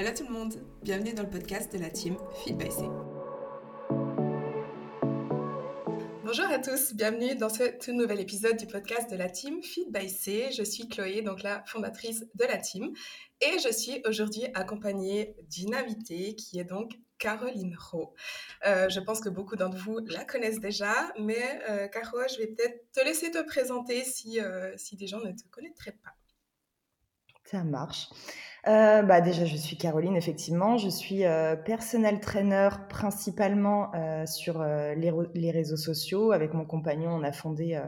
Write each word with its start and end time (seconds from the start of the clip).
Hello 0.00 0.12
tout 0.16 0.24
le 0.24 0.32
monde, 0.32 0.54
bienvenue 0.80 1.12
dans 1.12 1.24
le 1.24 1.28
podcast 1.28 1.70
de 1.74 1.78
la 1.78 1.90
team 1.90 2.16
Feed 2.42 2.56
by 2.56 2.72
C. 2.72 2.84
Bonjour 6.24 6.46
à 6.46 6.58
tous, 6.58 6.94
bienvenue 6.94 7.34
dans 7.34 7.50
ce 7.50 7.76
tout 7.78 7.92
nouvel 7.92 8.18
épisode 8.18 8.56
du 8.56 8.66
podcast 8.66 9.10
de 9.10 9.16
la 9.16 9.28
team 9.28 9.62
Feed 9.62 9.92
by 9.92 10.08
C. 10.08 10.52
Je 10.56 10.62
suis 10.62 10.88
Chloé, 10.88 11.20
donc 11.20 11.42
la 11.42 11.62
fondatrice 11.66 12.24
de 12.34 12.44
la 12.46 12.56
team, 12.56 12.94
et 13.42 13.58
je 13.58 13.70
suis 13.70 14.00
aujourd'hui 14.06 14.46
accompagnée 14.54 15.36
d'une 15.50 15.74
invitée 15.74 16.34
qui 16.34 16.58
est 16.58 16.64
donc 16.64 16.92
Caroline 17.18 17.76
Rowe. 17.78 18.14
Euh, 18.64 18.88
je 18.88 19.00
pense 19.00 19.20
que 19.20 19.28
beaucoup 19.28 19.56
d'entre 19.56 19.76
vous 19.76 19.98
la 20.06 20.24
connaissent 20.24 20.60
déjà, 20.60 21.12
mais 21.18 21.60
euh, 21.68 21.88
Caro, 21.88 22.20
je 22.32 22.38
vais 22.38 22.46
peut-être 22.46 22.90
te 22.92 23.04
laisser 23.04 23.30
te 23.30 23.42
présenter 23.42 24.02
si, 24.04 24.40
euh, 24.40 24.74
si 24.78 24.96
des 24.96 25.06
gens 25.06 25.20
ne 25.20 25.32
te 25.32 25.46
connaîtraient 25.50 25.98
pas. 26.02 26.14
Ça 27.44 27.64
marche. 27.64 28.08
Euh, 28.66 29.00
bah 29.02 29.22
déjà, 29.22 29.46
je 29.46 29.56
suis 29.56 29.78
Caroline, 29.78 30.16
effectivement. 30.16 30.76
Je 30.76 30.90
suis 30.90 31.24
euh, 31.24 31.56
personnel 31.56 32.20
trainer 32.20 32.68
principalement 32.90 33.90
euh, 33.94 34.26
sur 34.26 34.60
euh, 34.60 34.94
les, 34.94 35.10
les, 35.34 35.50
réseaux 35.50 35.78
sociaux. 35.78 36.32
Avec 36.32 36.52
mon 36.52 36.66
compagnon, 36.66 37.10
on 37.10 37.22
a 37.22 37.32
fondé 37.32 37.80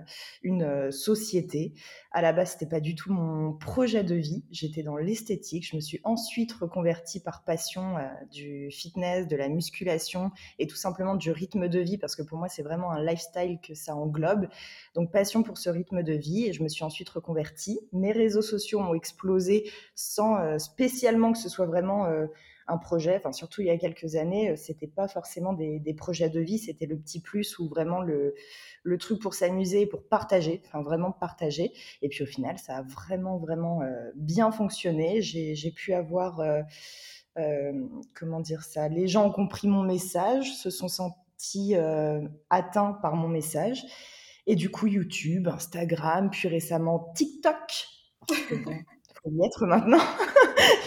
une 0.42 0.90
société. 0.90 1.74
À 2.10 2.22
la 2.22 2.32
base, 2.32 2.52
c'était 2.52 2.66
pas 2.66 2.80
du 2.80 2.94
tout 2.94 3.12
mon 3.12 3.52
projet 3.52 4.02
de 4.02 4.14
vie. 4.14 4.44
J'étais 4.50 4.82
dans 4.82 4.96
l'esthétique. 4.96 5.66
Je 5.68 5.76
me 5.76 5.80
suis 5.80 6.00
ensuite 6.04 6.52
reconvertie 6.52 7.20
par 7.20 7.44
passion 7.44 7.96
du 8.30 8.70
fitness, 8.70 9.28
de 9.28 9.36
la 9.36 9.48
musculation 9.48 10.30
et 10.58 10.66
tout 10.66 10.76
simplement 10.76 11.16
du 11.16 11.30
rythme 11.30 11.68
de 11.68 11.80
vie 11.80 11.98
parce 11.98 12.16
que 12.16 12.22
pour 12.22 12.38
moi, 12.38 12.48
c'est 12.48 12.62
vraiment 12.62 12.90
un 12.90 13.02
lifestyle 13.02 13.58
que 13.66 13.74
ça 13.74 13.94
englobe. 13.94 14.48
Donc, 14.94 15.12
passion 15.12 15.42
pour 15.42 15.58
ce 15.58 15.68
rythme 15.68 16.02
de 16.02 16.14
vie 16.14 16.46
et 16.46 16.52
je 16.52 16.62
me 16.62 16.68
suis 16.68 16.84
ensuite 16.84 17.10
reconvertie. 17.10 17.80
Mes 17.92 18.12
réseaux 18.12 18.42
sociaux 18.42 18.80
ont 18.80 18.94
explosé 18.94 19.70
sans 19.94 20.58
spécialement 20.62 21.32
que 21.32 21.38
ce 21.38 21.48
soit 21.48 21.66
vraiment 21.66 22.06
euh, 22.06 22.26
un 22.68 22.78
projet. 22.78 23.16
Enfin, 23.16 23.32
surtout 23.32 23.60
il 23.60 23.66
y 23.66 23.70
a 23.70 23.78
quelques 23.78 24.16
années, 24.16 24.50
euh, 24.50 24.56
c'était 24.56 24.86
pas 24.86 25.08
forcément 25.08 25.52
des, 25.52 25.94
projets 25.96 26.30
de 26.30 26.40
vie, 26.40 26.58
c'était 26.58 26.86
le 26.86 26.96
petit 26.96 27.20
plus 27.20 27.58
ou 27.58 27.68
vraiment 27.68 28.00
le, 28.00 28.34
le 28.82 28.98
truc 28.98 29.20
pour 29.20 29.34
s'amuser, 29.34 29.86
pour 29.86 30.04
partager, 30.08 30.62
enfin 30.66 30.82
vraiment 30.82 31.12
partager. 31.12 31.72
Et 32.02 32.08
puis 32.08 32.22
au 32.22 32.26
final, 32.26 32.58
ça 32.58 32.78
a 32.78 32.82
vraiment, 32.82 33.38
vraiment 33.38 33.82
euh, 33.82 34.10
bien 34.14 34.50
fonctionné. 34.50 35.20
J'ai 35.22 35.70
pu 35.72 35.92
avoir, 35.92 36.42
comment 38.14 38.40
dire 38.40 38.62
ça, 38.62 38.88
les 38.88 39.08
gens 39.08 39.26
ont 39.26 39.32
compris 39.32 39.68
mon 39.68 39.82
message, 39.82 40.54
se 40.54 40.70
sont 40.70 40.88
sentis 40.88 41.74
atteints 42.50 42.98
par 43.02 43.16
mon 43.16 43.28
message. 43.28 43.84
Et 44.46 44.56
du 44.56 44.70
coup, 44.70 44.86
YouTube, 44.86 45.48
Instagram, 45.48 46.30
puis 46.30 46.48
récemment 46.48 47.12
TikTok. 47.14 47.86
faut 49.22 49.30
y 49.32 49.46
être 49.46 49.66
maintenant. 49.66 50.02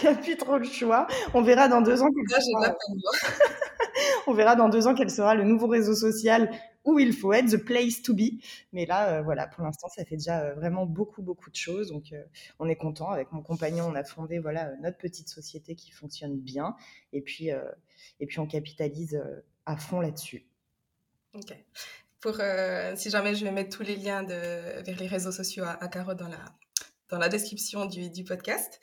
Il 0.02 0.08
n'y 0.08 0.14
a 0.14 0.18
plus 0.18 0.36
trop 0.36 0.58
le 0.58 0.64
choix. 0.64 1.06
On 1.34 1.42
verra 1.42 1.68
dans 1.68 1.80
deux 1.80 2.02
ans. 2.02 2.08
Quel 2.28 2.42
sera... 2.42 2.76
On 4.26 4.34
verra 4.34 4.56
dans 4.56 4.68
deux 4.68 4.86
ans 4.86 4.94
quel 4.94 5.10
sera 5.10 5.34
le 5.34 5.44
nouveau 5.44 5.68
réseau 5.68 5.94
social 5.94 6.50
où 6.84 6.98
il 6.98 7.12
faut 7.12 7.32
être, 7.32 7.50
the 7.50 7.56
place 7.56 8.02
to 8.02 8.14
be. 8.14 8.40
Mais 8.72 8.86
là, 8.86 9.18
euh, 9.18 9.22
voilà, 9.22 9.46
pour 9.46 9.64
l'instant, 9.64 9.88
ça 9.88 10.04
fait 10.04 10.16
déjà 10.16 10.40
euh, 10.40 10.54
vraiment 10.54 10.86
beaucoup, 10.86 11.22
beaucoup 11.22 11.50
de 11.50 11.56
choses. 11.56 11.88
Donc, 11.88 12.12
euh, 12.12 12.22
on 12.58 12.68
est 12.68 12.76
content. 12.76 13.10
Avec 13.10 13.32
mon 13.32 13.42
compagnon, 13.42 13.86
on 13.86 13.94
a 13.94 14.04
fondé 14.04 14.38
voilà 14.38 14.72
notre 14.82 14.98
petite 14.98 15.28
société 15.28 15.74
qui 15.74 15.90
fonctionne 15.90 16.38
bien. 16.38 16.76
Et 17.12 17.20
puis, 17.20 17.50
et 18.20 18.26
puis 18.26 18.38
on 18.38 18.46
capitalise 18.46 19.20
à 19.64 19.76
fond 19.76 20.00
là-dessus. 20.00 20.46
Ok. 21.34 21.56
Pour, 22.20 22.36
si 22.96 23.10
jamais 23.10 23.34
je 23.34 23.44
vais 23.44 23.52
mettre 23.52 23.76
tous 23.76 23.82
les 23.82 23.96
liens 23.96 24.22
de, 24.22 24.82
vers 24.82 24.98
les 24.98 25.06
réseaux 25.06 25.32
sociaux 25.32 25.64
à, 25.64 25.82
à 25.82 25.88
Caro 25.88 26.14
dans 26.14 26.28
la, 26.28 26.44
dans 27.08 27.18
la 27.18 27.28
description 27.28 27.86
du, 27.86 28.10
du 28.10 28.24
podcast. 28.24 28.80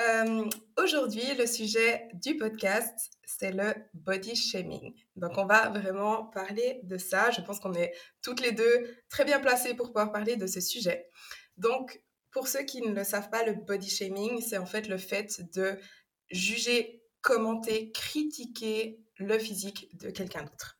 Euh, 0.00 0.48
Aujourd'hui, 0.76 1.34
le 1.36 1.46
sujet 1.46 2.08
du 2.14 2.36
podcast, 2.36 3.10
c'est 3.24 3.50
le 3.50 3.74
body 3.94 4.36
shaming. 4.36 4.94
Donc, 5.16 5.32
on 5.36 5.46
va 5.46 5.70
vraiment 5.70 6.26
parler 6.26 6.80
de 6.84 6.98
ça. 6.98 7.30
Je 7.30 7.40
pense 7.40 7.58
qu'on 7.58 7.74
est 7.74 7.92
toutes 8.22 8.40
les 8.40 8.52
deux 8.52 8.96
très 9.08 9.24
bien 9.24 9.40
placées 9.40 9.74
pour 9.74 9.88
pouvoir 9.88 10.12
parler 10.12 10.36
de 10.36 10.46
ce 10.46 10.60
sujet. 10.60 11.08
Donc, 11.56 12.00
pour 12.30 12.46
ceux 12.46 12.62
qui 12.62 12.80
ne 12.80 12.92
le 12.92 13.04
savent 13.04 13.30
pas, 13.30 13.44
le 13.44 13.54
body 13.54 13.90
shaming, 13.90 14.40
c'est 14.40 14.58
en 14.58 14.66
fait 14.66 14.88
le 14.88 14.98
fait 14.98 15.40
de 15.54 15.78
juger, 16.30 17.02
commenter, 17.20 17.90
critiquer 17.90 19.00
le 19.16 19.38
physique 19.38 19.88
de 19.98 20.10
quelqu'un 20.10 20.44
d'autre. 20.44 20.78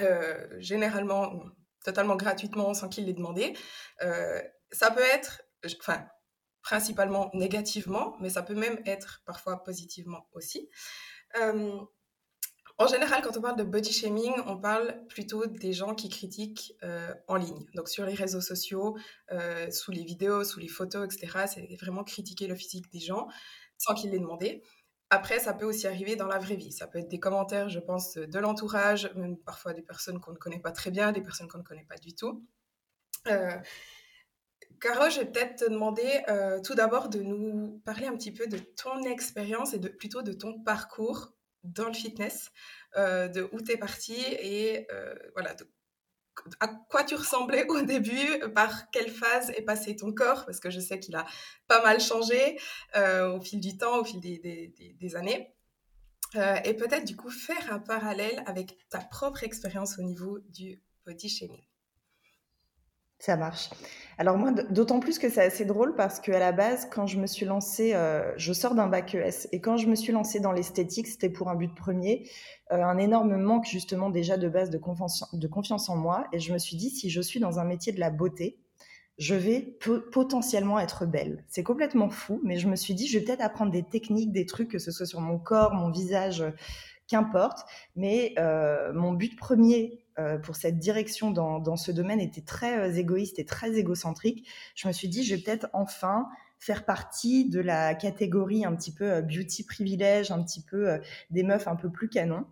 Euh, 0.00 0.48
généralement, 0.58 1.40
totalement 1.84 2.16
gratuitement, 2.16 2.74
sans 2.74 2.88
qu'il 2.88 3.06
l'ait 3.06 3.12
demandé. 3.12 3.56
Euh, 4.02 4.42
ça 4.72 4.90
peut 4.90 5.04
être 5.04 5.43
enfin, 5.80 6.06
principalement 6.62 7.30
négativement, 7.34 8.16
mais 8.20 8.30
ça 8.30 8.42
peut 8.42 8.54
même 8.54 8.80
être 8.86 9.22
parfois 9.26 9.62
positivement 9.62 10.26
aussi. 10.32 10.68
Euh, 11.40 11.78
en 12.76 12.88
général, 12.88 13.22
quand 13.22 13.36
on 13.36 13.40
parle 13.40 13.56
de 13.56 13.62
body 13.62 13.92
shaming, 13.92 14.32
on 14.46 14.56
parle 14.56 15.06
plutôt 15.06 15.46
des 15.46 15.72
gens 15.72 15.94
qui 15.94 16.08
critiquent 16.08 16.74
euh, 16.82 17.14
en 17.28 17.36
ligne, 17.36 17.66
donc 17.74 17.88
sur 17.88 18.04
les 18.04 18.14
réseaux 18.14 18.40
sociaux, 18.40 18.96
euh, 19.30 19.70
sous 19.70 19.92
les 19.92 20.02
vidéos, 20.02 20.42
sous 20.42 20.58
les 20.58 20.66
photos, 20.66 21.04
etc. 21.04 21.44
C'est 21.46 21.76
vraiment 21.80 22.02
critiquer 22.02 22.48
le 22.48 22.56
physique 22.56 22.90
des 22.90 22.98
gens 22.98 23.28
sans 23.78 23.94
qu'ils 23.94 24.10
l'aient 24.10 24.18
demandé. 24.18 24.62
Après, 25.10 25.38
ça 25.38 25.52
peut 25.52 25.66
aussi 25.66 25.86
arriver 25.86 26.16
dans 26.16 26.26
la 26.26 26.38
vraie 26.38 26.56
vie. 26.56 26.72
Ça 26.72 26.88
peut 26.88 26.98
être 26.98 27.08
des 27.08 27.20
commentaires, 27.20 27.68
je 27.68 27.78
pense, 27.78 28.14
de 28.14 28.38
l'entourage, 28.40 29.12
même 29.14 29.36
parfois 29.36 29.72
des 29.72 29.82
personnes 29.82 30.18
qu'on 30.18 30.32
ne 30.32 30.38
connaît 30.38 30.58
pas 30.58 30.72
très 30.72 30.90
bien, 30.90 31.12
des 31.12 31.20
personnes 31.20 31.46
qu'on 31.46 31.58
ne 31.58 31.62
connaît 31.62 31.86
pas 31.88 31.98
du 31.98 32.14
tout. 32.14 32.44
Caro, 34.84 35.08
je 35.08 35.20
vais 35.20 35.24
peut-être 35.24 35.64
te 35.64 35.70
demander 35.70 36.22
euh, 36.28 36.60
tout 36.60 36.74
d'abord 36.74 37.08
de 37.08 37.22
nous 37.22 37.80
parler 37.86 38.06
un 38.06 38.14
petit 38.18 38.30
peu 38.30 38.46
de 38.46 38.58
ton 38.58 39.02
expérience 39.04 39.72
et 39.72 39.78
de, 39.78 39.88
plutôt 39.88 40.20
de 40.20 40.34
ton 40.34 40.62
parcours 40.62 41.32
dans 41.62 41.86
le 41.86 41.94
fitness, 41.94 42.50
euh, 42.98 43.26
de 43.26 43.48
où 43.52 43.62
tu 43.62 43.72
es 43.72 43.78
parti 43.78 44.12
et 44.12 44.86
euh, 44.92 45.14
voilà, 45.32 45.56
à 46.60 46.68
quoi 46.90 47.02
tu 47.02 47.14
ressemblais 47.14 47.64
au 47.66 47.80
début, 47.80 48.38
par 48.54 48.90
quelle 48.90 49.10
phase 49.10 49.48
est 49.56 49.62
passé 49.62 49.96
ton 49.96 50.12
corps, 50.12 50.44
parce 50.44 50.60
que 50.60 50.68
je 50.68 50.80
sais 50.80 51.00
qu'il 51.00 51.16
a 51.16 51.24
pas 51.66 51.82
mal 51.82 51.98
changé 51.98 52.58
au 52.94 53.40
fil 53.40 53.60
du 53.60 53.78
temps, 53.78 54.00
au 54.00 54.04
fil 54.04 54.20
des, 54.20 54.74
des, 55.00 55.16
années. 55.16 55.56
Et 56.34 56.74
peut-être 56.74 57.06
du 57.06 57.16
coup 57.16 57.30
faire 57.30 57.72
un 57.72 57.78
parallèle 57.78 58.44
avec 58.44 58.76
ta 58.90 58.98
propre 58.98 59.44
expérience 59.44 59.98
au 59.98 60.02
niveau 60.02 60.40
du 60.50 60.82
body 61.06 61.30
shaming. 61.30 61.62
Ça 63.24 63.38
marche. 63.38 63.70
Alors 64.18 64.36
moi, 64.36 64.52
d'autant 64.52 65.00
plus 65.00 65.18
que 65.18 65.30
c'est 65.30 65.42
assez 65.42 65.64
drôle 65.64 65.94
parce 65.94 66.20
qu'à 66.20 66.38
la 66.38 66.52
base, 66.52 66.86
quand 66.90 67.06
je 67.06 67.18
me 67.18 67.26
suis 67.26 67.46
lancée, 67.46 67.94
euh, 67.94 68.34
je 68.36 68.52
sors 68.52 68.74
d'un 68.74 68.86
bac 68.86 69.14
ES, 69.14 69.48
et 69.50 69.62
quand 69.62 69.78
je 69.78 69.86
me 69.86 69.94
suis 69.94 70.12
lancée 70.12 70.40
dans 70.40 70.52
l'esthétique, 70.52 71.06
c'était 71.06 71.30
pour 71.30 71.48
un 71.48 71.54
but 71.54 71.74
premier, 71.74 72.28
euh, 72.70 72.82
un 72.82 72.98
énorme 72.98 73.38
manque 73.38 73.64
justement 73.64 74.10
déjà 74.10 74.36
de 74.36 74.46
base 74.46 74.68
de 74.68 74.76
confiance, 74.76 75.88
en 75.88 75.96
moi, 75.96 76.26
et 76.34 76.38
je 76.38 76.52
me 76.52 76.58
suis 76.58 76.76
dit, 76.76 76.90
si 76.90 77.08
je 77.08 77.22
suis 77.22 77.40
dans 77.40 77.58
un 77.58 77.64
métier 77.64 77.94
de 77.94 78.00
la 78.00 78.10
beauté, 78.10 78.58
je 79.16 79.34
vais 79.34 79.78
potentiellement 80.12 80.78
être 80.78 81.06
belle. 81.06 81.42
C'est 81.48 81.62
complètement 81.62 82.10
fou, 82.10 82.42
mais 82.44 82.58
je 82.58 82.68
me 82.68 82.76
suis 82.76 82.92
dit, 82.92 83.06
je 83.06 83.18
vais 83.18 83.24
peut-être 83.24 83.40
apprendre 83.40 83.72
des 83.72 83.84
techniques, 83.84 84.32
des 84.32 84.44
trucs, 84.44 84.68
que 84.68 84.78
ce 84.78 84.90
soit 84.90 85.06
sur 85.06 85.22
mon 85.22 85.38
corps, 85.38 85.72
mon 85.72 85.90
visage, 85.90 86.44
qu'importe. 87.06 87.64
Mais 87.96 88.34
euh, 88.38 88.92
mon 88.92 89.12
but 89.12 89.36
premier 89.36 90.03
euh, 90.18 90.38
pour 90.38 90.54
cette 90.54 90.78
direction 90.78 91.32
dans, 91.32 91.76
ce 91.76 91.90
domaine 91.90 92.20
était 92.20 92.40
très 92.40 92.78
euh, 92.78 92.94
égoïste 92.94 93.40
et 93.40 93.44
très 93.44 93.76
égocentrique. 93.76 94.48
Je 94.76 94.86
me 94.86 94.92
suis 94.92 95.08
dit, 95.08 95.24
je 95.24 95.34
vais 95.34 95.42
peut-être 95.42 95.68
enfin 95.72 96.28
faire 96.60 96.84
partie 96.84 97.48
de 97.50 97.58
la 97.58 97.96
catégorie 97.96 98.64
un 98.64 98.76
petit 98.76 98.92
peu 98.92 99.10
euh, 99.10 99.22
beauty 99.22 99.64
privilège, 99.64 100.30
un 100.30 100.42
petit 100.42 100.62
peu 100.62 101.00
des 101.30 101.42
meufs 101.42 101.66
un 101.66 101.74
peu 101.74 101.90
plus 101.90 102.08
canon. 102.08 102.46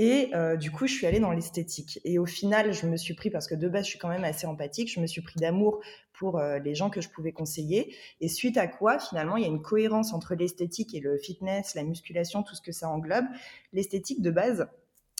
Et 0.00 0.30
du 0.60 0.70
coup, 0.70 0.86
je 0.86 0.92
suis 0.92 1.06
allée 1.08 1.18
dans 1.18 1.32
l'esthétique. 1.32 1.98
Et 2.04 2.20
au 2.20 2.24
final, 2.24 2.72
je 2.72 2.86
me 2.86 2.96
suis 2.96 3.14
pris, 3.14 3.30
parce 3.30 3.48
que 3.48 3.56
de 3.56 3.68
base, 3.68 3.84
je 3.84 3.90
suis 3.90 3.98
quand 3.98 4.08
même 4.08 4.22
assez 4.22 4.46
empathique, 4.46 4.92
je 4.92 5.00
me 5.00 5.08
suis 5.08 5.22
pris 5.22 5.40
d'amour 5.40 5.80
pour 6.12 6.40
les 6.40 6.76
gens 6.76 6.88
que 6.88 7.00
je 7.00 7.08
pouvais 7.08 7.32
conseiller. 7.32 7.96
Et 8.20 8.28
suite 8.28 8.58
à 8.58 8.68
quoi, 8.68 9.00
finalement, 9.00 9.36
il 9.36 9.42
y 9.42 9.44
a 9.44 9.48
une 9.48 9.60
cohérence 9.60 10.12
entre 10.12 10.36
l'esthétique 10.36 10.94
et 10.94 11.00
le 11.00 11.18
fitness, 11.18 11.74
la 11.74 11.82
musculation, 11.82 12.44
tout 12.44 12.54
ce 12.54 12.62
que 12.62 12.70
ça 12.70 12.88
englobe. 12.88 13.24
L'esthétique, 13.72 14.22
de 14.22 14.30
base, 14.30 14.68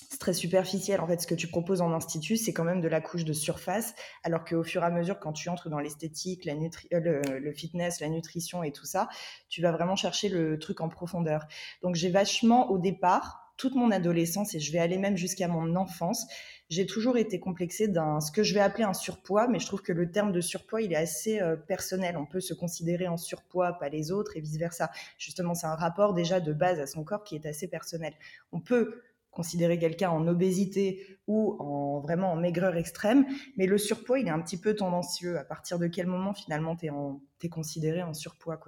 c'est 0.09 0.19
très 0.19 0.33
superficiel. 0.33 1.01
En 1.01 1.07
fait, 1.07 1.21
ce 1.21 1.27
que 1.27 1.35
tu 1.35 1.47
proposes 1.47 1.83
en 1.83 1.93
institut, 1.93 2.37
c'est 2.37 2.53
quand 2.53 2.65
même 2.65 2.81
de 2.81 2.89
la 2.89 3.01
couche 3.01 3.25
de 3.25 3.33
surface, 3.33 3.95
alors 4.25 4.45
qu'au 4.45 4.65
fur 4.65 4.83
et 4.83 4.87
à 4.87 4.91
mesure, 4.91 5.19
quand 5.19 5.33
tu 5.33 5.49
entres 5.49 5.69
dans 5.69 5.79
l'esthétique, 5.79 6.49
euh, 6.49 7.01
le, 7.01 7.39
le, 7.39 7.53
fitness, 7.53 8.01
la 8.01 8.09
nutrition 8.09 8.63
et 8.63 8.73
tout 8.73 8.87
ça, 8.87 9.09
tu 9.49 9.61
vas 9.63 9.71
vraiment 9.71 9.97
chercher 9.97 10.29
le 10.29 10.59
truc 10.59 10.81
en 10.81 10.89
profondeur. 10.89 11.47
Donc, 11.83 11.95
j'ai 11.95 12.11
vachement, 12.11 12.71
au 12.71 12.79
départ, 12.79 13.49
toute 13.59 13.75
mon 13.75 13.91
adolescence 13.91 14.55
et 14.55 14.61
je 14.61 14.73
vais 14.73 14.79
aller 14.79 14.99
même 14.99 15.17
jusqu'à 15.17 15.49
mon 15.49 15.75
enfance, 15.75 16.27
j'ai 16.71 16.87
toujours 16.87 17.19
été 17.19 17.41
complexée 17.41 17.89
d'un 17.89 18.21
ce 18.21 18.31
que 18.31 18.43
je 18.43 18.55
vais 18.55 18.61
appeler 18.61 18.85
un 18.85 18.95
surpoids, 18.95 19.49
mais 19.49 19.59
je 19.59 19.67
trouve 19.67 19.83
que 19.83 19.93
le 19.93 20.11
terme 20.11 20.33
de 20.33 20.41
surpoids, 20.41 20.81
il 20.81 20.93
est 20.93 20.97
assez 20.97 21.41
euh, 21.41 21.57
personnel. 21.57 22.17
On 22.17 22.25
peut 22.25 22.41
se 22.41 22.55
considérer 22.55 23.09
en 23.09 23.17
surpoids, 23.17 23.73
pas 23.73 23.89
les 23.89 24.13
autres, 24.13 24.37
et 24.37 24.41
vice-versa. 24.41 24.91
Justement, 25.19 25.55
c'est 25.55 25.67
un 25.67 25.75
rapport 25.75 26.15
déjà 26.15 26.41
de 26.41 26.53
base 26.53 26.79
à 26.79 26.87
son 26.87 27.05
corps 27.05 27.25
qui 27.25 27.35
est 27.35 27.47
assez 27.47 27.69
personnel. 27.69 28.15
On 28.53 28.61
peut 28.61 29.03
considérer 29.31 29.79
quelqu'un 29.79 30.11
en 30.11 30.27
obésité 30.27 31.19
ou 31.27 31.57
en 31.61 32.01
vraiment 32.01 32.33
en 32.33 32.37
maigreur 32.37 32.77
extrême, 32.77 33.27
mais 33.57 33.67
le 33.67 33.79
surpoids, 33.79 34.19
il 34.19 34.27
est 34.27 34.31
un 34.31 34.41
petit 34.41 34.59
peu 34.59 34.75
tendancieux. 34.75 35.39
À 35.39 35.45
partir 35.45 35.79
de 35.79 35.87
quel 35.87 36.07
moment, 36.07 36.35
finalement, 36.35 36.77
tu 36.77 36.87
es, 36.87 37.49
considéré 37.49 38.03
en 38.03 38.15
surpoids 38.15 38.59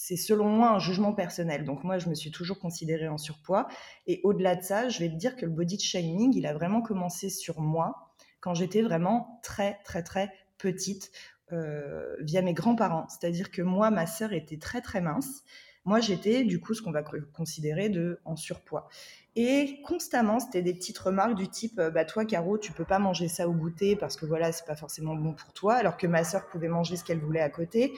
c'est 0.00 0.16
selon 0.16 0.48
moi 0.48 0.70
un 0.70 0.78
jugement 0.78 1.12
personnel. 1.12 1.64
Donc 1.64 1.84
moi, 1.84 1.98
je 1.98 2.08
me 2.08 2.14
suis 2.14 2.30
toujours 2.30 2.58
considérée 2.58 3.08
en 3.08 3.18
surpoids. 3.18 3.68
Et 4.06 4.20
au-delà 4.24 4.56
de 4.56 4.62
ça, 4.62 4.88
je 4.88 4.98
vais 4.98 5.10
te 5.10 5.14
dire 5.14 5.36
que 5.36 5.44
le 5.44 5.52
body 5.52 5.78
shaming, 5.78 6.34
il 6.34 6.46
a 6.46 6.54
vraiment 6.54 6.80
commencé 6.80 7.28
sur 7.28 7.60
moi 7.60 8.10
quand 8.40 8.54
j'étais 8.54 8.80
vraiment 8.80 9.38
très, 9.42 9.78
très, 9.84 10.02
très 10.02 10.32
petite 10.56 11.12
euh, 11.52 12.16
via 12.20 12.42
mes 12.42 12.54
grands-parents. 12.54 13.06
C'est-à-dire 13.08 13.50
que 13.50 13.60
moi, 13.60 13.90
ma 13.90 14.06
sœur 14.06 14.32
était 14.32 14.58
très, 14.58 14.80
très 14.80 15.00
mince. 15.00 15.42
Moi, 15.84 16.00
j'étais 16.00 16.44
du 16.44 16.60
coup 16.60 16.74
ce 16.74 16.82
qu'on 16.82 16.90
va 16.90 17.02
considérer 17.32 17.88
de 17.88 18.20
en 18.24 18.36
surpoids. 18.36 18.88
Et 19.36 19.80
constamment, 19.86 20.40
c'était 20.40 20.62
des 20.62 20.74
petites 20.74 20.98
remarques 20.98 21.36
du 21.36 21.48
type 21.48 21.78
euh, 21.78 21.90
bah 21.90 22.04
toi 22.04 22.24
Caro, 22.24 22.58
tu 22.58 22.72
peux 22.72 22.84
pas 22.84 22.98
manger 22.98 23.28
ça 23.28 23.48
au 23.48 23.52
goûter 23.52 23.94
parce 23.94 24.16
que 24.16 24.26
voilà, 24.26 24.50
c'est 24.50 24.66
pas 24.66 24.74
forcément 24.74 25.14
bon 25.14 25.32
pour 25.34 25.52
toi 25.52 25.74
alors 25.74 25.96
que 25.96 26.08
ma 26.08 26.24
sœur 26.24 26.48
pouvait 26.48 26.68
manger 26.68 26.96
ce 26.96 27.04
qu'elle 27.04 27.20
voulait 27.20 27.40
à 27.40 27.48
côté. 27.48 27.92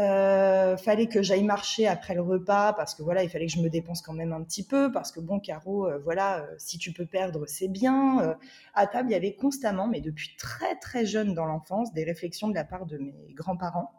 Euh, 0.00 0.76
fallait 0.76 1.06
que 1.06 1.22
j'aille 1.22 1.44
marcher 1.44 1.86
après 1.86 2.14
le 2.14 2.20
repas 2.20 2.72
parce 2.72 2.96
que 2.96 3.04
voilà, 3.04 3.22
il 3.22 3.30
fallait 3.30 3.46
que 3.46 3.52
je 3.52 3.60
me 3.60 3.70
dépense 3.70 4.02
quand 4.02 4.12
même 4.12 4.32
un 4.32 4.42
petit 4.42 4.66
peu 4.66 4.90
parce 4.90 5.12
que 5.12 5.20
bon, 5.20 5.38
Caro, 5.38 5.86
euh, 5.86 5.98
voilà, 6.02 6.44
si 6.58 6.78
tu 6.78 6.92
peux 6.92 7.06
perdre, 7.06 7.46
c'est 7.46 7.68
bien. 7.68 8.36
À 8.74 8.86
table, 8.88 9.10
il 9.10 9.12
y 9.12 9.16
avait 9.16 9.36
constamment, 9.36 9.86
mais 9.86 10.00
depuis 10.00 10.34
très 10.36 10.74
très 10.80 11.06
jeune 11.06 11.32
dans 11.32 11.46
l'enfance, 11.46 11.92
des 11.92 12.02
réflexions 12.02 12.48
de 12.48 12.54
la 12.54 12.64
part 12.64 12.86
de 12.86 12.98
mes 12.98 13.14
grands-parents, 13.34 13.92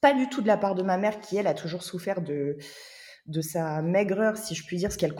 pas 0.00 0.14
du 0.14 0.28
tout 0.28 0.42
de 0.42 0.46
la 0.46 0.56
part 0.56 0.74
de 0.74 0.82
ma 0.82 0.96
mère 0.96 1.20
qui 1.20 1.36
elle 1.36 1.46
a 1.46 1.54
toujours 1.54 1.82
souffert 1.82 2.20
de 2.20 2.56
de 3.26 3.40
sa 3.40 3.82
maigreur, 3.82 4.36
si 4.36 4.54
je 4.54 4.66
puis 4.66 4.76
dire, 4.76 4.90
ce 4.90 4.98
qu'elle 4.98 5.14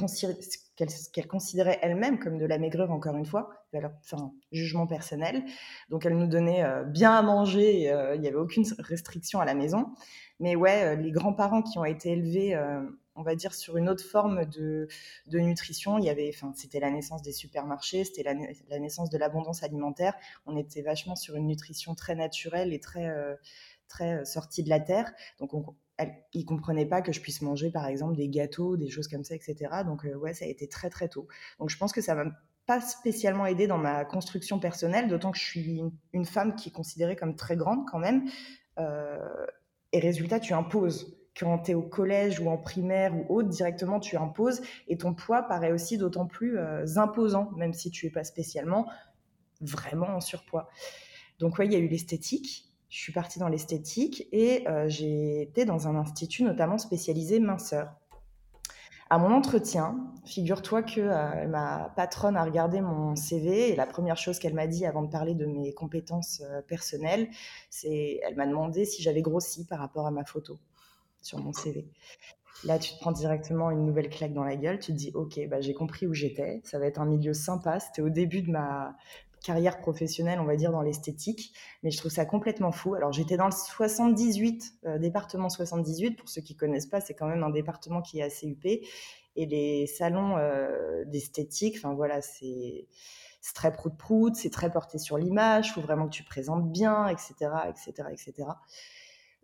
qu'elle 1.12 1.26
considérait 1.26 1.78
elle-même 1.82 2.18
comme 2.18 2.38
de 2.38 2.46
la 2.46 2.58
maigreur, 2.58 2.90
encore 2.90 3.16
une 3.16 3.26
fois, 3.26 3.50
enfin, 3.74 4.32
jugement 4.50 4.86
personnel. 4.86 5.44
Donc, 5.90 6.06
elle 6.06 6.16
nous 6.16 6.26
donnait 6.26 6.64
euh, 6.64 6.84
bien 6.84 7.12
à 7.12 7.22
manger, 7.22 7.92
euh, 7.92 8.14
il 8.14 8.20
n'y 8.22 8.28
avait 8.28 8.36
aucune 8.36 8.64
restriction 8.78 9.40
à 9.40 9.44
la 9.44 9.54
maison. 9.54 9.92
Mais 10.38 10.56
ouais, 10.56 10.84
euh, 10.84 10.94
les 10.96 11.12
grands-parents 11.12 11.62
qui 11.62 11.78
ont 11.78 11.84
été 11.84 12.12
élevés, 12.12 12.58
on 13.14 13.22
va 13.22 13.34
dire, 13.34 13.52
sur 13.52 13.76
une 13.76 13.90
autre 13.90 14.04
forme 14.04 14.46
de, 14.46 14.88
de 15.26 15.38
nutrition, 15.38 15.98
il 15.98 16.04
y 16.04 16.10
avait, 16.10 16.32
enfin, 16.34 16.52
c'était 16.56 16.80
la 16.80 16.90
naissance 16.90 17.20
des 17.20 17.32
supermarchés, 17.32 18.04
c'était 18.04 18.22
la, 18.22 18.78
naissance 18.78 19.10
de 19.10 19.18
l'abondance 19.18 19.62
alimentaire. 19.62 20.14
On 20.46 20.56
était 20.56 20.80
vachement 20.80 21.16
sur 21.16 21.36
une 21.36 21.46
nutrition 21.46 21.94
très 21.94 22.14
naturelle 22.14 22.72
et 22.72 22.80
très, 22.80 23.14
très 23.90 24.24
sortie 24.24 24.62
de 24.62 24.70
la 24.70 24.80
terre. 24.80 25.12
Donc, 25.38 25.52
on, 25.52 25.74
ils 26.32 26.44
comprenaient 26.44 26.86
pas 26.86 27.02
que 27.02 27.12
je 27.12 27.20
puisse 27.20 27.42
manger, 27.42 27.70
par 27.70 27.86
exemple, 27.86 28.16
des 28.16 28.28
gâteaux, 28.28 28.76
des 28.76 28.88
choses 28.88 29.08
comme 29.08 29.24
ça, 29.24 29.34
etc. 29.34 29.56
Donc, 29.84 30.04
euh, 30.04 30.14
ouais, 30.14 30.34
ça 30.34 30.44
a 30.44 30.48
été 30.48 30.68
très, 30.68 30.90
très 30.90 31.08
tôt. 31.08 31.26
Donc, 31.58 31.70
je 31.70 31.76
pense 31.76 31.92
que 31.92 32.00
ça 32.00 32.14
m'a 32.14 32.30
pas 32.66 32.80
spécialement 32.80 33.46
aidé 33.46 33.66
dans 33.66 33.78
ma 33.78 34.04
construction 34.04 34.58
personnelle, 34.58 35.08
d'autant 35.08 35.32
que 35.32 35.38
je 35.38 35.44
suis 35.44 35.82
une, 36.12 36.24
femme 36.24 36.54
qui 36.54 36.68
est 36.68 36.72
considérée 36.72 37.16
comme 37.16 37.34
très 37.34 37.56
grande 37.56 37.86
quand 37.90 37.98
même. 37.98 38.28
Euh, 38.78 39.18
et 39.92 39.98
résultat, 39.98 40.40
tu 40.40 40.52
imposes. 40.54 41.16
Quand 41.38 41.58
tu 41.60 41.70
es 41.72 41.74
au 41.74 41.82
collège 41.82 42.40
ou 42.40 42.48
en 42.48 42.58
primaire 42.58 43.14
ou 43.14 43.24
autre, 43.28 43.48
directement, 43.48 43.98
tu 43.98 44.16
imposes. 44.16 44.62
Et 44.88 44.96
ton 44.96 45.14
poids 45.14 45.42
paraît 45.42 45.72
aussi 45.72 45.98
d'autant 45.98 46.26
plus 46.26 46.58
euh, 46.58 46.84
imposant, 46.96 47.50
même 47.56 47.72
si 47.72 47.90
tu 47.90 48.06
es 48.06 48.10
pas 48.10 48.24
spécialement 48.24 48.88
vraiment 49.60 50.08
en 50.08 50.20
surpoids. 50.20 50.68
Donc, 51.38 51.58
ouais, 51.58 51.66
il 51.66 51.72
y 51.72 51.76
a 51.76 51.78
eu 51.78 51.88
l'esthétique 51.88 52.69
je 52.90 52.98
suis 52.98 53.12
partie 53.12 53.38
dans 53.38 53.48
l'esthétique 53.48 54.28
et 54.32 54.68
euh, 54.68 54.88
j'ai 54.88 55.42
été 55.42 55.64
dans 55.64 55.86
un 55.86 55.94
institut 55.94 56.42
notamment 56.42 56.76
spécialisé 56.76 57.38
minceur. 57.38 57.94
À 59.08 59.18
mon 59.18 59.32
entretien, 59.32 60.12
figure-toi 60.24 60.82
que 60.82 61.00
euh, 61.00 61.46
ma 61.48 61.92
patronne 61.96 62.36
a 62.36 62.44
regardé 62.44 62.80
mon 62.80 63.16
CV 63.16 63.70
et 63.70 63.76
la 63.76 63.86
première 63.86 64.16
chose 64.16 64.38
qu'elle 64.38 64.54
m'a 64.54 64.66
dit 64.66 64.86
avant 64.86 65.02
de 65.02 65.08
parler 65.08 65.34
de 65.34 65.46
mes 65.46 65.72
compétences 65.72 66.42
euh, 66.44 66.62
personnelles, 66.62 67.28
c'est 67.70 68.20
elle 68.24 68.36
m'a 68.36 68.46
demandé 68.46 68.84
si 68.84 69.02
j'avais 69.02 69.22
grossi 69.22 69.66
par 69.66 69.78
rapport 69.78 70.06
à 70.06 70.10
ma 70.10 70.24
photo 70.24 70.58
sur 71.22 71.38
mon 71.38 71.52
CV. 71.52 71.88
Là, 72.64 72.78
tu 72.78 72.92
te 72.92 72.98
prends 72.98 73.12
directement 73.12 73.70
une 73.70 73.86
nouvelle 73.86 74.10
claque 74.10 74.34
dans 74.34 74.44
la 74.44 74.56
gueule. 74.56 74.78
Tu 74.78 74.92
te 74.92 74.96
dis, 74.96 75.12
OK, 75.14 75.40
bah, 75.48 75.60
j'ai 75.60 75.72
compris 75.72 76.06
où 76.06 76.12
j'étais. 76.12 76.60
Ça 76.62 76.78
va 76.78 76.86
être 76.86 77.00
un 77.00 77.06
milieu 77.06 77.32
sympa. 77.32 77.80
C'était 77.80 78.02
au 78.02 78.10
début 78.10 78.42
de 78.42 78.50
ma, 78.50 78.96
carrière 79.42 79.80
professionnelle, 79.80 80.40
on 80.40 80.44
va 80.44 80.56
dire, 80.56 80.72
dans 80.72 80.82
l'esthétique. 80.82 81.54
Mais 81.82 81.90
je 81.90 81.98
trouve 81.98 82.10
ça 82.10 82.24
complètement 82.24 82.72
fou. 82.72 82.94
Alors, 82.94 83.12
j'étais 83.12 83.36
dans 83.36 83.46
le 83.46 83.52
78, 83.52 84.74
euh, 84.86 84.98
département 84.98 85.48
78. 85.48 86.16
Pour 86.16 86.28
ceux 86.28 86.40
qui 86.40 86.56
connaissent 86.56 86.86
pas, 86.86 87.00
c'est 87.00 87.14
quand 87.14 87.26
même 87.26 87.42
un 87.42 87.50
département 87.50 88.02
qui 88.02 88.20
est 88.20 88.22
assez 88.22 88.46
huppé. 88.46 88.86
Et 89.36 89.46
les 89.46 89.86
salons 89.86 90.36
euh, 90.36 91.04
d'esthétique, 91.06 91.76
enfin 91.78 91.94
voilà, 91.94 92.20
c'est 92.20 92.86
très 93.54 93.72
prout-prout, 93.72 94.34
c'est 94.34 94.50
très 94.50 94.70
porté 94.70 94.98
sur 94.98 95.16
l'image, 95.16 95.72
faut 95.72 95.80
vraiment 95.80 96.06
que 96.06 96.14
tu 96.14 96.24
présentes 96.24 96.70
bien, 96.70 97.06
etc., 97.06 97.34
etc., 97.68 98.08
etc. 98.12 98.48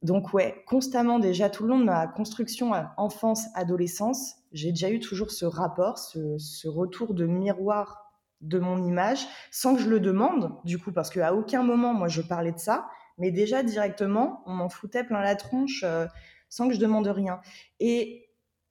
Donc 0.02 0.34
ouais, 0.34 0.62
constamment 0.66 1.18
déjà 1.18 1.48
tout 1.48 1.62
le 1.62 1.70
long 1.70 1.78
de 1.78 1.84
ma 1.84 2.06
construction 2.06 2.72
enfance-adolescence, 2.96 4.34
j'ai 4.52 4.70
déjà 4.70 4.90
eu 4.90 5.00
toujours 5.00 5.30
ce 5.30 5.46
rapport, 5.46 5.98
ce 5.98 6.68
retour 6.68 7.14
de 7.14 7.26
miroir 7.26 8.05
de 8.48 8.58
mon 8.58 8.84
image 8.84 9.26
sans 9.50 9.76
que 9.76 9.82
je 9.82 9.88
le 9.88 10.00
demande, 10.00 10.52
du 10.64 10.78
coup, 10.78 10.92
parce 10.92 11.10
qu'à 11.10 11.34
aucun 11.34 11.62
moment, 11.62 11.94
moi, 11.94 12.08
je 12.08 12.22
parlais 12.22 12.52
de 12.52 12.58
ça, 12.58 12.88
mais 13.18 13.30
déjà 13.30 13.62
directement, 13.62 14.42
on 14.46 14.52
m'en 14.52 14.68
foutait 14.68 15.04
plein 15.04 15.22
la 15.22 15.36
tronche 15.36 15.82
euh, 15.84 16.06
sans 16.48 16.68
que 16.68 16.74
je 16.74 16.80
demande 16.80 17.06
rien. 17.06 17.40
Et 17.80 18.26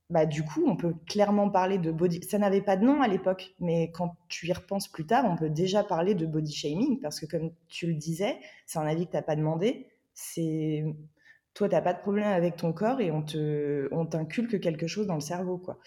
bah, 0.10 0.26
du 0.26 0.44
coup, 0.44 0.64
on 0.68 0.76
peut 0.76 0.94
clairement 1.08 1.50
parler 1.50 1.78
de 1.80 1.92
body. 1.92 2.22
Ça 2.24 2.38
n'avait 2.38 2.62
pas 2.62 2.78
de 2.78 2.86
nom 2.86 3.02
à 3.02 3.08
l'époque, 3.08 3.56
mais 3.60 3.92
quand 3.92 4.16
tu 4.30 4.48
y 4.48 4.54
repenses 4.54 4.88
plus 4.88 5.06
tard, 5.06 5.26
on 5.26 5.36
peut 5.36 5.50
déjà 5.50 5.84
parler 5.84 6.14
de 6.14 6.26
body 6.26 6.54
shaming 6.54 7.00
parce 7.02 7.20
que, 7.20 7.26
comme 7.26 7.52
tu 7.68 7.88
le 7.88 7.96
disais, 7.96 8.38
c'est 8.68 8.80
un 8.80 8.86
avis 8.86 9.08
que 9.08 9.12
tu 9.12 9.18
n'as 9.18 9.24
pas 9.24 9.36
demandé. 9.36 9.88
C'est 10.14 10.86
toi, 11.56 11.70
tu 11.70 11.76
n'as 11.76 11.82
pas 11.82 11.94
de 11.94 12.00
problème 12.00 12.28
avec 12.28 12.58
ton 12.58 12.72
corps 12.74 13.02
et 13.02 13.12
on 13.12 13.24
te, 13.24 13.88
on 13.92 14.06
t'inculque 14.06 14.60
quelque 14.60 14.88
chose 14.88 15.08
dans 15.08 15.16
le 15.16 15.22
cerveau, 15.22 15.58
quoi. 15.58 15.80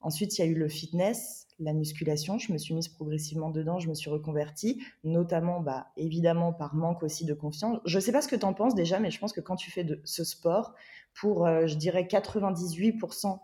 Ensuite, 0.00 0.36
il 0.36 0.40
y 0.40 0.44
a 0.44 0.46
eu 0.48 0.54
le 0.54 0.68
fitness, 0.68 1.41
la 1.58 1.72
musculation. 1.72 2.38
Je 2.38 2.52
me 2.52 2.58
suis 2.58 2.74
mise 2.74 2.88
progressivement 2.88 3.50
dedans, 3.50 3.78
je 3.78 3.88
me 3.88 3.94
suis 3.94 4.10
reconvertie, 4.10 4.82
notamment, 5.04 5.60
bah, 5.60 5.88
évidemment, 5.96 6.52
par 6.52 6.74
manque 6.74 7.02
aussi 7.02 7.24
de 7.24 7.34
confiance. 7.34 7.78
Je 7.84 7.96
ne 7.96 8.00
sais 8.00 8.12
pas 8.12 8.22
ce 8.22 8.28
que 8.28 8.36
tu 8.36 8.44
en 8.44 8.54
penses 8.54 8.74
déjà, 8.74 8.98
mais 8.98 9.10
je 9.10 9.18
pense 9.18 9.32
que 9.32 9.40
quand 9.40 9.56
tu 9.56 9.70
fais 9.70 9.86
ce 10.04 10.24
sport, 10.24 10.74
pour, 11.14 11.46
euh, 11.46 11.66
je 11.66 11.76
dirais, 11.76 12.04
98% 12.04 13.40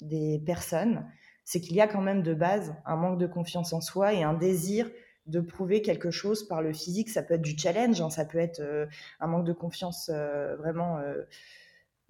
des 0.00 0.42
personnes, 0.44 1.06
c'est 1.44 1.60
qu'il 1.60 1.76
y 1.76 1.80
a 1.80 1.88
quand 1.88 2.00
même 2.00 2.22
de 2.22 2.34
base 2.34 2.74
un 2.86 2.96
manque 2.96 3.18
de 3.18 3.26
confiance 3.26 3.72
en 3.72 3.80
soi 3.80 4.14
et 4.14 4.22
un 4.22 4.34
désir 4.34 4.90
de 5.26 5.40
prouver 5.40 5.82
quelque 5.82 6.10
chose 6.10 6.46
par 6.48 6.62
le 6.62 6.72
physique. 6.72 7.08
Ça 7.08 7.22
peut 7.22 7.34
être 7.34 7.42
du 7.42 7.56
challenge, 7.56 8.00
hein, 8.00 8.10
ça 8.10 8.24
peut 8.24 8.38
être 8.38 8.60
euh, 8.60 8.86
un 9.20 9.26
manque 9.26 9.46
de 9.46 9.52
confiance 9.52 10.10
euh, 10.12 10.56
vraiment 10.56 10.98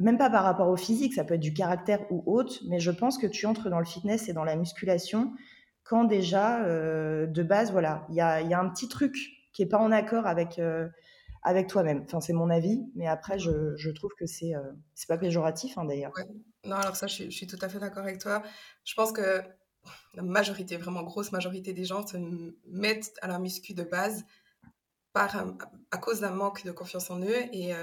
même 0.02 0.18
pas 0.18 0.30
par 0.30 0.44
rapport 0.44 0.68
au 0.68 0.76
physique, 0.76 1.14
ça 1.14 1.24
peut 1.24 1.34
être 1.34 1.40
du 1.40 1.54
caractère 1.54 2.00
ou 2.10 2.22
autre, 2.26 2.58
mais 2.68 2.80
je 2.80 2.90
pense 2.90 3.18
que 3.18 3.26
tu 3.26 3.46
entres 3.46 3.70
dans 3.70 3.78
le 3.78 3.84
fitness 3.84 4.28
et 4.28 4.32
dans 4.32 4.44
la 4.44 4.56
musculation 4.56 5.32
quand 5.84 6.04
déjà, 6.04 6.64
euh, 6.64 7.26
de 7.26 7.42
base, 7.42 7.72
voilà, 7.72 8.06
il 8.08 8.14
y 8.14 8.20
a, 8.20 8.58
un 8.58 8.68
petit 8.68 8.88
truc 8.88 9.16
qui 9.52 9.62
est 9.62 9.66
pas 9.66 9.78
en 9.78 9.92
accord 9.92 10.26
avec, 10.26 10.58
euh, 10.58 10.88
avec 11.42 11.66
toi-même. 11.66 12.02
Enfin, 12.04 12.20
c'est 12.20 12.32
mon 12.32 12.50
avis, 12.50 12.80
mais 12.94 13.06
après, 13.06 13.38
je, 13.38 13.76
je 13.76 13.90
trouve 13.90 14.12
que 14.18 14.26
c'est 14.26 14.54
euh, 14.54 14.72
pas 15.08 15.18
péjoratif, 15.18 15.76
hein, 15.76 15.84
d'ailleurs. 15.84 16.12
Non, 16.64 16.76
alors 16.76 16.96
ça, 16.96 17.06
je 17.08 17.28
suis, 17.30 17.46
tout 17.46 17.58
à 17.60 17.68
fait 17.68 17.78
d'accord 17.78 18.04
avec 18.04 18.18
toi. 18.18 18.42
Je 18.84 18.94
pense 18.94 19.12
que 19.12 19.42
la 20.14 20.22
majorité, 20.22 20.76
vraiment 20.76 21.02
grosse 21.02 21.32
majorité 21.32 21.72
des 21.72 21.84
gens 21.84 22.06
se 22.06 22.16
mettent 22.68 23.12
à 23.20 23.26
la 23.26 23.38
muscu 23.38 23.74
de 23.74 23.82
base 23.82 24.24
par, 25.12 25.44
à 25.90 25.98
cause 25.98 26.20
d'un 26.20 26.30
manque 26.30 26.64
de 26.64 26.70
confiance 26.70 27.10
en 27.10 27.20
eux 27.20 27.42
et 27.52 27.74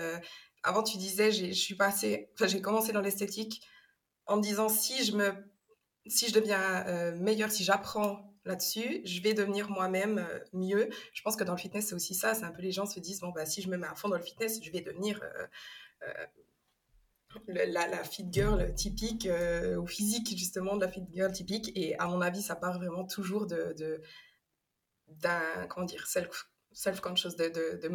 avant, 0.63 0.83
tu 0.83 0.97
disais, 0.97 1.31
je 1.31 1.51
suis 1.51 1.77
enfin, 1.79 2.47
j'ai 2.47 2.61
commencé 2.61 2.91
dans 2.91 3.01
l'esthétique 3.01 3.61
en 4.25 4.37
me 4.37 4.41
disant 4.41 4.69
si 4.69 5.03
je 5.03 5.15
me, 5.15 5.33
si 6.05 6.27
je 6.27 6.33
deviens 6.33 6.85
euh, 6.87 7.15
meilleure, 7.15 7.51
si 7.51 7.63
j'apprends 7.63 8.33
là-dessus, 8.45 9.01
je 9.05 9.21
vais 9.21 9.33
devenir 9.33 9.69
moi-même 9.69 10.19
euh, 10.19 10.39
mieux. 10.53 10.89
Je 11.13 11.21
pense 11.21 11.35
que 11.35 11.43
dans 11.43 11.53
le 11.53 11.59
fitness, 11.59 11.87
c'est 11.87 11.95
aussi 11.95 12.13
ça. 12.13 12.33
C'est 12.33 12.43
un 12.43 12.51
peu 12.51 12.61
les 12.61 12.71
gens 12.71 12.85
se 12.85 12.99
disent 12.99 13.21
bon, 13.21 13.29
bah, 13.29 13.45
si 13.45 13.61
je 13.61 13.69
me 13.69 13.77
mets 13.77 13.87
à 13.87 13.95
fond 13.95 14.09
dans 14.09 14.17
le 14.17 14.23
fitness, 14.23 14.59
je 14.63 14.71
vais 14.71 14.81
devenir 14.81 15.21
euh, 15.23 16.25
la, 17.47 17.87
la, 17.87 18.03
fit 18.03 18.25
girl 18.31 18.73
typique, 18.75 19.27
au 19.77 19.85
physique 19.85 20.35
justement 20.37 20.75
de 20.75 20.85
la 20.85 20.91
fit 20.91 21.03
girl 21.11 21.31
typique. 21.31 21.71
Et 21.75 21.97
à 21.99 22.07
mon 22.07 22.21
avis, 22.21 22.41
ça 22.41 22.55
part 22.55 22.77
vraiment 22.77 23.05
toujours 23.05 23.45
de, 23.45 23.75
d'un, 25.07 25.67
comment 25.67 25.85
dire, 25.85 26.07
self, 26.07 26.49
self-conscious, 26.71 27.35
de, 27.35 27.49
de, 27.49 27.79
de 27.81 27.89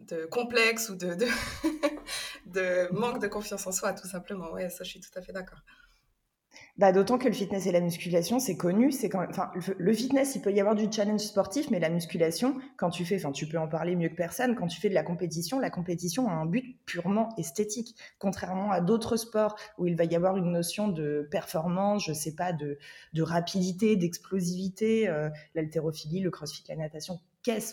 de 0.00 0.26
complexe 0.26 0.88
ou 0.90 0.96
de, 0.96 1.14
de, 2.46 2.92
manque 2.92 3.20
de 3.20 3.28
confiance 3.28 3.66
en 3.66 3.72
soi, 3.72 3.92
tout 3.92 4.08
simplement. 4.08 4.52
Ouais, 4.52 4.70
ça, 4.70 4.84
je 4.84 4.90
suis 4.90 5.00
tout 5.00 5.16
à 5.16 5.22
fait 5.22 5.32
d'accord. 5.32 5.62
Bah, 6.76 6.92
D'autant 6.92 7.18
que 7.18 7.26
le 7.26 7.34
fitness 7.34 7.66
et 7.66 7.72
la 7.72 7.80
musculation, 7.80 8.38
c'est 8.38 8.56
connu. 8.56 8.90
Quand 9.10 9.26
le 9.78 9.92
fitness, 9.92 10.36
il 10.36 10.42
peut 10.42 10.52
y 10.52 10.60
avoir 10.60 10.76
du 10.76 10.86
challenge 10.90 11.20
sportif, 11.20 11.70
mais 11.70 11.80
la 11.80 11.90
musculation, 11.90 12.56
quand 12.76 12.90
tu 12.90 13.04
fais, 13.04 13.16
enfin, 13.16 13.32
tu 13.32 13.46
peux 13.46 13.58
en 13.58 13.66
parler 13.68 13.96
mieux 13.96 14.08
que 14.08 14.14
personne, 14.14 14.54
quand 14.54 14.68
tu 14.68 14.80
fais 14.80 14.88
de 14.88 14.94
la 14.94 15.02
compétition, 15.02 15.58
la 15.58 15.70
compétition 15.70 16.28
a 16.28 16.32
un 16.32 16.46
but 16.46 16.78
purement 16.86 17.30
esthétique. 17.36 17.96
Contrairement 18.18 18.70
à 18.70 18.80
d'autres 18.80 19.16
sports 19.16 19.56
où 19.76 19.86
il 19.86 19.96
va 19.96 20.04
y 20.04 20.14
avoir 20.14 20.36
une 20.36 20.52
notion 20.52 20.86
de 20.88 21.26
performance, 21.30 22.04
je 22.06 22.12
sais 22.12 22.34
pas, 22.34 22.52
de, 22.52 22.78
de 23.12 23.22
rapidité, 23.22 23.96
d'explosivité, 23.96 25.08
euh, 25.08 25.30
l'haltérophilie, 25.54 26.20
le 26.20 26.30
crossfit, 26.30 26.64
la 26.68 26.76
natation, 26.76 27.18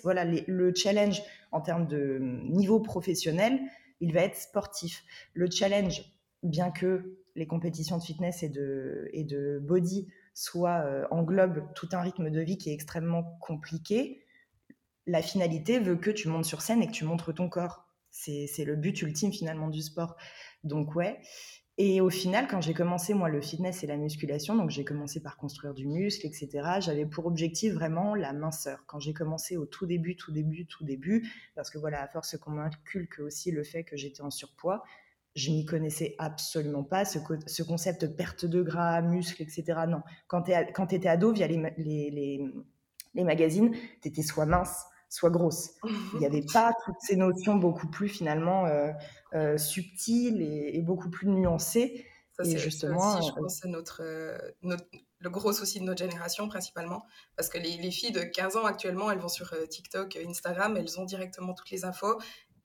voilà, 0.03 0.25
le 0.25 0.73
challenge 0.75 1.21
en 1.51 1.61
termes 1.61 1.87
de 1.87 2.19
niveau 2.19 2.79
professionnel, 2.79 3.59
il 4.01 4.13
va 4.13 4.21
être 4.21 4.37
sportif. 4.37 5.03
Le 5.33 5.49
challenge, 5.49 6.03
bien 6.43 6.71
que 6.71 7.17
les 7.35 7.47
compétitions 7.47 7.97
de 7.97 8.03
fitness 8.03 8.43
et 8.43 8.49
de, 8.49 9.09
et 9.13 9.23
de 9.23 9.59
body 9.61 10.07
soient 10.33 10.83
euh, 10.85 11.05
englobent 11.11 11.63
tout 11.75 11.89
un 11.93 12.01
rythme 12.01 12.29
de 12.29 12.41
vie 12.41 12.57
qui 12.57 12.69
est 12.69 12.73
extrêmement 12.73 13.37
compliqué, 13.41 14.25
la 15.07 15.21
finalité 15.21 15.79
veut 15.79 15.95
que 15.95 16.11
tu 16.11 16.27
montes 16.27 16.45
sur 16.45 16.61
scène 16.61 16.81
et 16.81 16.87
que 16.87 16.91
tu 16.91 17.05
montres 17.05 17.33
ton 17.33 17.49
corps. 17.49 17.87
C'est 18.11 18.63
le 18.65 18.75
but 18.77 19.01
ultime 19.01 19.33
finalement 19.33 19.67
du 19.67 19.81
sport. 19.81 20.15
Donc 20.63 20.95
ouais. 20.95 21.19
Et 21.77 21.99
au 21.99 22.09
final, 22.09 22.47
quand 22.47 22.61
j'ai 22.61 22.73
commencé 22.73 23.13
moi 23.13 23.27
le 23.27 23.41
fitness 23.41 23.83
et 23.83 23.87
la 23.87 23.97
musculation, 23.97 24.55
donc 24.55 24.69
j'ai 24.69 24.85
commencé 24.85 25.21
par 25.21 25.35
construire 25.35 25.73
du 25.73 25.85
muscle, 25.85 26.25
etc. 26.25 26.49
J'avais 26.79 27.05
pour 27.05 27.25
objectif 27.25 27.73
vraiment 27.73 28.15
la 28.15 28.31
minceur. 28.31 28.85
Quand 28.87 28.99
j'ai 28.99 29.13
commencé 29.13 29.57
au 29.57 29.65
tout 29.65 29.85
début, 29.85 30.15
tout 30.15 30.31
début, 30.31 30.65
tout 30.67 30.85
début, 30.85 31.29
parce 31.53 31.69
que 31.69 31.77
voilà, 31.77 32.01
à 32.01 32.07
force 32.07 32.37
qu'on 32.37 32.51
m'inculque 32.51 33.19
aussi 33.19 33.51
le 33.51 33.63
fait 33.65 33.83
que 33.83 33.97
j'étais 33.97 34.21
en 34.21 34.31
surpoids, 34.31 34.83
je 35.35 35.51
n'y 35.51 35.65
connaissais 35.65 36.15
absolument 36.17 36.85
pas 36.85 37.03
ce, 37.03 37.19
ce, 37.45 37.61
concept 37.61 38.15
perte 38.15 38.45
de 38.45 38.61
gras, 38.63 39.01
muscle, 39.01 39.41
etc. 39.41 39.81
Non, 39.85 40.01
quand 40.27 40.43
tu 40.43 40.95
étais 40.95 41.09
ado 41.09 41.33
via 41.33 41.45
les 41.45 42.41
magazines, 43.15 43.75
tu 44.01 44.07
étais 44.07 44.21
soit 44.21 44.45
mince, 44.45 44.85
soit 45.09 45.29
grosse. 45.29 45.71
Il 46.13 46.19
n'y 46.19 46.25
avait 46.25 46.45
pas 46.53 46.73
toutes 46.85 46.99
ces 46.99 47.15
notions 47.15 47.55
beaucoup 47.55 47.87
plus 47.87 48.09
finalement 48.09 48.65
euh, 48.65 48.91
euh, 49.33 49.57
subtiles 49.57 50.41
et, 50.41 50.81
beaucoup 50.81 51.09
plus 51.09 51.27
nuancées. 51.27 52.05
Ça, 52.33 52.43
c'est 52.43 52.57
justement, 52.57 53.17
aussi, 53.17 53.27
je 53.27 53.31
euh, 53.31 53.41
pense, 53.41 53.63
notre, 53.65 54.03
notre, 54.61 54.85
le 55.19 55.29
gros 55.29 55.53
souci 55.53 55.79
de 55.79 55.85
notre 55.85 55.99
génération 55.99 56.49
principalement, 56.49 57.05
parce 57.37 57.47
que 57.47 57.57
les, 57.57 57.77
les, 57.77 57.91
filles 57.91 58.11
de 58.11 58.21
15 58.21 58.57
ans 58.57 58.65
actuellement, 58.65 59.09
elles 59.09 59.19
vont 59.19 59.29
sur 59.29 59.55
TikTok, 59.69 60.17
Instagram, 60.17 60.75
elles 60.75 60.99
ont 60.99 61.05
directement 61.05 61.53
toutes 61.53 61.71
les 61.71 61.85
infos. 61.85 62.19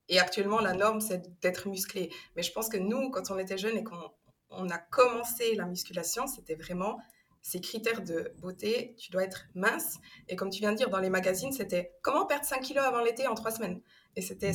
Et 0.09 0.19
actuellement, 0.19 0.59
la 0.59 0.75
norme, 0.75 1.01
c'est 1.01 1.41
d'être 1.41 1.69
musclé. 1.69 2.11
Mais 2.35 2.43
je 2.43 2.51
pense 2.51 2.69
que 2.69 2.77
nous, 2.77 3.11
quand 3.11 3.31
on 3.31 3.39
était 3.39 3.59
jeunes 3.59 3.77
et 3.77 3.85
qu'on 3.85 4.11
on 4.51 4.69
a 4.69 4.79
commencé 4.79 5.55
la 5.55 5.67
musculation, 5.67 6.27
c'était 6.27 6.57
vraiment 6.57 6.99
ces 7.43 7.61
critères 7.61 8.03
de 8.03 8.33
beauté, 8.39 8.95
tu 8.99 9.11
dois 9.11 9.25
être 9.25 9.47
mince. 9.55 9.99
Et 10.29 10.37
comme 10.37 10.51
tu 10.51 10.61
viens 10.61 10.73
de 10.73 10.77
dire, 10.77 10.91
dans 10.91 11.01
les 11.01 11.11
magazines, 11.11 11.53
c'était 11.53 11.93
comment 12.03 12.27
perdre 12.27 12.45
5 12.45 12.61
kilos 12.61 12.85
avant 12.85 13.01
l'été 13.03 13.27
en 13.27 13.35
3 13.35 13.51
semaines? 13.51 13.81
Et 14.17 14.23
c'était 14.23 14.53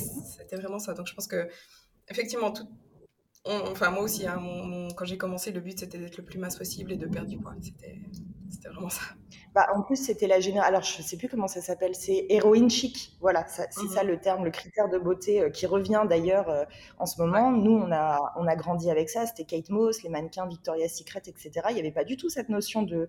vraiment 0.52 0.78
ça. 0.78 0.94
Donc 0.94 1.06
je 1.06 1.14
pense 1.14 1.26
que, 1.26 1.48
effectivement, 2.08 2.52
tout, 2.52 2.68
enfin 3.44 3.90
moi 3.90 4.02
aussi, 4.02 4.26
hein, 4.26 4.38
quand 4.96 5.04
j'ai 5.04 5.18
commencé, 5.18 5.52
le 5.52 5.60
but 5.60 5.78
c'était 5.78 5.98
d'être 5.98 6.16
le 6.16 6.24
plus 6.24 6.38
mince 6.38 6.56
possible 6.56 6.92
et 6.92 6.96
de 6.96 7.06
perdre 7.06 7.28
du 7.28 7.38
poids. 7.38 7.54
C'était 7.60 7.98
vraiment 8.64 8.90
ça. 8.90 9.02
Bah, 9.56 9.68
en 9.74 9.80
plus, 9.80 9.96
c'était 9.96 10.26
la 10.26 10.38
génération. 10.38 10.68
Alors, 10.68 10.82
je 10.82 11.00
sais 11.00 11.16
plus 11.16 11.30
comment 11.30 11.48
ça 11.48 11.62
s'appelle. 11.62 11.94
C'est 11.94 12.26
héroïne 12.28 12.68
chic. 12.68 13.16
Voilà, 13.22 13.46
c'est 13.48 13.72
ça 13.72 14.02
mhm. 14.02 14.10
le 14.10 14.20
terme, 14.20 14.44
le 14.44 14.50
critère 14.50 14.90
de 14.90 14.98
beauté 14.98 15.40
euh, 15.40 15.48
qui 15.48 15.64
revient 15.64 16.02
d'ailleurs 16.06 16.50
euh, 16.50 16.64
en 16.98 17.06
ce 17.06 17.18
moment. 17.22 17.50
Nous, 17.50 17.72
on 17.72 17.90
a, 17.90 18.34
on 18.36 18.46
a 18.46 18.54
grandi 18.54 18.90
avec 18.90 19.08
ça. 19.08 19.24
C'était 19.24 19.44
Kate 19.44 19.70
Moss, 19.70 20.02
les 20.02 20.10
mannequins 20.10 20.46
Victoria's 20.46 20.94
Secret, 20.94 21.22
etc. 21.26 21.52
Il 21.70 21.74
n'y 21.74 21.80
avait 21.80 21.90
pas 21.90 22.04
du 22.04 22.18
tout 22.18 22.28
cette 22.28 22.50
notion 22.50 22.82
de, 22.82 23.08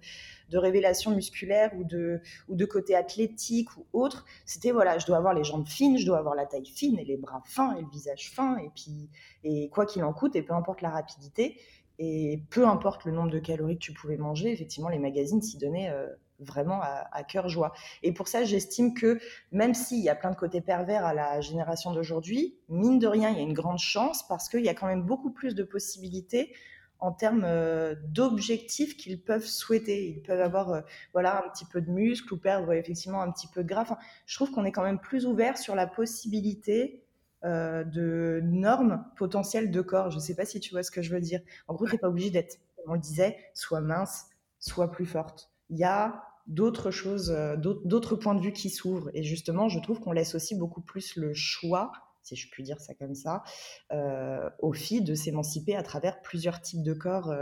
de 0.49 0.57
révélation 0.57 1.11
musculaire 1.11 1.71
ou 1.77 1.83
de, 1.83 2.21
ou 2.47 2.55
de 2.55 2.65
côté 2.65 2.95
athlétique 2.95 3.75
ou 3.75 3.85
autre. 3.91 4.25
C'était 4.45 4.71
voilà, 4.71 4.99
je 4.99 5.05
dois 5.05 5.17
avoir 5.17 5.33
les 5.33 5.43
jambes 5.43 5.67
fines, 5.67 5.97
je 5.97 6.05
dois 6.05 6.19
avoir 6.19 6.35
la 6.35 6.45
taille 6.45 6.65
fine 6.65 6.97
et 6.97 7.03
les 7.03 7.17
bras 7.17 7.43
fins 7.45 7.75
et 7.75 7.81
le 7.81 7.89
visage 7.89 8.31
fin. 8.33 8.55
Et 8.59 8.71
puis, 8.73 9.09
et 9.43 9.67
quoi 9.67 9.85
qu'il 9.85 10.03
en 10.05 10.13
coûte, 10.13 10.37
et 10.37 10.43
peu 10.43 10.53
importe 10.53 10.81
la 10.81 10.91
rapidité. 10.91 11.59
Et 11.99 12.43
peu 12.49 12.67
importe 12.67 13.05
le 13.05 13.11
nombre 13.11 13.31
de 13.31 13.39
calories 13.39 13.75
que 13.75 13.83
tu 13.83 13.93
pouvais 13.93 14.17
manger, 14.17 14.51
effectivement, 14.51 14.89
les 14.89 14.99
magazines 14.99 15.41
s'y 15.41 15.57
donnaient. 15.57 15.89
Euh, 15.89 16.07
vraiment 16.39 16.81
à, 16.81 17.23
cœur 17.23 17.49
joie. 17.49 17.73
Et 18.03 18.11
pour 18.11 18.27
ça, 18.27 18.43
j'estime 18.43 18.93
que 18.93 19.19
même 19.51 19.73
s'il 19.73 20.03
y 20.03 20.09
a 20.09 20.15
plein 20.15 20.31
de 20.31 20.35
côtés 20.35 20.61
pervers 20.61 21.05
à 21.05 21.13
la 21.13 21.41
génération 21.41 21.93
d'aujourd'hui, 21.93 22.57
mine 22.69 22.99
de 22.99 23.07
rien, 23.07 23.29
il 23.29 23.37
y 23.37 23.39
a 23.39 23.43
une 23.43 23.53
grande 23.53 23.79
chance 23.79 24.27
parce 24.27 24.49
qu'il 24.49 24.63
y 24.63 24.69
a 24.69 24.73
quand 24.73 24.87
même 24.87 25.03
beaucoup 25.03 25.31
plus 25.31 25.55
de 25.55 25.63
possibilités 25.63 26.53
en 26.99 27.11
termes 27.11 27.43
euh, 27.45 27.95
d'objectifs 28.07 28.97
qu'ils 28.97 29.21
peuvent 29.21 29.45
souhaiter. 29.45 30.07
Ils 30.09 30.21
peuvent 30.21 30.41
avoir 30.41 30.71
euh, 30.71 30.81
voilà 31.13 31.43
un 31.43 31.49
petit 31.49 31.65
peu 31.65 31.81
de 31.81 31.89
muscle 31.89 32.33
ou 32.33 32.37
perdre 32.37 32.71
effectivement 32.73 33.21
un 33.21 33.31
petit 33.31 33.47
peu 33.47 33.63
de 33.63 33.67
gras. 33.67 33.97
je 34.25 34.35
trouve 34.35 34.51
qu'on 34.51 34.65
est 34.65 34.71
quand 34.71 34.83
même 34.83 34.99
plus 34.99 35.25
ouvert 35.25 35.57
sur 35.57 35.75
la 35.75 35.87
possibilité 35.87 37.03
euh, 37.43 37.83
de 37.83 38.41
normes 38.43 39.05
potentielles 39.17 39.71
de 39.71 39.81
corps. 39.81 40.11
Je 40.11 40.17
ne 40.17 40.21
sais 40.21 40.35
pas 40.35 40.45
si 40.45 40.59
tu 40.59 40.71
vois 40.71 40.83
ce 40.83 40.91
que 40.91 41.01
je 41.01 41.13
veux 41.13 41.21
dire. 41.21 41.41
En 41.67 41.75
gros, 41.75 41.85
tu 41.85 41.93
n'es 41.93 41.97
pas 41.99 42.09
obligé 42.09 42.29
d'être, 42.29 42.57
comme 42.75 42.91
on 42.91 42.93
le 42.93 42.99
disait, 42.99 43.37
soit 43.53 43.81
mince, 43.81 44.25
soit 44.59 44.91
plus 44.91 45.05
forte 45.05 45.51
il 45.69 45.77
y 45.77 45.83
a 45.83 46.23
d'autres 46.47 46.91
choses, 46.91 47.31
euh, 47.31 47.57
d'autres 47.57 48.15
points 48.15 48.35
de 48.35 48.41
vue 48.41 48.53
qui 48.53 48.69
s'ouvrent. 48.69 49.09
Et 49.13 49.23
justement, 49.23 49.67
je 49.67 49.79
trouve 49.79 49.99
qu'on 49.99 50.13
laisse 50.13 50.35
aussi 50.35 50.55
beaucoup 50.55 50.81
plus 50.81 51.15
le 51.15 51.33
choix, 51.33 51.91
si 52.23 52.35
je 52.35 52.49
puis 52.49 52.63
dire 52.63 52.79
ça 52.79 52.93
comme 52.93 53.15
ça, 53.15 53.43
euh, 53.91 54.49
aux 54.59 54.73
filles 54.73 55.03
de 55.03 55.13
s'émanciper 55.13 55.75
à 55.75 55.83
travers 55.83 56.21
plusieurs 56.21 56.61
types 56.61 56.83
de 56.83 56.93
corps 56.93 57.33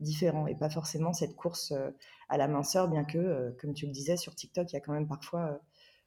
différents 0.00 0.46
et 0.46 0.56
pas 0.56 0.68
forcément 0.68 1.12
cette 1.12 1.36
course 1.36 1.72
à 2.28 2.36
la 2.36 2.48
minceur, 2.48 2.88
bien 2.88 3.04
que, 3.04 3.54
comme 3.60 3.74
tu 3.74 3.86
le 3.86 3.92
disais, 3.92 4.16
sur 4.16 4.34
TikTok, 4.34 4.70
il 4.72 4.74
y 4.74 4.76
a 4.76 4.80
quand 4.80 4.92
même 4.92 5.08
parfois 5.08 5.60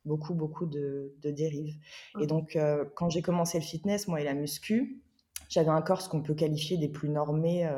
beaucoup, 0.07 0.33
beaucoup 0.33 0.65
de, 0.65 1.13
dérives. 1.23 1.75
Et 2.19 2.27
donc, 2.27 2.57
quand 2.95 3.09
j'ai 3.09 3.21
commencé 3.21 3.59
le 3.59 3.63
fitness, 3.63 4.07
moi 4.07 4.21
et 4.21 4.23
la 4.23 4.33
muscu, 4.33 5.01
j'avais 5.49 5.69
un 5.69 5.81
corps 5.81 6.01
ce 6.01 6.09
qu'on 6.09 6.21
peut 6.21 6.33
qualifier 6.33 6.77
des 6.77 6.89
plus 6.89 7.09
normés 7.09 7.69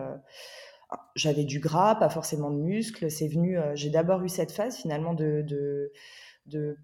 j'avais 1.16 1.44
du 1.44 1.60
gras, 1.60 1.96
pas 1.96 2.10
forcément 2.10 2.52
de 2.52 2.58
muscles. 2.58 3.12
C'est 3.12 3.28
venu, 3.28 3.58
euh, 3.58 3.76
j'ai 3.76 3.90
d'abord 3.90 4.24
eu 4.24 4.30
cette 4.30 4.52
phase 4.52 4.78
finalement 4.78 5.14
de, 5.14 5.44
de, 5.46 5.92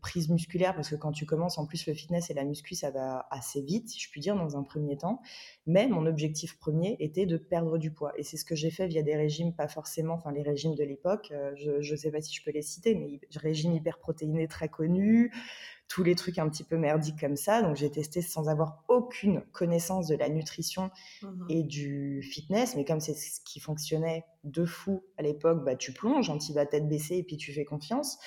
prise 0.02 0.30
musculaire 0.30 0.76
parce 0.76 0.90
que 0.90 0.96
quand 0.96 1.12
tu 1.12 1.26
commences, 1.26 1.58
en 1.58 1.66
plus 1.66 1.88
le 1.88 1.94
fitness 1.94 2.30
et 2.30 2.34
la 2.34 2.44
muscu, 2.44 2.76
ça 2.76 2.92
va 2.92 3.28
assez 3.32 3.62
vite, 3.62 3.90
si 3.90 4.00
je 4.00 4.10
puis 4.10 4.22
dire, 4.22 4.36
dans 4.36 4.58
un 4.58 4.64
premier 4.64 4.98
temps. 4.98 5.22
Mais 5.68 5.88
mon 5.88 6.06
objectif 6.06 6.58
premier 6.58 6.96
était 7.00 7.26
de 7.26 7.38
perdre 7.38 7.78
du 7.78 7.92
poids. 7.92 8.12
Et 8.18 8.24
c'est 8.24 8.38
ce 8.38 8.46
que 8.46 8.56
j'ai 8.56 8.72
fait 8.72 8.88
via 8.88 9.02
des 9.02 9.16
régimes, 9.16 9.54
pas 9.54 9.68
forcément, 9.68 10.16
enfin 10.16 10.32
les 10.32 10.44
régimes 10.44 10.76
de 10.76 10.84
l'époque, 10.84 11.32
euh, 11.32 11.52
je 11.56 11.92
ne 11.92 11.98
sais 11.98 12.12
pas 12.12 12.22
si 12.22 12.34
je 12.34 12.44
peux 12.44 12.52
les 12.52 12.62
citer, 12.62 12.96
mais 12.96 13.20
régime 13.36 13.74
hyperprotéiné 13.74 14.48
très 14.48 14.70
connu, 14.70 15.32
tous 15.88 16.04
les 16.04 16.16
trucs 16.16 16.40
un 16.40 16.50
petit 16.50 16.64
peu 16.64 16.78
merdiques 16.78 17.20
comme 17.20 17.36
ça. 17.36 17.62
Donc 17.62 17.76
j'ai 17.76 17.92
testé 17.92 18.22
sans 18.22 18.50
avoir 18.50 18.84
aucune 18.88 19.42
connaissance 19.52 20.08
de 20.08 20.16
la 20.16 20.30
nutrition 20.30 20.90
mmh 21.22 21.46
et 21.50 21.64
du 21.64 22.22
fitness. 22.24 22.76
Mais 22.76 22.86
comme 22.86 23.00
c'est 23.00 23.14
ce 23.14 23.40
qui 23.42 23.60
fonctionnait 23.60 24.26
de 24.44 24.66
fou 24.66 25.04
à 25.18 25.22
l'époque, 25.22 25.64
bah, 25.64 25.76
tu 25.76 25.94
plonges, 25.94 26.32
tu 26.40 26.54
vas 26.54 26.66
tête 26.66 26.88
baissée 26.88 27.18
et 27.18 27.24
puis 27.24 27.38
tu 27.38 27.54
fais 27.54 27.66
confiance. 27.66 28.18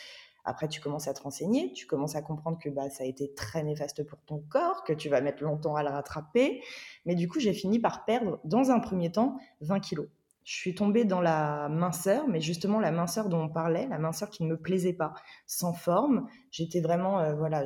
Après, 0.49 0.69
tu 0.69 0.81
commences 0.81 1.09
à 1.09 1.15
te 1.15 1.23
renseigner, 1.23 1.73
tu 1.73 1.87
commences 1.87 2.17
à 2.17 2.23
comprendre 2.23 2.59
que 2.59 2.69
bah, 2.69 2.91
ça 2.91 3.05
a 3.05 3.07
été 3.07 3.33
très 3.35 3.63
néfaste 3.63 4.05
pour 4.05 4.19
ton 4.23 4.43
corps, 4.49 4.83
que 4.85 4.93
tu 4.93 5.09
vas 5.09 5.21
mettre 5.21 5.45
longtemps 5.45 5.77
à 5.77 5.83
le 5.83 5.91
rattraper. 5.91 6.63
Mais 7.07 7.15
du 7.15 7.29
coup, 7.29 7.39
j'ai 7.39 7.53
fini 7.53 7.79
par 7.79 8.05
perdre, 8.05 8.41
dans 8.45 8.71
un 8.71 8.81
premier 8.81 9.13
temps, 9.13 9.39
20 9.61 9.81
kilos 9.81 10.09
je 10.49 10.55
suis 10.55 10.75
tombée 10.75 11.05
dans 11.05 11.21
la 11.21 11.69
minceur, 11.69 12.27
mais 12.27 12.41
justement 12.41 12.81
la 12.81 12.91
minceur 12.91 13.29
dont 13.29 13.43
on 13.43 13.49
parlait, 13.51 13.87
la 13.89 13.99
minceur 13.99 14.31
qui 14.31 14.45
ne 14.45 14.49
me 14.49 14.57
plaisait 14.57 14.95
pas, 14.95 15.13
sans 15.47 15.75
forme. 15.75 16.27
J'étais 16.51 16.81
vraiment, 16.81 17.21
euh, 17.21 17.35
voilà, 17.35 17.65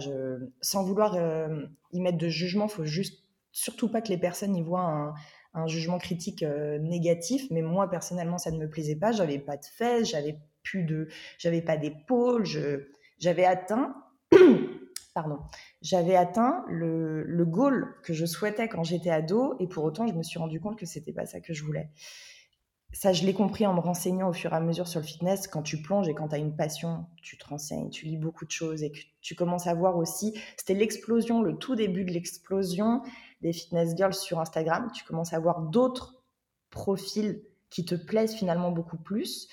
sans 0.63 0.83
vouloir 0.83 1.15
euh, 1.15 1.65
y 1.93 2.01
mettre 2.01 2.19
de 2.19 2.27
jugement, 2.27 2.67
faut 2.67 2.85
juste 2.85 3.23
surtout 3.53 3.89
pas 3.89 4.01
que 4.03 4.09
les 4.09 4.19
personnes 4.19 4.57
y 4.57 4.63
voient 4.63 5.15
un, 5.55 5.67
jugement 5.69 5.99
critique 5.99 6.43
euh, 6.43 6.81
négatif. 6.81 7.47
Mais 7.53 7.63
moi 7.63 7.89
personnellement, 7.89 8.39
ça 8.39 8.51
ne 8.51 8.59
me 8.59 8.69
plaisait 8.69 8.97
pas. 8.97 9.13
J'avais 9.13 9.39
pas 9.39 9.57
de 9.57 9.65
fesses, 9.65 10.11
j'avais 10.11 10.41
plus 10.63 10.85
de, 10.85 11.09
j'avais 11.39 11.63
pas 11.63 11.77
d'épaule, 11.77 12.45
j'avais 13.19 13.45
atteint. 13.45 13.95
Pardon, 15.15 15.41
j'avais 15.83 16.17
atteint 16.17 16.65
le, 16.69 17.23
le 17.25 17.45
goal 17.45 17.95
que 18.03 18.15
je 18.15 18.25
souhaitais 18.25 18.69
quand 18.69 18.83
j'étais 18.83 19.11
ado, 19.11 19.57
et 19.61 19.67
pour 19.67 19.85
autant, 19.85 20.07
je 20.07 20.15
me 20.15 20.23
suis 20.23 20.39
rendu 20.39 20.59
compte 20.59 20.79
que 20.79 20.87
c'était 20.87 21.13
pas 21.13 21.27
ça 21.27 21.41
que 21.41 21.53
je 21.53 21.65
voulais 21.65 21.91
ça, 22.93 23.13
je 23.13 23.25
l'ai 23.25 23.33
compris 23.33 23.67
en 23.67 23.75
me 23.75 23.81
renseignant 23.81 24.29
au 24.29 24.33
fur 24.33 24.53
et 24.53 24.57
à 24.57 24.61
mesure 24.61 24.87
sur 24.87 25.01
le 25.01 25.07
fitness. 25.07 25.47
Quand 25.47 25.63
tu 25.63 25.81
plonges 25.81 26.09
et 26.09 26.15
quand 26.15 26.29
tu 26.29 26.35
as 26.35 26.39
une 26.39 26.55
passion, 26.55 27.07
tu 27.23 27.39
te 27.39 27.47
renseignes, 27.47 27.89
tu 27.89 28.05
lis 28.05 28.19
beaucoup 28.19 28.45
de 28.45 28.51
choses 28.51 28.83
et 28.83 28.93
que 28.93 28.99
tu 29.23 29.35
commences 29.35 29.67
à 29.67 29.75
voir 29.75 29.97
aussi. 29.97 30.39
C'était 30.59 30.75
l'explosion, 30.75 31.43
le 31.43 31.57
tout 31.57 31.75
début 31.75 32.05
de 32.05 32.13
l'explosion 32.13 33.03
des 33.41 33.53
fitness 33.53 33.97
girls 33.97 34.15
sur 34.15 34.41
Instagram. 34.41 34.91
Tu 34.95 35.05
commences 35.05 35.33
à 35.33 35.41
voir 35.41 35.63
d'autres 35.63 36.23
profils 36.71 37.43
qui 37.71 37.87
te 37.87 37.95
plaisent 37.95 38.35
finalement 38.35 38.71
beaucoup 38.71 38.99
plus. 38.99 39.49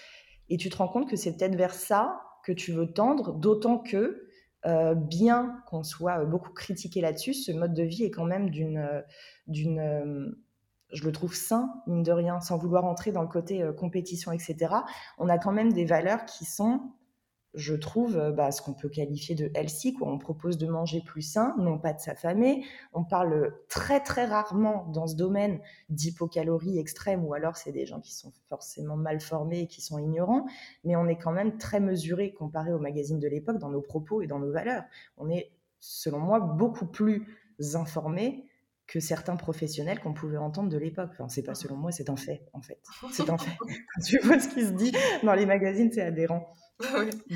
Et 0.50 0.58
tu 0.58 0.70
te 0.70 0.78
rends 0.78 0.88
compte 0.88 1.10
que 1.10 1.16
c'est 1.16 1.36
peut-être 1.36 1.56
vers 1.56 1.74
ça 1.74 2.22
que 2.44 2.52
tu 2.52 2.72
veux 2.72 2.92
tendre, 2.92 3.34
d'autant 3.34 3.78
que, 3.78 4.28
euh, 4.66 4.94
bien 4.94 5.62
qu'on 5.68 5.84
soit 5.84 6.26
beaucoup 6.26 6.52
critiqué 6.52 7.02
là-dessus, 7.02 7.34
ce 7.34 7.52
mode 7.52 7.74
de 7.74 7.84
vie 7.84 8.04
est 8.04 8.12
quand 8.12 8.26
même 8.26 8.50
d'une. 8.50 9.04
d'une 9.48 9.80
euh, 9.80 10.30
je 10.92 11.04
le 11.04 11.12
trouve 11.12 11.36
sain, 11.36 11.70
mine 11.88 12.04
de 12.04 12.12
rien, 12.12 12.42
sans 12.42 12.58
vouloir 12.58 12.86
entrer 12.86 13.12
dans 13.12 13.22
le 13.22 13.28
côté 13.28 13.62
euh, 13.62 13.74
compétition, 13.74 14.32
etc. 14.32 14.74
On 15.18 15.30
a 15.30 15.38
quand 15.38 15.52
même 15.52 15.72
des 15.72 15.86
valeurs 15.86 16.26
qui 16.26 16.46
sont, 16.46 16.82
je 17.56 17.74
trouve, 17.74 18.18
euh, 18.18 18.32
bah, 18.32 18.52
ce 18.52 18.62
qu'on 18.62 18.74
peut 18.74 18.90
qualifier 18.90 19.36
de 19.36 19.52
healthy. 19.56 19.94
Quoi. 19.94 20.12
On 20.12 20.18
propose 20.18 20.58
de 20.58 20.68
manger 20.68 21.02
plus 21.02 21.22
sain, 21.22 21.56
non 21.58 21.80
pas 21.80 21.94
de 21.94 22.00
s'affamer. 22.00 22.64
On 22.94 23.04
parle 23.04 23.54
très 23.68 24.02
très 24.02 24.26
rarement 24.26 24.86
dans 24.88 25.08
ce 25.08 25.16
domaine 25.16 25.60
d'hypocalorie 25.90 26.78
extrême, 26.78 27.26
ou 27.26 27.34
alors 27.34 27.58
c'est 27.58 27.72
des 27.72 27.86
gens 27.86 28.00
qui 28.00 28.14
sont 28.14 28.32
forcément 28.50 28.96
mal 28.96 29.20
formés 29.20 29.62
et 29.62 29.68
qui 29.68 29.82
sont 29.82 29.98
ignorants, 29.98 30.46
mais 30.84 30.96
on 30.96 31.08
est 31.08 31.18
quand 31.18 31.32
même 31.32 31.58
très 31.58 31.80
mesuré 31.80 32.34
comparé 32.34 32.72
aux 32.72 32.80
magazines 32.80 33.20
de 33.20 33.28
l'époque 33.28 33.58
dans 33.58 33.70
nos 33.70 33.82
propos 33.82 34.22
et 34.22 34.28
dans 34.28 34.40
nos 34.40 34.52
valeurs. 34.52 34.84
On 35.18 35.30
est, 35.30 35.52
selon 35.80 36.20
moi, 36.20 36.40
beaucoup 36.40 36.86
plus 36.86 37.26
informés 37.74 38.46
que 38.90 39.00
certains 39.00 39.36
professionnels 39.36 40.00
qu'on 40.00 40.14
pouvait 40.14 40.38
entendre 40.38 40.70
de 40.70 40.78
l'époque. 40.78 41.10
Enfin, 41.14 41.30
c'est 41.30 41.44
pas 41.44 41.54
selon 41.54 41.76
moi, 41.76 41.92
c'est 41.92 42.10
un 42.10 42.16
fait, 42.16 42.48
en 42.54 42.62
fait. 42.62 42.82
C'est 43.12 43.30
un 43.30 43.38
fait. 43.38 43.56
tu 44.06 44.18
vois 44.20 44.40
ce 44.40 44.50
qui 44.50 44.66
se 44.66 44.72
dit 44.72 44.92
dans 45.24 45.36
les 45.36 45.46
magazines, 45.46 45.92
c'est 45.92 46.02
adhérent. 46.02 46.52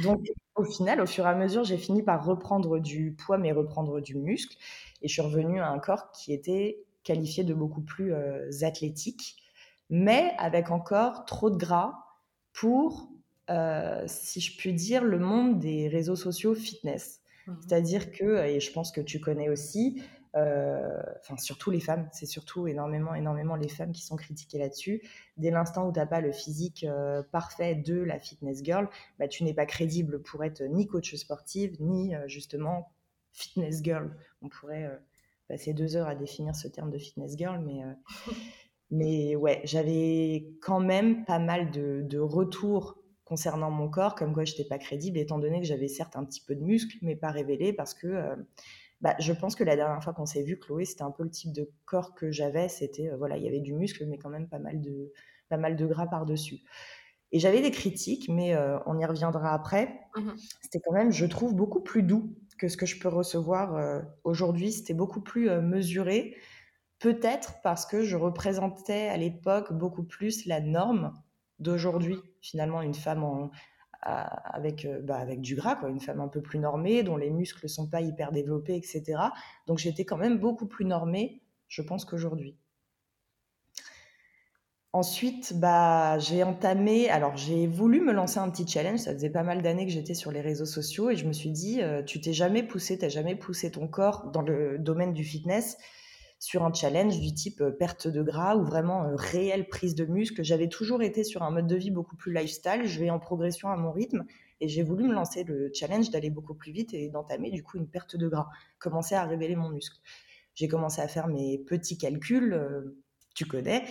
Donc, 0.03 0.25
au 0.55 0.63
final, 0.63 1.01
au 1.01 1.05
fur 1.05 1.25
et 1.25 1.29
à 1.29 1.35
mesure, 1.35 1.63
j'ai 1.63 1.77
fini 1.77 2.03
par 2.03 2.25
reprendre 2.25 2.79
du 2.79 3.13
poids, 3.13 3.37
mais 3.37 3.51
reprendre 3.51 3.99
du 3.99 4.15
muscle. 4.15 4.57
Et 5.01 5.07
je 5.07 5.13
suis 5.13 5.21
revenue 5.21 5.59
à 5.59 5.69
un 5.69 5.79
corps 5.79 6.11
qui 6.11 6.33
était 6.33 6.79
qualifié 7.03 7.43
de 7.43 7.53
beaucoup 7.53 7.81
plus 7.81 8.13
euh, 8.13 8.49
athlétique, 8.61 9.35
mais 9.89 10.33
avec 10.37 10.71
encore 10.71 11.25
trop 11.25 11.49
de 11.49 11.57
gras 11.57 11.93
pour, 12.53 13.09
euh, 13.49 14.03
si 14.07 14.39
je 14.39 14.57
puis 14.57 14.73
dire, 14.73 15.03
le 15.03 15.19
monde 15.19 15.59
des 15.59 15.87
réseaux 15.87 16.15
sociaux 16.15 16.55
fitness. 16.55 17.19
Mmh 17.47 17.53
C'est-à-dire 17.61 18.11
que, 18.11 18.45
et 18.45 18.59
je 18.61 18.71
pense 18.71 18.91
que 18.91 19.01
tu 19.01 19.19
connais 19.19 19.49
aussi, 19.49 20.01
enfin 20.35 21.37
surtout 21.37 21.69
les 21.69 21.79
femmes, 21.79 22.09
c'est 22.11 22.25
surtout 22.25 22.67
énormément, 22.67 23.13
énormément 23.13 23.55
les 23.55 23.69
femmes 23.69 23.91
qui 23.91 24.01
sont 24.01 24.15
critiquées 24.15 24.57
là-dessus. 24.57 25.01
Dès 25.37 25.51
l'instant 25.51 25.87
où 25.87 25.91
tu 25.91 25.99
n'as 25.99 26.05
pas 26.05 26.21
le 26.21 26.31
physique 26.31 26.83
euh, 26.83 27.21
parfait 27.31 27.75
de 27.75 27.95
la 27.95 28.19
fitness 28.19 28.63
girl, 28.63 28.89
bah, 29.19 29.27
tu 29.27 29.43
n'es 29.43 29.53
pas 29.53 29.65
crédible 29.65 30.21
pour 30.21 30.43
être 30.43 30.63
ni 30.63 30.87
coach 30.87 31.13
sportive, 31.15 31.77
ni 31.79 32.15
euh, 32.15 32.27
justement 32.27 32.91
fitness 33.31 33.83
girl. 33.83 34.15
On 34.41 34.49
pourrait 34.49 34.89
passer 35.47 35.73
deux 35.73 35.95
heures 35.95 36.07
à 36.07 36.15
définir 36.15 36.55
ce 36.55 36.67
terme 36.67 36.91
de 36.91 36.97
fitness 36.97 37.37
girl, 37.37 37.59
mais, 37.59 37.81
mais 38.91 39.35
ouais, 39.35 39.61
j'avais 39.65 40.47
quand 40.61 40.79
même 40.79 41.25
pas 41.25 41.39
mal 41.39 41.71
de, 41.71 42.01
de 42.03 42.19
retours 42.19 42.97
concernant 43.25 43.71
mon 43.71 43.89
corps, 43.89 44.15
comme 44.15 44.33
quoi 44.33 44.45
je 44.45 44.51
n'étais 44.51 44.65
pas 44.65 44.77
crédible, 44.77 45.17
étant 45.17 45.39
donné 45.39 45.61
que 45.61 45.65
j'avais 45.65 45.87
certes 45.87 46.15
un 46.15 46.25
petit 46.25 46.41
peu 46.41 46.55
de 46.55 46.61
muscle, 46.61 46.97
mais 47.01 47.15
pas 47.15 47.31
révélé 47.31 47.73
parce 47.73 47.93
que 47.93 48.35
bah, 49.03 49.15
je 49.19 49.33
pense 49.33 49.53
que 49.55 49.65
la 49.65 49.75
dernière 49.75 50.01
fois 50.01 50.13
qu'on 50.13 50.25
s'est 50.25 50.43
vu, 50.43 50.57
Chloé, 50.57 50.85
c'était 50.85 51.03
un 51.03 51.11
peu 51.11 51.23
le 51.23 51.29
type 51.29 51.51
de 51.51 51.69
corps 51.83 52.15
que 52.15 52.31
j'avais. 52.31 52.69
C'était, 52.69 53.09
euh, 53.09 53.17
voilà, 53.17 53.35
il 53.35 53.43
y 53.43 53.49
avait 53.49 53.59
du 53.59 53.73
muscle, 53.73 54.05
mais 54.07 54.17
quand 54.17 54.29
même 54.29 54.47
pas 54.47 54.59
mal 54.59 54.79
de, 54.79 55.11
pas 55.49 55.57
mal 55.57 55.75
de 55.75 55.85
gras 55.85 56.07
par-dessus. 56.07 56.61
Et 57.33 57.39
j'avais 57.39 57.61
des 57.61 57.71
critiques, 57.71 58.29
mais 58.29 58.55
euh, 58.55 58.79
on 58.85 58.97
y 58.97 59.05
reviendra 59.05 59.53
après. 59.53 59.99
Mmh 60.15 60.31
c'était 60.61 60.79
quand 60.79 60.93
même, 60.93 61.11
je 61.11 61.25
trouve, 61.25 61.53
beaucoup 61.53 61.81
plus 61.81 62.01
doux 62.01 62.33
que 62.57 62.69
ce 62.69 62.77
que 62.77 62.85
je 62.85 62.97
peux 62.97 63.09
recevoir 63.09 63.75
euh, 63.75 63.99
aujourd'hui. 64.23 64.71
C'était 64.71 64.93
beaucoup 64.93 65.21
plus 65.21 65.49
mesuré. 65.49 66.37
Peut-être 66.99 67.55
parce 67.61 67.85
que 67.85 68.03
je 68.03 68.15
représentais 68.15 69.09
à 69.09 69.17
l'époque 69.17 69.73
beaucoup 69.73 70.03
plus 70.03 70.45
la 70.45 70.61
norme 70.61 71.11
d'aujourd'hui. 71.59 72.15
Finalement, 72.41 72.81
une 72.81 72.93
femme 72.93 73.23
en, 73.25 73.51
avec, 74.05 74.85
euh, 74.85 75.01
bah, 75.01 75.17
avec 75.17 75.41
du 75.41 75.55
gras, 75.55 75.75
quoi, 75.75 75.89
une 75.89 75.99
femme 75.99 76.21
un 76.21 76.27
peu 76.27 76.41
plus 76.41 76.59
normée, 76.59 77.03
dont 77.03 77.17
les 77.17 77.29
muscles 77.29 77.61
ne 77.63 77.69
sont 77.69 77.87
pas 77.87 78.01
hyper 78.01 78.31
développés, 78.31 78.75
etc. 78.75 79.03
Donc 79.67 79.77
j'étais 79.77 80.05
quand 80.05 80.17
même 80.17 80.37
beaucoup 80.37 80.67
plus 80.67 80.85
normée, 80.85 81.41
je 81.67 81.81
pense, 81.81 82.05
qu'aujourd'hui. 82.05 82.57
Ensuite, 84.91 85.59
bah, 85.59 86.19
j'ai 86.19 86.43
entamé, 86.43 87.09
alors 87.09 87.35
j'ai 87.35 87.65
voulu 87.65 87.99
me 87.99 88.11
lancer 88.11 88.37
un 88.37 88.49
petit 88.51 88.67
challenge, 88.67 88.99
ça 88.99 89.13
faisait 89.13 89.31
pas 89.31 89.41
mal 89.41 89.63
d'années 89.63 89.87
que 89.87 89.91
j'étais 89.91 90.13
sur 90.13 90.31
les 90.31 90.41
réseaux 90.41 90.67
sociaux 90.67 91.09
et 91.09 91.15
je 91.15 91.25
me 91.25 91.33
suis 91.33 91.49
dit, 91.49 91.81
euh, 91.81 92.03
tu 92.03 92.21
t'es 92.21 92.33
jamais 92.33 92.61
poussé, 92.61 92.99
tu 92.99 93.05
n'as 93.05 93.09
jamais 93.09 93.35
poussé 93.35 93.71
ton 93.71 93.87
corps 93.87 94.29
dans 94.31 94.43
le 94.43 94.77
domaine 94.77 95.13
du 95.13 95.23
fitness 95.23 95.77
sur 96.43 96.65
un 96.65 96.73
challenge 96.73 97.21
du 97.21 97.33
type 97.33 97.61
euh, 97.61 97.71
perte 97.71 98.09
de 98.09 98.21
gras 98.21 98.57
ou 98.57 98.65
vraiment 98.65 99.05
euh, 99.05 99.15
réelle 99.15 99.65
prise 99.65 99.95
de 99.95 100.03
muscle. 100.03 100.43
J'avais 100.43 100.67
toujours 100.67 101.01
été 101.01 101.23
sur 101.23 101.41
un 101.41 101.51
mode 101.51 101.67
de 101.67 101.75
vie 101.77 101.89
beaucoup 101.89 102.17
plus 102.17 102.33
lifestyle, 102.33 102.81
je 102.83 102.99
vais 102.99 103.09
en 103.09 103.17
progression 103.17 103.69
à 103.69 103.77
mon 103.77 103.93
rythme 103.93 104.25
et 104.59 104.67
j'ai 104.67 104.83
voulu 104.83 105.05
me 105.05 105.13
lancer 105.13 105.45
le 105.45 105.71
challenge 105.73 106.09
d'aller 106.09 106.29
beaucoup 106.29 106.53
plus 106.53 106.73
vite 106.73 106.93
et 106.93 107.07
d'entamer 107.07 107.49
du 107.49 107.63
coup 107.63 107.77
une 107.77 107.87
perte 107.87 108.17
de 108.17 108.27
gras, 108.27 108.49
commencer 108.77 109.15
à 109.15 109.23
révéler 109.23 109.55
mon 109.55 109.69
muscle. 109.69 109.95
J'ai 110.53 110.67
commencé 110.67 111.01
à 111.01 111.07
faire 111.07 111.29
mes 111.29 111.59
petits 111.59 111.97
calculs, 111.97 112.51
euh, 112.51 113.01
tu 113.35 113.45
connais, 113.45 113.85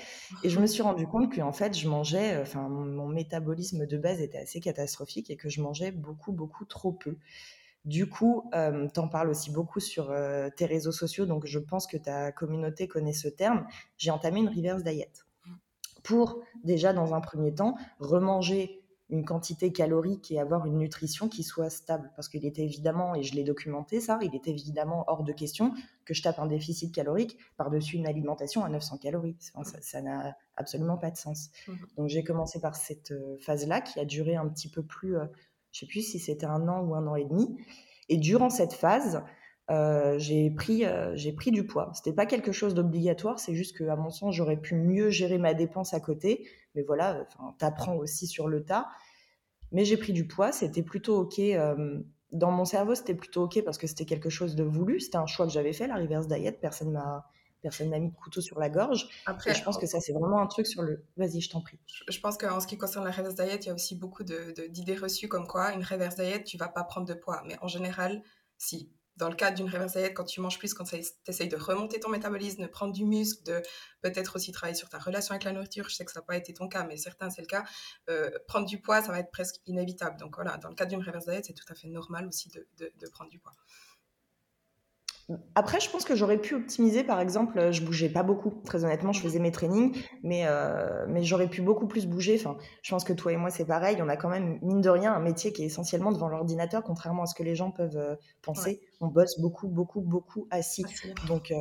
et 0.45 0.51
je 0.51 0.61
me 0.61 0.67
suis 0.67 0.83
rendu 0.83 1.07
compte 1.07 1.35
qu'en 1.35 1.53
fait 1.53 1.77
je 1.77 1.89
mangeais, 1.89 2.39
enfin 2.39 2.69
mon 2.69 3.09
métabolisme 3.09 3.87
de 3.87 3.97
base 3.97 4.21
était 4.21 4.39
assez 4.39 4.61
catastrophique 4.61 5.31
et 5.31 5.37
que 5.37 5.49
je 5.49 5.63
mangeais 5.63 5.91
beaucoup 5.91 6.33
beaucoup 6.33 6.67
trop 6.67 6.93
peu. 6.93 7.17
Du 7.85 8.09
coup, 8.09 8.49
euh, 8.55 8.87
tu 8.93 9.01
en 9.01 9.09
parles 9.09 9.29
aussi 9.29 9.51
beaucoup 9.51 9.81
sur 9.81 10.11
euh, 10.11 10.49
tes 10.55 10.67
réseaux 10.67 10.93
sociaux, 10.93 11.27
donc 11.27 11.47
je 11.47 11.59
pense 11.59 11.87
que 11.87 11.97
ta 11.97 12.31
communauté 12.31 12.87
connaît 12.87 13.13
ce 13.13 13.29
terme. 13.29 13.67
J'ai 13.99 14.11
entamé 14.11 14.41
une 14.41 14.49
reverse 14.49 14.85
diet 14.85 15.25
pour 16.03 16.41
déjà, 16.65 16.93
dans 16.93 17.15
un 17.15 17.21
premier 17.21 17.55
temps, 17.55 17.77
remanger 17.99 18.83
une 19.11 19.27
quantité 19.27 19.73
calorique 19.73 20.31
et 20.31 20.41
avoir 20.41 20.65
une 20.65 20.79
nutrition 20.79 21.29
qui 21.29 21.43
soit 21.43 21.69
stable. 21.69 22.11
Parce 22.17 22.31
qu'il 22.31 22.47
était 22.47 22.63
évidemment, 22.63 23.15
et 23.15 23.23
je 23.23 23.35
l'ai 23.35 23.45
documenté 23.45 24.01
ça, 24.01 24.19
il 24.23 24.35
était 24.35 24.51
évidemment 24.51 25.05
hors 25.07 25.23
de 25.23 25.33
question 25.33 25.75
que 26.07 26.15
je 26.15 26.23
tape 26.23 26.39
un 26.39 26.47
déficit 26.47 26.95
calorique 26.95 27.37
par-dessus 27.59 27.97
une 27.97 28.07
alimentation 28.07 28.65
à 28.65 28.71
900 28.71 28.99
calories. 28.99 29.37
ça 29.39 30.01
n'a 30.01 30.35
absolument 30.57 30.97
pas 30.97 31.11
de 31.11 31.17
sens. 31.17 31.51
Mmh 31.69 31.73
donc 31.99 32.09
j'ai 32.09 32.25
commencé 32.25 32.59
par 32.59 32.75
cette 32.75 33.13
euh, 33.13 33.37
phase-là 33.41 33.83
qui 33.83 34.01
a 34.01 34.07
duré 34.07 34.35
un 34.35 34.49
petit 34.49 34.69
peu 34.69 34.83
plus 34.83 35.17
je 35.73 35.81
sais 35.81 35.87
plus 35.87 36.03
si 36.03 36.19
c'était 36.19 36.47
un 36.47 36.69
an 36.69 36.83
ou 36.83 36.95
un 36.95 37.07
an 37.07 37.17
et 37.17 37.25
demi. 37.25 37.57
Et 38.09 38.17
durant 38.19 38.51
cette 38.51 38.75
phase, 38.75 39.23
euh, 39.71 40.19
j'ai 40.19 40.51
pris, 40.51 40.85
euh, 40.85 41.17
j'ai 41.17 41.33
pris 41.33 41.51
du 41.51 41.67
poids. 41.67 41.91
C'était 41.95 42.13
pas 42.13 42.27
quelque 42.27 42.53
chose 42.53 42.75
d'obligatoire, 42.75 43.39
c'est 43.39 43.55
juste 43.55 43.77
que, 43.77 43.85
à 43.85 43.97
mon 43.97 44.11
sens, 44.11 44.35
j'aurais 44.35 44.59
pu 44.59 44.75
mieux 44.75 45.11
gérer 45.11 45.39
ma 45.39 45.55
dépense 45.55 45.95
à 45.95 46.01
côté. 46.01 46.47
Mais 46.75 46.83
voilà, 46.83 47.27
tu 47.59 47.65
apprends 47.65 47.97
aussi 47.97 48.27
sur 48.27 48.49
le 48.49 48.65
tas. 48.65 48.89
Mais 49.71 49.85
j'ai 49.85 49.97
pris 49.97 50.13
du 50.13 50.27
poids, 50.27 50.53
c'était 50.53 50.83
plutôt 50.83 51.21
OK. 51.21 51.39
Euh, 51.39 52.01
dans 52.33 52.51
mon 52.51 52.65
cerveau, 52.65 52.95
c'était 52.95 53.15
plutôt 53.15 53.45
OK 53.45 53.63
parce 53.65 53.79
que 53.79 53.87
c'était 53.87 54.05
quelque 54.05 54.31
chose 54.31 54.55
de 54.57 54.65
voulu. 54.65 55.01
C'était 55.01 55.17
un 55.17 55.27
choix 55.27 55.47
que 55.47 55.53
j'avais 55.53 55.73
fait, 55.73 55.87
la 55.87 55.97
reverse 55.97 56.29
diet. 56.29 56.59
Personne 56.61 56.93
m'a 56.93 57.27
personne 57.63 57.91
n'a 57.91 57.99
mis 57.99 58.11
de 58.11 58.17
couteau 58.17 58.41
sur 58.41 58.59
la 58.59 58.69
gorge. 58.69 59.09
Après, 59.27 59.55
je 59.55 59.63
pense 59.63 59.79
que 59.79 59.87
ça, 59.87 60.01
c'est 60.01 60.13
vraiment 60.13 60.41
un 60.41 60.47
truc 60.47 60.67
sur 60.67 60.83
le. 60.83 61.05
Vas-y, 61.17 61.41
je 61.41 61.51
t'en 61.51 61.61
prie. 61.61 61.79
Je 62.09 62.21
pense 62.21 62.37
qu'en 62.37 62.61
ce 62.61 62.67
qui 62.67 62.77
concerne 62.77 63.05
la 63.05 63.13
reverse 63.13 63.37
diet, 63.37 63.61
il 63.63 63.67
y 63.67 63.71
a 63.71 63.75
aussi 63.75 63.95
beaucoup 63.97 64.25
d'idées 64.25 64.97
reçues 64.97 65.29
comme 65.29 65.47
quoi 65.47 65.73
une 65.73 65.85
reverse 65.85 66.17
diet, 66.17 66.45
tu 66.45 66.59
vas 66.59 66.69
pas 66.69 66.85
prendre 66.85 67.07
de 67.07 67.15
poids. 67.15 67.43
Mais 67.47 67.57
en 67.63 67.69
général, 67.69 68.23
si. 68.59 68.91
Dans 69.17 69.29
le 69.29 69.37
cadre 69.37 69.59
d'une 69.59 69.69
reverse 69.69 69.93
diet, 69.93 70.15
quand 70.15 70.25
tu 70.25 70.41
manges 70.41 70.59
plus, 70.59 70.73
quand 70.73 70.85
tu 70.85 70.97
essayes 71.27 71.49
de 71.49 71.57
remonter 71.57 72.01
ton 72.01 72.09
métabolisme, 72.09 72.63
de 72.63 72.67
prendre 72.67 72.95
du 72.95 73.05
muscle, 73.05 73.43
de 73.45 73.61
peut-être 74.01 74.37
aussi 74.37 74.53
travailler 74.53 74.75
sur 74.75 74.89
ta 74.89 74.99
relation 74.99 75.33
avec 75.33 75.45
la 75.45 75.53
nourriture, 75.53 75.87
je 75.91 75.95
sais 75.95 76.07
que 76.07 76.11
ça 76.11 76.21
n'a 76.21 76.25
pas 76.25 76.35
été 76.35 76.55
ton 76.55 76.67
cas, 76.67 76.85
mais 76.85 76.97
certains, 76.97 77.29
c'est 77.29 77.43
le 77.43 77.47
cas, 77.47 77.63
euh, 78.09 78.31
prendre 78.49 78.67
du 78.67 78.81
poids, 78.81 79.03
ça 79.03 79.13
va 79.13 79.19
être 79.19 79.31
presque 79.31 79.57
inévitable. 79.67 80.19
Donc 80.19 80.37
voilà, 80.37 80.57
dans 80.57 80.71
le 80.71 80.75
cadre 80.75 80.93
d'une 80.93 81.05
reverse 81.05 81.27
diet, 81.27 81.43
c'est 81.45 81.53
tout 81.53 81.71
à 81.71 81.75
fait 81.75 81.89
normal 81.89 82.27
aussi 82.27 82.49
de, 82.49 82.67
de 82.79 83.09
prendre 83.11 83.31
du 83.31 83.39
poids. 83.39 83.53
Après, 85.55 85.81
je 85.81 85.91
pense 85.91 86.05
que 86.05 86.15
j'aurais 86.15 86.39
pu 86.39 86.55
optimiser, 86.55 87.05
par 87.05 87.21
exemple, 87.21 87.59
euh, 87.59 87.73
je 87.73 87.83
bougeais 87.83 88.09
pas 88.09 88.23
beaucoup, 88.23 88.51
très 88.65 88.85
honnêtement, 88.85 89.13
je 89.13 89.21
faisais 89.21 89.39
mes 89.39 89.53
trainings, 89.53 89.97
mais, 90.23 90.43
euh, 90.47 91.05
mais 91.09 91.23
j'aurais 91.23 91.49
pu 91.49 91.63
beaucoup 91.63 91.87
plus 91.87 92.07
bouger. 92.07 92.37
Enfin, 92.39 92.57
je 92.83 92.91
pense 92.91 93.05
que 93.05 93.13
toi 93.13 93.33
et 93.33 93.37
moi, 93.37 93.51
c'est 93.51 93.65
pareil, 93.65 93.99
on 94.01 94.09
a 94.09 94.17
quand 94.17 94.29
même, 94.29 94.59
mine 94.63 94.81
de 94.81 94.89
rien, 94.91 95.13
un 95.13 95.21
métier 95.21 95.53
qui 95.53 95.63
est 95.63 95.67
essentiellement 95.67 96.13
devant 96.13 96.29
l'ordinateur, 96.29 96.83
contrairement 96.83 97.23
à 97.23 97.27
ce 97.27 97.35
que 97.35 97.43
les 97.43 97.55
gens 97.55 97.71
peuvent 97.71 97.97
euh, 97.97 98.17
penser. 98.43 98.81
On 99.01 99.09
bosse 99.09 99.41
beaucoup, 99.41 99.69
beaucoup, 99.69 100.01
beaucoup 100.01 100.47
assis. 100.51 100.85
Donc, 101.29 101.53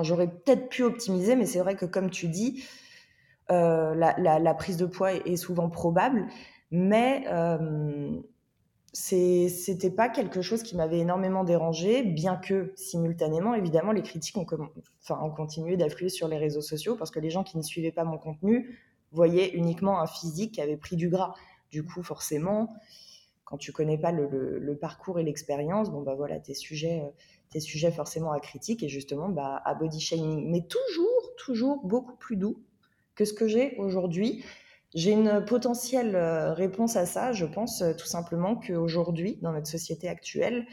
j'aurais 0.00 0.28
peut-être 0.28 0.68
pu 0.68 0.84
optimiser, 0.84 1.36
mais 1.36 1.46
c'est 1.46 1.60
vrai 1.60 1.74
que, 1.76 1.86
comme 1.86 2.10
tu 2.10 2.28
dis, 2.28 2.64
la, 3.48 4.54
prise 4.54 4.76
de 4.76 4.86
poids 4.86 5.12
est, 5.12 5.26
est 5.26 5.36
souvent 5.36 5.68
probable, 5.70 6.26
mais 6.70 7.24
c'était 8.92 9.90
pas 9.90 10.08
quelque 10.08 10.40
chose 10.40 10.62
qui 10.62 10.76
m'avait 10.76 10.98
énormément 10.98 11.44
dérangé, 11.44 12.02
bien 12.02 12.36
que 12.36 12.72
simultanément, 12.74 13.54
évidemment, 13.54 13.92
les 13.92 14.02
critiques 14.02 14.36
ont, 14.36 14.46
enfin, 15.02 15.20
ont 15.22 15.30
continué 15.30 15.76
d'affluer 15.76 16.08
sur 16.08 16.28
les 16.28 16.38
réseaux 16.38 16.62
sociaux 16.62 16.96
parce 16.96 17.10
que 17.10 17.20
les 17.20 17.30
gens 17.30 17.44
qui 17.44 17.58
ne 17.58 17.62
suivaient 17.62 17.92
pas 17.92 18.04
mon 18.04 18.18
contenu 18.18 18.78
voyaient 19.12 19.50
uniquement 19.50 20.00
un 20.00 20.06
physique 20.06 20.54
qui 20.54 20.60
avait 20.60 20.76
pris 20.76 20.96
du 20.96 21.08
gras. 21.08 21.34
Du 21.70 21.84
coup, 21.84 22.02
forcément, 22.02 22.74
quand 23.44 23.58
tu 23.58 23.72
connais 23.72 23.98
pas 23.98 24.12
le, 24.12 24.78
parcours 24.80 25.18
et 25.18 25.22
l'expérience, 25.22 25.90
bon 25.90 26.02
bah 26.02 26.14
voilà, 26.14 26.38
t'es 26.38 26.54
sujet, 26.54 27.00
euh, 27.02 27.10
es 27.54 27.60
sujet 27.60 27.90
forcément 27.90 28.32
à 28.32 28.40
critique 28.40 28.82
et 28.82 28.88
justement 28.88 29.28
bah, 29.28 29.62
à 29.64 29.74
body 29.74 30.00
shaming, 30.00 30.50
mais 30.50 30.62
toujours, 30.66 31.34
toujours 31.36 31.84
beaucoup 31.84 32.16
plus 32.16 32.36
doux 32.36 32.62
que 33.14 33.24
ce 33.24 33.32
que 33.32 33.48
j'ai 33.48 33.76
aujourd'hui. 33.76 34.44
J'ai 34.94 35.12
une 35.12 35.44
potentielle 35.44 36.16
euh, 36.16 36.52
réponse 36.52 36.96
à 36.96 37.04
ça. 37.04 37.32
Je 37.32 37.44
pense 37.44 37.82
euh, 37.82 37.92
tout 37.92 38.06
simplement 38.06 38.56
qu'aujourd'hui, 38.56 39.38
dans 39.42 39.52
notre 39.52 39.66
société 39.66 40.08
actuelle, 40.08 40.66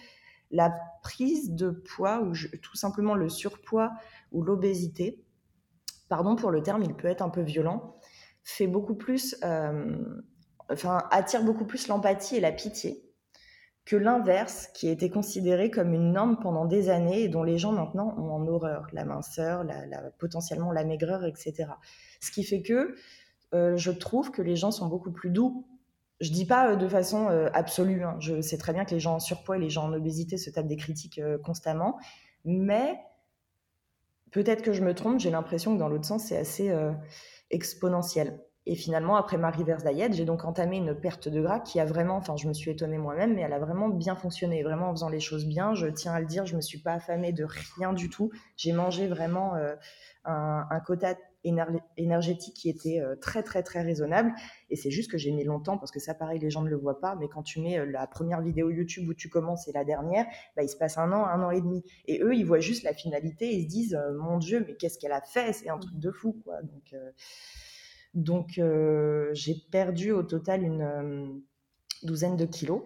la 0.51 0.73
prise 1.03 1.51
de 1.53 1.69
poids 1.69 2.21
ou 2.21 2.33
tout 2.61 2.75
simplement 2.75 3.13
le 3.13 3.29
surpoids 3.29 3.91
ou 4.31 4.41
l'obésité, 4.43 5.25
pardon 6.07 6.35
pour 6.35 6.51
le 6.51 6.63
terme, 6.63 6.83
il 6.83 6.95
peut 6.95 7.07
être 7.07 7.21
un 7.21 7.29
peu 7.29 7.41
violent, 7.41 7.97
fait 8.43 8.67
beaucoup 8.67 8.95
plus, 8.95 9.35
euh, 9.43 9.97
enfin 10.71 11.03
attire 11.11 11.43
beaucoup 11.43 11.65
plus 11.65 11.87
l'empathie 11.87 12.37
et 12.37 12.39
la 12.39 12.51
pitié 12.51 13.01
que 13.85 13.95
l'inverse, 13.95 14.67
qui 14.73 14.87
a 14.87 14.91
été 14.91 15.11
considéré 15.11 15.69
comme 15.69 15.93
une 15.93 16.11
norme 16.11 16.39
pendant 16.39 16.65
des 16.65 16.89
années 16.89 17.23
et 17.23 17.29
dont 17.29 17.43
les 17.43 17.59
gens 17.59 17.71
maintenant 17.71 18.15
ont 18.17 18.31
en 18.31 18.47
horreur, 18.47 18.87
la 18.93 19.05
minceur, 19.05 19.63
potentiellement 20.17 20.71
la 20.71 20.83
maigreur, 20.83 21.23
etc. 21.23 21.69
Ce 22.19 22.31
qui 22.31 22.43
fait 22.43 22.63
que 22.63 22.95
euh, 23.53 23.77
je 23.77 23.91
trouve 23.91 24.31
que 24.31 24.41
les 24.41 24.55
gens 24.55 24.71
sont 24.71 24.87
beaucoup 24.87 25.11
plus 25.11 25.29
doux. 25.29 25.65
Je 26.19 26.31
dis 26.31 26.45
pas 26.45 26.71
euh, 26.71 26.75
de 26.75 26.87
façon 26.87 27.29
euh, 27.29 27.49
absolue. 27.53 28.03
Hein. 28.03 28.15
Je 28.19 28.41
sais 28.41 28.57
très 28.57 28.73
bien 28.73 28.85
que 28.85 28.91
les 28.91 28.99
gens 28.99 29.15
en 29.15 29.19
surpoids 29.19 29.57
et 29.57 29.59
les 29.59 29.69
gens 29.69 29.85
en 29.85 29.93
obésité 29.93 30.37
se 30.37 30.49
tapent 30.49 30.67
des 30.67 30.77
critiques 30.77 31.21
constamment, 31.43 31.97
mais 32.43 32.99
peut-être 34.31 34.61
que 34.61 34.73
je 34.73 34.83
me 34.83 34.93
trompe, 34.93 35.19
j'ai 35.19 35.31
l'impression 35.31 35.73
que 35.73 35.79
dans 35.79 35.89
l'autre 35.89 36.05
sens, 36.05 36.25
c'est 36.25 36.37
assez 36.37 36.73
exponentiel. 37.51 38.39
Et 38.67 38.75
finalement, 38.75 39.15
après 39.15 39.37
ma 39.37 39.51
reverse 39.51 39.83
diet, 39.83 40.11
j'ai 40.13 40.25
donc 40.25 40.43
entamé 40.43 40.77
une 40.77 40.95
perte 40.95 41.29
de 41.29 41.39
gras 41.39 41.59
qui 41.59 41.79
a 41.79 41.85
vraiment, 41.85 42.15
enfin, 42.15 42.35
je 42.35 42.47
me 42.47 42.53
suis 42.53 42.71
étonnée 42.71 42.97
moi-même, 42.97 43.35
mais 43.35 43.41
elle 43.41 43.53
a 43.53 43.59
vraiment 43.59 43.89
bien 43.89 44.15
fonctionné, 44.15 44.63
vraiment 44.63 44.89
en 44.89 44.91
faisant 44.91 45.09
les 45.09 45.19
choses 45.19 45.45
bien. 45.45 45.75
Je 45.75 45.85
tiens 45.85 46.13
à 46.13 46.19
le 46.19 46.25
dire, 46.25 46.47
je 46.47 46.55
me 46.55 46.61
suis 46.61 46.79
pas 46.79 46.93
affamée 46.93 47.31
de 47.31 47.45
rien 47.77 47.93
du 47.93 48.09
tout. 48.09 48.31
J'ai 48.57 48.73
mangé 48.73 49.07
vraiment 49.07 49.53
un, 50.25 50.79
quota 50.79 51.15
énergétique 51.97 52.53
qui 52.55 52.69
était 52.69 52.99
euh, 52.99 53.15
très 53.15 53.43
très 53.43 53.63
très 53.63 53.81
raisonnable. 53.81 54.33
Et 54.69 54.75
c'est 54.75 54.91
juste 54.91 55.11
que 55.11 55.17
j'ai 55.17 55.31
mis 55.31 55.43
longtemps 55.43 55.77
parce 55.77 55.91
que 55.91 55.99
ça, 55.99 56.13
pareil, 56.13 56.39
les 56.39 56.49
gens 56.49 56.61
ne 56.61 56.69
le 56.69 56.77
voient 56.77 56.99
pas. 56.99 57.15
Mais 57.15 57.27
quand 57.27 57.43
tu 57.43 57.61
mets 57.61 57.79
euh, 57.79 57.85
la 57.85 58.07
première 58.07 58.41
vidéo 58.41 58.69
YouTube 58.69 59.07
où 59.09 59.13
tu 59.13 59.29
commences 59.29 59.67
et 59.67 59.71
la 59.71 59.85
dernière, 59.85 60.25
bah, 60.55 60.63
il 60.63 60.69
se 60.69 60.77
passe 60.77 60.97
un 60.97 61.11
an, 61.11 61.25
un 61.25 61.43
an 61.43 61.51
et 61.51 61.61
demi. 61.61 61.83
Et 62.05 62.21
eux, 62.21 62.35
ils 62.35 62.45
voient 62.45 62.59
juste 62.59 62.83
la 62.83 62.93
finalité 62.93 63.45
et 63.45 63.55
ils 63.57 63.63
se 63.63 63.69
disent, 63.69 63.99
mon 64.17 64.37
Dieu, 64.37 64.63
mais 64.67 64.75
qu'est-ce 64.75 64.97
qu'elle 64.99 65.11
a 65.11 65.21
fait? 65.21 65.53
C'est 65.53 65.69
un 65.69 65.77
truc 65.77 65.97
de 65.97 66.11
fou, 66.11 66.41
quoi. 66.43 66.61
Donc 66.61 66.93
donc, 68.15 68.57
euh, 68.57 69.29
j'ai 69.33 69.55
perdu 69.71 70.11
au 70.11 70.23
total 70.23 70.63
une 70.63 70.81
euh, 70.81 71.27
douzaine 72.03 72.37
de 72.37 72.45
kilos. 72.45 72.81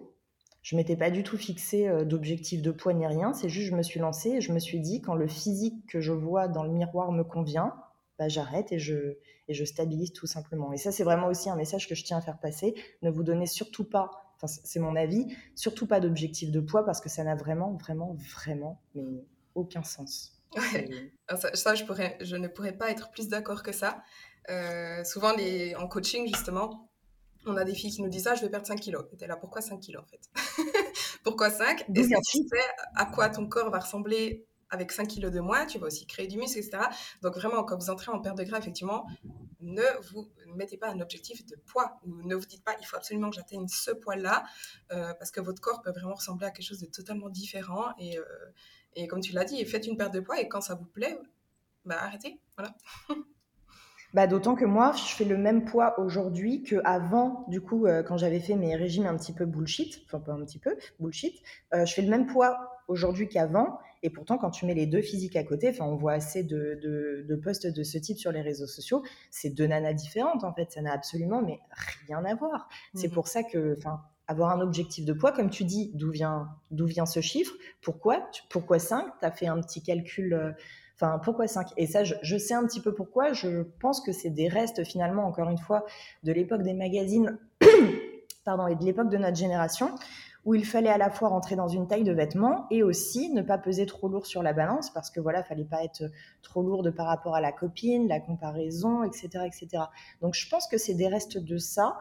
Je 0.60 0.76
m'étais 0.76 0.96
pas 0.96 1.10
du 1.10 1.22
tout 1.22 1.38
fixé 1.38 1.88
euh, 1.88 2.04
d'objectif 2.04 2.62
de 2.62 2.72
poids 2.72 2.92
ni 2.92 3.06
rien. 3.06 3.32
C'est 3.32 3.48
juste, 3.48 3.68
je 3.68 3.76
me 3.76 3.82
suis 3.82 4.00
lancée 4.00 4.30
et 4.30 4.40
je 4.40 4.52
me 4.52 4.58
suis 4.58 4.80
dit, 4.80 5.00
quand 5.00 5.14
le 5.14 5.28
physique 5.28 5.86
que 5.86 6.00
je 6.00 6.12
vois 6.12 6.48
dans 6.48 6.64
le 6.64 6.70
miroir 6.70 7.12
me 7.12 7.22
convient, 7.22 7.74
bah, 8.20 8.28
j'arrête 8.28 8.70
et 8.70 8.78
je, 8.78 9.16
et 9.48 9.54
je 9.54 9.64
stabilise 9.64 10.12
tout 10.12 10.26
simplement. 10.26 10.74
Et 10.74 10.76
ça, 10.76 10.92
c'est 10.92 11.04
vraiment 11.04 11.28
aussi 11.28 11.48
un 11.48 11.56
message 11.56 11.88
que 11.88 11.94
je 11.94 12.04
tiens 12.04 12.18
à 12.18 12.20
faire 12.20 12.38
passer. 12.38 12.74
Ne 13.00 13.10
vous 13.10 13.22
donnez 13.22 13.46
surtout 13.46 13.84
pas, 13.84 14.10
enfin, 14.36 14.46
c'est 14.46 14.78
mon 14.78 14.94
avis, 14.94 15.34
surtout 15.54 15.86
pas 15.86 16.00
d'objectif 16.00 16.50
de 16.50 16.60
poids 16.60 16.84
parce 16.84 17.00
que 17.00 17.08
ça 17.08 17.24
n'a 17.24 17.34
vraiment, 17.34 17.72
vraiment, 17.78 18.14
vraiment, 18.36 18.82
mais 18.94 19.24
aucun 19.54 19.82
sens. 19.82 20.38
Ça, 21.34 21.54
ça, 21.54 21.74
je, 21.74 21.84
pourrais, 21.84 22.18
je 22.20 22.36
ne 22.36 22.46
pourrais 22.46 22.76
pas 22.76 22.90
être 22.90 23.10
plus 23.10 23.28
d'accord 23.28 23.62
que 23.62 23.72
ça. 23.72 24.02
Euh, 24.50 25.02
souvent, 25.04 25.32
les, 25.32 25.74
en 25.76 25.88
coaching, 25.88 26.26
justement, 26.26 26.90
on 27.46 27.56
a 27.56 27.64
des 27.64 27.74
filles 27.74 27.92
qui 27.92 28.02
nous 28.02 28.10
disent 28.10 28.26
Ah, 28.26 28.34
je 28.34 28.42
vais 28.42 28.50
perdre 28.50 28.66
5 28.66 28.80
kilos. 28.80 29.04
Et 29.14 29.16
t'es 29.16 29.28
là, 29.28 29.36
pourquoi 29.36 29.62
5 29.62 29.80
kilos 29.80 30.02
en 30.02 30.06
fait? 30.06 30.20
Pourquoi 31.22 31.50
5 31.50 31.86
Est-ce 31.94 32.08
que 32.08 32.30
tu 32.30 32.48
sais 32.48 32.64
à 32.96 33.06
quoi 33.06 33.28
ton 33.28 33.46
corps 33.46 33.70
va 33.70 33.78
ressembler 33.78 34.46
avec 34.70 34.92
5 34.92 35.06
kilos 35.08 35.32
de 35.32 35.40
moins 35.40 35.66
Tu 35.66 35.78
vas 35.78 35.86
aussi 35.86 36.06
créer 36.06 36.26
du 36.26 36.38
muscle, 36.38 36.58
etc. 36.58 36.78
Donc, 37.22 37.36
vraiment, 37.36 37.64
quand 37.64 37.76
vous 37.76 37.90
entrez 37.90 38.10
en 38.10 38.20
perte 38.20 38.38
de 38.38 38.44
gras, 38.44 38.58
effectivement, 38.58 39.06
ne 39.60 39.82
vous 40.12 40.28
mettez 40.56 40.76
pas 40.76 40.88
un 40.88 41.00
objectif 41.00 41.44
de 41.46 41.56
poids 41.56 42.00
ou 42.04 42.22
ne 42.22 42.34
vous 42.34 42.46
dites 42.46 42.64
pas 42.64 42.74
il 42.80 42.84
faut 42.84 42.96
absolument 42.96 43.30
que 43.30 43.36
j'atteigne 43.36 43.68
ce 43.68 43.90
poids-là 43.90 44.44
euh, 44.92 45.14
parce 45.14 45.30
que 45.30 45.40
votre 45.40 45.60
corps 45.60 45.82
peut 45.82 45.90
vraiment 45.90 46.14
ressembler 46.14 46.46
à 46.46 46.50
quelque 46.50 46.66
chose 46.66 46.80
de 46.80 46.86
totalement 46.86 47.28
différent. 47.28 47.92
Et, 47.98 48.18
euh, 48.18 48.24
et 48.94 49.06
comme 49.06 49.20
tu 49.20 49.32
l'as 49.32 49.44
dit, 49.44 49.64
faites 49.64 49.86
une 49.86 49.96
perte 49.96 50.14
de 50.14 50.20
poids 50.20 50.40
et 50.40 50.48
quand 50.48 50.60
ça 50.60 50.74
vous 50.74 50.86
plaît, 50.86 51.18
bah 51.84 51.98
arrêtez. 52.00 52.40
Voilà. 52.56 52.74
Bah, 54.12 54.26
D'autant 54.26 54.56
que 54.56 54.64
moi, 54.64 54.90
je 54.90 55.14
fais 55.14 55.24
le 55.24 55.36
même 55.36 55.64
poids 55.64 55.96
aujourd'hui 56.00 56.64
qu'avant, 56.64 57.44
du 57.46 57.60
coup, 57.60 57.86
euh, 57.86 58.02
quand 58.02 58.16
j'avais 58.16 58.40
fait 58.40 58.56
mes 58.56 58.74
régimes 58.74 59.06
un 59.06 59.16
petit 59.16 59.32
peu 59.32 59.46
bullshit, 59.46 60.02
enfin 60.04 60.18
pas 60.18 60.32
un 60.32 60.44
petit 60.44 60.58
peu, 60.58 60.76
bullshit, 60.98 61.40
je 61.72 61.92
fais 61.92 62.02
le 62.02 62.08
même 62.10 62.26
poids 62.26 62.82
aujourd'hui 62.88 63.28
qu'avant. 63.28 63.78
Et 64.02 64.10
pourtant, 64.10 64.38
quand 64.38 64.50
tu 64.50 64.66
mets 64.66 64.74
les 64.74 64.86
deux 64.86 65.02
physiques 65.02 65.36
à 65.36 65.44
côté, 65.44 65.68
enfin, 65.70 65.84
on 65.84 65.96
voit 65.96 66.12
assez 66.12 66.42
de, 66.42 66.78
de, 66.82 67.24
de, 67.28 67.36
posts 67.36 67.66
de 67.66 67.82
ce 67.82 67.98
type 67.98 68.18
sur 68.18 68.32
les 68.32 68.40
réseaux 68.40 68.66
sociaux. 68.66 69.02
C'est 69.30 69.50
deux 69.50 69.66
nanas 69.66 69.92
différentes, 69.92 70.44
en 70.44 70.54
fait. 70.54 70.72
Ça 70.72 70.80
n'a 70.80 70.92
absolument 70.92 71.42
mais 71.42 71.60
rien 72.06 72.24
à 72.24 72.34
voir. 72.34 72.68
C'est 72.94 73.08
mmh 73.08 73.12
pour 73.12 73.28
ça 73.28 73.42
que, 73.42 73.76
enfin, 73.76 74.00
avoir 74.26 74.50
un 74.50 74.60
objectif 74.60 75.04
de 75.04 75.12
poids, 75.12 75.32
comme 75.32 75.50
tu 75.50 75.64
dis, 75.64 75.90
d'où 75.94 76.10
vient, 76.10 76.48
d'où 76.70 76.86
vient 76.86 77.06
ce 77.06 77.20
chiffre 77.20 77.52
Pourquoi 77.82 78.28
Pourquoi 78.48 78.78
5 78.78 79.04
Tu 79.18 79.26
as 79.26 79.30
fait 79.32 79.46
un 79.46 79.60
petit 79.60 79.82
calcul 79.82 80.32
euh, 80.32 80.52
Enfin, 81.02 81.18
pourquoi 81.18 81.46
5 81.46 81.68
Et 81.78 81.86
ça, 81.86 82.04
je, 82.04 82.36
sais 82.36 82.52
un 82.52 82.66
petit 82.66 82.80
peu 82.80 82.92
pourquoi. 82.92 83.32
Je 83.32 83.62
pense 83.80 84.02
que 84.02 84.12
c'est 84.12 84.28
des 84.28 84.48
restes, 84.48 84.84
finalement, 84.84 85.24
encore 85.24 85.48
une 85.48 85.58
fois, 85.58 85.86
de 86.24 86.32
l'époque 86.32 86.62
des 86.62 86.74
magazines 86.74 87.38
pardon, 88.44 88.66
et 88.66 88.76
de 88.76 88.84
l'époque 88.84 89.08
de 89.08 89.16
notre 89.16 89.36
génération, 89.36 89.94
où 90.50 90.54
il 90.56 90.66
fallait 90.66 90.90
à 90.90 90.98
la 90.98 91.10
fois 91.10 91.28
rentrer 91.28 91.54
dans 91.54 91.68
une 91.68 91.86
taille 91.86 92.02
de 92.02 92.10
vêtements 92.10 92.66
et 92.72 92.82
aussi 92.82 93.32
ne 93.32 93.40
pas 93.40 93.56
peser 93.56 93.86
trop 93.86 94.08
lourd 94.08 94.26
sur 94.26 94.42
la 94.42 94.52
balance, 94.52 94.90
parce 94.90 95.08
que 95.08 95.20
voilà, 95.20 95.44
fallait 95.44 95.62
pas 95.62 95.84
être 95.84 96.02
trop 96.42 96.60
lourde 96.60 96.90
par 96.90 97.06
rapport 97.06 97.36
à 97.36 97.40
la 97.40 97.52
copine, 97.52 98.08
la 98.08 98.18
comparaison, 98.18 99.04
etc. 99.04 99.44
etc. 99.46 99.84
Donc, 100.20 100.34
je 100.34 100.48
pense 100.48 100.66
que 100.66 100.76
c'est 100.76 100.94
des 100.94 101.06
restes 101.06 101.38
de 101.38 101.56
ça. 101.56 101.98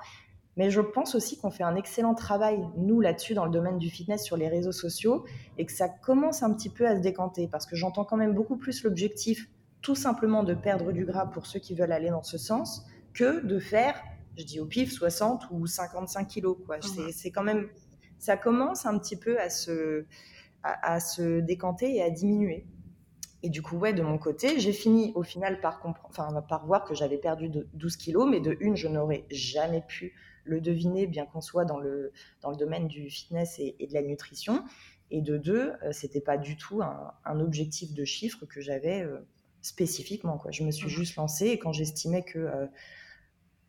Mais 0.57 0.71
je 0.71 0.81
pense 0.81 1.13
aussi 1.13 1.37
qu'on 1.37 1.51
fait 1.51 1.61
un 1.61 1.75
excellent 1.75 2.15
travail, 2.15 2.67
nous, 2.75 3.01
là-dessus, 3.01 3.35
dans 3.35 3.45
le 3.45 3.51
domaine 3.51 3.77
du 3.77 3.91
fitness 3.91 4.23
sur 4.23 4.35
les 4.35 4.47
réseaux 4.47 4.71
sociaux, 4.71 5.25
et 5.59 5.65
que 5.67 5.71
ça 5.71 5.87
commence 5.87 6.41
un 6.41 6.51
petit 6.51 6.69
peu 6.69 6.87
à 6.87 6.97
se 6.97 7.01
décanter, 7.01 7.47
parce 7.47 7.67
que 7.67 7.75
j'entends 7.75 8.03
quand 8.03 8.17
même 8.17 8.33
beaucoup 8.33 8.57
plus 8.57 8.83
l'objectif, 8.83 9.47
tout 9.83 9.93
simplement, 9.93 10.43
de 10.43 10.55
perdre 10.55 10.91
du 10.91 11.05
gras 11.05 11.27
pour 11.27 11.45
ceux 11.45 11.59
qui 11.59 11.75
veulent 11.75 11.91
aller 11.91 12.09
dans 12.09 12.23
ce 12.23 12.39
sens, 12.39 12.83
que 13.13 13.45
de 13.45 13.59
faire, 13.59 14.01
je 14.37 14.43
dis 14.43 14.59
au 14.59 14.65
pif, 14.65 14.91
60 14.91 15.43
ou 15.51 15.67
55 15.67 16.27
kilos. 16.27 16.57
Quoi. 16.65 16.77
Mmh. 16.77 17.11
C'est 17.11 17.29
quand 17.29 17.43
même, 17.43 17.67
ça 18.19 18.37
commence 18.37 18.85
un 18.85 18.97
petit 18.99 19.17
peu 19.17 19.39
à 19.39 19.49
se, 19.49 20.05
à, 20.63 20.99
se 20.99 21.39
décanter 21.39 21.95
et 21.95 22.03
à 22.03 22.09
diminuer. 22.09 22.65
Et 23.41 23.49
du 23.49 23.61
coup, 23.61 23.77
ouais, 23.77 23.93
de 23.93 24.01
mon 24.01 24.17
côté, 24.17 24.59
j'ai 24.59 24.73
fini 24.73 25.13
au 25.15 25.23
final 25.23 25.61
par, 25.61 25.81
enfin, 26.03 26.41
par 26.47 26.65
voir 26.65 26.83
que 26.83 26.93
j'avais 26.93 27.17
perdu 27.17 27.49
12 27.73 27.95
kilos, 27.95 28.27
mais 28.29 28.41
de 28.41 28.57
une, 28.59 28.75
je 28.75 28.89
n'aurais 28.89 29.25
jamais 29.31 29.81
pu 29.81 30.13
le 30.43 30.59
deviner, 30.59 31.07
bien 31.07 31.25
qu'on 31.25 31.41
soit 31.41 31.63
dans 31.63 31.79
le, 31.79 32.11
dans 32.41 32.49
le 32.49 32.57
domaine 32.57 32.87
du 32.87 33.09
fitness 33.09 33.59
et, 33.59 33.87
de 33.87 33.93
la 33.93 34.01
nutrition. 34.01 34.63
Et 35.11 35.21
de 35.21 35.37
deux, 35.37 35.71
euh, 35.83 35.91
c'était 35.91 36.21
pas 36.21 36.37
du 36.37 36.57
tout 36.57 36.81
un, 36.83 37.39
objectif 37.39 37.93
de 37.93 38.03
chiffre 38.03 38.45
que 38.45 38.61
j'avais 38.61 39.01
euh, 39.01 39.19
spécifiquement. 39.61 40.37
Quoi. 40.37 40.51
Je 40.51 40.63
me 40.63 40.71
suis 40.71 40.87
mmh. 40.87 40.89
juste 40.89 41.15
lancée 41.15 41.47
et 41.47 41.59
quand 41.59 41.71
j'estimais 41.71 42.23
que, 42.23 42.39
euh, 42.39 42.67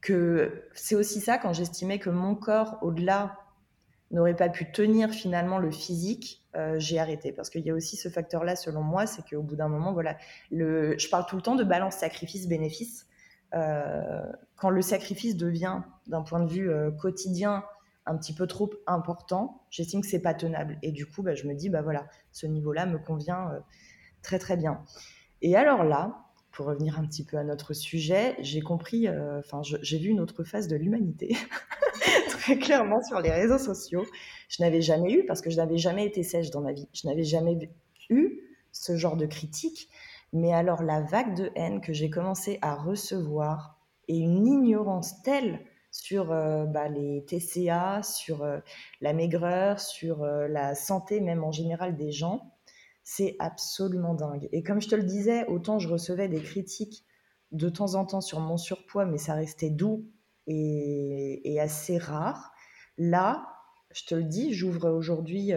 que 0.00 0.64
c'est 0.74 0.96
aussi 0.96 1.20
ça, 1.20 1.38
quand 1.38 1.52
j'estimais 1.52 1.98
que 1.98 2.10
mon 2.10 2.34
corps, 2.34 2.78
au-delà, 2.82 3.38
n'aurait 4.10 4.36
pas 4.36 4.48
pu 4.48 4.70
tenir 4.72 5.10
finalement 5.10 5.58
le 5.58 5.70
physique, 5.70 6.44
j'ai 6.78 6.98
arrêté. 6.98 7.32
Parce 7.32 7.48
qu'il 7.48 7.64
y 7.64 7.70
a 7.70 7.74
aussi 7.74 7.96
ce 7.96 8.08
facteur-là, 8.08 8.56
selon 8.56 8.82
moi, 8.82 9.06
c'est 9.06 9.22
qu'au 9.28 9.42
bout 9.42 9.56
d'un 9.56 9.68
moment, 9.68 9.92
voilà, 9.92 10.16
le, 10.50 10.98
je 10.98 11.08
parle 11.08 11.26
tout 11.26 11.36
le 11.36 11.42
temps 11.42 11.54
de 11.54 11.64
balance 11.64 11.96
sacrifice-bénéfice. 11.96 13.06
Euh, 13.54 14.22
quand 14.56 14.70
le 14.70 14.82
sacrifice 14.82 15.36
devient, 15.36 15.80
d'un 16.06 16.22
point 16.22 16.40
de 16.40 16.50
vue 16.50 16.70
euh, 16.70 16.90
quotidien, 16.90 17.64
un 18.06 18.16
petit 18.16 18.34
peu 18.34 18.46
trop 18.46 18.70
important, 18.86 19.64
j'estime 19.70 20.00
que 20.00 20.06
c'est 20.06 20.20
pas 20.20 20.34
tenable. 20.34 20.78
Et 20.82 20.92
du 20.92 21.06
coup, 21.06 21.22
bah, 21.22 21.34
je 21.34 21.46
me 21.46 21.54
dis, 21.54 21.68
bah 21.68 21.82
voilà, 21.82 22.06
ce 22.32 22.46
niveau-là 22.46 22.86
me 22.86 22.98
convient 22.98 23.50
euh, 23.50 23.60
très 24.22 24.38
très 24.38 24.56
bien. 24.56 24.84
Et 25.42 25.56
alors 25.56 25.84
là, 25.84 26.26
pour 26.52 26.66
revenir 26.66 26.98
un 26.98 27.06
petit 27.06 27.24
peu 27.24 27.38
à 27.38 27.44
notre 27.44 27.74
sujet, 27.74 28.36
j'ai 28.40 28.60
compris, 28.60 29.08
enfin, 29.38 29.62
j'ai 29.62 29.98
vu 29.98 30.08
une 30.08 30.20
autre 30.20 30.42
phase 30.42 30.66
de 30.66 30.76
l'humanité, 30.76 31.36
très 32.40 32.58
clairement 32.58 33.02
sur 33.02 33.20
les 33.20 33.30
réseaux 33.30 33.58
sociaux. 33.58 34.06
Je 34.48 34.62
n'avais 34.62 34.80
jamais 34.80 35.12
eu, 35.12 35.26
parce 35.26 35.42
que 35.42 35.50
je 35.50 35.56
n'avais 35.56 35.76
jamais 35.76 36.06
été 36.06 36.22
sèche 36.22 36.50
dans 36.50 36.62
ma 36.62 36.72
vie, 36.72 36.88
je 36.92 37.06
n'avais 37.06 37.24
jamais 37.24 37.70
eu 38.08 38.40
ce 38.72 38.96
genre 38.96 39.16
de 39.16 39.26
critique. 39.26 39.88
Mais 40.32 40.52
alors 40.52 40.82
la 40.82 41.00
vague 41.00 41.34
de 41.36 41.50
haine 41.54 41.80
que 41.80 41.92
j'ai 41.92 42.08
commencé 42.08 42.58
à 42.62 42.74
recevoir 42.74 43.78
et 44.08 44.16
une 44.16 44.46
ignorance 44.46 45.22
telle 45.22 45.60
sur 45.90 46.32
euh, 46.32 46.66
bah, 46.66 46.88
les 46.88 47.24
TCA, 47.24 48.02
sur 48.02 48.42
euh, 48.42 48.58
la 49.00 49.12
maigreur, 49.12 49.80
sur 49.80 50.22
euh, 50.22 50.46
la 50.46 50.74
santé 50.74 51.20
même 51.20 51.42
en 51.42 51.50
général 51.50 51.96
des 51.96 52.12
gens, 52.12 52.54
c'est 53.02 53.34
absolument 53.40 54.14
dingue. 54.14 54.48
Et 54.52 54.62
comme 54.62 54.80
je 54.80 54.88
te 54.88 54.94
le 54.94 55.02
disais, 55.02 55.46
autant 55.46 55.78
je 55.78 55.88
recevais 55.88 56.28
des 56.28 56.40
critiques 56.40 57.04
de 57.50 57.68
temps 57.68 57.96
en 57.96 58.06
temps 58.06 58.20
sur 58.20 58.38
mon 58.38 58.56
surpoids, 58.56 59.04
mais 59.04 59.18
ça 59.18 59.34
restait 59.34 59.70
doux 59.70 60.06
et, 60.50 61.52
et 61.52 61.60
assez 61.60 61.96
rare. 61.96 62.52
Là, 62.98 63.46
je 63.92 64.04
te 64.04 64.14
le 64.14 64.24
dis, 64.24 64.52
j'ouvre 64.52 64.90
aujourd'hui 64.90 65.52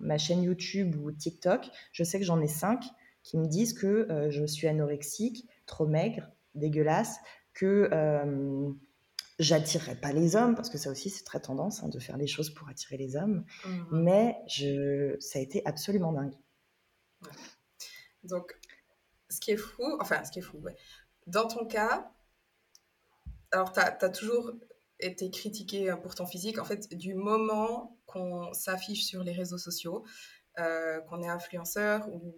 ma 0.00 0.18
chaîne 0.18 0.42
YouTube 0.42 0.94
ou 0.96 1.10
TikTok. 1.12 1.68
Je 1.92 2.04
sais 2.04 2.18
que 2.18 2.24
j'en 2.24 2.40
ai 2.40 2.48
cinq 2.48 2.84
qui 3.22 3.38
me 3.38 3.48
disent 3.48 3.72
que 3.72 3.86
euh, 3.86 4.30
je 4.30 4.46
suis 4.46 4.68
anorexique, 4.68 5.48
trop 5.66 5.86
maigre, 5.86 6.30
dégueulasse, 6.54 7.16
que 7.54 7.88
euh, 7.92 8.70
j'attirerai 9.40 9.96
pas 9.96 10.12
les 10.12 10.36
hommes, 10.36 10.54
parce 10.54 10.70
que 10.70 10.78
ça 10.78 10.90
aussi 10.90 11.10
c'est 11.10 11.24
très 11.24 11.40
tendance 11.40 11.82
hein, 11.82 11.88
de 11.88 11.98
faire 11.98 12.16
les 12.18 12.28
choses 12.28 12.50
pour 12.54 12.68
attirer 12.68 12.96
les 12.96 13.16
hommes, 13.16 13.44
mmh. 13.64 13.70
mais 13.90 14.36
je, 14.46 15.16
ça 15.18 15.40
a 15.40 15.42
été 15.42 15.60
absolument 15.64 16.12
dingue. 16.12 16.36
Donc, 18.22 18.56
ce 19.28 19.40
qui 19.40 19.50
est 19.50 19.56
fou, 19.56 19.82
enfin, 20.00 20.22
ce 20.24 20.30
qui 20.30 20.38
est 20.38 20.42
fou, 20.42 20.58
ouais. 20.58 20.76
Dans 21.26 21.48
ton 21.48 21.66
cas, 21.66 22.12
alors 23.56 23.72
tu 23.72 23.80
as, 23.80 24.10
toujours 24.10 24.52
été 25.00 25.30
critiqué 25.30 25.88
hein, 25.88 25.96
pour 25.96 26.14
ton 26.14 26.26
physique, 26.26 26.58
en 26.58 26.64
fait, 26.64 26.94
du 26.94 27.14
moment 27.14 27.98
qu'on 28.04 28.52
s'affiche 28.52 29.04
sur 29.04 29.24
les 29.24 29.32
réseaux 29.32 29.56
sociaux, 29.56 30.04
euh, 30.58 31.00
qu'on 31.02 31.22
est 31.22 31.28
influenceur 31.28 32.06
ou 32.08 32.34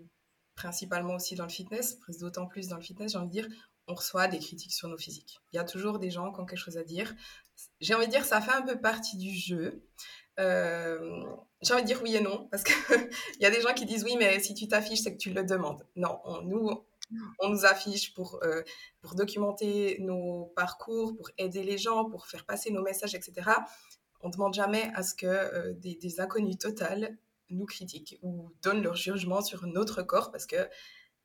principalement 0.55 1.15
aussi 1.15 1.35
dans 1.35 1.45
le 1.45 1.51
fitness, 1.51 1.99
d'autant 2.21 2.47
plus 2.47 2.69
dans 2.69 2.77
le 2.77 2.83
fitness, 2.83 3.13
j'ai 3.13 3.19
envie 3.19 3.27
de 3.27 3.33
dire, 3.33 3.49
on 3.89 3.95
reçoit 3.95 4.29
des 4.29 4.39
critiques 4.39 4.73
sur 4.73 4.89
nos 4.89 4.97
physiques. 4.97 5.41
Il 5.53 5.57
y 5.57 5.59
a 5.59 5.65
toujours 5.65 5.99
des 5.99 6.11
gens 6.11 6.33
qui 6.33 6.41
ont 6.41 6.47
quelque 6.47 6.59
chose 6.59 6.79
à 6.79 6.85
dire. 6.85 7.15
J'ai 7.81 7.95
envie 7.95 8.07
de 8.07 8.13
dire, 8.13 8.25
ça 8.25 8.41
fait 8.41 8.53
un 8.53 8.63
peu 8.63 8.81
partie 8.81 9.17
du 9.17 9.35
jeu. 9.35 9.83
Euh, 10.39 11.25
j'ai 11.63 11.75
envie 11.75 11.83
de 11.83 11.87
dire 11.89 12.01
oui 12.03 12.15
et 12.15 12.21
non, 12.21 12.47
parce 12.53 12.63
qu'il 12.63 12.75
y 13.41 13.47
a 13.47 13.51
des 13.51 13.61
gens 13.61 13.75
qui 13.75 13.87
disent 13.87 14.05
oui, 14.05 14.15
mais 14.19 14.39
si 14.39 14.55
tu 14.55 14.69
t'affiches, 14.69 15.01
c'est 15.01 15.13
que 15.13 15.19
tu 15.19 15.31
le 15.31 15.43
demandes. 15.43 15.85
Non, 15.97 16.21
on, 16.25 16.43
nous, 16.43 16.71
on 17.39 17.49
nous 17.49 17.65
affiche 17.65 18.15
pour, 18.15 18.41
euh, 18.43 18.63
pour 19.01 19.15
documenter 19.15 19.99
nos 20.01 20.47
parcours, 20.57 21.17
pour 21.17 21.31
aider 21.39 21.63
les 21.63 21.79
gens, 21.79 22.05
pour 22.05 22.27
faire 22.27 22.45
passer 22.45 22.71
nos 22.71 22.83
messages, 22.83 23.15
etc. 23.15 23.51
On 24.21 24.29
ne 24.29 24.33
demande 24.33 24.55
jamais 24.55 24.91
à 24.95 25.03
ce 25.03 25.15
que 25.15 25.27
euh, 25.27 25.73
des, 25.75 26.21
inconnus 26.21 26.59
totales 26.59 27.17
nous 27.51 27.67
critiquent 27.67 28.19
ou 28.23 28.51
donnent 28.63 28.83
leur 28.83 28.97
jugement 28.97 29.41
sur 29.41 29.67
notre 29.67 30.03
corps, 30.03 30.31
parce 30.31 30.47
que 30.47 30.69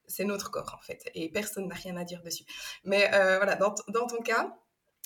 c'est 0.07 0.25
notre 0.25 0.51
corps, 0.51 0.77
en 0.77 0.81
fait, 0.81 1.09
et 1.13 1.29
personne 1.29 1.67
n'a 1.67 1.75
rien 1.75 1.97
à 1.97 2.03
dire 2.03 2.21
dessus. 2.23 2.45
Mais 2.83 3.13
euh, 3.13 3.37
voilà, 3.37 3.55
dans, 3.55 3.73
ton 3.73 4.21
cas, 4.23 4.55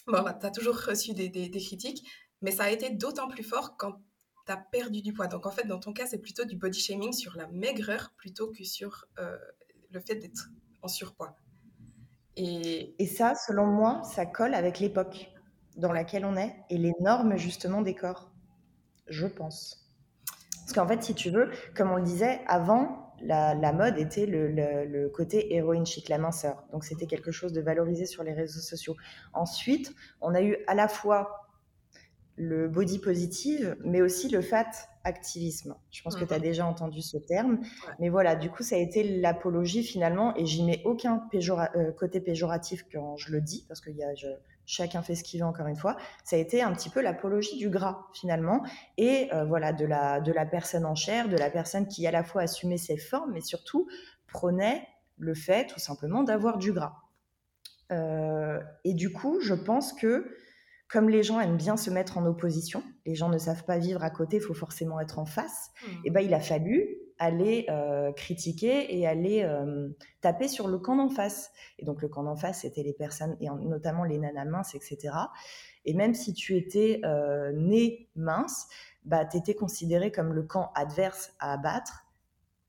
bon, 0.08 0.24
tu 0.40 0.46
as 0.46 0.52
toujours 0.52 0.78
reçu 0.78 1.14
des, 1.14 1.50
critiques, 1.52 2.08
mais 2.42 2.52
ça 2.52 2.64
a 2.66 2.70
été 2.70 2.90
d'autant 2.90 3.28
plus 3.28 3.44
fort 3.44 3.78
quand 3.78 4.02
tu 4.46 4.52
as 4.52 4.58
perdu 4.58 5.02
du 5.02 5.14
poids. 5.14 5.28
Donc, 5.28 5.46
en 5.46 5.52
fait, 5.52 5.66
dans 5.66 5.80
ton 5.80 5.94
cas, 5.94 6.06
c'est 6.06 6.20
plutôt 6.20 6.46
du 6.46 6.56
body 6.56 6.80
shaming 6.80 7.14
sur 7.14 7.36
la 7.36 7.48
maigreur 7.48 8.14
plutôt 8.18 8.52
que 8.52 8.64
sur 8.64 9.06
le 9.18 10.00
fait 10.00 10.16
d'être 10.16 10.50
surpoids. 10.88 11.36
Et... 12.36 12.96
ça, 13.08 13.34
selon 13.36 13.66
moi, 13.66 14.02
ça 14.04 14.26
colle 14.26 14.54
avec 14.54 14.80
l'époque 14.80 15.32
dans 15.76 15.92
laquelle 15.92 16.26
on 16.26 16.36
est 16.36 16.56
et 16.70 16.78
les 16.78 16.94
normes 17.00 17.38
justement 17.38 17.82
des 17.82 17.96
corps, 17.96 18.32
je 19.08 19.28
pense. 19.28 19.90
Parce 20.62 20.74
qu'en 20.74 20.88
fait, 20.88 21.04
si 21.04 21.16
tu 21.16 21.30
veux, 21.30 21.50
comme 21.76 21.92
on 21.92 21.96
le 21.96 22.04
disait, 22.04 22.42
avant, 22.48 23.14
la, 23.22 23.74
mode 23.74 23.98
était 23.98 24.26
le, 24.26 24.50
le, 24.50 24.86
le, 24.86 25.10
côté 25.10 25.56
héroïne 25.56 25.86
chic, 25.86 26.10
la 26.10 26.18
minceur. 26.18 26.64
Donc 26.72 26.84
c'était 26.84 27.08
quelque 27.08 27.32
chose 27.32 27.54
de 27.54 27.62
valorisé 27.62 28.06
sur 28.06 28.24
les 28.24 28.34
réseaux 28.34 28.60
sociaux. 28.60 28.96
Ensuite, 29.34 29.94
on 30.22 30.36
a 30.36 30.42
eu 30.42 30.58
à 30.68 30.76
la 30.76 30.88
fois 30.88 31.47
le 32.38 32.68
body 32.70 33.00
positive, 33.00 33.76
mais 33.84 34.02
aussi 34.02 34.30
le 34.30 34.42
fat 34.42 34.70
activisme. 35.04 35.76
Je 35.90 36.04
pense 36.04 36.16
que 36.16 36.24
tu 36.24 36.34
as 36.34 36.38
mhm. 36.38 36.44
déjà 36.44 36.66
entendu 36.66 37.02
ce 37.02 37.18
terme. 37.18 37.60
Mais 38.00 38.10
voilà, 38.10 38.36
du 38.36 38.50
coup, 38.50 38.62
ça 38.62 38.76
a 38.76 38.80
été 38.80 39.04
l'apologie 39.20 39.84
finalement, 39.84 40.36
et 40.36 40.46
j'y 40.46 40.64
mets 40.64 40.82
aucun 40.86 41.28
euh, 41.34 41.92
côté 41.94 42.22
péjoratif 42.22 42.86
quand 42.92 43.18
je 43.18 43.32
le 43.32 43.42
dis, 43.42 43.66
parce 43.68 43.82
que 43.82 43.90
y 43.90 44.04
a, 44.04 44.14
chacun 44.66 45.02
fait 45.02 45.16
ce 45.16 45.24
qu'il 45.24 45.40
veut 45.40 45.48
encore 45.48 45.68
une 45.68 45.76
fois. 45.76 45.98
Ça 46.24 46.36
a 46.36 46.40
été 46.40 46.62
un 46.62 46.72
petit 46.74 46.90
peu 46.90 47.02
l'apologie 47.02 47.58
du 47.58 47.70
gras 47.70 48.06
finalement, 48.14 48.64
et 48.98 49.34
euh, 49.34 49.46
voilà, 49.46 49.74
de 49.74 49.86
la, 49.86 50.22
de 50.22 50.32
la 50.32 50.46
personne 50.46 50.86
en 50.86 50.96
chair, 50.96 51.30
de 51.30 51.38
la 51.38 51.50
personne 51.50 51.88
qui 51.88 52.06
à 52.06 52.12
la 52.12 52.24
fois 52.24 52.44
assumait 52.44 52.78
ses 52.78 52.98
formes, 52.98 53.32
mais 53.34 53.42
surtout 53.42 53.88
prônait 54.28 54.88
le 55.18 55.34
fait 55.34 55.66
tout 55.66 55.80
simplement 55.80 56.22
d'avoir 56.22 56.60
du 56.60 56.72
gras. 56.72 56.94
Euh, 57.92 58.60
et 58.84 58.94
du 58.94 59.12
coup, 59.12 59.40
je 59.42 59.54
pense 59.54 59.94
que 59.94 60.30
comme 60.90 61.10
les 61.10 61.24
gens 61.24 61.40
aiment 61.40 61.58
bien 61.58 61.78
se 61.78 61.90
mettre 61.90 62.18
en 62.18 62.26
opposition, 62.26 62.84
les 63.06 63.16
gens 63.16 63.30
ne 63.30 63.38
savent 63.38 63.66
pas 63.66 63.78
vivre 63.78 64.04
à 64.04 64.10
côté, 64.10 64.38
il 64.38 64.42
faut 64.42 64.54
forcément 64.54 65.00
être 65.00 65.20
en 65.20 65.26
face, 65.26 65.72
mmh. 65.82 65.88
et 65.88 66.00
eh 66.06 66.10
ben 66.12 66.22
il 66.22 66.34
a 66.34 66.40
fallu 66.40 66.98
aller 67.20 67.66
euh, 67.70 68.12
critiquer 68.12 68.98
et 68.98 69.08
aller 69.08 69.44
euh, 69.44 69.90
taper 70.22 70.48
sur 70.48 70.68
le 70.68 70.78
camp 70.78 70.96
d'en 70.96 71.10
face. 71.10 71.52
Et 71.80 71.86
donc 71.86 72.02
le 72.02 72.08
camp 72.08 72.24
d'en 72.24 72.36
face, 72.36 72.62
c'était 72.62 72.84
les 72.84 72.94
personnes, 72.94 73.36
et 73.40 73.48
notamment 73.50 74.04
les 74.04 74.18
nanas 74.18 74.46
minces, 74.46 74.76
etc. 74.76 75.16
Et 75.86 75.94
même 75.94 76.14
si 76.14 76.34
tu 76.34 76.56
étais 76.56 77.02
euh, 77.06 77.52
né 77.54 78.10
mince, 78.16 78.68
bah, 79.04 79.26
tu 79.26 79.38
étais 79.38 79.56
considéré 79.56 80.12
comme 80.12 80.34
le 80.34 80.44
camp 80.44 80.72
adverse 80.76 81.34
à 81.40 81.54
abattre. 81.54 82.06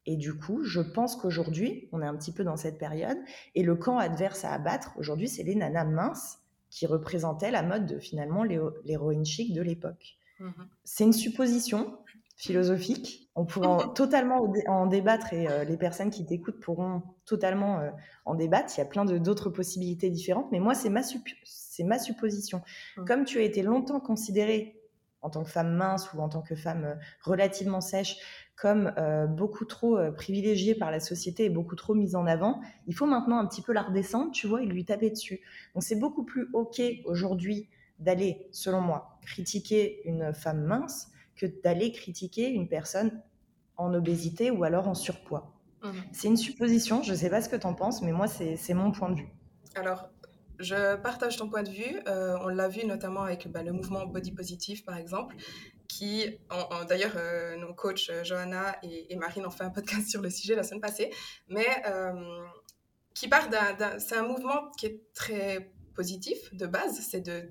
Et 0.06 0.16
du 0.16 0.38
coup, 0.38 0.64
je 0.64 0.80
pense 0.80 1.16
qu'aujourd'hui, 1.16 1.88
on 1.92 2.00
est 2.00 2.06
un 2.06 2.16
petit 2.16 2.32
peu 2.32 2.44
dans 2.44 2.56
cette 2.56 2.78
période, 2.78 3.18
et 3.54 3.62
le 3.62 3.76
camp 3.76 3.98
adverse 3.98 4.44
à 4.44 4.52
abattre, 4.52 4.94
aujourd'hui, 4.96 5.28
c'est 5.28 5.42
les 5.42 5.54
nanas 5.54 5.84
minces 5.84 6.38
qui 6.70 6.86
représentait 6.86 7.50
la 7.50 7.62
mode 7.62 7.86
de 7.86 7.98
finalement 7.98 8.44
l'héroïne 8.84 9.24
chic 9.24 9.52
de 9.52 9.62
l'époque. 9.62 10.18
Mhm. 10.40 10.68
C'est 10.84 11.04
une 11.04 11.12
supposition 11.12 11.98
philosophique. 12.36 13.30
On 13.34 13.44
pourra 13.44 13.92
totalement 13.94 14.52
en 14.68 14.86
débattre 14.86 15.32
et 15.32 15.48
euh, 15.48 15.64
les 15.64 15.76
personnes 15.76 16.10
qui 16.10 16.24
t'écoutent 16.24 16.60
pourront 16.60 17.02
totalement 17.24 17.80
euh, 17.80 17.90
en 18.24 18.34
débattre. 18.34 18.72
Il 18.76 18.78
y 18.78 18.82
a 18.82 18.86
plein 18.86 19.04
d'autres 19.04 19.50
possibilités 19.50 20.08
différentes, 20.08 20.50
mais 20.52 20.60
moi, 20.60 20.74
c'est 20.74 20.90
ma, 20.90 21.00
ma 21.84 21.98
supposition. 21.98 22.62
Mhm. 22.96 23.04
Comme 23.06 23.24
tu 23.24 23.38
as 23.38 23.42
été 23.42 23.62
longtemps 23.62 24.00
considérée 24.00 24.77
en 25.22 25.30
tant 25.30 25.44
que 25.44 25.50
femme 25.50 25.74
mince 25.74 26.12
ou 26.12 26.20
en 26.20 26.28
tant 26.28 26.42
que 26.42 26.54
femme 26.54 26.84
euh, 26.84 26.94
relativement 27.22 27.80
sèche 27.80 28.16
comme 28.56 28.92
euh, 28.98 29.26
beaucoup 29.26 29.64
trop 29.64 29.96
euh, 29.96 30.10
privilégiée 30.10 30.74
par 30.74 30.90
la 30.90 31.00
société 31.00 31.44
et 31.44 31.50
beaucoup 31.50 31.76
trop 31.76 31.94
mise 31.94 32.16
en 32.16 32.26
avant, 32.26 32.60
il 32.86 32.94
faut 32.94 33.06
maintenant 33.06 33.38
un 33.38 33.46
petit 33.46 33.62
peu 33.62 33.72
la 33.72 33.82
redescendre, 33.82 34.32
tu 34.32 34.46
vois, 34.46 34.62
et 34.62 34.66
lui 34.66 34.84
taper 34.84 35.10
dessus. 35.10 35.40
Donc 35.74 35.82
c'est 35.82 35.98
beaucoup 35.98 36.24
plus 36.24 36.48
OK 36.52 36.80
aujourd'hui 37.04 37.68
d'aller, 38.00 38.48
selon 38.52 38.80
moi, 38.80 39.18
critiquer 39.22 40.00
une 40.04 40.32
femme 40.34 40.64
mince 40.64 41.08
que 41.36 41.46
d'aller 41.62 41.92
critiquer 41.92 42.48
une 42.48 42.68
personne 42.68 43.22
en 43.76 43.94
obésité 43.94 44.50
ou 44.50 44.64
alors 44.64 44.88
en 44.88 44.94
surpoids. 44.94 45.52
Mmh. 45.82 45.90
C'est 46.12 46.28
une 46.28 46.36
supposition, 46.36 47.02
je 47.04 47.12
ne 47.12 47.16
sais 47.16 47.30
pas 47.30 47.40
ce 47.40 47.48
que 47.48 47.56
tu 47.56 47.66
en 47.66 47.74
penses, 47.74 48.02
mais 48.02 48.12
moi, 48.12 48.26
c'est 48.26 48.74
mon 48.74 48.90
point 48.90 49.10
de 49.10 49.16
vue. 49.16 49.28
Alors, 49.76 50.08
je 50.58 50.96
partage 50.96 51.36
ton 51.36 51.48
point 51.48 51.62
de 51.62 51.70
vue. 51.70 52.00
Euh, 52.06 52.36
on 52.40 52.48
l'a 52.48 52.68
vu 52.68 52.84
notamment 52.84 53.22
avec 53.22 53.48
bah, 53.48 53.62
le 53.62 53.72
mouvement 53.72 54.06
Body 54.06 54.32
Positive, 54.32 54.84
par 54.84 54.96
exemple, 54.96 55.36
qui, 55.86 56.38
d'ailleurs, 56.88 57.14
euh, 57.16 57.56
nos 57.56 57.74
coachs 57.74 58.10
euh, 58.10 58.24
Johanna 58.24 58.76
et, 58.82 59.14
Marine 59.16 59.46
ont 59.46 59.50
fait 59.50 59.64
un 59.64 59.70
podcast 59.70 60.08
sur 60.10 60.20
le 60.20 60.30
sujet 60.30 60.54
la 60.54 60.62
semaine 60.62 60.80
passée, 60.80 61.12
mais 61.48 61.66
qui 63.14 63.28
part 63.28 63.48
d'un, 63.48 63.98
c'est 63.98 64.16
un 64.16 64.22
mouvement 64.22 64.70
qui 64.78 64.86
est 64.86 65.00
très 65.12 65.72
positif 65.94 66.54
de 66.54 66.66
base, 66.66 67.00
c'est 67.00 67.20
de, 67.20 67.48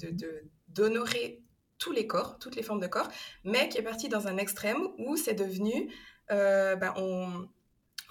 d'honorer 0.70 1.43
tous 1.78 1.91
les 1.91 2.08
corps, 2.08 2.39
toutes 2.39 2.56
les 2.56 2.63
formes 2.63 2.80
de 2.80 2.88
corps, 2.88 3.10
mais 3.43 3.67
qui 3.67 3.78
est 3.78 3.84
parti 3.84 4.08
dans 4.08 4.28
un 4.28 4.38
extrême 4.38 4.88
où 4.98 5.17
c'est 5.17 5.34
devenu, 5.34 5.93
ben, 6.30 6.93
on, 6.96 7.50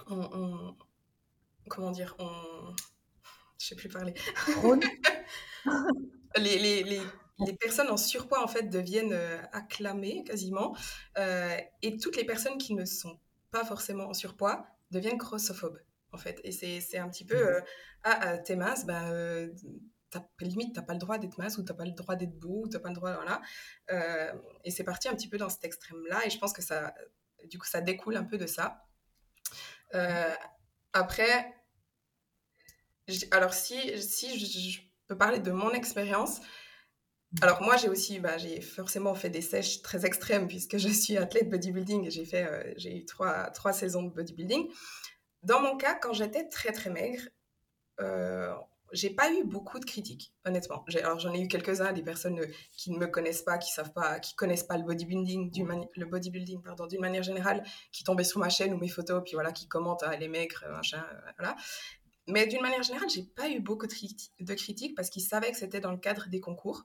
on, 0.07 0.75
comment 1.67 1.91
dire, 1.91 2.15
on 2.19 2.75
je 3.59 3.65
sais 3.65 3.75
plus 3.75 3.89
parler. 3.89 4.13
les, 6.37 6.59
les, 6.59 6.83
les, 6.83 7.01
les, 7.39 7.53
personnes 7.53 7.89
en 7.89 7.97
surpoids, 7.97 8.43
en 8.43 8.47
fait, 8.47 8.63
deviennent 8.63 9.13
euh, 9.13 9.41
acclamées 9.51 10.23
quasiment. 10.23 10.75
Euh, 11.17 11.57
et 11.81 11.97
toutes 11.97 12.15
les 12.17 12.25
personnes 12.25 12.57
qui 12.57 12.73
ne 12.73 12.85
sont 12.85 13.19
pas 13.51 13.65
forcément 13.65 14.05
en 14.05 14.13
surpoids 14.13 14.67
deviennent 14.91 15.17
grossophobes, 15.17 15.79
en 16.11 16.17
fait. 16.17 16.39
Et 16.43 16.51
c'est 16.51 16.97
un 16.97 17.09
petit 17.09 17.25
peu, 17.25 17.35
mmh. 17.35 17.47
euh, 17.47 17.61
ah, 18.03 18.37
t'es 18.37 18.55
mince, 18.55 18.85
ben, 18.85 19.51
limite, 20.39 20.73
t'as 20.73 20.81
pas 20.81 20.93
le 20.93 20.99
droit 20.99 21.17
d'être 21.17 21.37
mince 21.37 21.57
ou 21.57 21.63
t'as 21.63 21.73
pas 21.73 21.85
le 21.85 21.91
droit 21.91 22.15
d'être 22.15 22.37
beau 22.37 22.63
ou 22.65 22.67
t'as 22.69 22.79
pas 22.79 22.89
le 22.89 22.95
droit, 22.95 23.13
voilà. 23.13 23.41
et 24.63 24.71
c'est 24.71 24.85
parti 24.85 25.09
un 25.09 25.13
petit 25.13 25.27
peu 25.27 25.37
dans 25.37 25.49
cet 25.49 25.65
extrême-là. 25.65 26.25
Et 26.25 26.29
je 26.29 26.37
pense 26.37 26.53
que 26.53 26.61
ça, 26.61 26.93
du 27.45 27.59
coup, 27.59 27.67
ça 27.67 27.81
découle 27.81 28.15
un 28.15 28.23
peu 28.23 28.37
de 28.37 28.47
ça. 28.47 28.85
après, 30.93 31.56
alors 33.31 33.53
si, 33.53 34.01
si 34.01 34.39
je, 34.39 34.79
peux 35.07 35.17
parler 35.17 35.39
de 35.39 35.51
mon 35.51 35.71
expérience, 35.71 36.41
alors 37.41 37.61
moi 37.61 37.77
j'ai 37.77 37.87
aussi, 37.87 38.19
bah, 38.19 38.37
j'ai 38.37 38.59
forcément 38.61 39.15
fait 39.15 39.29
des 39.29 39.41
sèches 39.41 39.81
très 39.81 40.05
extrêmes 40.05 40.47
puisque 40.47 40.77
je 40.77 40.89
suis 40.89 41.17
athlète 41.17 41.49
bodybuilding 41.49 42.05
et 42.05 42.11
j'ai 42.11 42.25
fait, 42.25 42.43
euh, 42.43 42.73
j'ai 42.75 42.97
eu 42.97 43.05
trois, 43.05 43.49
trois 43.51 43.73
saisons 43.73 44.03
de 44.03 44.09
bodybuilding. 44.09 44.69
Dans 45.43 45.61
mon 45.61 45.77
cas, 45.77 45.95
quand 45.95 46.13
j'étais 46.13 46.49
très 46.49 46.73
très 46.73 46.89
maigre, 46.89 47.21
euh, 48.01 48.53
j'ai 48.93 49.09
pas 49.09 49.31
eu 49.31 49.43
beaucoup 49.43 49.79
de 49.79 49.85
critiques, 49.85 50.33
honnêtement. 50.45 50.83
Alors 51.01 51.19
j'en 51.19 51.33
ai 51.33 51.41
eu 51.41 51.47
quelques-uns, 51.47 51.93
des 51.93 52.03
personnes 52.03 52.39
euh, 52.39 52.47
qui 52.73 52.91
ne 52.91 52.97
me 52.97 53.07
connaissent 53.07 53.43
pas, 53.43 53.57
qui 53.57 53.71
savent 53.71 53.93
pas, 53.93 54.19
qui 54.19 54.35
connaissent 54.35 54.63
pas 54.63 54.77
le 54.77 54.83
bodybuilding, 54.83 55.51
du 55.51 55.65
le 55.95 56.05
bodybuilding 56.05 56.61
pardon, 56.61 56.87
d'une 56.87 57.01
manière 57.01 57.23
générale, 57.23 57.63
qui 57.91 58.03
tombaient 58.03 58.23
sur 58.25 58.39
ma 58.39 58.49
chaîne 58.49 58.73
ou 58.73 58.77
mes 58.77 58.89
photos, 58.89 59.21
puis 59.23 59.33
voilà, 59.33 59.51
qui 59.53 59.67
commentent 59.67 60.03
ah, 60.05 60.15
les 60.15 60.27
maigres, 60.27 60.65
machin, 60.71 61.05
voilà. 61.37 61.55
Mais 62.27 62.45
d'une 62.45 62.61
manière 62.61 62.83
générale, 62.83 63.09
j'ai 63.09 63.23
pas 63.23 63.49
eu 63.49 63.59
beaucoup 63.59 63.87
de, 63.87 64.53
critiques 64.53 64.95
parce 64.95 65.09
qu'ils 65.09 65.23
savaient 65.23 65.51
que 65.51 65.57
c'était 65.57 65.79
dans 65.79 65.91
le 65.91 65.97
cadre 65.97 66.27
des 66.27 66.41
concours 66.41 66.83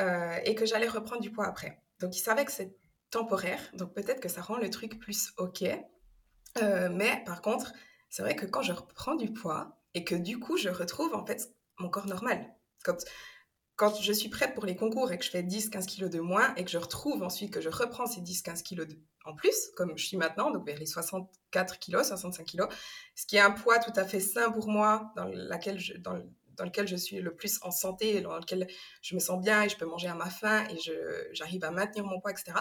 euh, 0.00 0.38
et 0.44 0.54
que 0.54 0.64
j'allais 0.64 0.88
reprendre 0.88 1.20
du 1.20 1.30
poids 1.30 1.46
après. 1.46 1.82
Donc 2.00 2.16
ils 2.16 2.20
savaient 2.20 2.44
que 2.44 2.52
c'est 2.52 2.76
temporaire, 3.10 3.60
donc 3.74 3.94
peut-être 3.94 4.20
que 4.20 4.28
ça 4.28 4.40
rend 4.40 4.56
le 4.56 4.70
truc 4.70 4.98
plus 4.98 5.32
ok. 5.36 5.64
Euh, 6.62 6.88
mais 6.90 7.22
par 7.24 7.42
contre, 7.42 7.72
c'est 8.08 8.22
vrai 8.22 8.34
que 8.34 8.46
quand 8.46 8.62
je 8.62 8.72
reprends 8.72 9.14
du 9.14 9.32
poids 9.32 9.78
et 9.94 10.04
que 10.04 10.14
du 10.14 10.38
coup 10.38 10.56
je 10.56 10.68
retrouve 10.68 11.14
en 11.14 11.24
fait 11.24 11.54
mon 11.78 11.88
corps 11.90 12.06
normal, 12.06 12.54
quand 13.76 14.00
je 14.00 14.12
suis 14.12 14.30
prête 14.30 14.54
pour 14.54 14.64
les 14.64 14.74
concours 14.74 15.12
et 15.12 15.18
que 15.18 15.24
je 15.24 15.30
fais 15.30 15.42
10-15 15.42 15.86
kilos 15.86 16.10
de 16.10 16.20
moins 16.20 16.54
et 16.56 16.64
que 16.64 16.70
je 16.70 16.78
retrouve 16.78 17.22
ensuite 17.22 17.52
que 17.52 17.60
je 17.60 17.68
reprends 17.68 18.06
ces 18.06 18.22
10-15 18.22 18.62
kilos 18.62 18.86
en 19.26 19.34
plus, 19.34 19.70
comme 19.76 19.98
je 19.98 20.06
suis 20.06 20.16
maintenant, 20.16 20.50
donc 20.50 20.64
vers 20.64 20.78
les 20.78 20.86
64 20.86 21.78
kilos, 21.78 22.06
65 22.06 22.44
kilos, 22.44 22.68
ce 23.14 23.26
qui 23.26 23.36
est 23.36 23.40
un 23.40 23.50
poids 23.50 23.78
tout 23.78 23.92
à 23.96 24.04
fait 24.04 24.20
sain 24.20 24.50
pour 24.50 24.68
moi, 24.68 25.12
dans, 25.16 25.24
lequel 25.24 25.78
je 25.78 26.96
suis 26.96 27.20
le 27.20 27.34
plus 27.34 27.58
en 27.62 27.70
santé, 27.70 28.20
dans 28.20 28.36
lequel 28.36 28.66
je 29.02 29.14
me 29.14 29.20
sens 29.20 29.42
bien 29.42 29.62
et 29.64 29.68
je 29.68 29.76
peux 29.76 29.84
manger 29.84 30.08
à 30.08 30.14
ma 30.14 30.30
faim 30.30 30.64
et 30.70 30.76
j'arrive 31.32 31.64
à 31.64 31.70
maintenir 31.70 32.04
mon 32.04 32.20
poids, 32.20 32.30
etc. 32.30 32.52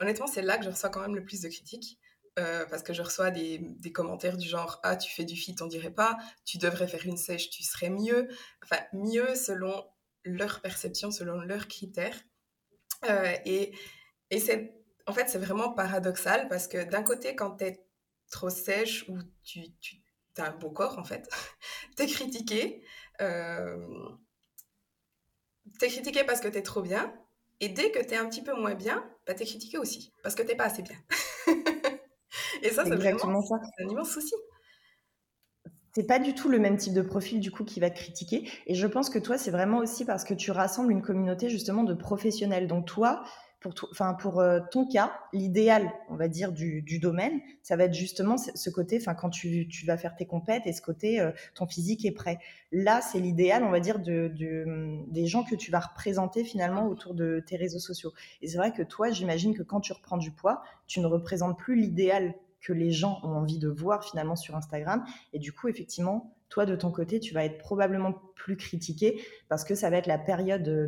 Honnêtement, 0.00 0.26
c'est 0.26 0.42
là 0.42 0.58
que 0.58 0.64
je 0.64 0.70
reçois 0.70 0.90
quand 0.90 1.00
même 1.00 1.14
le 1.14 1.24
plus 1.24 1.40
de 1.40 1.48
critiques. 1.48 1.98
euh, 2.40 2.66
parce 2.66 2.82
que 2.82 2.92
je 2.92 3.00
reçois 3.00 3.30
des, 3.30 3.60
des, 3.60 3.92
commentaires 3.92 4.36
du 4.36 4.48
genre 4.48 4.80
Ah, 4.82 4.96
tu 4.96 5.14
fais 5.14 5.24
du 5.24 5.36
fit, 5.36 5.54
on 5.60 5.66
dirait 5.66 5.92
pas, 5.92 6.18
tu 6.44 6.58
devrais 6.58 6.88
faire 6.88 7.06
une 7.06 7.16
sèche, 7.16 7.48
tu 7.50 7.62
serais 7.62 7.90
mieux. 7.90 8.26
Enfin, 8.64 8.82
mieux 8.92 9.36
selon 9.36 9.84
leur 10.24 10.60
perception, 10.60 11.10
selon 11.10 11.40
leurs 11.40 11.68
critères. 11.68 12.18
Euh, 13.08 13.34
et 13.44 13.74
et 14.30 14.40
c'est, 14.40 14.74
en 15.06 15.12
fait, 15.12 15.28
c'est 15.28 15.38
vraiment 15.38 15.72
paradoxal 15.72 16.48
parce 16.48 16.66
que 16.66 16.82
d'un 16.84 17.02
côté, 17.02 17.36
quand 17.36 17.56
tu 17.56 17.64
es 17.64 17.86
trop 18.30 18.50
sèche 18.50 19.08
ou 19.08 19.18
tu, 19.42 19.72
tu 19.80 20.02
as 20.38 20.46
un 20.46 20.56
beau 20.56 20.70
corps, 20.70 20.98
en 20.98 21.04
fait, 21.04 21.28
tu 21.96 22.02
es 22.02 22.06
critiqué. 22.06 22.82
Euh, 23.20 24.08
tu 25.78 25.84
es 25.84 25.88
critiqué 25.88 26.24
parce 26.24 26.40
que 26.40 26.48
tu 26.48 26.58
es 26.58 26.62
trop 26.62 26.82
bien. 26.82 27.14
Et 27.60 27.68
dès 27.68 27.90
que 27.92 28.00
tu 28.00 28.14
es 28.14 28.16
un 28.16 28.28
petit 28.28 28.42
peu 28.42 28.54
moins 28.54 28.74
bien, 28.74 29.08
bah, 29.26 29.34
tu 29.34 29.42
es 29.42 29.46
critiqué 29.46 29.78
aussi 29.78 30.12
parce 30.22 30.34
que 30.34 30.42
tu 30.42 30.56
pas 30.56 30.64
assez 30.64 30.82
bien. 30.82 30.96
Et 32.62 32.70
ça, 32.70 32.84
c'est 32.84 32.96
vraiment 32.96 33.42
ça. 33.42 33.56
un 33.78 33.88
immense 33.88 34.10
souci. 34.10 34.34
C'est 35.94 36.06
pas 36.08 36.18
du 36.18 36.34
tout 36.34 36.48
le 36.48 36.58
même 36.58 36.76
type 36.76 36.92
de 36.92 37.02
profil 37.02 37.38
du 37.38 37.52
coup 37.52 37.62
qui 37.62 37.78
va 37.78 37.88
te 37.88 37.96
critiquer. 37.96 38.48
Et 38.66 38.74
je 38.74 38.86
pense 38.88 39.10
que 39.10 39.18
toi, 39.20 39.38
c'est 39.38 39.52
vraiment 39.52 39.78
aussi 39.78 40.04
parce 40.04 40.24
que 40.24 40.34
tu 40.34 40.50
rassembles 40.50 40.90
une 40.90 41.02
communauté 41.02 41.48
justement 41.48 41.84
de 41.84 41.94
professionnels. 41.94 42.66
Donc 42.66 42.84
toi, 42.84 43.22
pour, 43.60 43.72
enfin, 43.92 44.14
pour 44.14 44.40
euh, 44.40 44.58
ton 44.72 44.86
cas, 44.86 45.12
l'idéal, 45.32 45.92
on 46.08 46.16
va 46.16 46.26
dire, 46.26 46.50
du, 46.50 46.82
domaine, 46.98 47.40
ça 47.62 47.76
va 47.76 47.84
être 47.84 47.94
justement 47.94 48.36
ce 48.36 48.70
côté, 48.70 48.98
enfin, 49.00 49.14
quand 49.14 49.30
tu, 49.30 49.68
vas 49.86 49.96
faire 49.96 50.16
tes 50.16 50.26
compètes 50.26 50.66
et 50.66 50.72
ce 50.72 50.82
côté, 50.82 51.20
euh, 51.20 51.30
ton 51.54 51.66
physique 51.66 52.04
est 52.04 52.12
prêt. 52.12 52.38
Là, 52.72 53.00
c'est 53.00 53.20
l'idéal, 53.20 53.62
on 53.62 53.70
va 53.70 53.78
dire, 53.78 54.00
de, 54.00 54.32
des 55.06 55.26
gens 55.26 55.44
que 55.44 55.54
tu 55.54 55.70
vas 55.70 55.80
représenter 55.80 56.42
finalement 56.42 56.88
autour 56.88 57.14
de 57.14 57.42
tes 57.46 57.56
réseaux 57.56 57.78
sociaux. 57.78 58.12
Et 58.42 58.48
c'est 58.48 58.58
vrai 58.58 58.72
que 58.72 58.82
toi, 58.82 59.10
j'imagine 59.10 59.54
que 59.54 59.62
quand 59.62 59.80
tu 59.80 59.92
reprends 59.92 60.18
du 60.18 60.32
poids, 60.32 60.62
tu 60.88 60.98
ne 60.98 61.06
représentes 61.06 61.56
plus 61.56 61.76
l'idéal 61.76 62.34
que 62.64 62.72
les 62.72 62.90
gens 62.90 63.20
ont 63.22 63.36
envie 63.36 63.58
de 63.58 63.68
voir 63.68 64.04
finalement 64.04 64.36
sur 64.36 64.56
Instagram. 64.56 65.04
Et 65.32 65.38
du 65.38 65.52
coup, 65.52 65.68
effectivement, 65.68 66.34
toi, 66.48 66.66
de 66.66 66.74
ton 66.74 66.90
côté, 66.90 67.20
tu 67.20 67.34
vas 67.34 67.44
être 67.44 67.58
probablement 67.58 68.14
plus 68.34 68.56
critiqué 68.56 69.22
parce 69.48 69.64
que 69.64 69.74
ça 69.74 69.90
va 69.90 69.98
être 69.98 70.06
la 70.06 70.18
période 70.18 70.62
de, 70.62 70.86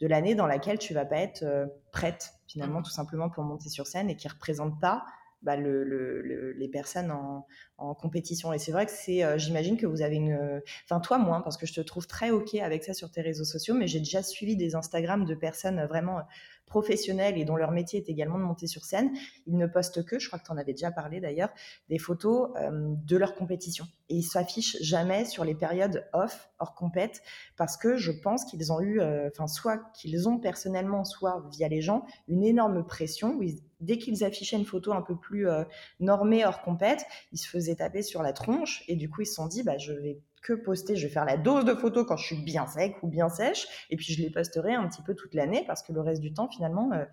de, 0.00 0.06
l'année 0.06 0.34
dans 0.34 0.46
laquelle 0.46 0.78
tu 0.78 0.94
vas 0.94 1.04
pas 1.04 1.18
être 1.18 1.42
euh, 1.42 1.66
prête, 1.90 2.34
finalement, 2.46 2.82
tout 2.82 2.90
simplement 2.90 3.30
pour 3.30 3.44
monter 3.44 3.68
sur 3.68 3.86
scène 3.86 4.10
et 4.10 4.16
qui 4.16 4.28
représente 4.28 4.78
pas 4.80 5.06
bah, 5.42 5.56
le, 5.56 6.52
les 6.58 6.68
personnes 6.68 7.10
en, 7.10 7.46
en 7.78 7.94
compétition. 7.94 8.52
Et 8.52 8.58
c'est 8.58 8.72
vrai 8.72 8.84
que 8.84 8.92
c'est, 8.92 9.22
euh, 9.22 9.38
j'imagine 9.38 9.76
que 9.76 9.86
vous 9.86 10.02
avez 10.02 10.16
une, 10.16 10.60
enfin 10.84 11.00
toi 11.00 11.18
moins, 11.18 11.40
parce 11.40 11.56
que 11.56 11.66
je 11.66 11.72
te 11.72 11.80
trouve 11.80 12.06
très 12.06 12.30
ok 12.30 12.56
avec 12.56 12.84
ça 12.84 12.94
sur 12.94 13.10
tes 13.10 13.20
réseaux 13.20 13.44
sociaux, 13.44 13.74
mais 13.74 13.86
j'ai 13.86 14.00
déjà 14.00 14.22
suivi 14.22 14.56
des 14.56 14.74
Instagram 14.74 15.24
de 15.24 15.34
personnes 15.34 15.84
vraiment 15.86 16.20
professionnels 16.66 17.38
et 17.38 17.44
dont 17.44 17.56
leur 17.56 17.70
métier 17.70 18.00
est 18.00 18.08
également 18.08 18.38
de 18.38 18.44
monter 18.44 18.66
sur 18.66 18.84
scène, 18.84 19.10
ils 19.46 19.56
ne 19.56 19.66
postent 19.66 20.04
que, 20.04 20.18
je 20.18 20.26
crois 20.26 20.38
que 20.38 20.44
tu 20.44 20.52
en 20.52 20.56
avais 20.56 20.72
déjà 20.72 20.90
parlé 20.90 21.20
d'ailleurs, 21.20 21.50
des 21.88 21.98
photos 21.98 22.50
euh, 22.56 22.94
de 23.06 23.16
leur 23.16 23.34
compétition. 23.34 23.86
Et 24.08 24.16
ils 24.16 24.22
s'affichent 24.22 24.76
jamais 24.82 25.24
sur 25.24 25.44
les 25.44 25.54
périodes 25.54 26.08
off, 26.12 26.50
hors 26.58 26.74
compète, 26.74 27.22
parce 27.56 27.76
que 27.76 27.96
je 27.96 28.12
pense 28.12 28.44
qu'ils 28.44 28.72
ont 28.72 28.80
eu, 28.80 29.00
euh, 29.00 29.28
enfin, 29.32 29.46
soit 29.46 29.78
qu'ils 29.94 30.28
ont 30.28 30.38
personnellement, 30.38 31.04
soit 31.04 31.44
via 31.52 31.68
les 31.68 31.80
gens, 31.80 32.04
une 32.28 32.44
énorme 32.44 32.84
pression. 32.84 33.38
dès 33.80 33.98
qu'ils 33.98 34.24
affichaient 34.24 34.56
une 34.56 34.64
photo 34.64 34.92
un 34.92 35.02
peu 35.02 35.16
plus 35.16 35.48
euh, 35.48 35.64
normée 36.00 36.44
hors 36.44 36.62
compète, 36.62 37.04
ils 37.32 37.38
se 37.38 37.48
faisaient 37.48 37.76
taper 37.76 38.02
sur 38.02 38.22
la 38.22 38.32
tronche 38.32 38.84
et 38.88 38.96
du 38.96 39.08
coup 39.08 39.22
ils 39.22 39.26
se 39.26 39.34
sont 39.34 39.46
dit 39.46 39.62
bah 39.62 39.78
je 39.78 39.92
vais 39.92 40.20
que 40.46 40.52
poster, 40.52 40.96
je 40.96 41.06
vais 41.06 41.12
faire 41.12 41.24
la 41.24 41.36
dose 41.36 41.64
de 41.64 41.74
photos 41.74 42.06
quand 42.06 42.16
je 42.16 42.26
suis 42.26 42.42
bien 42.42 42.66
sec 42.66 42.96
ou 43.02 43.08
bien 43.08 43.28
sèche, 43.28 43.66
et 43.90 43.96
puis 43.96 44.12
je 44.12 44.22
les 44.22 44.30
posterai 44.30 44.74
un 44.74 44.88
petit 44.88 45.02
peu 45.02 45.14
toute 45.14 45.34
l'année, 45.34 45.64
parce 45.66 45.82
que 45.82 45.92
le 45.92 46.00
reste 46.00 46.22
du 46.22 46.32
temps, 46.32 46.48
finalement, 46.48 46.92
euh, 46.92 47.04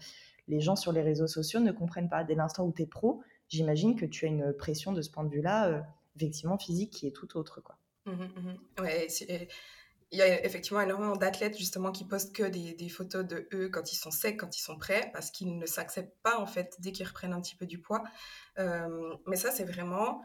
les 0.48 0.60
gens 0.60 0.76
sur 0.76 0.92
les 0.92 1.02
réseaux 1.02 1.28
sociaux 1.28 1.60
ne 1.60 1.72
comprennent 1.72 2.10
pas. 2.10 2.24
Dès 2.24 2.36
l'instant 2.36 2.66
où 2.66 2.72
tu 2.72 2.84
es 2.84 2.86
pro, 2.86 3.24
j'imagine 3.50 3.96
que 3.96 4.06
tu 4.06 4.26
as 4.26 4.28
une 4.28 4.54
pression 4.54 4.92
de 4.92 5.02
ce 5.02 5.10
point 5.10 5.24
de 5.24 5.30
vue-là, 5.30 5.70
euh, 5.70 5.82
effectivement 6.16 6.58
physique, 6.58 6.92
qui 6.92 7.08
est 7.08 7.12
tout 7.12 7.38
autre. 7.38 7.62
Quoi. 7.62 7.78
Mmh 8.06 8.12
mmh 8.12 8.82
ouais, 8.82 9.08
il 10.12 10.20
y 10.20 10.22
a 10.22 10.46
effectivement 10.46 10.82
énormément 10.82 11.16
d'athlètes 11.16 11.58
justement 11.58 11.92
qui 11.92 12.06
postent 12.06 12.36
que 12.36 12.44
des, 12.44 12.90
photos 12.90 13.26
de 13.26 13.48
eux 13.52 13.70
quand 13.70 13.92
ils 13.92 13.96
sont 13.96 14.12
secs, 14.12 14.38
quand 14.38 14.56
ils 14.56 14.62
sont 14.62 14.78
prêts, 14.78 15.10
parce 15.12 15.32
qu'ils 15.32 15.58
ne 15.58 15.66
s'acceptent 15.66 16.22
pas 16.22 16.38
en 16.38 16.46
fait 16.46 16.76
dès 16.80 16.92
qu'ils 16.92 17.08
reprennent 17.08 17.34
un 17.34 17.42
petit 17.42 17.56
peu 17.56 17.66
du 17.66 17.80
poids. 17.80 18.04
Euh, 18.60 19.16
mais 19.26 19.38
ça, 19.38 19.50
c'est 19.50 19.64
vraiment 19.64 20.22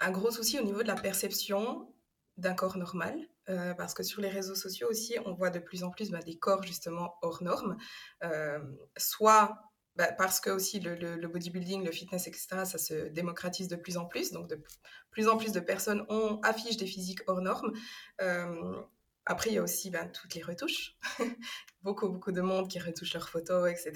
un 0.00 0.10
gros 0.10 0.30
souci 0.30 0.58
au 0.58 0.62
niveau 0.62 0.82
de 0.82 0.88
la 0.88 0.96
perception 0.96 1.88
d'un 2.36 2.54
corps 2.54 2.76
normal, 2.76 3.18
euh, 3.48 3.74
parce 3.74 3.94
que 3.94 4.02
sur 4.02 4.20
les 4.20 4.28
réseaux 4.28 4.54
sociaux 4.54 4.88
aussi, 4.90 5.16
on 5.24 5.32
voit 5.32 5.50
de 5.50 5.58
plus 5.58 5.84
en 5.84 5.90
plus 5.90 6.10
bah, 6.10 6.20
des 6.20 6.36
corps 6.36 6.62
justement 6.62 7.14
hors 7.22 7.42
normes, 7.42 7.76
euh, 8.24 8.58
soit 8.96 9.70
bah, 9.94 10.12
parce 10.12 10.40
que 10.40 10.50
aussi 10.50 10.80
le, 10.80 11.26
bodybuilding, 11.26 11.84
le 11.84 11.92
fitness, 11.92 12.26
etc., 12.26 12.64
ça 12.64 12.78
se 12.78 13.08
démocratise 13.08 13.68
de 13.68 13.76
plus 13.76 13.96
en 13.96 14.04
plus, 14.04 14.32
donc 14.32 14.48
de 14.48 14.62
plus 15.10 15.28
en 15.28 15.36
plus 15.36 15.52
de 15.52 15.60
personnes 15.60 16.04
ont, 16.08 16.40
affichent 16.42 16.76
des 16.76 16.86
physiques 16.86 17.20
hors 17.26 17.40
normes. 17.40 17.72
Euh, 18.20 18.82
après, 19.24 19.50
il 19.50 19.54
y 19.54 19.58
a 19.58 19.62
aussi 19.62 19.90
ben, 19.90 20.10
toutes 20.10 20.34
les 20.34 20.42
retouches, 20.42 20.96
beaucoup, 21.82 22.08
beaucoup 22.08 22.32
de 22.32 22.40
monde 22.40 22.68
qui 22.68 22.78
retouche 22.78 23.14
leurs 23.14 23.28
photos, 23.28 23.70
etc. 23.70 23.92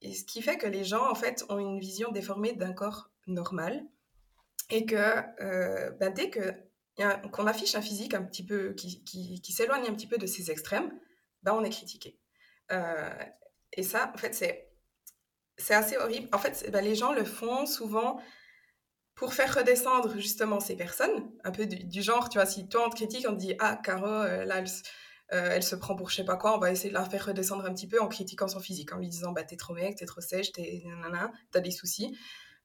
et 0.00 0.14
ce 0.14 0.24
qui 0.24 0.42
fait 0.42 0.58
que 0.58 0.66
les 0.66 0.84
gens, 0.84 1.10
en 1.10 1.14
fait, 1.14 1.44
ont 1.48 1.58
une 1.58 1.80
vision 1.80 2.12
déformée 2.12 2.52
d'un 2.52 2.72
corps 2.72 3.10
normal, 3.26 3.84
et 4.70 4.86
que 4.86 5.22
euh, 5.40 5.90
ben, 5.92 6.12
dès 6.12 6.30
qu'on 7.32 7.46
affiche 7.46 7.74
un 7.74 7.82
physique 7.82 8.14
un 8.14 8.22
petit 8.22 8.44
peu 8.44 8.74
qui, 8.74 9.52
s'éloigne 9.52 9.86
un 9.86 9.94
petit 9.94 10.06
peu 10.06 10.18
de 10.18 10.26
ses 10.26 10.50
extrêmes, 10.50 10.92
ben, 11.42 11.54
on 11.54 11.64
est 11.64 11.70
critiqué. 11.70 12.18
Euh, 12.72 13.10
et 13.72 13.82
ça, 13.82 14.12
en 14.14 14.18
fait, 14.18 14.34
c'est 14.34 14.66
c'est 15.56 15.74
assez 15.74 15.96
horrible. 15.96 16.28
En 16.32 16.38
fait, 16.38 16.70
ben, 16.70 16.84
les 16.84 16.94
gens 16.94 17.12
le 17.12 17.24
font 17.24 17.66
souvent 17.66 18.20
pour 19.16 19.34
faire 19.34 19.52
redescendre 19.52 20.16
justement 20.16 20.60
ces 20.60 20.76
personnes, 20.76 21.28
un 21.42 21.50
peu 21.50 21.66
du, 21.66 22.02
genre, 22.02 22.28
tu 22.28 22.38
vois, 22.38 22.46
si 22.46 22.68
toi 22.68 22.86
on 22.86 22.90
te 22.90 22.94
critique, 22.94 23.26
on 23.28 23.32
te 23.32 23.40
dit 23.40 23.54
ah 23.58 23.76
Caro, 23.82 24.06
euh, 24.06 24.44
là 24.44 24.62
elle, 25.30 25.62
se 25.62 25.74
prend 25.74 25.96
pour 25.96 26.08
je 26.08 26.16
sais 26.16 26.24
pas 26.24 26.36
quoi, 26.36 26.56
on 26.56 26.60
va 26.60 26.70
essayer 26.70 26.90
de 26.90 26.94
la 26.94 27.04
faire 27.04 27.26
redescendre 27.26 27.64
un 27.64 27.74
petit 27.74 27.88
peu 27.88 28.00
en 28.00 28.06
critiquant 28.06 28.46
son 28.46 28.60
physique, 28.60 28.92
en 28.92 28.98
lui 28.98 29.08
disant 29.08 29.32
bah 29.32 29.42
t'es 29.42 29.56
trop 29.56 29.74
mec, 29.74 29.96
t'es 29.96 30.06
trop 30.06 30.20
sèche, 30.20 30.52
t'es 30.52 30.82
nanana, 30.86 31.32
t'as 31.50 31.60
des 31.60 31.72
soucis. 31.72 32.16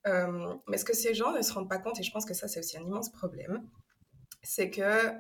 Euh, 0.08 0.54
mais 0.68 0.78
ce 0.78 0.86
que 0.86 0.96
ces 0.96 1.14
gens 1.14 1.32
ne 1.32 1.42
se 1.42 1.54
rendent 1.54 1.70
pas 1.70 1.78
compte, 1.78 2.00
et 2.00 2.04
je 2.04 2.12
pense 2.12 2.26
que 2.26 2.34
ça 2.34 2.48
c'est 2.48 2.60
aussi 2.60 2.78
un 2.78 2.84
immense 2.84 3.12
problème, 3.12 3.68
c'est 4.42 4.70
que 4.70 5.14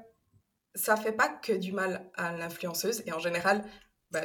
ça 0.75 0.95
fait 0.95 1.11
pas 1.11 1.29
que 1.29 1.53
du 1.53 1.71
mal 1.71 2.09
à 2.15 2.33
l'influenceuse. 2.33 3.03
Et 3.05 3.13
en 3.13 3.19
général, 3.19 3.63
bah, 4.11 4.21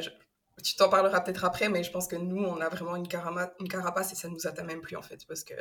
tu 0.65 0.77
t'en 0.77 0.89
parleras 0.89 1.21
peut-être 1.21 1.45
après, 1.45 1.69
mais 1.69 1.85
je 1.85 1.93
pense 1.93 2.09
que 2.09 2.17
nous, 2.17 2.43
on 2.43 2.61
a 2.61 2.69
vraiment 2.69 2.97
une, 2.97 3.07
une 3.61 3.69
carapace 3.69 4.13
et 4.13 4.17
ça 4.17 4.29
ne 4.29 4.35
nous 4.35 4.47
atteint 4.47 4.65
même 4.65 4.81
plus 4.81 4.97
en 4.97 5.03
fait, 5.03 5.25
parce 5.27 5.45
que 5.45 5.55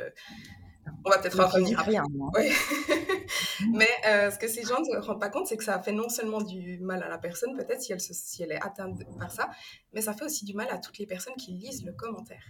on 1.04 1.10
va 1.10 1.18
peut-être 1.18 1.38
en 1.38 1.46
revenir 1.46 1.78
Rien, 1.80 2.02
mais 3.72 3.88
euh, 4.06 4.30
ce 4.30 4.38
que 4.38 4.48
ces 4.48 4.62
gens 4.62 4.80
ne 4.80 4.84
se 4.84 4.96
rendent 5.06 5.20
pas 5.20 5.28
compte, 5.28 5.46
c'est 5.46 5.56
que 5.56 5.64
ça 5.64 5.80
fait 5.80 5.92
non 5.92 6.08
seulement 6.08 6.40
du 6.40 6.78
mal 6.80 7.02
à 7.02 7.08
la 7.08 7.18
personne, 7.18 7.54
peut-être 7.56 7.82
si 7.82 7.92
elle, 7.92 8.00
si 8.00 8.42
elle 8.42 8.52
est 8.52 8.64
atteinte 8.64 8.98
par 9.18 9.30
ça, 9.30 9.50
mais 9.92 10.00
ça 10.00 10.14
fait 10.14 10.24
aussi 10.24 10.44
du 10.44 10.54
mal 10.54 10.68
à 10.70 10.78
toutes 10.78 10.98
les 10.98 11.06
personnes 11.06 11.36
qui 11.36 11.52
lisent 11.52 11.84
le 11.84 11.92
commentaire. 11.92 12.42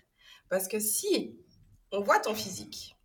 Parce 0.49 0.69
que 0.69 0.79
si 0.79 1.37
on 1.93 2.01
voit 2.01 2.21
ton 2.21 2.35
physique. 2.35 2.97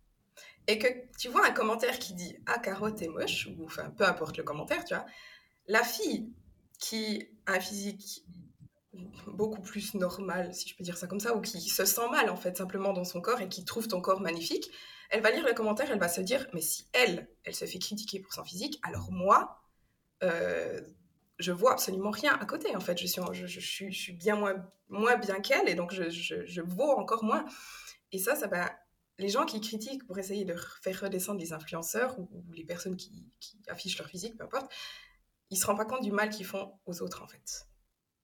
Et 0.66 0.78
que 0.78 0.88
tu 1.18 1.28
vois 1.28 1.46
un 1.46 1.52
commentaire 1.52 1.98
qui 1.98 2.14
dit 2.14 2.36
Ah, 2.46 2.58
Caro, 2.58 2.90
t'es 2.90 3.08
moche, 3.08 3.48
ou 3.58 3.64
enfin, 3.64 3.90
peu 3.90 4.04
importe 4.04 4.36
le 4.36 4.42
commentaire, 4.42 4.84
tu 4.84 4.94
vois, 4.94 5.04
la 5.66 5.82
fille 5.82 6.32
qui 6.78 7.28
a 7.46 7.52
un 7.52 7.60
physique 7.60 8.24
beaucoup 9.26 9.60
plus 9.60 9.94
normal, 9.94 10.54
si 10.54 10.68
je 10.68 10.76
peux 10.76 10.84
dire 10.84 10.96
ça 10.96 11.06
comme 11.06 11.20
ça, 11.20 11.34
ou 11.34 11.40
qui 11.40 11.60
se 11.60 11.84
sent 11.84 12.08
mal 12.10 12.30
en 12.30 12.36
fait 12.36 12.56
simplement 12.56 12.92
dans 12.92 13.04
son 13.04 13.20
corps 13.20 13.40
et 13.40 13.48
qui 13.48 13.64
trouve 13.64 13.88
ton 13.88 14.00
corps 14.00 14.20
magnifique, 14.20 14.70
elle 15.10 15.20
va 15.20 15.30
lire 15.30 15.44
le 15.44 15.52
commentaire, 15.52 15.90
elle 15.90 15.98
va 15.98 16.08
se 16.08 16.20
dire 16.20 16.46
mais 16.52 16.60
si 16.60 16.88
elle, 16.92 17.28
elle 17.44 17.54
se 17.54 17.64
fait 17.64 17.78
critiquer 17.78 18.20
pour 18.20 18.32
son 18.32 18.44
physique, 18.44 18.78
alors 18.82 19.10
moi, 19.10 19.60
euh, 20.22 20.80
je 21.38 21.52
vois 21.52 21.72
absolument 21.72 22.10
rien 22.10 22.34
à 22.34 22.46
côté 22.46 22.74
en 22.76 22.80
fait, 22.80 22.98
je 22.98 23.06
suis, 23.06 23.92
je, 23.92 23.96
suis, 23.96 24.12
bien 24.12 24.36
moins, 24.36 24.54
moins 24.88 25.16
bien 25.16 25.40
qu'elle 25.40 25.68
et 25.68 25.74
donc 25.74 25.92
je, 25.92 26.08
je, 26.10 26.60
vaux 26.60 26.92
encore 26.92 27.24
moins. 27.24 27.44
Et 28.12 28.18
ça, 28.18 28.34
ça 28.34 28.46
va. 28.46 28.70
Les 29.18 29.28
gens 29.28 29.44
qui 29.44 29.60
critiquent 29.60 30.06
pour 30.06 30.18
essayer 30.18 30.44
de 30.44 30.54
faire 30.82 31.00
redescendre 31.00 31.38
les 31.38 31.52
influenceurs 31.52 32.18
ou, 32.18 32.28
les 32.52 32.64
personnes 32.64 32.96
qui, 32.96 33.30
affichent 33.68 33.98
leur 33.98 34.08
physique, 34.08 34.36
peu 34.36 34.44
importe, 34.44 34.72
ils 35.50 35.56
se 35.56 35.66
rendent 35.66 35.76
pas 35.76 35.84
compte 35.84 36.02
du 36.02 36.10
mal 36.10 36.30
qu'ils 36.30 36.46
font 36.46 36.72
aux 36.86 37.00
autres, 37.02 37.22
en 37.22 37.28
fait. 37.28 37.68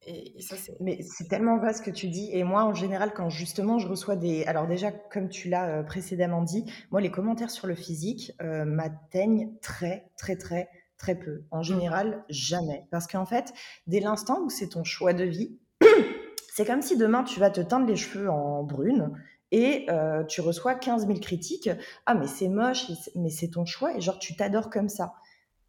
Et, 0.07 0.41
ça, 0.41 0.57
c'est. 0.57 0.77
Mais 0.81 1.03
c'est 1.03 1.29
tellement 1.29 1.59
vrai 1.59 1.75
ce 1.75 1.83
que 1.83 1.91
tu 1.91 2.09
dis. 2.09 2.31
Et 2.33 2.43
moi, 2.43 2.65
en 2.65 2.75
général, 2.75 3.13
quand 3.13 3.29
justement 3.29 3.79
je 3.79 3.87
reçois 3.87 4.17
des. 4.17 4.45
Alors, 4.45 4.67
déjà, 4.67 4.91
comme 4.91 5.29
tu 5.29 5.49
l'as 5.49 5.69
euh, 5.69 5.83
précédemment 5.83 6.43
dit, 6.43 6.65
moi, 6.91 7.01
les 7.01 7.11
commentaires 7.11 7.51
sur 7.51 7.67
le 7.67 7.75
physique 7.75 8.33
euh, 8.41 8.65
m'atteignent 8.65 9.53
très, 9.61 10.11
très, 10.17 10.37
très, 10.37 10.71
très 10.97 11.15
peu. 11.15 11.45
En 11.51 11.63
général, 11.63 12.25
jamais. 12.29 12.87
Parce 12.91 13.07
qu'en 13.07 13.27
fait, 13.27 13.53
dès 13.87 14.01
l'instant 14.01 14.41
où 14.43 14.51
c'est 14.51 14.69
ton 14.69 14.85
choix 14.85 15.13
de 15.13 15.25
vie, 15.25 15.59
c'est 16.55 16.65
comme 16.65 16.83
si 16.83 16.97
demain 16.97 17.23
tu 17.23 17.39
vas 17.39 17.51
te 17.51 17.61
teindre 17.61 17.87
les 17.87 17.97
cheveux 17.97 18.31
en 18.31 18.63
brune 18.63 19.13
et 19.53 19.87
euh, 19.91 20.25
tu 20.25 20.41
reçois 20.41 20.75
15 20.75 21.07
000 21.07 21.19
critiques. 21.21 21.71
Ah, 22.07 22.15
mais 22.15 22.27
c'est 22.27 22.49
moche, 22.49 22.87
mais 23.15 23.31
c'est 23.31 23.49
ton 23.49 23.65
choix, 23.65 23.97
et 23.97 24.01
genre, 24.01 24.19
tu 24.19 24.37
t'adores 24.37 24.71
comme 24.71 24.89
ça. 24.89 25.15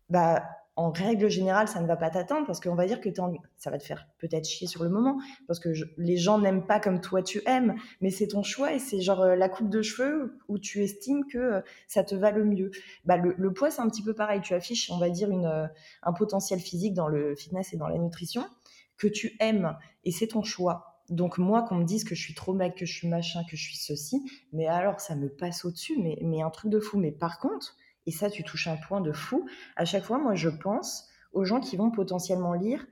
Bah, 0.10 0.44
en 0.78 0.92
règle 0.92 1.30
générale, 1.30 1.68
ça 1.68 1.82
ne 1.82 1.88
va 1.88 1.98
pas 1.98 2.10
t'atteindre 2.10 2.48
parce 2.48 2.62
qu'on 2.62 2.76
va 2.76 2.86
dire 2.86 3.02
que 3.02 3.10
ça 3.58 3.70
va 3.70 3.78
te 3.78 3.84
faire 3.84 4.08
peut-être 4.20 4.48
chier 4.48 4.68
sur 4.68 4.84
le 4.84 4.90
moment 4.90 5.20
parce 5.46 5.60
que 5.60 5.70
les 5.98 6.16
gens 6.16 6.40
n'aiment 6.40 6.66
pas 6.66 6.80
comme 6.80 7.02
toi 7.02 7.22
tu 7.22 7.42
aimes, 7.46 7.76
mais 8.00 8.10
c'est 8.10 8.28
ton 8.28 8.42
choix 8.42 8.74
et 8.74 8.80
c'est 8.80 9.02
genre 9.02 9.22
euh, 9.22 9.36
la 9.36 9.50
coupe 9.50 9.70
de 9.70 9.82
cheveux 9.82 10.40
où 10.48 10.58
tu 10.58 10.82
estimes 10.82 11.26
que 11.26 11.38
euh, 11.38 11.62
ça 11.88 12.04
te 12.04 12.16
va 12.16 12.32
le 12.32 12.46
mieux. 12.46 12.72
Bah, 13.06 13.18
le, 13.18 13.54
poids, 13.54 13.70
c'est 13.70 13.82
un 13.82 13.90
petit 13.90 14.02
peu 14.02 14.14
pareil. 14.14 14.42
Tu 14.42 14.54
affiches, 14.54 14.90
on 14.92 14.98
va 14.98 15.10
dire, 15.10 15.30
une, 15.30 15.70
un 16.04 16.14
potentiel 16.14 16.60
physique 16.60 16.94
dans 16.94 17.10
le 17.10 17.36
fitness 17.36 17.74
et 17.74 17.78
dans 17.78 17.88
la 17.88 17.98
nutrition 17.98 18.46
que 18.98 19.08
tu 19.08 19.36
aimes 19.40 19.78
et 20.06 20.12
c'est 20.12 20.28
ton 20.28 20.44
choix. 20.44 20.91
Donc 21.12 21.38
moi, 21.38 21.62
qu'on 21.64 21.76
me 21.76 21.84
dise 21.84 22.06
que 22.06 22.16
je 22.16 22.22
suis 22.22 22.34
trop 22.34 22.54
mec, 22.54 22.76
que 22.76 22.86
je 22.86 22.94
suis 22.94 23.08
machin, 23.08 23.44
que 23.44 23.58
je 23.58 23.64
suis 23.64 23.78
ceci, 23.78 24.24
mais 24.54 24.68
alors 24.68 25.00
ça 25.02 25.16
me 25.16 25.30
passe 25.30 25.66
au-dessus, 25.66 25.98
mais, 26.00 26.42
un 26.42 26.50
truc 26.50 26.72
de 26.72 26.80
fou. 26.80 26.98
Mais 26.98 27.12
par 27.12 27.38
contre, 27.38 27.76
et 28.08 28.12
ça, 28.12 28.30
tu 28.30 28.44
touches 28.44 28.68
un 28.68 28.78
point 28.78 29.02
de 29.02 29.12
fou. 29.12 29.46
À 29.76 29.86
chaque 29.86 30.04
fois, 30.04 30.18
moi, 30.18 30.36
je 30.36 30.50
pense 30.50 31.08
aux 31.34 31.44
gens 31.44 31.60
qui 31.60 31.76
vont 31.76 31.92
potentiellement 31.92 32.54
lire 32.54 32.86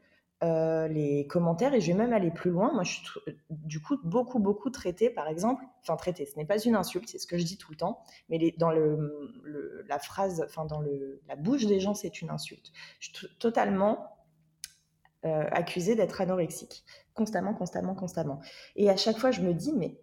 euh, 0.43 0.87
les 0.87 1.27
commentaires 1.27 1.73
et 1.73 1.81
je 1.81 1.87
vais 1.87 1.97
même 1.97 2.13
aller 2.13 2.29
plus 2.29 2.51
loin. 2.51 2.71
Moi, 2.73 2.83
je 2.83 2.91
suis 2.91 3.03
du 3.49 3.81
coup 3.81 3.97
beaucoup, 4.03 4.39
beaucoup 4.39 4.69
traitée, 4.69 5.09
par 5.09 5.27
exemple, 5.27 5.63
enfin 5.81 5.95
traitée, 5.95 6.25
ce 6.25 6.37
n'est 6.37 6.45
pas 6.45 6.61
une 6.61 6.75
insulte, 6.75 7.09
c'est 7.09 7.17
ce 7.17 7.27
que 7.27 7.37
je 7.37 7.43
dis 7.43 7.57
tout 7.57 7.71
le 7.71 7.77
temps, 7.77 8.01
mais 8.29 8.53
dans 8.57 8.71
le, 8.71 9.83
la 9.87 9.99
phrase, 9.99 10.43
enfin 10.45 10.65
dans 10.65 10.81
la 11.27 11.35
bouche 11.35 11.65
des 11.65 11.79
gens, 11.79 11.93
c'est 11.93 12.21
une 12.21 12.29
insulte. 12.29 12.71
Je 12.99 13.09
suis 13.09 13.27
totalement 13.37 14.15
euh, 15.25 15.43
accusée 15.51 15.95
d'être 15.95 16.21
anorexique, 16.21 16.85
constamment, 17.19 17.53
constamment, 17.53 17.95
constamment. 17.95 18.39
Et 18.77 18.89
à 18.89 18.95
chaque 18.95 19.17
fois, 19.17 19.31
je 19.31 19.41
me 19.41 19.53
dis, 19.53 19.73
mais 19.75 19.99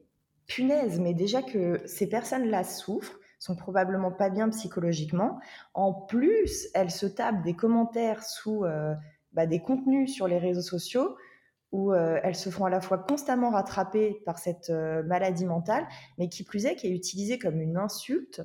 punaise, 0.47 1.01
mais 1.01 1.15
déjà 1.15 1.41
que 1.43 1.81
ces 1.87 2.07
personnes-là 2.07 2.63
souffrent, 2.63 3.19
sont 3.39 3.57
probablement 3.57 4.13
pas 4.13 4.29
bien 4.29 4.51
psychologiquement. 4.51 5.41
En 5.73 5.95
plus, 5.95 6.69
elles 6.75 6.91
se 6.91 7.07
tapent 7.07 7.43
des 7.43 7.55
commentaires 7.55 8.23
sous 8.23 8.65
euh, 8.65 8.95
bah, 9.33 9.47
des 9.47 9.61
contenus 9.61 10.13
sur 10.13 10.29
les 10.29 10.37
réseaux 10.39 10.61
sociaux 10.61 11.17
où 11.73 11.93
euh, 11.93 12.21
elles 12.23 12.37
se 12.37 12.51
font 12.51 12.67
à 12.67 12.71
la 12.71 12.83
fois 12.83 12.99
constamment 12.99 13.51
rattraper 13.51 14.23
par 14.27 14.39
cette 14.39 14.69
euh, 14.69 15.03
maladie 15.03 15.47
mentale, 15.47 15.87
mais 16.19 16.29
qui 16.29 16.45
plus 16.45 16.67
est, 16.67 16.77
qui 16.77 16.87
est 16.87 16.95
utilisée 16.95 17.39
comme 17.39 17.61
une 17.63 17.79
insulte. 17.79 18.43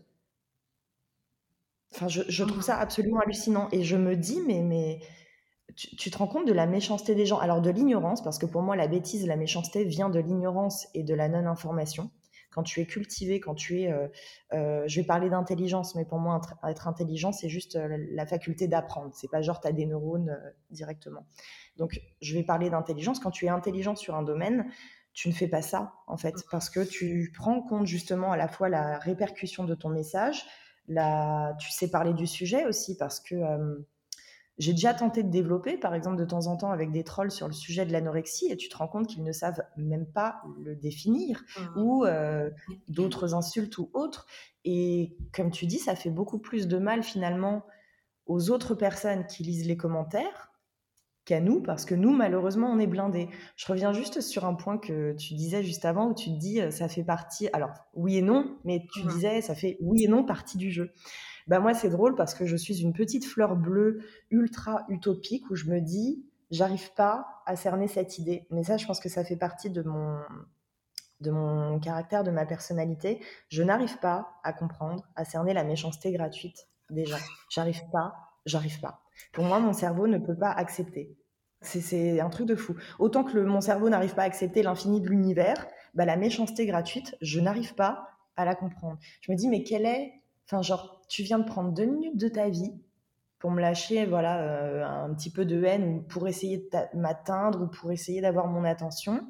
Enfin, 1.93 2.07
je, 2.07 2.43
trouve 2.43 2.61
ça 2.61 2.77
absolument 2.77 3.19
hallucinant. 3.19 3.67
Et 3.73 3.83
je 3.83 3.97
me 3.97 4.15
dis, 4.15 4.39
mais, 4.47 4.61
mais 4.61 5.01
tu, 5.75 5.95
tu, 5.95 6.11
te 6.11 6.17
rends 6.17 6.27
compte 6.27 6.47
de 6.47 6.53
la 6.53 6.65
méchanceté 6.65 7.15
des 7.15 7.25
gens? 7.25 7.39
Alors, 7.39 7.61
de 7.61 7.69
l'ignorance, 7.69 8.23
parce 8.23 8.37
que 8.37 8.45
pour 8.45 8.61
moi, 8.61 8.75
la 8.75 8.87
bêtise, 8.87 9.25
la 9.27 9.35
méchanceté 9.35 9.83
vient 9.83 10.09
de 10.09 10.19
l'ignorance 10.19 10.87
et 10.93 11.03
de 11.03 11.13
la 11.13 11.29
non-information 11.29 12.09
quand 12.51 12.63
tu 12.63 12.81
es 12.81 12.85
cultivé, 12.85 13.39
quand 13.39 13.55
tu 13.55 13.81
es, 13.81 13.91
euh, 13.91 14.07
euh, 14.53 14.83
je 14.85 14.99
vais 14.99 15.07
parler 15.07 15.29
d'intelligence, 15.29 15.95
mais 15.95 16.05
pour 16.05 16.19
moi, 16.19 16.39
être 16.67 16.87
intelligent, 16.87 17.31
c'est 17.31 17.49
juste 17.49 17.77
euh, 17.77 17.97
la 18.11 18.25
faculté 18.25 18.67
d'apprendre. 18.67 19.11
C'est 19.13 19.31
pas 19.31 19.41
genre 19.41 19.61
tu 19.61 19.67
as 19.67 19.71
des 19.71 19.85
neurones 19.85 20.37
directement. 20.69 21.25
Donc, 21.77 21.99
je 22.21 22.35
vais 22.35 22.43
parler 22.43 22.69
d'intelligence. 22.69 23.19
Quand 23.19 23.31
tu 23.31 23.45
es 23.45 23.49
intelligent 23.49 23.95
sur 23.95 24.15
un 24.15 24.23
domaine, 24.23 24.69
tu 25.13 25.29
ne 25.29 25.33
fais 25.33 25.47
pas 25.47 25.61
ça, 25.61 25.93
en 26.07 26.17
fait, 26.17 26.35
mmh. 26.35 26.43
parce 26.51 26.69
que 26.69 26.81
tu 26.81 27.33
prends 27.35 27.61
compte 27.61 27.87
justement 27.87 28.31
à 28.31 28.37
la 28.37 28.47
fois 28.47 28.69
la 28.69 28.99
répercussion 28.99 29.63
de 29.63 29.75
ton 29.75 29.89
message, 29.89 30.45
la... 30.87 31.55
tu 31.59 31.69
sais 31.71 31.89
parler 31.89 32.13
du 32.13 32.27
sujet 32.27 32.65
aussi, 32.65 32.97
parce 32.97 33.19
que 33.19 33.35
j'ai 34.57 34.73
déjà 34.73 34.93
tenté 34.93 35.23
de 35.23 35.29
développer, 35.29 35.77
par 35.77 35.95
exemple, 35.95 36.17
de 36.17 36.25
temps 36.25 36.47
en 36.47 36.57
temps 36.57 36.71
avec 36.71 36.91
des 36.91 37.03
trolls 37.03 37.31
sur 37.31 37.47
le 37.47 37.53
sujet 37.53 37.85
de 37.85 37.91
l'anorexie, 37.91 38.51
et 38.51 38.57
tu 38.57 38.69
te 38.69 38.77
rends 38.77 38.87
compte 38.87 39.07
qu'ils 39.07 39.23
ne 39.23 39.31
savent 39.31 39.63
même 39.77 40.05
pas 40.05 40.41
le 40.59 40.75
définir, 40.75 41.43
mmh. 41.57 41.79
ou 41.79 42.05
euh, 42.05 42.49
d'autres 42.87 43.33
insultes 43.33 43.77
ou 43.77 43.89
autres. 43.93 44.27
Et 44.65 45.15
comme 45.33 45.51
tu 45.51 45.65
dis, 45.65 45.79
ça 45.79 45.95
fait 45.95 46.09
beaucoup 46.09 46.39
plus 46.39 46.67
de 46.67 46.77
mal 46.77 47.03
finalement 47.03 47.63
aux 48.27 48.51
autres 48.51 48.75
personnes 48.75 49.25
qui 49.25 49.43
lisent 49.43 49.67
les 49.67 49.77
commentaires 49.77 50.51
qu'à 51.25 51.39
nous, 51.39 51.61
parce 51.61 51.85
que 51.85 51.95
nous, 51.95 52.11
malheureusement, 52.11 52.71
on 52.71 52.79
est 52.79 52.87
blindés. 52.87 53.29
Je 53.55 53.65
reviens 53.67 53.93
juste 53.93 54.21
sur 54.21 54.45
un 54.45 54.55
point 54.55 54.77
que 54.77 55.13
tu 55.13 55.35
disais 55.35 55.63
juste 55.63 55.85
avant, 55.85 56.09
où 56.09 56.13
tu 56.13 56.31
te 56.31 56.37
dis, 56.37 56.61
euh, 56.61 56.71
ça 56.71 56.87
fait 56.87 57.03
partie, 57.03 57.47
alors 57.53 57.71
oui 57.93 58.17
et 58.17 58.21
non, 58.21 58.57
mais 58.63 58.85
tu 58.93 59.03
mmh. 59.03 59.07
disais, 59.07 59.41
ça 59.41 59.55
fait 59.55 59.77
oui 59.81 60.03
et 60.03 60.07
non 60.07 60.23
partie 60.23 60.57
du 60.57 60.71
jeu. 60.71 60.91
Bah 61.51 61.59
moi 61.59 61.73
c'est 61.73 61.89
drôle 61.89 62.15
parce 62.15 62.33
que 62.33 62.45
je 62.45 62.55
suis 62.55 62.81
une 62.81 62.93
petite 62.93 63.25
fleur 63.25 63.57
bleue 63.57 63.99
ultra 64.29 64.85
utopique 64.87 65.49
où 65.49 65.55
je 65.55 65.65
me 65.65 65.81
dis 65.81 66.25
j'arrive 66.49 66.93
pas 66.93 67.27
à 67.45 67.57
cerner 67.57 67.89
cette 67.89 68.17
idée. 68.17 68.47
Mais 68.51 68.63
ça 68.63 68.77
je 68.77 68.87
pense 68.87 69.01
que 69.01 69.09
ça 69.09 69.25
fait 69.25 69.35
partie 69.35 69.69
de 69.69 69.81
mon 69.81 70.17
de 71.19 71.29
mon 71.29 71.77
caractère, 71.81 72.23
de 72.23 72.31
ma 72.31 72.45
personnalité. 72.45 73.19
Je 73.49 73.63
n'arrive 73.63 73.97
pas 73.97 74.29
à 74.45 74.53
comprendre, 74.53 75.03
à 75.17 75.25
cerner 75.25 75.53
la 75.53 75.65
méchanceté 75.65 76.13
gratuite 76.13 76.69
des 76.89 77.05
gens. 77.05 77.17
J'arrive 77.49 77.81
pas, 77.91 78.15
j'arrive 78.45 78.79
pas. 78.79 79.01
Pour 79.33 79.43
moi 79.43 79.59
mon 79.59 79.73
cerveau 79.73 80.07
ne 80.07 80.19
peut 80.19 80.37
pas 80.37 80.51
accepter. 80.51 81.17
C'est 81.59 82.21
un 82.21 82.29
truc 82.29 82.47
de 82.47 82.55
fou. 82.55 82.77
Autant 82.97 83.25
que 83.25 83.37
mon 83.37 83.59
cerveau 83.59 83.89
n'arrive 83.89 84.15
pas 84.15 84.21
à 84.21 84.25
accepter 84.25 84.63
l'infini 84.63 85.01
de 85.01 85.09
l'univers, 85.09 85.67
bah, 85.95 86.05
la 86.05 86.15
méchanceté 86.15 86.65
gratuite, 86.65 87.17
je 87.21 87.41
n'arrive 87.41 87.75
pas 87.75 88.07
à 88.37 88.45
la 88.45 88.55
comprendre. 88.55 88.97
Je 89.19 89.33
me 89.33 89.37
dis, 89.37 89.49
mais 89.49 89.63
quelle 89.63 89.85
est 89.85 90.20
Enfin, 90.45 90.61
genre, 90.61 91.01
tu 91.07 91.23
viens 91.23 91.39
de 91.39 91.45
prendre 91.45 91.71
deux 91.71 91.85
minutes 91.85 92.17
de 92.17 92.27
ta 92.27 92.49
vie 92.49 92.73
pour 93.39 93.51
me 93.51 93.59
lâcher 93.59 94.05
voilà, 94.05 94.41
euh, 94.41 94.85
un 94.85 95.13
petit 95.13 95.31
peu 95.31 95.45
de 95.45 95.63
haine 95.63 95.83
ou 95.83 96.01
pour 96.01 96.27
essayer 96.27 96.57
de 96.57 96.97
m'atteindre 96.97 97.63
ou 97.63 97.67
pour 97.67 97.91
essayer 97.91 98.21
d'avoir 98.21 98.47
mon 98.47 98.63
attention 98.63 99.21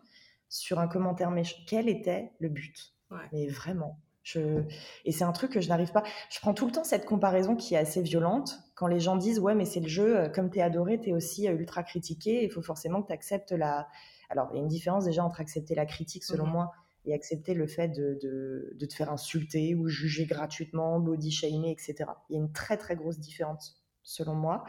sur 0.49 0.79
un 0.79 0.87
commentaire 0.87 1.31
méchant. 1.31 1.57
Quel 1.65 1.87
était 1.87 2.33
le 2.39 2.49
but? 2.49 2.93
Mais 3.31 3.47
vraiment. 3.47 3.99
Je... 4.23 4.63
Et 5.05 5.11
c'est 5.11 5.23
un 5.23 5.31
truc 5.31 5.51
que 5.51 5.61
je 5.61 5.69
n'arrive 5.69 5.91
pas. 5.91 6.03
Je 6.29 6.39
prends 6.39 6.53
tout 6.53 6.65
le 6.65 6.71
temps 6.71 6.83
cette 6.83 7.05
comparaison 7.05 7.55
qui 7.55 7.73
est 7.73 7.77
assez 7.77 8.01
violente 8.01 8.59
quand 8.75 8.87
les 8.87 8.99
gens 8.99 9.15
disent 9.15 9.39
Ouais, 9.39 9.55
mais 9.55 9.65
c'est 9.65 9.79
le 9.79 9.87
jeu, 9.87 10.17
euh, 10.17 10.29
comme 10.29 10.49
tu 10.49 10.59
es 10.59 10.61
adoré, 10.61 10.99
tu 10.99 11.09
es 11.09 11.13
aussi 11.13 11.47
euh, 11.47 11.53
ultra 11.53 11.83
critiqué, 11.83 12.43
il 12.43 12.51
faut 12.51 12.61
forcément 12.61 13.01
que 13.01 13.07
tu 13.07 13.13
acceptes 13.13 13.51
la. 13.51 13.87
Alors, 14.29 14.49
il 14.51 14.57
y 14.57 14.59
a 14.59 14.61
une 14.61 14.69
différence 14.69 15.05
déjà 15.05 15.25
entre 15.25 15.41
accepter 15.41 15.75
la 15.75 15.85
critique, 15.85 16.23
selon 16.23 16.45
mmh 16.45 16.51
moi, 16.51 16.71
et 17.05 17.13
accepter 17.13 17.53
le 17.53 17.67
fait 17.67 17.89
de, 17.89 18.19
de, 18.21 18.85
te 18.85 18.93
faire 18.93 19.11
insulter 19.11 19.75
ou 19.75 19.87
juger 19.87 20.25
gratuitement, 20.25 20.99
body 20.99 21.31
shamer, 21.31 21.71
etc. 21.71 21.95
Il 22.29 22.35
y 22.35 22.39
a 22.39 22.41
une 22.41 22.51
très 22.51 22.77
très 22.77 22.95
grosse 22.95 23.19
différence 23.19 23.81
selon 24.03 24.35
moi. 24.35 24.63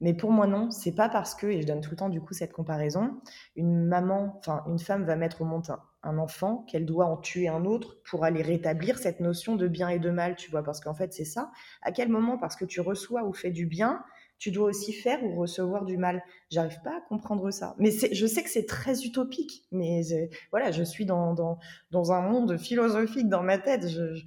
Mais 0.00 0.14
pour 0.14 0.32
moi 0.32 0.48
non, 0.48 0.70
c'est 0.72 0.94
pas 0.94 1.08
parce 1.08 1.34
que, 1.36 1.46
et 1.46 1.62
je 1.62 1.66
donne 1.66 1.80
tout 1.80 1.90
le 1.90 1.96
temps 1.96 2.08
du 2.08 2.20
coup 2.20 2.34
cette 2.34 2.52
comparaison, 2.52 3.20
une 3.54 3.86
maman, 3.86 4.34
enfin 4.38 4.64
une 4.66 4.80
femme 4.80 5.04
va 5.04 5.14
mettre 5.14 5.42
au 5.42 5.44
monde 5.44 5.64
un, 6.02 6.18
enfant 6.18 6.64
qu'elle 6.68 6.84
doit 6.84 7.06
en 7.06 7.16
tuer 7.16 7.46
un 7.46 7.64
autre 7.64 7.98
pour 8.04 8.24
aller 8.24 8.42
rétablir 8.42 8.98
cette 8.98 9.20
notion 9.20 9.54
de 9.54 9.68
bien 9.68 9.88
et 9.88 10.00
de 10.00 10.10
mal, 10.10 10.34
tu 10.34 10.50
vois, 10.50 10.64
parce 10.64 10.80
qu'en 10.80 10.94
fait 10.94 11.12
c'est 11.12 11.24
ça. 11.24 11.52
À 11.82 11.92
quel 11.92 12.08
moment, 12.08 12.36
parce 12.36 12.56
que 12.56 12.64
tu 12.64 12.80
reçois 12.80 13.22
ou 13.22 13.32
fais 13.32 13.52
du 13.52 13.66
bien, 13.66 14.02
tu 14.42 14.50
dois 14.50 14.70
aussi 14.70 14.92
faire 14.92 15.22
ou 15.22 15.36
recevoir 15.36 15.84
du 15.84 15.96
mal. 15.96 16.20
J'arrive 16.50 16.80
pas 16.82 16.96
à 16.96 17.00
comprendre 17.02 17.52
ça. 17.52 17.76
Mais 17.78 17.92
je 17.92 18.26
sais 18.26 18.42
que 18.42 18.50
c'est 18.50 18.66
très 18.66 19.04
utopique, 19.04 19.68
mais 19.70 20.02
voilà, 20.50 20.72
je 20.72 20.82
suis 20.82 21.06
dans, 21.06 21.32
dans, 21.32 21.60
dans, 21.92 22.10
un 22.10 22.22
monde 22.22 22.58
philosophique 22.58 23.28
dans 23.28 23.44
ma 23.44 23.58
tête. 23.58 23.88
Je 23.88 24.20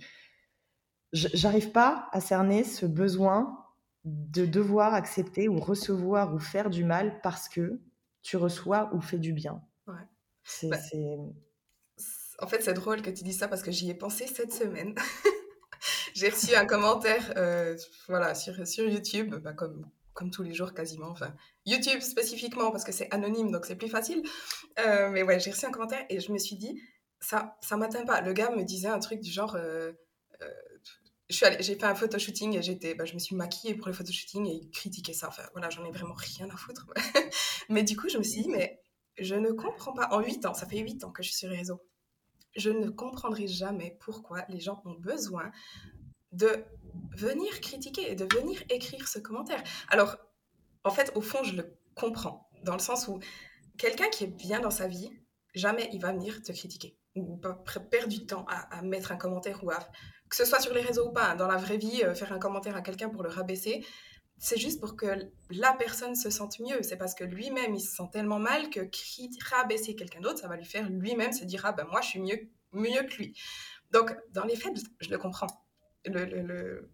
j'arrive 1.12 1.72
pas 1.72 2.08
à 2.14 2.22
cerner 2.22 2.64
ce 2.64 2.86
besoin 2.86 3.62
de 4.06 4.46
devoir 4.46 4.94
accepter 4.94 5.50
ou 5.50 5.60
recevoir 5.60 6.34
ou 6.34 6.40
faire 6.40 6.70
du 6.70 6.86
mal 6.86 7.20
parce 7.22 7.50
que 7.50 7.82
tu 8.22 8.38
reçois 8.38 8.90
ou 8.94 9.02
fais 9.02 9.20
du 9.20 9.34
bien. 9.34 9.62
Ouais. 9.86 9.96
C'est, 10.46 10.70
bah, 10.70 10.78
En 12.40 12.48
fait, 12.48 12.64
c'est 12.64 12.74
drôle 12.74 13.02
que 13.02 13.10
tu 13.10 13.26
dis 13.26 13.34
ça 13.34 13.50
parce 13.50 13.64
que 13.64 13.72
j'y 13.72 13.90
ai 13.90 13.96
pensé 13.96 14.28
cette 14.28 14.54
semaine. 14.54 14.96
J'ai 16.14 16.30
reçu 16.30 16.56
un 16.56 16.66
commentaire 16.66 17.34
euh, 17.36 17.76
voilà, 18.08 18.34
sur, 18.34 18.66
sur 18.66 18.88
YouTube, 18.88 19.36
bah, 19.36 19.52
comme 19.52 19.86
comme 20.16 20.32
tous 20.32 20.42
les 20.42 20.54
jours 20.54 20.74
quasiment. 20.74 21.10
Enfin, 21.10 21.36
YouTube 21.66 22.00
spécifiquement 22.00 22.72
parce 22.72 22.84
que 22.84 22.92
c'est 22.92 23.14
anonyme, 23.14 23.52
donc 23.52 23.66
c'est 23.66 23.76
plus 23.76 23.90
facile. 23.90 24.24
Euh, 24.80 25.10
mais 25.12 25.22
ouais, 25.22 25.40
j'ai 25.40 25.52
reçu 25.52 25.66
un 25.66 25.72
commentaire 25.72 26.04
et 26.10 26.20
je 26.20 26.32
me 26.32 26.40
suis 26.40 26.56
dit, 26.56 26.82
ça, 27.20 27.58
ça 27.62 27.78
m'atteint 27.78 28.06
pas. 28.06 28.22
Le 28.22 28.34
gars 28.34 28.50
me 28.50 28.64
disait 28.64 28.88
un 28.88 29.00
truc 29.00 29.20
du 29.20 29.30
genre, 29.30 29.56
euh, 29.56 29.92
euh, 30.42 30.50
j'ai 31.30 31.76
fait 31.76 31.84
un 31.84 31.96
photoshooting 31.96 32.58
et 32.58 32.62
j'étais, 32.62 32.96
bah, 32.96 33.06
je 33.06 33.14
me 33.14 33.20
suis 33.20 33.36
maquillée 33.36 33.76
pour 33.76 33.88
le 33.88 33.94
photoshooting 33.94 34.48
et 34.48 34.54
il 34.54 34.72
critiquait 34.72 35.14
ça. 35.14 35.28
Enfin, 35.28 35.44
voilà, 35.52 35.70
j'en 35.70 35.86
ai 35.86 35.92
vraiment 35.92 36.16
rien 36.16 36.50
à 36.50 36.56
foutre. 36.56 36.88
mais 37.70 37.84
du 37.84 37.98
coup, 37.98 38.10
je 38.10 38.18
me 38.18 38.24
suis 38.24 38.44
dit, 38.44 38.50
mais 38.50 38.82
je 39.18 39.36
ne 39.36 39.52
comprends 39.52 39.94
pas. 39.94 40.08
En 40.12 40.22
8 40.22 40.46
ans, 40.46 40.54
ça 40.54 40.66
fait 40.66 40.80
8 40.80 41.04
ans 41.04 41.12
que 41.12 41.24
je 41.24 41.30
suis 41.30 41.38
sur 41.38 41.50
les 41.50 41.58
réseaux. 41.58 41.82
Je 42.56 42.70
ne 42.70 42.90
comprendrai 42.90 43.48
jamais 43.48 43.98
pourquoi 44.00 44.46
les 44.48 44.62
gens 44.62 44.82
ont 44.86 44.94
besoin 44.94 45.52
de 46.36 46.66
venir 47.16 47.60
critiquer 47.62 48.12
et 48.12 48.16
de 48.16 48.28
venir 48.36 48.62
écrire 48.70 49.08
ce 49.08 49.20
commentaire. 49.20 49.64
Alors, 49.90 50.18
en 50.84 50.92
fait, 50.92 51.12
au 51.16 51.22
fond, 51.22 51.44
je 51.44 51.56
le 51.56 51.78
comprends, 51.96 52.50
dans 52.64 52.74
le 52.74 52.80
sens 52.80 53.08
où 53.08 53.20
quelqu'un 53.78 54.10
qui 54.10 54.26
est 54.26 54.28
bien 54.28 54.60
dans 54.60 54.72
sa 54.72 54.88
vie, 54.88 55.12
jamais 55.54 55.90
il 55.94 56.02
va 56.02 56.12
venir 56.12 56.42
te 56.44 56.52
critiquer 56.52 56.98
ou 57.16 57.40
perdre 57.90 58.10
du 58.10 58.26
temps 58.26 58.46
à, 58.50 58.82
mettre 58.82 59.14
un 59.14 59.16
commentaire 59.16 59.64
ou 59.64 59.72
à, 59.72 59.80
que 60.30 60.36
ce 60.36 60.44
soit 60.44 60.60
sur 60.60 60.74
les 60.74 60.82
réseaux 60.82 61.08
ou 61.08 61.14
pas, 61.14 61.30
hein, 61.30 61.36
dans 61.36 61.48
la 61.48 61.56
vraie 61.56 61.78
vie, 61.78 62.04
euh, 62.04 62.14
faire 62.14 62.34
un 62.34 62.40
commentaire 62.40 62.76
à 62.76 62.82
quelqu'un 62.82 63.08
pour 63.08 63.24
le 63.24 63.30
rabaisser, 63.30 63.86
c'est 64.38 64.58
juste 64.58 64.82
pour 64.82 64.98
que 64.98 65.08
la 65.50 65.74
personne 65.74 66.14
se 66.16 66.30
sente 66.30 66.60
mieux. 66.60 66.84
C'est 66.84 66.98
parce 66.98 67.16
que 67.16 67.24
lui-même, 67.24 67.74
il 67.74 67.80
se 67.80 67.96
sent 67.96 68.10
tellement 68.12 68.40
mal 68.40 68.70
que 68.70 68.82
rabaisser 69.50 69.96
quelqu'un 69.96 70.20
d'autre, 70.20 70.40
ça 70.40 70.50
va 70.50 70.58
lui 70.58 70.66
faire 70.66 70.90
lui-même 70.90 71.32
se 71.32 71.46
dire, 71.46 71.62
ah 71.64 71.72
ben 71.72 71.86
moi, 71.90 72.02
je 72.02 72.10
suis 72.10 72.20
mieux, 72.20 72.50
mieux 72.74 73.04
que 73.04 73.16
lui. 73.16 73.40
Donc, 73.92 74.14
dans 74.34 74.44
les 74.44 74.58
faits, 74.58 74.74
je 75.00 75.10
le 75.10 75.18
comprends 75.18 75.48
le, 76.06 76.90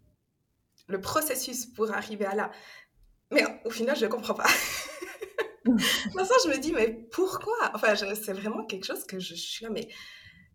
le, 0.87 1.01
processus 1.01 1.65
pour 1.65 1.91
arriver 1.91 2.25
à 2.25 2.35
là. 2.35 2.51
Mais 3.31 3.43
au 3.65 3.69
final, 3.69 3.95
je 3.95 4.05
ne 4.05 4.11
comprends 4.11 4.33
pas. 4.33 4.47
ça, 5.65 6.35
je 6.43 6.49
me 6.49 6.59
dis, 6.59 6.73
mais 6.73 7.07
pourquoi? 7.11 7.71
Enfin, 7.73 7.95
c'est 7.95 8.33
vraiment 8.33 8.65
quelque 8.65 8.85
chose 8.85 9.05
que 9.05 9.19
je, 9.19 9.35
suis 9.35 9.63
là, 9.63 9.71
mais 9.71 9.87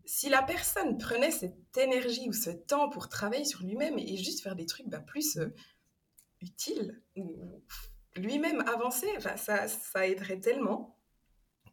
si 0.05 0.29
la 0.29 0.43
personne 0.43 0.97
prenait 0.97 1.31
cette 1.31 1.77
énergie 1.77 2.29
ou 2.29 2.33
ce 2.33 2.51
temps 2.51 2.89
pour 2.89 3.09
travailler 3.09 3.45
sur 3.45 3.61
lui-même 3.63 3.97
et 3.97 4.17
juste 4.17 4.41
faire 4.41 4.55
des 4.55 4.65
trucs 4.65 4.87
bah, 4.87 4.99
plus 4.99 5.37
euh, 5.37 5.53
utiles, 6.41 7.01
ou 7.15 7.63
lui-même 8.15 8.61
avancer, 8.67 9.07
enfin, 9.17 9.37
ça, 9.37 9.67
ça 9.67 10.07
aiderait 10.07 10.39
tellement. 10.39 10.96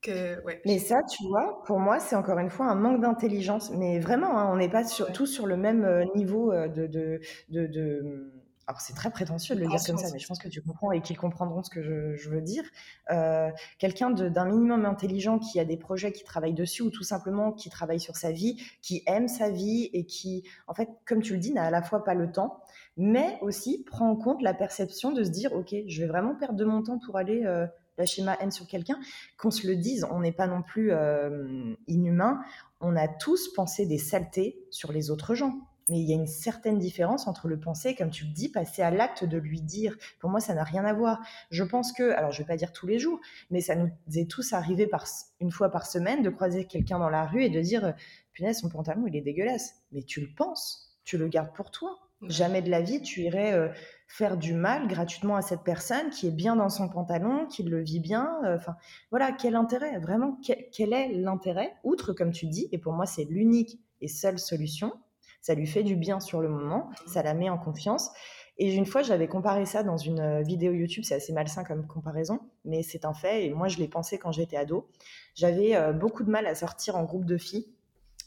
Que, 0.04 0.42
ouais. 0.44 0.60
Mais 0.66 0.78
ça, 0.78 1.02
tu 1.02 1.26
vois, 1.28 1.62
pour 1.64 1.78
moi, 1.78 1.98
c'est 1.98 2.14
encore 2.14 2.38
une 2.38 2.50
fois 2.50 2.66
un 2.66 2.74
manque 2.74 3.00
d'intelligence. 3.00 3.70
Mais 3.70 3.98
vraiment, 3.98 4.38
hein, 4.38 4.50
on 4.52 4.56
n'est 4.56 4.68
pas 4.68 4.84
sur, 4.84 5.10
tous 5.12 5.26
sur 5.26 5.46
le 5.46 5.56
même 5.56 5.84
euh, 5.84 6.04
niveau 6.14 6.52
euh, 6.52 6.68
de, 6.68 6.86
de, 6.86 7.20
de 7.48 8.32
alors 8.66 8.80
c'est 8.80 8.94
très 8.94 9.10
prétentieux 9.10 9.54
de 9.54 9.60
le 9.60 9.66
dire 9.66 9.80
comme 9.86 9.98
ça, 9.98 10.08
mais 10.12 10.18
je 10.18 10.26
pense 10.26 10.38
que 10.38 10.48
tu 10.48 10.62
comprends 10.62 10.92
et 10.92 11.00
qu'ils 11.02 11.18
comprendront 11.18 11.62
ce 11.62 11.70
que 11.70 11.82
je, 11.82 12.30
veux 12.30 12.40
dire. 12.40 12.64
Euh, 13.10 13.50
quelqu'un 13.78 14.10
d'un 14.10 14.44
minimum 14.46 14.86
intelligent 14.86 15.38
qui 15.38 15.60
a 15.60 15.64
des 15.64 15.76
projets, 15.76 16.12
qui 16.12 16.24
travaille 16.24 16.54
dessus, 16.54 16.82
ou 16.82 16.90
tout 16.90 17.02
simplement 17.02 17.52
qui 17.52 17.68
travaille 17.68 18.00
sur 18.00 18.16
sa 18.16 18.32
vie, 18.32 18.56
qui 18.80 19.02
aime 19.06 19.28
sa 19.28 19.50
vie 19.50 19.90
et 19.92 20.06
qui, 20.06 20.44
en 20.66 20.74
fait, 20.74 20.88
comme 21.06 21.20
tu 21.20 21.34
le 21.34 21.38
dis, 21.38 21.52
n'a 21.52 21.64
à 21.64 21.70
la 21.70 21.82
fois 21.82 22.04
pas 22.04 22.14
le 22.14 22.32
temps, 22.32 22.60
mais 22.96 23.38
aussi 23.42 23.84
prend 23.84 24.10
en 24.10 24.16
compte 24.16 24.40
la 24.40 24.54
perception 24.54 25.12
de 25.12 25.24
se 25.24 25.30
dire, 25.30 25.52
ok, 25.52 25.74
je 25.86 26.00
vais 26.00 26.08
vraiment 26.08 26.34
perdre 26.34 26.56
de 26.56 26.64
mon 26.64 26.82
temps 26.82 26.98
pour 27.04 27.18
aller 27.18 27.44
euh, 27.44 27.66
lâcher 27.98 28.22
ma 28.22 28.34
haine 28.40 28.50
sur 28.50 28.66
quelqu'un. 28.66 28.98
Qu'on 29.38 29.50
se 29.50 29.66
le 29.66 29.76
dise, 29.76 30.06
on 30.10 30.20
n'est 30.20 30.32
pas 30.32 30.46
non 30.46 30.62
plus 30.62 30.92
euh, 30.92 31.74
inhumain. 31.86 32.40
On 32.80 32.96
a 32.96 33.08
tous 33.08 33.52
pensé 33.54 33.86
des 33.86 33.98
saletés 33.98 34.66
sur 34.70 34.92
les 34.92 35.10
autres 35.10 35.34
gens 35.34 35.58
mais 35.88 36.00
il 36.00 36.08
y 36.08 36.12
a 36.12 36.16
une 36.16 36.26
certaine 36.26 36.78
différence 36.78 37.26
entre 37.26 37.48
le 37.48 37.60
penser, 37.60 37.94
comme 37.94 38.10
tu 38.10 38.24
le 38.24 38.32
dis, 38.32 38.48
passer 38.48 38.82
à 38.82 38.90
l'acte 38.90 39.24
de 39.24 39.36
lui 39.36 39.60
dire. 39.60 39.96
Pour 40.18 40.30
moi, 40.30 40.40
ça 40.40 40.54
n'a 40.54 40.64
rien 40.64 40.84
à 40.84 40.94
voir. 40.94 41.20
Je 41.50 41.62
pense 41.62 41.92
que, 41.92 42.10
alors 42.12 42.32
je 42.32 42.38
vais 42.38 42.46
pas 42.46 42.56
dire 42.56 42.72
tous 42.72 42.86
les 42.86 42.98
jours, 42.98 43.20
mais 43.50 43.60
ça 43.60 43.76
nous 43.76 43.90
est 44.14 44.30
tous 44.30 44.52
arrivé 44.52 44.86
par, 44.86 45.06
une 45.40 45.50
fois 45.50 45.70
par 45.70 45.86
semaine 45.86 46.22
de 46.22 46.30
croiser 46.30 46.64
quelqu'un 46.66 46.98
dans 46.98 47.10
la 47.10 47.26
rue 47.26 47.42
et 47.42 47.50
de 47.50 47.60
dire, 47.60 47.94
punaise, 48.32 48.60
son 48.60 48.68
pantalon, 48.68 49.06
il 49.06 49.16
est 49.16 49.20
dégueulasse. 49.20 49.74
Mais 49.92 50.02
tu 50.02 50.20
le 50.20 50.28
penses, 50.34 50.96
tu 51.04 51.18
le 51.18 51.28
gardes 51.28 51.52
pour 51.54 51.70
toi. 51.70 51.98
Jamais 52.28 52.62
de 52.62 52.70
la 52.70 52.80
vie, 52.80 53.02
tu 53.02 53.22
irais 53.22 53.52
euh, 53.52 53.68
faire 54.08 54.36
du 54.36 54.54
mal 54.54 54.88
gratuitement 54.88 55.36
à 55.36 55.42
cette 55.42 55.62
personne 55.62 56.10
qui 56.10 56.26
est 56.26 56.32
bien 56.32 56.56
dans 56.56 56.68
son 56.68 56.88
pantalon, 56.88 57.46
qui 57.46 57.62
le 57.62 57.80
vit 57.82 58.00
bien. 58.00 58.38
Euh, 58.44 58.56
enfin, 58.56 58.76
voilà, 59.10 59.32
quel 59.32 59.56
intérêt? 59.56 59.98
Vraiment, 59.98 60.38
quel 60.42 60.92
est 60.92 61.12
l'intérêt? 61.12 61.74
Outre, 61.84 62.12
comme 62.12 62.32
tu 62.32 62.46
dis, 62.46 62.68
et 62.72 62.78
pour 62.78 62.92
moi, 62.92 63.06
c'est 63.06 63.24
l'unique 63.24 63.80
et 64.00 64.08
seule 64.08 64.38
solution, 64.38 64.92
ça 65.40 65.54
lui 65.54 65.66
fait 65.66 65.82
du 65.82 65.96
bien 65.96 66.20
sur 66.20 66.40
le 66.40 66.48
moment, 66.48 66.90
ça 67.06 67.22
la 67.22 67.34
met 67.34 67.50
en 67.50 67.58
confiance. 67.58 68.10
Et 68.56 68.72
une 68.72 68.86
fois, 68.86 69.02
j'avais 69.02 69.26
comparé 69.26 69.66
ça 69.66 69.82
dans 69.82 69.96
une 69.96 70.42
vidéo 70.42 70.72
YouTube, 70.72 71.02
c'est 71.04 71.16
assez 71.16 71.32
malsain 71.32 71.64
comme 71.64 71.86
comparaison, 71.86 72.38
mais 72.64 72.82
c'est 72.82 73.04
un 73.04 73.12
fait, 73.12 73.46
et 73.46 73.52
moi 73.52 73.66
je 73.66 73.78
l'ai 73.78 73.88
pensé 73.88 74.16
quand 74.16 74.30
j'étais 74.30 74.56
ado. 74.56 74.88
J'avais 75.34 75.74
euh, 75.74 75.92
beaucoup 75.92 76.22
de 76.22 76.30
mal 76.30 76.46
à 76.46 76.54
sortir 76.54 76.96
en 76.96 77.02
groupe 77.02 77.24
de 77.24 77.36
filles 77.36 77.66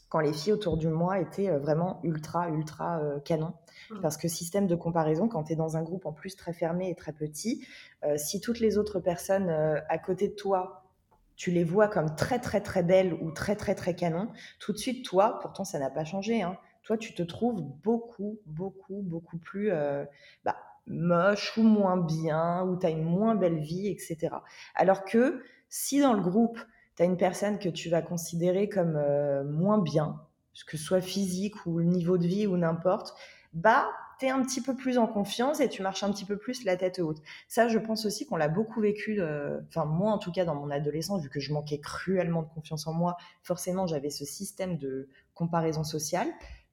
quand 0.08 0.20
les 0.20 0.32
filles 0.32 0.52
autour 0.52 0.76
de 0.76 0.88
moi 0.88 1.18
étaient 1.20 1.48
euh, 1.48 1.58
vraiment 1.58 2.00
ultra, 2.02 2.48
ultra 2.48 3.00
canon. 3.24 3.54
Mmh. 3.90 4.00
Parce 4.00 4.16
que 4.16 4.28
système 4.28 4.66
de 4.66 4.74
comparaison, 4.74 5.28
quand 5.28 5.44
tu 5.44 5.52
es 5.52 5.56
dans 5.56 5.76
un 5.76 5.82
groupe 5.82 6.06
en 6.06 6.12
plus 6.12 6.36
très 6.36 6.52
fermé 6.52 6.90
et 6.90 6.94
très 6.94 7.12
petit, 7.12 7.66
si 8.16 8.40
toutes 8.40 8.60
les 8.60 8.78
autres 8.78 9.00
personnes 9.00 9.50
à 9.50 9.98
côté 9.98 10.28
de 10.28 10.34
toi 10.34 10.84
tu 11.36 11.50
les 11.52 11.64
vois 11.64 11.88
comme 11.88 12.16
très 12.16 12.40
très 12.40 12.60
très 12.60 12.82
belles 12.82 13.14
ou 13.14 13.30
très 13.30 13.54
très 13.54 13.74
très 13.74 13.94
canon, 13.94 14.28
tout 14.58 14.72
de 14.72 14.78
suite 14.78 15.04
toi, 15.04 15.38
pourtant 15.40 15.64
ça 15.64 15.78
n'a 15.78 15.88
pas 15.88 16.04
changé, 16.04 16.42
hein, 16.42 16.58
toi, 16.88 16.96
tu 16.96 17.12
te 17.12 17.22
trouves 17.22 17.60
beaucoup, 17.60 18.40
beaucoup, 18.46 19.02
beaucoup 19.02 19.36
plus 19.36 19.70
euh, 19.70 20.06
bah, 20.46 20.56
moche 20.86 21.58
ou 21.58 21.62
moins 21.62 21.98
bien, 21.98 22.64
ou 22.64 22.78
tu 22.78 22.86
as 22.86 22.88
une 22.88 23.04
moins 23.04 23.34
belle 23.34 23.58
vie, 23.58 23.88
etc. 23.88 24.36
Alors 24.74 25.04
que 25.04 25.42
si 25.68 26.00
dans 26.00 26.14
le 26.14 26.22
groupe, 26.22 26.58
tu 26.98 27.04
une 27.04 27.16
personne 27.16 27.58
que 27.58 27.68
tu 27.68 27.88
vas 27.88 28.02
considérer 28.02 28.68
comme 28.68 28.96
euh, 28.96 29.44
moins 29.44 29.78
bien, 29.78 30.20
que 30.66 30.76
ce 30.76 30.84
soit 30.84 31.00
physique 31.00 31.66
ou 31.66 31.78
le 31.78 31.84
niveau 31.84 32.18
de 32.18 32.26
vie 32.26 32.46
ou 32.46 32.56
n'importe, 32.56 33.14
bah, 33.54 33.88
tu 34.18 34.26
es 34.26 34.30
un 34.30 34.42
petit 34.42 34.60
peu 34.60 34.74
plus 34.74 34.98
en 34.98 35.06
confiance 35.06 35.60
et 35.60 35.68
tu 35.68 35.82
marches 35.82 36.02
un 36.02 36.10
petit 36.10 36.24
peu 36.24 36.36
plus 36.36 36.64
la 36.64 36.76
tête 36.76 36.98
haute. 36.98 37.22
Ça, 37.46 37.68
je 37.68 37.78
pense 37.78 38.04
aussi 38.04 38.26
qu'on 38.26 38.36
l'a 38.36 38.48
beaucoup 38.48 38.80
vécu, 38.80 39.20
enfin 39.68 39.84
moi 39.84 40.12
en 40.12 40.18
tout 40.18 40.32
cas 40.32 40.44
dans 40.44 40.56
mon 40.56 40.70
adolescence, 40.70 41.22
vu 41.22 41.30
que 41.30 41.40
je 41.40 41.52
manquais 41.52 41.78
cruellement 41.78 42.42
de 42.42 42.48
confiance 42.48 42.86
en 42.88 42.92
moi, 42.92 43.16
forcément 43.42 43.86
j'avais 43.86 44.10
ce 44.10 44.24
système 44.24 44.76
de 44.76 45.08
comparaison 45.34 45.84
sociale 45.84 46.28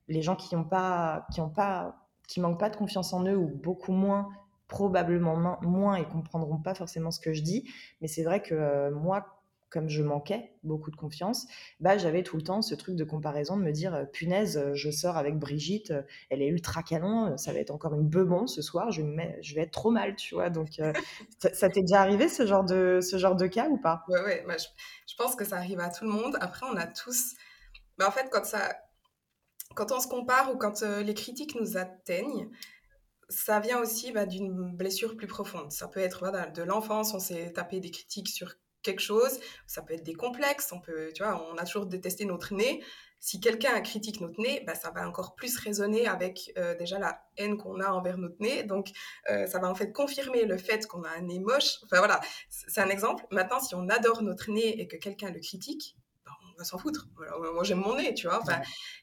les 0.07 0.21
gens 0.21 0.35
qui 0.35 0.55
ont 0.55 0.63
pas, 0.63 1.25
qui 1.31 1.41
ont 1.41 1.49
pas, 1.49 2.07
qui 2.27 2.39
manquent 2.39 2.59
pas 2.59 2.69
de 2.69 2.75
confiance 2.75 3.13
en 3.13 3.23
eux 3.25 3.37
ou 3.37 3.47
beaucoup 3.47 3.91
moins, 3.91 4.29
probablement 4.67 5.59
moins 5.61 5.95
et 5.95 6.05
comprendront 6.05 6.57
pas 6.57 6.73
forcément 6.73 7.11
ce 7.11 7.19
que 7.19 7.33
je 7.33 7.41
dis. 7.41 7.69
Mais 8.01 8.07
c'est 8.07 8.23
vrai 8.23 8.41
que 8.41 8.55
euh, 8.55 8.91
moi, 8.91 9.34
comme 9.75 9.89
je 9.89 10.01
manquais 10.01 10.53
beaucoup 10.63 10.89
de 10.89 10.95
confiance, 10.95 11.47
bah 11.81 11.97
j'avais 11.97 12.23
tout 12.23 12.37
le 12.37 12.43
temps 12.43 12.61
ce 12.61 12.75
truc 12.75 12.95
de 12.95 13.03
comparaison 13.03 13.57
de 13.57 13.61
me 13.61 13.73
dire 13.73 13.93
euh, 13.93 14.05
punaise, 14.05 14.57
euh, 14.57 14.73
je 14.73 14.89
sors 14.89 15.17
avec 15.17 15.37
Brigitte, 15.37 15.93
elle 16.29 16.41
est 16.41 16.47
ultra 16.47 16.81
canon, 16.81 17.35
ça 17.37 17.51
va 17.51 17.59
être 17.59 17.71
encore 17.71 17.93
une 17.93 18.07
bebon 18.07 18.47
ce 18.47 18.61
soir, 18.61 18.89
je, 18.91 19.01
je 19.41 19.53
vais 19.53 19.61
être 19.61 19.71
trop 19.71 19.91
mal, 19.91 20.15
tu 20.15 20.33
vois. 20.33 20.49
Donc 20.49 20.69
ça, 21.53 21.69
t'est 21.69 21.81
déjà 21.81 21.99
arrivé 21.99 22.29
ce 22.29 22.47
genre 22.47 22.63
de 22.63 23.01
ce 23.01 23.17
genre 23.17 23.35
de 23.35 23.47
cas 23.47 23.67
ou 23.67 23.77
pas? 23.77 24.05
Ouais 24.07 24.21
ouais, 24.45 24.57
je, 24.57 24.65
je, 25.11 25.15
pense 25.17 25.35
que 25.35 25.43
ça 25.43 25.57
arrive 25.57 25.81
à 25.81 25.89
tout 25.89 26.05
le 26.05 26.11
monde. 26.11 26.37
Après 26.39 26.65
on 26.71 26.77
a 26.77 26.87
tous, 26.87 27.33
mais 27.99 28.05
en 28.05 28.11
fait 28.11 28.29
quand 28.31 28.45
ça 28.45 28.77
quand 29.75 29.91
on 29.91 29.99
se 29.99 30.07
compare 30.07 30.53
ou 30.53 30.57
quand 30.57 30.83
euh, 30.83 31.03
les 31.03 31.13
critiques 31.13 31.55
nous 31.59 31.75
atteignent, 31.75 32.49
ça 33.27 33.59
vient 33.59 33.79
aussi 33.79 34.11
bah, 34.11 34.25
d'une 34.25 34.71
blessure 34.75 35.17
plus 35.17 35.27
profonde. 35.27 35.71
Ça 35.71 35.87
peut 35.87 35.99
être 35.99 36.31
de 36.53 36.63
l'enfance, 36.63 37.13
on 37.13 37.19
s'est 37.19 37.51
tapé 37.51 37.79
des 37.79 37.91
critiques 37.91 38.29
sur 38.29 38.55
quelque 38.85 39.01
chose, 39.01 39.39
ça 39.67 39.81
peut 39.81 39.93
être 39.93 40.03
des 40.03 40.13
complexes, 40.13 40.71
on 40.71 40.79
peut, 40.79 41.11
tu 41.13 41.23
vois, 41.23 41.45
on 41.51 41.57
a 41.57 41.65
toujours 41.65 41.87
détesté 41.87 42.25
notre 42.25 42.53
nez. 42.53 42.83
Si 43.19 43.39
quelqu'un 43.39 43.81
critique 43.81 44.21
notre 44.21 44.39
nez, 44.39 44.63
bah, 44.67 44.75
ça 44.75 44.91
va 44.91 45.07
encore 45.07 45.33
plus 45.35 45.57
résonner 45.57 46.05
avec 46.07 46.51
euh, 46.57 46.75
déjà 46.75 46.99
la 46.99 47.25
haine 47.37 47.57
qu'on 47.57 47.79
a 47.79 47.89
envers 47.89 48.19
notre 48.19 48.39
nez. 48.39 48.63
Donc, 48.63 48.89
euh, 49.31 49.47
ça 49.47 49.57
va 49.57 49.67
en 49.67 49.73
fait 49.73 49.91
confirmer 49.91 50.45
le 50.45 50.57
fait 50.57 50.85
qu'on 50.85 51.03
a 51.03 51.09
un 51.09 51.21
nez 51.21 51.39
moche. 51.39 51.79
Enfin 51.83 51.97
voilà, 51.97 52.21
c'est 52.49 52.81
un 52.81 52.89
exemple. 52.89 53.25
Maintenant, 53.31 53.59
si 53.59 53.73
on 53.73 53.89
adore 53.89 54.21
notre 54.21 54.51
nez 54.51 54.79
et 54.79 54.87
que 54.87 54.97
quelqu'un 54.97 55.31
le 55.31 55.39
critique, 55.39 55.97
bah, 56.23 56.33
on 56.53 56.57
va 56.59 56.63
s'en 56.63 56.77
foutre. 56.77 57.07
moi, 57.53 57.63
j'aime 57.63 57.79
mon 57.79 57.95
nez, 57.95 58.13
tu 58.13 58.27
vois. 58.27 58.39
Enfin, 58.41 58.61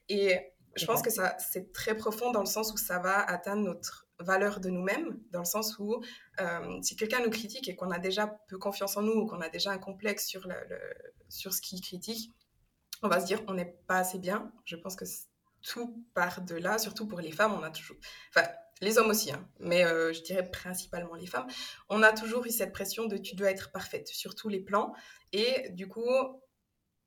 et 0.09 0.39
je 0.77 0.87
pense 0.87 1.03
que 1.03 1.11
ça, 1.11 1.37
c'est 1.39 1.73
très 1.73 1.97
profond 1.97 2.31
dans 2.31 2.41
le 2.41 2.47
sens 2.47 2.73
où 2.73 2.77
ça 2.77 2.99
va 2.99 3.19
atteindre 3.19 3.63
notre 3.63 4.07
valeur 4.21 4.61
de 4.61 4.71
nous-mêmes, 4.71 5.19
dans 5.33 5.41
le 5.41 5.45
sens 5.45 5.79
où 5.79 6.03
euh, 6.41 6.81
si 6.83 6.97
quelqu'un 6.97 7.21
nous 7.21 7.31
critique 7.31 7.69
et 7.69 7.77
qu'on 7.77 7.91
a 7.91 7.99
déjà 7.99 8.27
peu 8.49 8.59
confiance 8.59 8.97
en 8.97 9.03
nous 9.03 9.13
ou 9.13 9.27
qu'on 9.27 9.41
a 9.41 9.49
déjà 9.49 9.71
un 9.71 9.79
complexe 9.79 10.27
sur, 10.27 10.47
sur 11.29 11.53
ce 11.53 11.61
qu'il 11.61 11.81
critique, 11.81 12.33
on 13.03 13.09
va 13.09 13.21
se 13.21 13.27
dire 13.27 13.41
on 13.49 13.55
n'est 13.55 13.77
pas 13.87 13.99
assez 13.99 14.19
bien. 14.19 14.53
Je 14.65 14.77
pense 14.77 14.97
que 14.97 15.05
tout 15.63 16.05
part 16.15 16.43
de 16.43 16.55
là, 16.55 16.79
surtout 16.79 17.07
pour 17.07 17.21
les 17.21 17.33
femmes, 17.33 17.53
on 17.53 17.63
a 17.63 17.71
toujours, 17.71 17.97
enfin 18.31 18.49
les 18.81 18.99
hommes 18.99 19.11
aussi, 19.11 19.31
hein, 19.31 19.49
mais 19.61 19.85
euh, 19.85 20.13
je 20.13 20.23
dirais 20.23 20.51
principalement 20.51 21.15
les 21.15 21.27
femmes, 21.27 21.47
on 21.89 22.03
a 22.03 22.13
toujours 22.13 22.45
eu 22.47 22.51
cette 22.51 22.73
pression 22.73 23.07
de 23.07 23.17
tu 23.17 23.37
dois 23.37 23.51
être 23.51 23.71
parfaite 23.71 24.09
sur 24.09 24.35
tous 24.35 24.49
les 24.49 24.59
plans 24.59 24.93
et 25.33 25.69
du 25.71 25.87
coup 25.87 26.05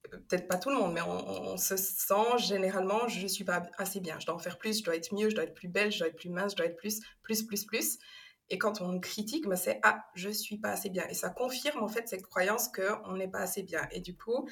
peut-être 0.10 0.48
pas 0.48 0.58
tout 0.58 0.70
le 0.70 0.76
monde, 0.76 0.94
mais 0.94 1.02
on, 1.02 1.58
se 1.58 1.76
sent 1.78 2.38
généralement, 2.38 3.08
je 3.08 3.24
ne 3.24 3.28
suis 3.28 3.44
pas 3.44 3.64
assez 3.78 4.00
bien, 4.00 4.20
je 4.20 4.26
dois 4.26 4.36
en 4.36 4.40
faire 4.40 4.58
plus, 4.58 4.80
je 4.80 4.84
dois 4.84 4.96
être 4.96 5.14
mieux, 5.14 5.30
je 5.30 5.36
dois 5.36 5.44
être 5.44 5.56
plus 5.56 5.68
belle, 5.68 5.92
je 5.92 6.00
dois 6.00 6.08
être 6.08 6.16
plus 6.16 6.30
mince, 6.30 6.52
je 6.52 6.58
dois 6.58 6.68
être 6.68 6.78
plus, 6.78 7.02
plus, 7.24 7.44
plus, 7.44 7.66
plus. 7.66 7.98
Et 8.50 8.58
quand 8.58 8.82
on 8.82 9.00
critique, 9.00 9.48
ben 9.48 9.56
c'est 9.56 9.80
ah, 9.84 10.06
je 10.14 10.30
suis 10.30 10.58
pas 10.58 10.70
assez 10.70 10.90
bien. 10.90 11.08
Et 11.10 11.14
ça 11.14 11.30
confirme 11.30 11.84
en 11.84 11.88
fait 11.88 12.08
cette 12.08 12.24
croyance 12.24 12.70
qu'on 12.70 13.16
n'est 13.16 13.28
pas 13.28 13.40
assez 13.40 13.64
bien. 13.64 13.88
Et 13.92 14.00
du 14.00 14.16
coup, 14.16 14.48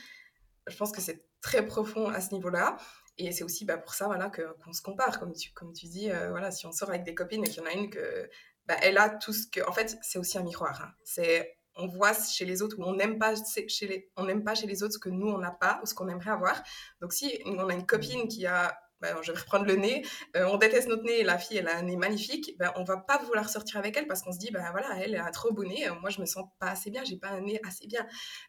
je 0.68 0.76
pense 0.76 0.92
que 0.92 1.02
c'est 1.02 1.26
très 1.42 1.66
profond 1.66 2.08
à 2.10 2.22
ce 2.22 2.34
niveau-là. 2.34 2.78
Et 3.18 3.32
c'est 3.32 3.44
aussi 3.44 3.66
bah, 3.66 3.78
pour 3.78 3.94
ça 3.94 4.08
voilà, 4.08 4.32
qu'on 4.32 4.74
se 4.74 4.82
compare. 4.82 5.20
Comme 5.20 5.34
tu, 5.34 5.52
comme 5.54 5.74
tu 5.74 5.86
dis, 5.88 6.10
euh, 6.10 6.30
voilà, 6.32 6.52
si 6.52 6.66
on 6.66 6.72
sort 6.72 6.90
avec 6.90 7.04
des 7.04 7.14
copines 7.14 7.44
et 7.46 7.50
qu'il 7.50 7.62
y 7.62 7.66
en 7.66 7.70
a 7.70 7.74
une 7.74 7.90
que, 7.92 8.30
bah, 8.66 8.76
elle 8.82 8.98
a 8.98 9.10
tout 9.10 9.34
ce 9.34 9.46
que. 9.48 9.62
En 9.68 9.74
fait, 9.74 9.98
c'est 10.02 10.18
aussi 10.18 10.38
un 10.38 10.44
miroir. 10.44 10.82
Hein. 10.82 10.92
C'est 11.04 11.58
on 11.76 11.88
voit 11.88 12.14
chez 12.14 12.46
les 12.46 12.62
autres 12.62 12.78
ou 12.80 12.84
on 12.84 12.94
n'aime 12.96 13.18
pas 13.18 13.34
chez 13.68 13.88
les 13.88 14.12
on 14.16 14.26
n'aime 14.26 14.44
pas 14.44 14.56
chez 14.56 14.68
les 14.68 14.84
autres 14.84 14.94
ce 14.94 15.00
que 15.00 15.10
nous 15.10 15.28
on 15.28 15.40
n'a 15.40 15.52
pas 15.52 15.80
ou 15.82 15.88
ce 15.88 15.96
qu'on 15.96 16.08
aimerait 16.08 16.30
avoir 16.30 16.62
donc 17.02 17.14
si 17.14 17.42
on 17.46 17.68
a 17.68 17.74
une 17.74 17.88
copine 17.88 18.28
qui 18.28 18.46
a 18.46 18.78
ben, 19.04 19.16
je 19.22 19.32
vais 19.32 19.38
reprendre 19.38 19.66
le 19.66 19.76
nez, 19.76 20.06
euh, 20.36 20.46
on 20.46 20.58
déteste 20.58 20.88
notre 20.88 21.04
nez 21.04 21.24
la 21.24 21.38
fille 21.38 21.58
elle 21.58 21.68
a 21.68 21.78
un 21.78 21.84
nez 21.84 21.98
magnifique, 21.98 22.56
ben, 22.58 22.72
on 22.78 22.84
va 22.84 22.98
pas 22.98 23.18
vouloir 23.20 23.50
sortir 23.50 23.78
avec 23.78 23.96
elle 23.98 24.08
parce 24.08 24.24
qu'on 24.24 24.32
se 24.32 24.40
dit 24.40 24.50
ben 24.52 24.66
voilà 24.72 24.98
elle 25.00 25.16
a 25.16 25.30
trop 25.32 25.52
beau 25.54 25.64
nez, 25.64 25.88
moi 26.02 26.10
je 26.10 26.22
me 26.22 26.26
sens 26.26 26.46
pas 26.60 26.70
assez 26.70 26.90
bien, 26.90 27.04
j'ai 27.04 27.18
pas 27.18 27.30
un 27.30 27.42
nez 27.42 27.60
assez 27.68 27.86
bien. 27.86 28.08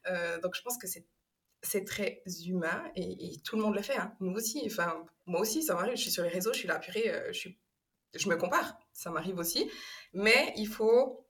Euh, 0.08 0.40
donc 0.40 0.54
je 0.54 0.62
pense 0.62 0.78
que 0.78 0.86
c'est 0.86 1.06
c'est 1.62 1.84
très 1.84 2.22
humain 2.46 2.84
et, 2.94 3.40
tout 3.42 3.56
le 3.56 3.62
monde 3.62 3.74
le 3.74 3.82
fait, 3.82 3.96
hein. 3.96 4.14
nous 4.20 4.32
aussi, 4.32 4.62
enfin 4.66 5.04
moi 5.26 5.40
aussi 5.40 5.62
ça 5.62 5.74
m'arrive, 5.74 5.96
je 5.96 6.02
suis 6.02 6.10
sur 6.10 6.22
les 6.22 6.28
réseaux, 6.28 6.52
je 6.52 6.58
suis 6.58 6.68
là 6.68 6.78
purée, 6.78 7.10
euh, 7.10 7.32
je 7.32 7.48
je 8.14 8.28
me 8.28 8.36
compare, 8.36 8.78
ça 8.92 9.10
m'arrive 9.10 9.38
aussi, 9.38 9.68
mais 10.12 10.52
il 10.56 10.68
faut 10.68 11.26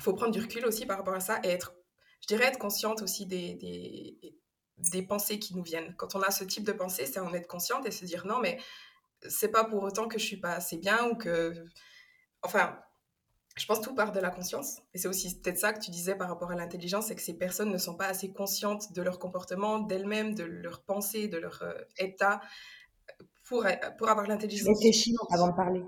faut 0.00 0.14
prendre 0.14 0.32
du 0.32 0.40
recul 0.40 0.64
aussi 0.66 0.86
par 0.86 0.98
rapport 0.98 1.14
à 1.14 1.20
ça 1.20 1.40
et 1.44 1.48
être, 1.48 1.74
je 2.20 2.26
dirais, 2.26 2.46
être 2.46 2.58
consciente 2.58 3.02
aussi 3.02 3.26
des, 3.26 4.34
des 4.90 5.02
pensées 5.02 5.38
qui 5.38 5.54
nous 5.54 5.62
viennent. 5.62 5.94
Quand 5.96 6.14
on 6.14 6.22
a 6.22 6.30
ce 6.30 6.44
type 6.44 6.64
de 6.64 6.72
pensée, 6.72 7.06
c'est 7.06 7.20
en 7.20 7.32
être 7.34 7.46
consciente 7.46 7.86
et 7.86 7.90
se 7.90 8.04
dire 8.04 8.26
non, 8.26 8.40
mais 8.40 8.58
c'est 9.28 9.50
pas 9.50 9.64
pour 9.64 9.82
autant 9.82 10.08
que 10.08 10.18
je 10.18 10.24
suis 10.24 10.38
pas 10.38 10.54
assez 10.54 10.76
bien 10.76 11.08
ou 11.08 11.16
que. 11.16 11.54
Enfin, 12.42 12.78
je 13.56 13.66
pense 13.66 13.78
que 13.78 13.84
tout 13.84 13.94
part 13.94 14.12
de 14.12 14.20
la 14.20 14.30
conscience. 14.30 14.80
Et 14.94 14.98
c'est 14.98 15.08
aussi 15.08 15.40
peut-être 15.40 15.58
ça 15.58 15.72
que 15.72 15.80
tu 15.80 15.90
disais 15.90 16.14
par 16.14 16.28
rapport 16.28 16.50
à 16.50 16.54
l'intelligence, 16.54 17.06
c'est 17.06 17.14
que 17.14 17.22
ces 17.22 17.36
personnes 17.36 17.70
ne 17.70 17.78
sont 17.78 17.94
pas 17.94 18.06
assez 18.06 18.32
conscientes 18.32 18.92
de 18.92 19.02
leur 19.02 19.18
comportement, 19.18 19.78
d'elles-mêmes, 19.78 20.34
de 20.34 20.44
leur 20.44 20.82
pensée, 20.82 21.28
de 21.28 21.38
leur 21.38 21.62
euh, 21.62 21.74
état, 21.98 22.40
pour, 23.44 23.66
pour 23.98 24.08
avoir 24.08 24.26
l'intelligence. 24.26 24.68
Réfléchis 24.68 25.14
avant 25.30 25.48
de 25.48 25.54
parler. 25.54 25.82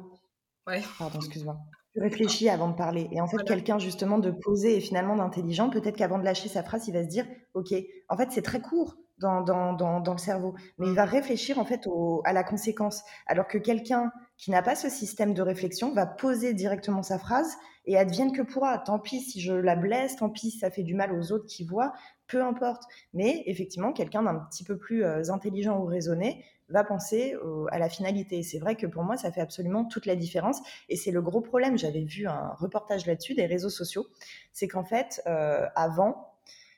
Ouais. 0.66 0.82
Pardon, 0.98 1.18
excuse-moi. 1.18 1.56
Tu 1.94 2.00
réfléchis 2.00 2.48
avant 2.48 2.68
de 2.68 2.74
parler. 2.74 3.08
Et 3.12 3.20
en 3.20 3.28
fait, 3.28 3.42
quelqu'un 3.44 3.78
justement 3.78 4.18
de 4.18 4.32
posé 4.32 4.76
et 4.76 4.80
finalement 4.80 5.16
d'intelligent, 5.16 5.70
peut-être 5.70 5.96
qu'avant 5.96 6.18
de 6.18 6.24
lâcher 6.24 6.48
sa 6.48 6.64
phrase, 6.64 6.88
il 6.88 6.92
va 6.92 7.04
se 7.04 7.08
dire, 7.08 7.24
OK, 7.54 7.72
en 8.08 8.16
fait, 8.16 8.32
c'est 8.32 8.42
très 8.42 8.60
court 8.60 8.96
dans, 9.18 9.42
dans, 9.42 9.72
dans, 9.72 10.00
dans, 10.00 10.12
le 10.12 10.18
cerveau, 10.18 10.54
mais 10.78 10.88
il 10.88 10.94
va 10.94 11.04
réfléchir 11.04 11.58
en 11.60 11.64
fait 11.64 11.86
au, 11.86 12.20
à 12.24 12.32
la 12.32 12.42
conséquence. 12.42 13.04
Alors 13.26 13.46
que 13.46 13.58
quelqu'un 13.58 14.10
qui 14.36 14.50
n'a 14.50 14.62
pas 14.62 14.74
ce 14.74 14.88
système 14.88 15.34
de 15.34 15.42
réflexion 15.42 15.94
va 15.94 16.04
poser 16.04 16.52
directement 16.52 17.02
sa 17.02 17.18
phrase 17.18 17.54
et 17.86 17.96
advienne 17.96 18.32
que 18.32 18.42
pourra. 18.42 18.78
Tant 18.78 18.98
pis 18.98 19.20
si 19.20 19.40
je 19.40 19.52
la 19.52 19.76
blesse, 19.76 20.16
tant 20.16 20.30
pis 20.30 20.50
si 20.50 20.58
ça 20.58 20.70
fait 20.70 20.82
du 20.82 20.94
mal 20.94 21.12
aux 21.12 21.32
autres 21.32 21.46
qui 21.46 21.64
voient, 21.64 21.92
peu 22.26 22.42
importe. 22.42 22.82
Mais 23.12 23.42
effectivement, 23.46 23.92
quelqu'un 23.92 24.22
d'un 24.22 24.36
petit 24.50 24.64
peu 24.64 24.76
plus 24.76 25.04
euh, 25.04 25.30
intelligent 25.30 25.78
ou 25.78 25.84
raisonné 25.84 26.44
va 26.68 26.84
penser 26.84 27.34
à 27.70 27.78
la 27.78 27.88
finalité. 27.88 28.42
C'est 28.42 28.58
vrai 28.58 28.76
que 28.76 28.86
pour 28.86 29.02
moi, 29.02 29.16
ça 29.16 29.30
fait 29.30 29.40
absolument 29.40 29.84
toute 29.84 30.06
la 30.06 30.16
différence. 30.16 30.60
Et 30.88 30.96
c'est 30.96 31.10
le 31.10 31.22
gros 31.22 31.40
problème. 31.40 31.78
J'avais 31.78 32.04
vu 32.04 32.26
un 32.26 32.54
reportage 32.58 33.06
là-dessus 33.06 33.34
des 33.34 33.46
réseaux 33.46 33.70
sociaux. 33.70 34.06
C'est 34.52 34.68
qu'en 34.68 34.84
fait, 34.84 35.22
euh, 35.26 35.66
avant, 35.74 36.34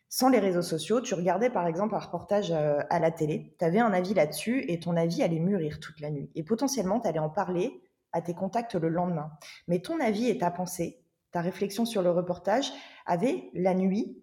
sans 0.09 0.29
les 0.29 0.39
réseaux 0.39 0.63
sociaux, 0.63 1.01
tu 1.01 1.15
regardais 1.15 1.51
par 1.51 1.67
exemple 1.67 1.95
un 1.95 1.99
reportage 1.99 2.53
euh, 2.53 2.81
à 2.91 2.99
la 2.99 3.11
télé, 3.11 3.55
tu 3.59 3.65
avais 3.65 3.81
un 3.81 3.93
avis 3.93 4.15
là-dessus 4.15 4.65
et 4.69 4.81
ton 4.81 4.97
avis 4.97 5.23
allait 5.23 5.41
mûrir 5.41 5.81
toute 5.81 6.01
la 6.01 6.11
nuit. 6.11 6.31
Et 6.35 6.43
potentiellement, 6.43 7.01
tu 7.01 7.09
allais 7.09 7.19
en 7.19 7.31
parler 7.31 7.83
à 8.13 8.23
tes 8.23 8.35
contacts 8.35 8.75
le 8.75 8.89
lendemain. 8.89 9.31
Mais 9.69 9.81
ton 9.81 10.01
avis 10.01 10.29
et 10.29 10.39
ta 10.39 10.51
pensée, 10.51 11.03
ta 11.33 11.41
réflexion 11.41 11.85
sur 11.85 12.03
le 12.03 12.11
reportage 12.11 12.73
avaient 13.05 13.51
la 13.53 13.75
nuit 13.75 14.23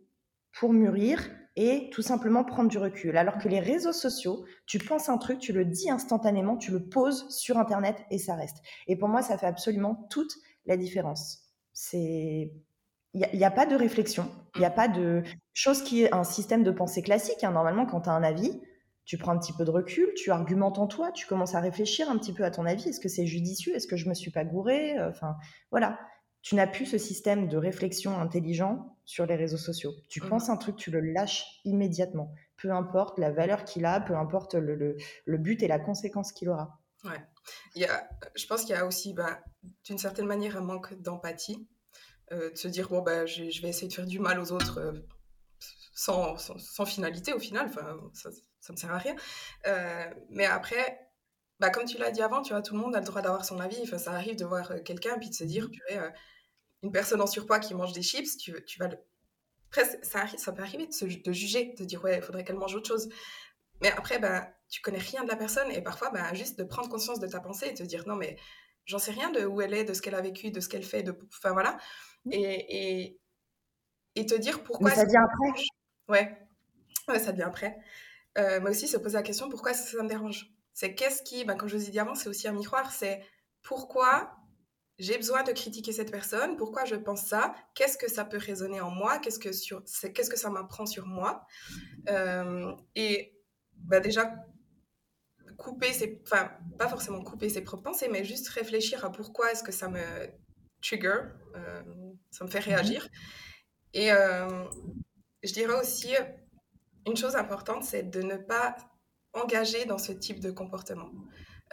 pour 0.51 0.73
mûrir 0.73 1.19
et 1.55 1.89
tout 1.91 2.01
simplement 2.01 2.43
prendre 2.43 2.69
du 2.69 2.77
recul. 2.77 3.17
Alors 3.17 3.37
que 3.37 3.47
les 3.47 3.59
réseaux 3.59 3.93
sociaux, 3.93 4.45
tu 4.65 4.79
penses 4.79 5.09
un 5.09 5.17
truc, 5.17 5.39
tu 5.39 5.53
le 5.53 5.65
dis 5.65 5.89
instantanément, 5.89 6.57
tu 6.57 6.71
le 6.71 6.83
poses 6.83 7.29
sur 7.29 7.57
Internet 7.57 7.97
et 8.09 8.17
ça 8.17 8.35
reste. 8.35 8.57
Et 8.87 8.95
pour 8.95 9.09
moi, 9.09 9.21
ça 9.21 9.37
fait 9.37 9.45
absolument 9.45 10.07
toute 10.09 10.33
la 10.65 10.77
différence. 10.77 11.43
C'est 11.73 12.51
il 13.15 13.37
n'y 13.37 13.45
a, 13.45 13.51
pas 13.51 13.67
de 13.67 13.75
réflexion, 13.75 14.27
il 14.55 14.59
n'y 14.59 14.65
a 14.65 14.71
pas 14.71 14.87
de 14.87 15.21
chose 15.53 15.83
qui 15.83 16.01
est 16.01 16.13
un 16.15 16.23
système 16.23 16.63
de 16.63 16.71
pensée 16.71 17.03
classique. 17.03 17.43
Hein. 17.43 17.51
Normalement, 17.51 17.85
quand 17.85 18.01
tu 18.01 18.09
as 18.09 18.13
un 18.13 18.23
avis, 18.23 18.59
tu 19.05 19.19
prends 19.19 19.33
un 19.33 19.37
petit 19.37 19.53
peu 19.53 19.65
de 19.65 19.69
recul, 19.69 20.11
tu 20.15 20.31
argumentes 20.31 20.79
en 20.79 20.87
toi, 20.87 21.11
tu 21.11 21.27
commences 21.27 21.53
à 21.53 21.59
réfléchir 21.59 22.09
un 22.09 22.17
petit 22.17 22.33
peu 22.33 22.43
à 22.43 22.49
ton 22.49 22.65
avis. 22.65 22.89
Est-ce 22.89 22.99
que 22.99 23.09
c'est 23.09 23.27
judicieux? 23.27 23.75
Est-ce 23.75 23.85
que 23.85 23.97
je 23.97 24.09
me 24.09 24.15
suis 24.15 24.31
pas 24.31 24.43
gouré 24.43 24.99
Enfin, 24.99 25.35
voilà. 25.69 25.99
Tu 26.43 26.55
n'as 26.55 26.67
plus 26.67 26.85
ce 26.85 26.97
système 26.97 27.47
de 27.47 27.57
réflexion 27.57 28.19
intelligent 28.19 28.97
sur 29.05 29.25
les 29.25 29.35
réseaux 29.35 29.57
sociaux. 29.57 29.93
Tu 30.09 30.21
mmh. 30.21 30.29
penses 30.29 30.49
un 30.49 30.57
truc, 30.57 30.75
tu 30.75 30.91
le 30.91 30.99
lâches 30.99 31.45
immédiatement. 31.65 32.33
Peu 32.57 32.71
importe 32.71 33.17
la 33.17 33.31
valeur 33.31 33.65
qu'il 33.65 33.85
a, 33.85 33.99
peu 33.99 34.15
importe 34.15 34.53
le, 34.53 34.75
le, 35.25 35.37
but 35.37 35.63
et 35.63 35.67
la 35.67 35.79
conséquence 35.79 36.31
qu'il 36.31 36.49
aura. 36.49 36.79
Ouais. 37.03 37.19
Il 37.75 37.81
y 37.81 37.85
a, 37.85 38.07
je 38.35 38.45
pense 38.45 38.61
qu'il 38.61 38.75
y 38.75 38.77
a 38.77 38.85
aussi, 38.85 39.13
bah, 39.13 39.39
d'une 39.85 39.97
certaine 39.97 40.27
manière, 40.27 40.55
un 40.55 40.61
manque 40.61 40.93
d'empathie 41.01 41.67
euh, 42.31 42.51
de 42.51 42.57
se 42.57 42.67
dire 42.69 42.87
bon 42.87 43.01
ben 43.01 43.27
je, 43.27 43.61
vais 43.61 43.67
essayer 43.69 43.89
de 43.89 43.93
faire 43.93 44.05
du 44.05 44.17
mal 44.17 44.39
aux 44.39 44.53
autres 44.53 44.79
euh, 44.79 44.93
sans, 45.93 46.37
sans, 46.37 46.85
finalité 46.85 47.33
au 47.33 47.39
final 47.39 47.65
enfin 47.67 47.97
ça, 48.13 48.29
ça 48.61 48.71
me 48.71 48.77
sert 48.77 48.91
à 48.91 48.97
rien 48.97 49.15
euh, 49.67 50.05
mais 50.29 50.45
après 50.45 51.11
bah, 51.59 51.69
comme 51.69 51.83
tu 51.83 51.97
l'as 51.97 52.11
dit 52.11 52.21
avant 52.21 52.41
tu 52.41 52.53
vois 52.53 52.61
tout 52.61 52.75
le 52.75 52.79
monde 52.79 52.95
a 52.95 52.99
le 52.99 53.05
droit 53.05 53.21
d'avoir 53.21 53.43
son 53.43 53.59
avis 53.59 53.77
enfin 53.83 53.97
ça 53.97 54.13
arrive 54.13 54.37
de 54.37 54.45
voir 54.45 54.71
quelqu'un 54.85 55.17
puis 55.19 55.29
de 55.29 55.35
se 55.35 55.43
dire 55.43 55.69
purée, 55.69 55.99
une 56.83 56.91
personne 56.91 57.21
en 57.21 57.27
surpoids 57.27 57.59
qui 57.59 57.73
mange 57.73 57.93
des 57.93 58.03
chips 58.03 58.37
tu, 58.37 58.53
tu 58.65 58.79
vas 58.79 58.87
le... 58.87 58.97
presque 59.71 59.97
ça, 60.03 60.27
ça 60.37 60.51
peut 60.51 60.61
arriver 60.61 60.87
de, 60.87 60.93
se, 60.93 61.05
de 61.05 61.31
juger 61.31 61.73
de 61.77 61.85
dire 61.85 62.03
ouais 62.03 62.17
il 62.17 62.21
faudrait 62.21 62.43
qu'elle 62.43 62.57
mange 62.57 62.75
autre 62.75 62.87
chose 62.87 63.09
mais 63.81 63.91
après 63.91 64.19
bah, 64.19 64.49
tu 64.69 64.81
connais 64.81 64.99
rien 64.99 65.23
de 65.23 65.29
la 65.29 65.35
personne 65.35 65.71
et 65.71 65.81
parfois 65.81 66.09
bah, 66.11 66.33
juste 66.33 66.59
de 66.59 66.63
prendre 66.63 66.89
conscience 66.89 67.19
de 67.19 67.27
ta 67.27 67.39
pensée 67.39 67.67
et 67.67 67.73
te 67.73 67.83
dire 67.83 68.07
non 68.07 68.15
mais 68.15 68.37
j'en 68.85 68.99
sais 68.99 69.11
rien 69.11 69.31
de 69.31 69.45
où 69.45 69.61
elle 69.61 69.73
est 69.73 69.85
de 69.85 69.93
ce 69.93 70.01
qu'elle 70.01 70.15
a 70.15 70.21
vécu 70.21 70.51
de 70.51 70.59
ce 70.59 70.69
qu'elle 70.69 70.83
fait 70.83 71.03
de 71.03 71.17
enfin 71.31 71.53
voilà 71.53 71.77
et, 72.31 73.19
et, 74.15 74.25
te 74.25 74.35
dire 74.35 74.63
pourquoi. 74.63 74.89
Mais 74.89 74.95
ça 74.95 75.05
vient 75.05 75.23
après. 75.23 75.63
Ouais. 76.07 76.37
ouais, 77.07 77.19
ça 77.19 77.31
vient 77.31 77.47
après. 77.47 77.77
Euh, 78.37 78.59
mais 78.61 78.71
aussi 78.71 78.87
se 78.87 78.97
poser 78.97 79.17
la 79.17 79.23
question 79.23 79.49
pourquoi 79.49 79.73
ça, 79.73 80.01
me 80.01 80.09
dérange? 80.09 80.51
C'est 80.73 80.95
qu'est-ce 80.95 81.21
qui, 81.21 81.45
ben, 81.45 81.55
comme 81.55 81.69
je 81.69 81.77
vous 81.77 81.87
ai 81.87 81.91
dit 81.91 81.99
avant, 81.99 82.15
c'est 82.15 82.29
aussi 82.29 82.47
un 82.47 82.53
miroir. 82.53 82.91
C'est 82.91 83.23
pourquoi 83.61 84.35
j'ai 85.03 85.17
besoin 85.17 85.43
de 85.43 85.51
critiquer 85.51 85.91
cette 85.91 86.11
personne, 86.11 86.55
pourquoi 86.55 86.85
je 86.85 86.95
pense 86.95 87.23
ça, 87.25 87.53
qu'est-ce 87.75 87.97
que 87.97 88.09
ça 88.09 88.23
peut 88.23 88.37
résonner 88.37 88.79
en 88.79 88.89
moi, 88.89 89.19
qu'est-ce 89.19 89.37
que, 89.37 89.51
sur, 89.51 89.83
qu'est-ce 90.13 90.29
que 90.29 90.37
ça 90.37 90.49
m'apprend 90.49 90.85
sur 90.85 91.05
moi? 91.05 91.45
Euh, 92.09 92.71
et 92.95 93.37
ben, 93.75 94.01
déjà, 94.01 94.33
couper 95.57 95.91
ses, 95.91 96.21
enfin, 96.25 96.51
pas 96.79 96.87
forcément 96.87 97.21
couper 97.21 97.49
ses 97.49 97.61
propres 97.61 97.83
pensées, 97.83 98.07
mais 98.09 98.23
juste 98.23 98.47
réfléchir 98.47 99.03
à 99.03 99.11
pourquoi 99.11 99.51
est-ce 99.51 99.63
que 99.63 99.73
ça 99.73 99.89
me 99.89 100.01
trigger, 100.81 101.19
euh, 101.55 101.83
ça 102.31 102.45
me 102.45 102.49
fait 102.49 102.59
mhm. 102.61 102.65
réagir. 102.65 103.09
Et 103.93 104.09
euh, 104.13 104.63
je 105.43 105.51
dirais 105.51 105.77
aussi, 105.79 106.13
une 107.05 107.17
chose 107.17 107.35
importante, 107.35 107.83
c'est 107.83 108.03
de 108.03 108.21
ne 108.21 108.37
pas 108.37 108.77
engager 109.33 109.83
dans 109.83 109.97
ce 109.97 110.13
type 110.13 110.39
de 110.39 110.51
comportement. 110.51 111.11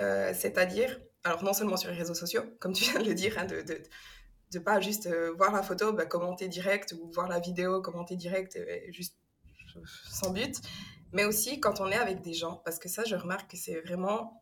Euh, 0.01 0.33
c'est-à-dire, 0.35 1.01
alors 1.25 1.45
non 1.45 1.53
seulement 1.53 1.77
sur 1.77 1.91
les 1.91 1.97
réseaux 1.97 2.15
sociaux, 2.15 2.43
comme 2.61 2.73
tu 2.73 2.85
viens 2.85 3.01
de 3.01 3.07
le 3.07 3.15
dire, 3.15 3.39
hein, 3.39 3.45
de, 3.45 3.63
de, 3.63 3.83
de, 4.53 4.59
pas 4.59 4.81
juste 4.81 5.09
voir 5.37 5.53
la 5.53 5.63
photo, 5.63 5.93
bah, 5.93 6.07
commenter 6.07 6.49
direct, 6.49 6.95
ou 7.01 7.11
voir 7.13 7.29
la 7.29 7.41
vidéo, 7.41 7.83
commenter 7.83 8.17
direct, 8.17 8.59
juste 8.91 9.17
sans 10.11 10.31
but, 10.31 10.57
mais 11.13 11.25
aussi 11.25 11.61
quand 11.61 11.81
on 11.81 11.91
est 11.91 11.97
avec 11.99 12.23
des 12.23 12.35
gens, 12.35 12.61
parce 12.65 12.79
que 12.79 12.89
ça, 12.89 13.05
je 13.05 13.15
remarque 13.15 13.51
que 13.51 13.57
c'est 13.57 13.81
vraiment 13.81 14.41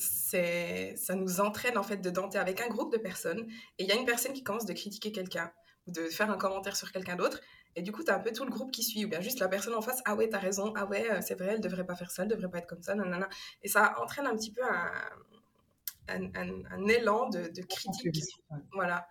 ça 0.00 1.14
nous 1.14 1.40
entraîne 1.40 1.76
en 1.76 1.82
fait 1.82 1.98
dedans. 1.98 2.28
Tu 2.28 2.38
avec 2.38 2.60
un 2.60 2.68
groupe 2.68 2.92
de 2.92 2.98
personnes 2.98 3.46
et 3.78 3.84
il 3.84 3.86
y 3.86 3.92
a 3.92 3.96
une 3.96 4.06
personne 4.06 4.32
qui 4.32 4.42
commence 4.42 4.64
de 4.64 4.72
critiquer 4.72 5.12
quelqu'un 5.12 5.52
ou 5.86 5.92
de 5.92 6.02
faire 6.08 6.30
un 6.30 6.38
commentaire 6.38 6.76
sur 6.76 6.90
quelqu'un 6.92 7.16
d'autre. 7.16 7.40
Et 7.76 7.82
du 7.82 7.92
coup, 7.92 8.02
tu 8.02 8.10
as 8.10 8.16
un 8.16 8.18
peu 8.18 8.32
tout 8.32 8.44
le 8.44 8.50
groupe 8.50 8.72
qui 8.72 8.82
suit, 8.82 9.04
ou 9.04 9.08
bien 9.08 9.20
juste 9.20 9.38
la 9.38 9.48
personne 9.48 9.74
en 9.74 9.80
face, 9.80 10.02
ah 10.04 10.16
ouais, 10.16 10.28
t'as 10.28 10.40
raison, 10.40 10.72
ah 10.76 10.86
ouais, 10.86 11.08
euh, 11.08 11.20
c'est 11.22 11.36
vrai, 11.36 11.52
elle 11.54 11.60
devrait 11.60 11.86
pas 11.86 11.94
faire 11.94 12.10
ça, 12.10 12.24
elle 12.24 12.28
devrait 12.28 12.50
pas 12.50 12.58
être 12.58 12.66
comme 12.66 12.82
ça, 12.82 12.96
nanana. 12.96 13.28
Et 13.62 13.68
ça 13.68 13.94
entraîne 14.00 14.26
un 14.26 14.34
petit 14.34 14.52
peu 14.52 14.62
un, 14.64 14.90
un, 16.10 16.86
élan 16.88 17.28
de, 17.28 17.48
de 17.48 17.62
critique. 17.62 18.14
Voilà. 18.72 19.08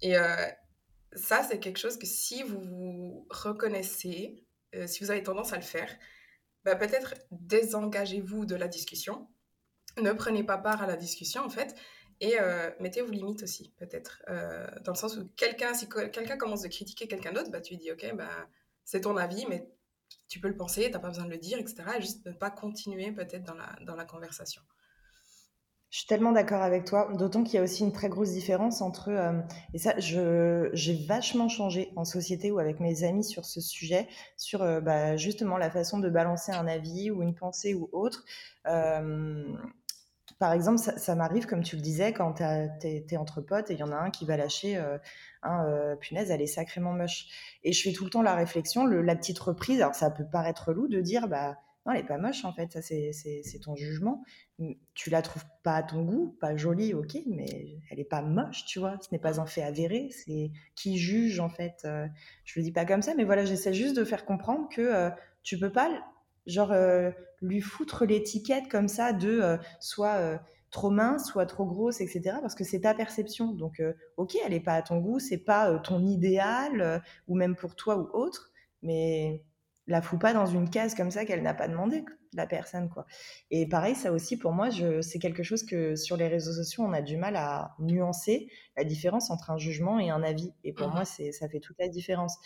Et 0.00 0.16
euh, 0.16 0.46
ça, 1.12 1.42
c'est 1.42 1.58
quelque 1.58 1.78
chose 1.78 1.98
que 1.98 2.06
si 2.06 2.42
vous 2.42 2.60
vous 2.60 3.26
reconnaissez, 3.30 4.44
euh, 4.74 4.86
si 4.86 5.02
vous 5.02 5.10
avez 5.10 5.22
tendance 5.22 5.52
à 5.52 5.56
le 5.56 5.62
faire, 5.62 5.90
bah, 6.64 6.76
peut-être 6.76 7.14
désengagez-vous 7.30 8.46
de 8.46 8.54
la 8.54 8.68
discussion 8.68 9.28
ne 10.02 10.12
prenez 10.12 10.44
pas 10.44 10.58
part 10.58 10.82
à 10.82 10.86
la 10.86 10.96
discussion 10.96 11.42
en 11.42 11.50
fait 11.50 11.74
et 12.20 12.40
euh, 12.40 12.70
mettez 12.80 13.02
vos 13.02 13.10
limites 13.10 13.42
aussi 13.42 13.72
peut-être 13.76 14.22
euh, 14.28 14.66
dans 14.84 14.92
le 14.92 14.98
sens 14.98 15.16
où 15.16 15.28
quelqu'un 15.36 15.74
si 15.74 15.88
quelqu'un 15.88 16.36
commence 16.36 16.62
de 16.62 16.68
critiquer 16.68 17.06
quelqu'un 17.06 17.32
d'autre 17.32 17.50
bah 17.50 17.60
tu 17.60 17.74
lui 17.74 17.78
dis 17.78 17.92
ok 17.92 18.14
bah 18.14 18.48
c'est 18.84 19.02
ton 19.02 19.16
avis 19.16 19.46
mais 19.48 19.70
tu 20.28 20.40
peux 20.40 20.48
le 20.48 20.56
penser 20.56 20.90
t'as 20.90 20.98
pas 20.98 21.08
besoin 21.08 21.26
de 21.26 21.30
le 21.30 21.38
dire 21.38 21.58
etc 21.58 21.84
et 21.96 22.00
juste 22.00 22.24
ne 22.26 22.32
pas 22.32 22.50
continuer 22.50 23.12
peut-être 23.12 23.44
dans 23.44 23.54
la 23.54 23.76
dans 23.82 23.94
la 23.94 24.04
conversation 24.04 24.62
je 25.90 25.98
suis 25.98 26.06
tellement 26.06 26.32
d'accord 26.32 26.62
avec 26.62 26.84
toi, 26.84 27.10
d'autant 27.14 27.42
qu'il 27.42 27.54
y 27.54 27.58
a 27.58 27.62
aussi 27.62 27.82
une 27.82 27.92
très 27.92 28.08
grosse 28.08 28.32
différence 28.32 28.82
entre, 28.82 29.08
euh, 29.08 29.40
et 29.74 29.78
ça, 29.78 29.94
j'ai 29.98 31.06
vachement 31.06 31.48
changé 31.48 31.92
en 31.96 32.04
société 32.04 32.50
ou 32.50 32.58
avec 32.58 32.80
mes 32.80 33.04
amis 33.04 33.24
sur 33.24 33.44
ce 33.44 33.60
sujet, 33.60 34.08
sur 34.36 34.60
bah, 34.82 35.16
justement 35.16 35.56
la 35.56 35.70
façon 35.70 35.98
de 35.98 36.10
balancer 36.10 36.52
un 36.52 36.66
avis 36.66 37.10
ou 37.10 37.22
une 37.22 37.34
pensée 37.34 37.74
ou 37.74 37.88
autre 37.92 38.24
par 40.38 40.52
exemple, 40.52 40.78
ça, 40.78 41.14
m'arrive, 41.16 41.46
comme 41.46 41.64
tu 41.64 41.74
le 41.74 41.82
disais, 41.82 42.12
quand 42.12 42.34
tu 42.34 42.42
es, 42.86 43.16
entre 43.16 43.40
potes 43.40 43.70
et 43.70 43.74
il 43.74 43.80
y 43.80 43.82
en 43.82 43.90
a 43.90 43.96
un 43.96 44.10
qui 44.10 44.24
va 44.24 44.36
lâcher 44.36 44.76
euh, 44.76 44.96
un 45.42 45.64
euh, 45.66 45.96
punaise, 45.96 46.30
elle 46.30 46.40
est 46.40 46.46
sacrément 46.46 46.92
moche. 46.92 47.26
Et 47.64 47.72
je 47.72 47.82
fais 47.82 47.92
tout 47.92 48.04
le 48.04 48.10
temps 48.10 48.22
la 48.22 48.36
réflexion, 48.36 48.86
la 48.86 49.16
petite 49.16 49.38
reprise. 49.38 49.80
Alors, 49.80 49.96
ça 49.96 50.10
peut 50.10 50.26
paraître 50.30 50.72
loup 50.72 50.86
de 50.86 51.00
dire, 51.00 51.26
bah 51.26 51.58
non, 51.86 51.92
elle 51.92 52.00
est 52.00 52.06
pas 52.06 52.18
moche 52.18 52.44
en 52.44 52.52
fait, 52.52 52.72
ça 52.72 52.82
c'est 52.82 53.60
ton 53.62 53.74
jugement. 53.76 54.22
Tu 54.94 55.10
la 55.10 55.22
trouves 55.22 55.44
pas 55.62 55.76
à 55.76 55.82
ton 55.82 56.02
goût, 56.02 56.36
pas 56.40 56.56
jolie, 56.56 56.92
ok, 56.92 57.16
mais 57.26 57.78
elle 57.90 58.00
est 58.00 58.04
pas 58.04 58.22
moche, 58.22 58.64
tu 58.66 58.78
vois. 58.78 58.98
Ce 59.00 59.08
n'est 59.12 59.18
pas 59.18 59.40
un 59.40 59.46
fait 59.46 59.62
avéré, 59.62 60.10
c'est 60.10 60.50
qui 60.74 60.98
juge 60.98 61.40
en 61.40 61.48
fait. 61.48 61.82
Euh, 61.84 62.06
je 62.44 62.58
le 62.58 62.64
dis 62.64 62.72
pas 62.72 62.84
comme 62.84 63.02
ça, 63.02 63.14
mais 63.14 63.24
voilà, 63.24 63.44
j'essaie 63.44 63.72
juste 63.72 63.96
de 63.96 64.04
faire 64.04 64.24
comprendre 64.24 64.68
que 64.68 65.10
tu 65.42 65.58
peux 65.58 65.72
pas 65.72 65.88
genre 66.48 66.72
euh, 66.72 67.10
lui 67.40 67.60
foutre 67.60 68.04
l'étiquette 68.04 68.68
comme 68.68 68.88
ça 68.88 69.12
de 69.12 69.40
euh, 69.40 69.56
soit 69.78 70.16
euh, 70.16 70.38
trop 70.70 70.90
mince, 70.90 71.26
soit 71.26 71.46
trop 71.46 71.66
grosse, 71.66 72.00
etc. 72.00 72.38
Parce 72.40 72.54
que 72.54 72.64
c'est 72.64 72.80
ta 72.80 72.94
perception. 72.94 73.52
Donc, 73.52 73.82
ok, 74.16 74.36
elle 74.44 74.52
n'est 74.52 74.60
pas 74.60 74.74
à 74.74 74.82
ton 74.82 74.98
goût, 74.98 75.18
c'est 75.18 75.38
pas 75.38 75.78
ton 75.78 76.04
idéal, 76.04 77.02
ou 77.26 77.36
même 77.36 77.56
pour 77.56 77.74
toi 77.74 77.96
ou 77.96 78.08
autre, 78.12 78.50
mais 78.82 79.42
la 79.88 80.02
fous 80.02 80.18
pas 80.18 80.34
dans 80.34 80.46
une 80.46 80.68
case 80.68 80.94
comme 80.94 81.10
ça 81.10 81.24
qu'elle 81.24 81.42
n'a 81.42 81.54
pas 81.54 81.66
demandé. 81.66 82.04
la 82.34 82.46
personne, 82.46 82.90
quoi. 82.90 83.06
Et 83.50 83.66
pareil, 83.66 83.94
ça 83.94 84.12
aussi, 84.12 84.36
pour 84.36 84.52
moi, 84.52 84.68
c'est 85.00 85.18
quelque 85.18 85.42
chose 85.42 85.64
que 85.64 85.96
sur 85.96 86.18
les 86.18 86.28
réseaux 86.28 86.52
sociaux, 86.52 86.84
on 86.84 86.92
a 86.92 87.00
du 87.00 87.16
mal 87.16 87.36
à 87.36 87.74
nuancer 87.78 88.48
la 88.76 88.84
différence 88.84 89.30
entre 89.30 89.50
un 89.50 89.56
jugement 89.56 89.98
et 89.98 90.10
un 90.10 90.22
avis. 90.22 90.52
Et 90.62 90.74
pour 90.74 90.88
moi, 90.88 91.02
mmh. 91.02 91.32
ça 91.32 91.48
fait 91.48 91.60
toute 91.60 91.78
la 91.78 91.88
différence. 91.88 92.36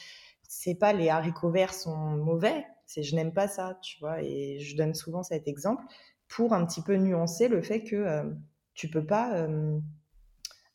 C'est 0.43 0.77
pas 0.77 0.93
les 0.93 1.09
haricots 1.09 1.51
verts 1.51 1.75
sont 1.75 1.97
mauvais, 1.97 2.65
c'est 2.87 3.03
je 3.03 3.17
n'aime 3.17 3.33
pas 3.33 3.49
ça, 3.49 3.79
tu 3.83 3.99
vois. 3.99 4.23
Et 4.23 4.61
je 4.61 4.77
donne 4.77 4.95
souvent 4.95 5.25
cet 5.25 5.49
exemple 5.49 5.83
pour 6.29 6.53
un 6.53 6.65
petit 6.65 6.83
peu 6.83 6.95
nuancer 6.97 7.49
le 7.49 7.61
fait 7.61 7.83
que 7.83 7.97
euh, 7.97 8.25
tu 8.75 8.89
peux 8.89 9.05
pas 9.05 9.35
euh, 9.35 9.79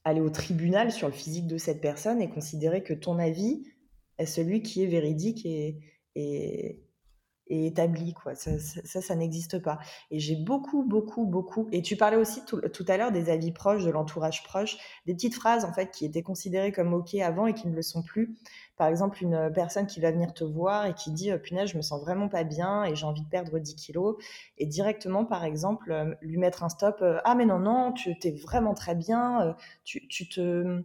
aller 0.03 0.21
au 0.21 0.29
tribunal 0.29 0.91
sur 0.91 1.07
le 1.07 1.13
physique 1.13 1.47
de 1.47 1.57
cette 1.57 1.79
personne 1.79 2.21
et 2.21 2.29
considérer 2.29 2.83
que 2.83 2.93
ton 2.93 3.19
avis 3.19 3.63
est 4.17 4.25
celui 4.25 4.63
qui 4.63 4.83
est 4.83 4.87
véridique 4.87 5.45
et, 5.45 5.79
et, 6.17 6.83
établi. 7.49 8.13
Quoi. 8.13 8.35
Ça, 8.35 8.51
ça, 8.59 9.15
n'existe 9.15 9.59
pas. 9.59 9.79
Et 10.11 10.19
j'ai 10.19 10.35
beaucoup, 10.35 10.83
beaucoup, 10.83 11.25
beaucoup. 11.25 11.69
Et 11.71 11.81
tu 11.81 11.95
parlais 11.95 12.17
aussi 12.17 12.41
tout, 12.45 12.85
à 12.89 12.97
l'heure 12.97 13.13
des 13.13 13.29
avis 13.29 13.53
proches, 13.53 13.85
de 13.85 13.89
l'entourage 13.89 14.43
proche, 14.43 14.77
des 15.05 15.13
petites 15.13 15.35
phrases 15.35 15.63
en 15.63 15.71
fait 15.71 15.91
qui 15.91 16.03
étaient 16.03 16.23
considérées 16.23 16.73
comme 16.73 16.93
ok 16.93 17.15
avant 17.15 17.47
et 17.47 17.53
qui 17.53 17.69
ne 17.69 17.73
le 17.73 17.81
sont 17.81 18.03
plus. 18.03 18.35
Par 18.75 18.87
exemple, 18.87 19.23
une 19.23 19.49
personne 19.55 19.87
qui 19.87 20.01
va 20.01 20.11
venir 20.11 20.33
te 20.33 20.43
voir 20.43 20.87
et 20.87 20.93
qui 20.93 21.11
dit 21.11 21.31
punaise, 21.41 21.69
je 21.69 21.77
me 21.77 21.81
sens 21.81 22.01
vraiment 22.01 22.27
pas 22.27 22.43
bien 22.43 22.83
et 22.83 22.95
j'ai 22.95 23.05
envie 23.05 23.23
de 23.23 23.29
perdre 23.29 23.57
10 23.59 23.75
kilos. 23.75 24.17
Et 24.57 24.65
directement, 24.65 25.23
par 25.23 25.45
exemple, 25.45 25.91
euh, 25.93 26.13
lui 26.21 26.37
mettre 26.37 26.63
un 26.63 26.69
stop. 26.69 27.01
ah 27.23 27.35
mais 27.35 27.45
non 27.45 27.59
non, 27.59 27.93
tu 27.93 28.19
t'es 28.19 28.31
vraiment 28.31 28.73
très 28.73 28.93
bien. 28.93 29.41
Euh, 29.41 29.53
tu, 29.85 30.05
tu 30.09 30.27
te 30.27 30.83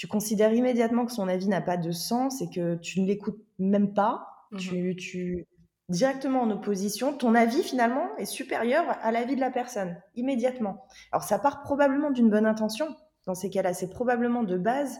tu 0.00 0.06
considères 0.06 0.54
immédiatement 0.54 1.04
que 1.04 1.12
son 1.12 1.28
avis 1.28 1.46
n'a 1.46 1.60
pas 1.60 1.76
de 1.76 1.90
sens 1.90 2.40
et 2.40 2.48
que 2.48 2.76
tu 2.76 3.02
ne 3.02 3.06
l'écoutes 3.06 3.44
même 3.58 3.92
pas. 3.92 4.29
Mmh 4.52 4.58
tu, 4.58 4.96
tu, 4.96 5.46
directement 5.90 6.42
en 6.42 6.50
opposition, 6.50 7.12
ton 7.12 7.34
avis 7.34 7.62
finalement 7.62 8.16
est 8.16 8.24
supérieur 8.24 8.84
à 9.02 9.12
l'avis 9.12 9.34
de 9.36 9.40
la 9.40 9.50
personne, 9.50 9.96
immédiatement. 10.14 10.86
Alors 11.12 11.24
ça 11.24 11.38
part 11.38 11.62
probablement 11.62 12.10
d'une 12.10 12.30
bonne 12.30 12.46
intention, 12.46 12.96
dans 13.26 13.34
ces 13.34 13.50
cas-là, 13.50 13.74
c'est 13.74 13.90
probablement 13.90 14.42
de 14.42 14.56
base 14.56 14.98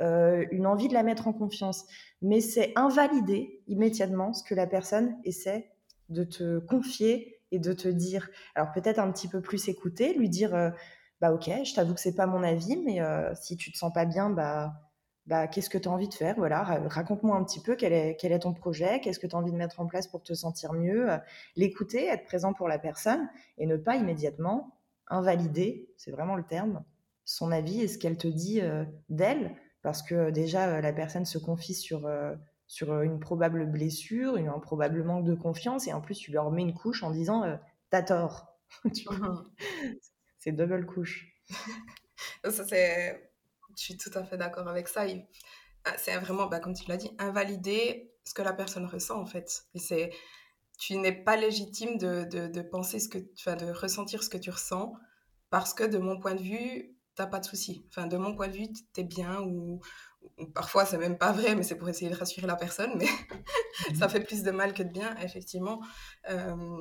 euh, 0.00 0.46
une 0.52 0.66
envie 0.66 0.88
de 0.88 0.94
la 0.94 1.02
mettre 1.02 1.26
en 1.26 1.32
confiance, 1.32 1.84
mais 2.22 2.40
c'est 2.40 2.72
invalider 2.76 3.62
immédiatement 3.66 4.32
ce 4.32 4.44
que 4.44 4.54
la 4.54 4.66
personne 4.66 5.16
essaie 5.24 5.70
de 6.08 6.24
te 6.24 6.60
confier 6.60 7.40
et 7.50 7.58
de 7.58 7.72
te 7.72 7.88
dire. 7.88 8.30
Alors 8.54 8.72
peut-être 8.72 8.98
un 8.98 9.10
petit 9.10 9.28
peu 9.28 9.40
plus 9.40 9.68
écouter, 9.68 10.14
lui 10.14 10.28
dire, 10.28 10.54
euh, 10.54 10.70
bah 11.20 11.32
ok, 11.32 11.50
je 11.64 11.74
t'avoue 11.74 11.94
que 11.94 12.00
c'est 12.00 12.14
pas 12.14 12.26
mon 12.26 12.44
avis, 12.44 12.76
mais 12.76 13.00
euh, 13.00 13.34
si 13.34 13.56
tu 13.56 13.72
te 13.72 13.76
sens 13.76 13.92
pas 13.92 14.04
bien, 14.04 14.30
bah 14.30 14.72
bah, 15.28 15.46
qu'est-ce 15.46 15.68
que 15.68 15.76
tu 15.76 15.88
as 15.88 15.90
envie 15.90 16.08
de 16.08 16.14
faire 16.14 16.34
Voilà, 16.38 16.62
raconte-moi 16.62 17.36
un 17.36 17.44
petit 17.44 17.60
peu 17.60 17.76
quel 17.76 17.92
est, 17.92 18.16
quel 18.18 18.32
est 18.32 18.38
ton 18.38 18.54
projet, 18.54 18.98
qu'est-ce 19.00 19.18
que 19.18 19.26
tu 19.26 19.36
as 19.36 19.38
envie 19.38 19.52
de 19.52 19.56
mettre 19.58 19.78
en 19.78 19.86
place 19.86 20.06
pour 20.06 20.22
te 20.22 20.32
sentir 20.32 20.72
mieux. 20.72 21.12
Euh, 21.12 21.18
l'écouter, 21.54 22.06
être 22.06 22.24
présent 22.24 22.54
pour 22.54 22.66
la 22.66 22.78
personne 22.78 23.28
et 23.58 23.66
ne 23.66 23.76
pas 23.76 23.96
immédiatement 23.96 24.80
invalider, 25.08 25.92
c'est 25.98 26.10
vraiment 26.12 26.34
le 26.34 26.44
terme, 26.44 26.82
son 27.26 27.52
avis 27.52 27.82
et 27.82 27.88
ce 27.88 27.98
qu'elle 27.98 28.16
te 28.16 28.26
dit 28.26 28.62
euh, 28.62 28.86
d'elle, 29.10 29.54
parce 29.82 30.02
que 30.02 30.30
déjà 30.30 30.66
euh, 30.66 30.80
la 30.80 30.94
personne 30.94 31.26
se 31.26 31.36
confie 31.36 31.74
sur, 31.74 32.10
sur 32.66 33.02
une 33.02 33.20
probable 33.20 33.66
blessure, 33.66 34.36
un 34.36 34.58
probable 34.60 35.04
manque 35.04 35.26
de 35.26 35.34
confiance, 35.34 35.88
et 35.88 35.92
en 35.92 36.00
plus 36.00 36.16
tu 36.16 36.30
lui 36.30 36.38
remets 36.38 36.62
une 36.62 36.74
couche 36.74 37.02
en 37.02 37.10
disant 37.10 37.44
t'as 37.90 38.02
tort. 38.02 38.46
Mmh 38.84 39.44
c'est 40.40 40.52
double 40.52 40.86
couche. 40.86 41.26
ça 42.44 42.64
c'est 42.64 43.27
je 43.78 43.84
suis 43.84 43.96
tout 43.96 44.10
à 44.14 44.24
fait 44.24 44.36
d'accord 44.36 44.68
avec 44.68 44.88
ça. 44.88 45.04
Ah, 45.84 45.94
c'est 45.96 46.16
vraiment, 46.18 46.46
bah, 46.46 46.60
comme 46.60 46.74
tu 46.74 46.88
l'as 46.88 46.96
dit, 46.96 47.10
invalider 47.18 48.12
ce 48.24 48.34
que 48.34 48.42
la 48.42 48.52
personne 48.52 48.86
ressent 48.86 49.20
en 49.20 49.26
fait. 49.26 49.64
Et 49.74 49.78
c'est, 49.78 50.10
tu 50.78 50.96
n'es 50.96 51.12
pas 51.12 51.36
légitime 51.36 51.96
de, 51.96 52.24
de, 52.24 52.62
penser 52.62 52.98
ce 52.98 53.08
que, 53.08 53.18
enfin, 53.38 53.56
de 53.56 53.66
ressentir 53.66 54.22
ce 54.22 54.28
que 54.28 54.36
tu 54.36 54.50
ressens 54.50 54.92
parce 55.50 55.72
que 55.72 55.84
de 55.84 55.98
mon 55.98 56.20
point 56.20 56.34
de 56.34 56.42
vue, 56.42 56.96
t'as 57.14 57.26
pas 57.26 57.40
de 57.40 57.46
souci. 57.46 57.86
Enfin, 57.88 58.06
de 58.06 58.16
mon 58.16 58.34
point 58.34 58.48
de 58.48 58.52
vue, 58.52 58.72
tu 58.72 59.00
es 59.00 59.04
bien 59.04 59.40
ou, 59.40 59.80
parfois 60.54 60.84
c'est 60.84 60.98
même 60.98 61.16
pas 61.16 61.32
vrai, 61.32 61.54
mais 61.54 61.62
c'est 61.62 61.76
pour 61.76 61.88
essayer 61.88 62.10
de 62.10 62.16
rassurer 62.16 62.46
la 62.46 62.56
personne, 62.56 62.92
mais 62.96 63.06
ça 63.98 64.06
mhm. 64.06 64.10
fait 64.10 64.20
plus 64.20 64.42
de 64.42 64.50
mal 64.50 64.74
que 64.74 64.82
de 64.82 64.90
bien, 64.90 65.16
effectivement. 65.18 65.80
Euh, 66.28 66.80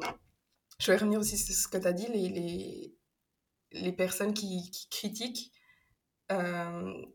je 0.80 0.92
vais 0.92 0.98
revenir 0.98 1.20
aussi 1.20 1.38
sur 1.38 1.56
ce 1.56 1.68
que 1.68 1.78
tu 1.78 1.88
as 1.88 1.94
dit, 1.94 2.08
les, 2.08 2.30
les, 2.30 2.96
les 3.72 3.92
personnes 3.94 4.34
qui, 4.34 4.70
qui 4.72 4.90
critiquent 4.90 5.52
euh, 6.32 7.06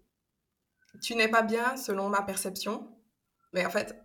tu 1.02 1.14
n'es 1.14 1.28
pas 1.28 1.42
bien 1.42 1.76
selon 1.76 2.08
ma 2.08 2.22
perception. 2.22 2.88
Mais 3.52 3.64
en 3.66 3.70
fait, 3.70 3.96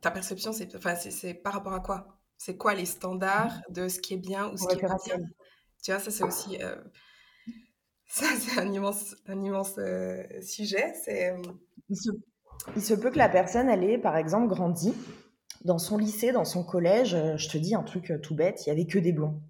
ta 0.00 0.10
perception, 0.10 0.52
c'est 0.52 0.74
enfin, 0.76 0.94
par 1.42 1.54
rapport 1.54 1.72
à 1.72 1.80
quoi? 1.80 2.20
C'est 2.36 2.56
quoi 2.56 2.74
les 2.74 2.86
standards 2.86 3.60
de 3.70 3.88
ce 3.88 3.98
qui 3.98 4.14
est 4.14 4.18
bien 4.18 4.48
ou 4.48 4.56
ce 4.56 4.66
qui 4.66 4.76
est 4.76 4.80
pas 4.80 4.96
bien? 5.04 5.16
Tu 5.82 5.90
vois, 5.90 6.00
ça 6.00 6.10
c'est 6.10 6.24
aussi... 6.24 6.62
Euh, 6.62 6.76
ça, 8.06 8.26
c'est 8.38 8.60
un 8.60 8.72
immense, 8.72 9.16
un 9.26 9.42
immense 9.42 9.74
euh, 9.78 10.22
sujet. 10.40 10.92
Il 11.88 11.96
se, 11.96 12.10
il 12.76 12.82
se 12.82 12.94
peut 12.94 13.10
que 13.10 13.18
la 13.18 13.28
personne, 13.28 13.68
elle 13.68 13.84
ait, 13.84 13.98
par 13.98 14.16
exemple, 14.16 14.48
grandi 14.48 14.94
dans 15.64 15.78
son 15.78 15.96
lycée, 15.96 16.30
dans 16.32 16.44
son 16.44 16.62
collège. 16.62 17.16
Je 17.36 17.48
te 17.48 17.58
dis 17.58 17.74
un 17.74 17.82
truc 17.82 18.12
tout 18.22 18.34
bête, 18.34 18.66
il 18.66 18.68
y 18.68 18.72
avait 18.72 18.86
que 18.86 18.98
des 18.98 19.12
blonds. 19.12 19.40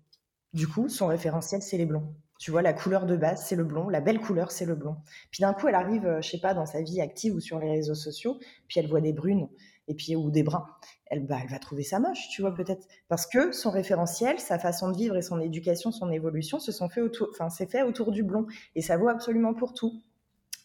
Du 0.54 0.66
coup, 0.66 0.88
son 0.88 1.08
référentiel, 1.08 1.60
c'est 1.62 1.76
les 1.76 1.86
blonds. 1.86 2.14
Tu 2.38 2.50
vois, 2.50 2.62
la 2.62 2.72
couleur 2.72 3.06
de 3.06 3.16
base, 3.16 3.44
c'est 3.44 3.56
le 3.56 3.64
blond. 3.64 3.88
La 3.88 4.00
belle 4.00 4.20
couleur, 4.20 4.50
c'est 4.52 4.64
le 4.64 4.74
blond. 4.74 4.96
Puis 5.30 5.42
d'un 5.42 5.52
coup, 5.52 5.68
elle 5.68 5.74
arrive, 5.74 6.06
euh, 6.06 6.22
je 6.22 6.30
sais 6.30 6.40
pas, 6.40 6.54
dans 6.54 6.66
sa 6.66 6.80
vie 6.82 7.00
active 7.00 7.34
ou 7.34 7.40
sur 7.40 7.58
les 7.58 7.70
réseaux 7.70 7.94
sociaux, 7.94 8.38
puis 8.68 8.80
elle 8.80 8.88
voit 8.88 9.00
des 9.00 9.12
brunes 9.12 9.48
et 9.88 9.94
puis 9.94 10.14
ou 10.14 10.30
des 10.30 10.42
bruns. 10.42 10.66
Elle, 11.06 11.26
bah, 11.26 11.38
elle 11.42 11.48
va 11.48 11.58
trouver 11.58 11.82
ça 11.82 11.98
moche, 11.98 12.28
tu 12.30 12.42
vois, 12.42 12.54
peut-être. 12.54 12.86
Parce 13.08 13.26
que 13.26 13.52
son 13.52 13.70
référentiel, 13.70 14.38
sa 14.38 14.58
façon 14.58 14.90
de 14.90 14.96
vivre 14.96 15.16
et 15.16 15.22
son 15.22 15.40
éducation, 15.40 15.90
son 15.90 16.10
évolution 16.10 16.60
se 16.60 16.70
sont 16.70 16.88
fait 16.88 17.00
autour, 17.00 17.28
enfin, 17.32 17.48
c'est 17.50 17.70
fait 17.70 17.82
autour 17.82 18.12
du 18.12 18.22
blond. 18.22 18.46
Et 18.74 18.82
ça 18.82 18.96
vaut 18.96 19.08
absolument 19.08 19.54
pour 19.54 19.72
tout. 19.74 20.02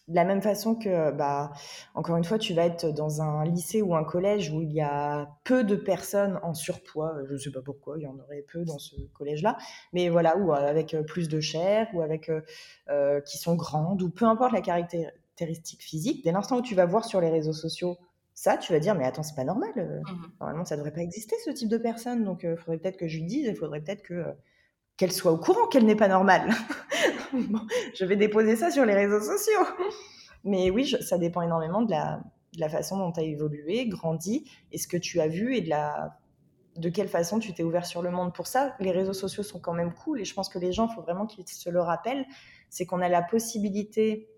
De 0.08 0.14
la 0.14 0.24
même 0.24 0.42
façon 0.42 0.74
que, 0.74 1.10
bah, 1.12 1.52
encore 1.94 2.16
une 2.16 2.24
fois, 2.24 2.38
tu 2.38 2.52
vas 2.52 2.66
être 2.66 2.86
dans 2.92 3.22
un 3.22 3.44
lycée 3.44 3.80
ou 3.80 3.94
un 3.94 4.04
collège 4.04 4.50
où 4.50 4.60
il 4.60 4.70
y 4.72 4.82
a 4.82 5.30
peu 5.44 5.64
de 5.64 5.76
personnes 5.76 6.38
en 6.42 6.52
surpoids. 6.52 7.14
Je 7.26 7.32
ne 7.32 7.38
sais 7.38 7.50
pas 7.50 7.62
pourquoi, 7.62 7.96
il 7.98 8.02
y 8.02 8.06
en 8.06 8.18
aurait 8.18 8.44
peu 8.52 8.64
dans 8.64 8.78
ce 8.78 8.96
collège-là. 9.14 9.56
Mais 9.94 10.10
voilà, 10.10 10.36
ou 10.36 10.52
avec 10.52 10.94
plus 11.06 11.28
de 11.28 11.40
chair, 11.40 11.88
ou 11.94 12.02
avec 12.02 12.30
euh, 12.90 13.20
qui 13.22 13.38
sont 13.38 13.54
grandes, 13.54 14.02
ou 14.02 14.10
peu 14.10 14.26
importe 14.26 14.52
la 14.52 14.60
caractéristique 14.60 15.82
physique. 15.82 16.22
Dès 16.22 16.32
l'instant 16.32 16.58
où 16.58 16.62
tu 16.62 16.74
vas 16.74 16.84
voir 16.84 17.06
sur 17.06 17.20
les 17.20 17.30
réseaux 17.30 17.54
sociaux 17.54 17.96
ça, 18.34 18.56
tu 18.56 18.72
vas 18.72 18.80
dire, 18.80 18.96
mais 18.96 19.04
attends, 19.04 19.22
c'est 19.22 19.36
pas 19.36 19.44
normal. 19.44 19.70
Mmh 19.76 20.02
normalement, 20.40 20.64
ça 20.64 20.76
devrait 20.76 20.92
pas 20.92 21.02
exister, 21.02 21.36
ce 21.44 21.50
type 21.50 21.68
de 21.68 21.78
personne. 21.78 22.24
Donc, 22.24 22.42
il 22.42 22.56
faudrait 22.56 22.78
peut-être 22.78 22.96
que 22.96 23.06
je 23.06 23.18
lui 23.18 23.24
dise, 23.24 23.46
il 23.46 23.54
faudrait 23.54 23.80
peut-être 23.80 24.02
que 24.02 24.24
qu'elle 24.96 25.12
soit 25.12 25.32
au 25.32 25.38
courant 25.38 25.66
qu'elle 25.68 25.86
n'est 25.86 25.96
pas 25.96 26.08
normale. 26.08 26.50
je 27.94 28.04
vais 28.04 28.16
déposer 28.16 28.56
ça 28.56 28.70
sur 28.70 28.84
les 28.84 28.94
réseaux 28.94 29.20
sociaux. 29.20 29.66
Mais 30.44 30.70
oui, 30.70 30.94
ça 31.00 31.18
dépend 31.18 31.42
énormément 31.42 31.82
de 31.82 31.90
la, 31.90 32.68
façon 32.68 32.98
dont 32.98 33.12
tu 33.12 33.20
as 33.20 33.24
évolué, 33.24 33.86
grandi, 33.88 34.48
et 34.72 34.78
ce 34.78 34.86
que 34.86 34.96
tu 34.96 35.20
as 35.20 35.28
vu 35.28 35.56
et 35.56 35.62
de, 35.62 35.70
la, 35.70 36.18
de 36.76 36.88
quelle 36.88 37.08
façon 37.08 37.38
tu 37.38 37.52
t'es 37.54 37.62
ouvert 37.62 37.86
sur 37.86 38.02
le 38.02 38.10
monde. 38.10 38.32
Pour 38.34 38.46
ça, 38.46 38.76
les 38.78 38.92
réseaux 38.92 39.14
sociaux 39.14 39.42
sont 39.42 39.58
quand 39.58 39.72
même 39.72 39.92
cool, 39.92 40.20
et 40.20 40.24
je 40.24 40.34
pense 40.34 40.48
que 40.48 40.58
les 40.58 40.72
gens, 40.72 40.88
il 40.88 40.94
faut 40.94 41.02
vraiment 41.02 41.26
qu'ils 41.26 41.48
se 41.48 41.70
le 41.70 41.80
rappellent, 41.80 42.26
c'est 42.68 42.86
qu'on 42.86 43.00
a 43.00 43.08
la 43.08 43.22
possibilité 43.22 44.28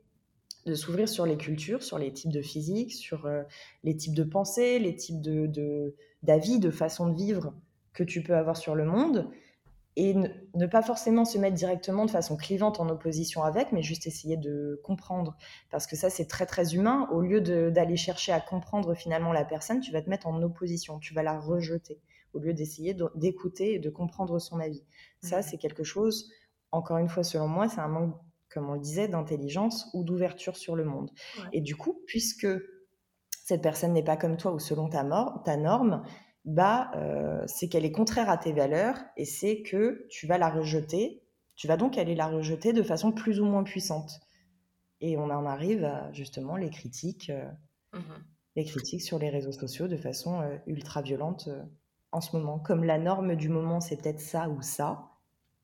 de 0.64 0.74
s'ouvrir 0.74 1.08
sur 1.08 1.26
les 1.26 1.36
cultures, 1.36 1.82
sur 1.82 1.98
les 1.98 2.12
types 2.12 2.32
de 2.32 2.42
physique, 2.42 2.92
sur 2.92 3.26
euh, 3.26 3.42
les 3.84 3.96
types 3.96 4.14
de 4.14 4.24
pensées, 4.24 4.78
les 4.78 4.96
types 4.96 5.20
de 5.20 5.94
d'avis, 6.22 6.58
de, 6.58 6.68
de 6.68 6.70
façon 6.72 7.08
de 7.08 7.16
vivre 7.16 7.54
que 7.92 8.02
tu 8.02 8.22
peux 8.22 8.34
avoir 8.34 8.56
sur 8.56 8.74
le 8.74 8.84
monde 8.84 9.30
et 9.96 10.14
ne, 10.14 10.66
pas 10.66 10.82
forcément 10.82 11.24
se 11.24 11.38
mettre 11.38 11.56
directement 11.56 12.04
de 12.04 12.10
façon 12.10 12.36
clivante 12.36 12.80
en 12.80 12.88
opposition 12.90 13.42
avec, 13.42 13.72
mais 13.72 13.82
juste 13.82 14.06
essayer 14.06 14.36
de 14.36 14.78
comprendre. 14.84 15.36
Parce 15.70 15.86
que 15.86 15.96
ça, 15.96 16.10
c'est 16.10 16.26
très, 16.26 16.44
très 16.44 16.74
humain. 16.74 17.08
Au 17.12 17.22
lieu 17.22 17.40
d'aller 17.40 17.96
chercher 17.96 18.32
à 18.32 18.40
comprendre 18.40 18.94
finalement 18.94 19.32
la 19.32 19.44
personne, 19.44 19.80
tu 19.80 19.92
vas 19.92 20.02
te 20.02 20.10
mettre 20.10 20.26
en 20.26 20.42
opposition, 20.42 20.98
tu 20.98 21.14
vas 21.14 21.22
la 21.22 21.40
rejeter, 21.40 21.98
au 22.34 22.38
lieu 22.38 22.52
d'essayer 22.52 22.94
d'écouter 23.14 23.74
et 23.74 23.78
de 23.78 23.88
comprendre 23.88 24.38
son 24.38 24.60
avis. 24.60 24.84
Ça, 25.22 25.40
c'est 25.40 25.56
quelque 25.56 25.82
chose, 25.82 26.30
encore 26.72 26.98
une 26.98 27.08
fois, 27.08 27.22
selon 27.22 27.48
moi, 27.48 27.70
c'est 27.70 27.80
un 27.80 27.88
manque, 27.88 28.16
comme 28.50 28.68
on 28.68 28.74
le 28.74 28.80
disait, 28.80 29.08
d'intelligence 29.08 29.88
ou 29.94 30.04
d'ouverture 30.04 30.56
sur 30.56 30.76
le 30.76 30.84
monde. 30.84 31.10
Et 31.54 31.62
du 31.62 31.74
coup, 31.74 32.02
puisque 32.06 32.46
cette 33.30 33.62
personne 33.62 33.94
n'est 33.94 34.04
pas 34.04 34.18
comme 34.18 34.36
toi 34.36 34.52
ou 34.52 34.58
selon 34.58 34.90
ta, 34.90 35.04
ta 35.44 35.56
norme, 35.56 36.02
bah, 36.46 36.92
euh, 36.94 37.42
c'est 37.46 37.68
qu'elle 37.68 37.84
est 37.84 37.92
contraire 37.92 38.30
à 38.30 38.38
tes 38.38 38.52
valeurs 38.52 38.96
et 39.16 39.24
c'est 39.24 39.62
que 39.62 40.06
tu 40.08 40.26
vas 40.26 40.38
la 40.38 40.48
rejeter. 40.48 41.22
Tu 41.56 41.66
vas 41.66 41.76
donc 41.76 41.98
aller 41.98 42.14
la 42.14 42.28
rejeter 42.28 42.72
de 42.72 42.82
façon 42.82 43.12
plus 43.12 43.40
ou 43.40 43.44
moins 43.44 43.64
puissante. 43.64 44.20
Et 45.00 45.16
on 45.18 45.24
en 45.24 45.44
arrive 45.44 45.84
à 45.84 46.10
justement 46.12 46.56
les 46.56 46.70
critiques, 46.70 47.30
euh, 47.30 47.50
mmh 47.92 48.00
les 48.58 48.64
critiques 48.64 49.02
sur 49.02 49.18
les 49.18 49.28
réseaux 49.28 49.52
sociaux 49.52 49.86
de 49.86 49.98
façon 49.98 50.40
euh, 50.40 50.56
ultra 50.66 51.02
violente 51.02 51.50
en 52.10 52.22
ce 52.22 52.34
moment. 52.34 52.58
Comme 52.58 52.84
la 52.84 52.96
norme 52.96 53.36
du 53.36 53.50
moment, 53.50 53.80
c'est 53.80 53.98
peut-être 53.98 54.18
ça 54.18 54.48
ou 54.48 54.62
ça, 54.62 55.10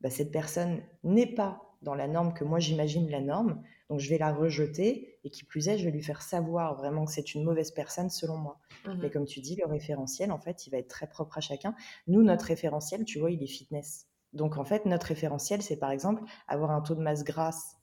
bah, 0.03 0.11
cette 0.11 0.31
personne 0.31 0.83
n'est 1.03 1.35
pas 1.35 1.72
dans 1.83 1.95
la 1.95 2.09
norme 2.09 2.33
que 2.33 2.45
moi 2.45 2.59
j'imagine 2.59 3.11
la 3.11 3.21
norme, 3.21 3.63
donc 3.91 4.01
je 4.01 4.09
vais 4.09 4.19
la 4.19 4.33
rejeter 4.33 5.19
et 5.25 5.31
qui 5.31 5.45
plus 5.45 5.69
est, 5.69 5.79
je 5.79 5.85
vais 5.85 5.91
lui 5.91 6.03
faire 6.03 6.23
savoir 6.23 6.77
vraiment 6.77 7.05
que 7.05 7.13
c'est 7.13 7.35
une 7.35 7.45
mauvaise 7.45 7.71
personne 7.71 8.09
selon 8.09 8.37
moi. 8.39 8.59
Mmh 8.87 8.99
Mais 9.03 9.11
comme 9.11 9.27
tu 9.27 9.41
dis, 9.41 9.57
le 9.57 9.67
référentiel, 9.67 10.33
en 10.33 10.39
fait, 10.39 10.67
il 10.67 10.71
va 10.71 10.79
être 10.79 10.89
très 10.89 11.07
propre 11.07 11.39
à 11.39 11.41
chacun. 11.41 11.75
Nous, 12.07 12.23
notre 12.23 12.47
référentiel, 12.47 13.05
tu 13.05 13.19
vois, 13.19 13.31
il 13.31 13.43
est 13.43 13.49
fitness. 13.49 14.07
Donc 14.33 14.57
en 14.57 14.65
fait, 14.65 14.87
notre 14.87 15.07
référentiel, 15.07 15.63
c'est 15.63 15.77
par 15.77 15.91
exemple 15.91 16.23
avoir 16.49 16.71
un 16.71 16.81
taux 16.81 16.95
de 16.95 17.03
masse 17.03 17.25
grasse 17.25 17.77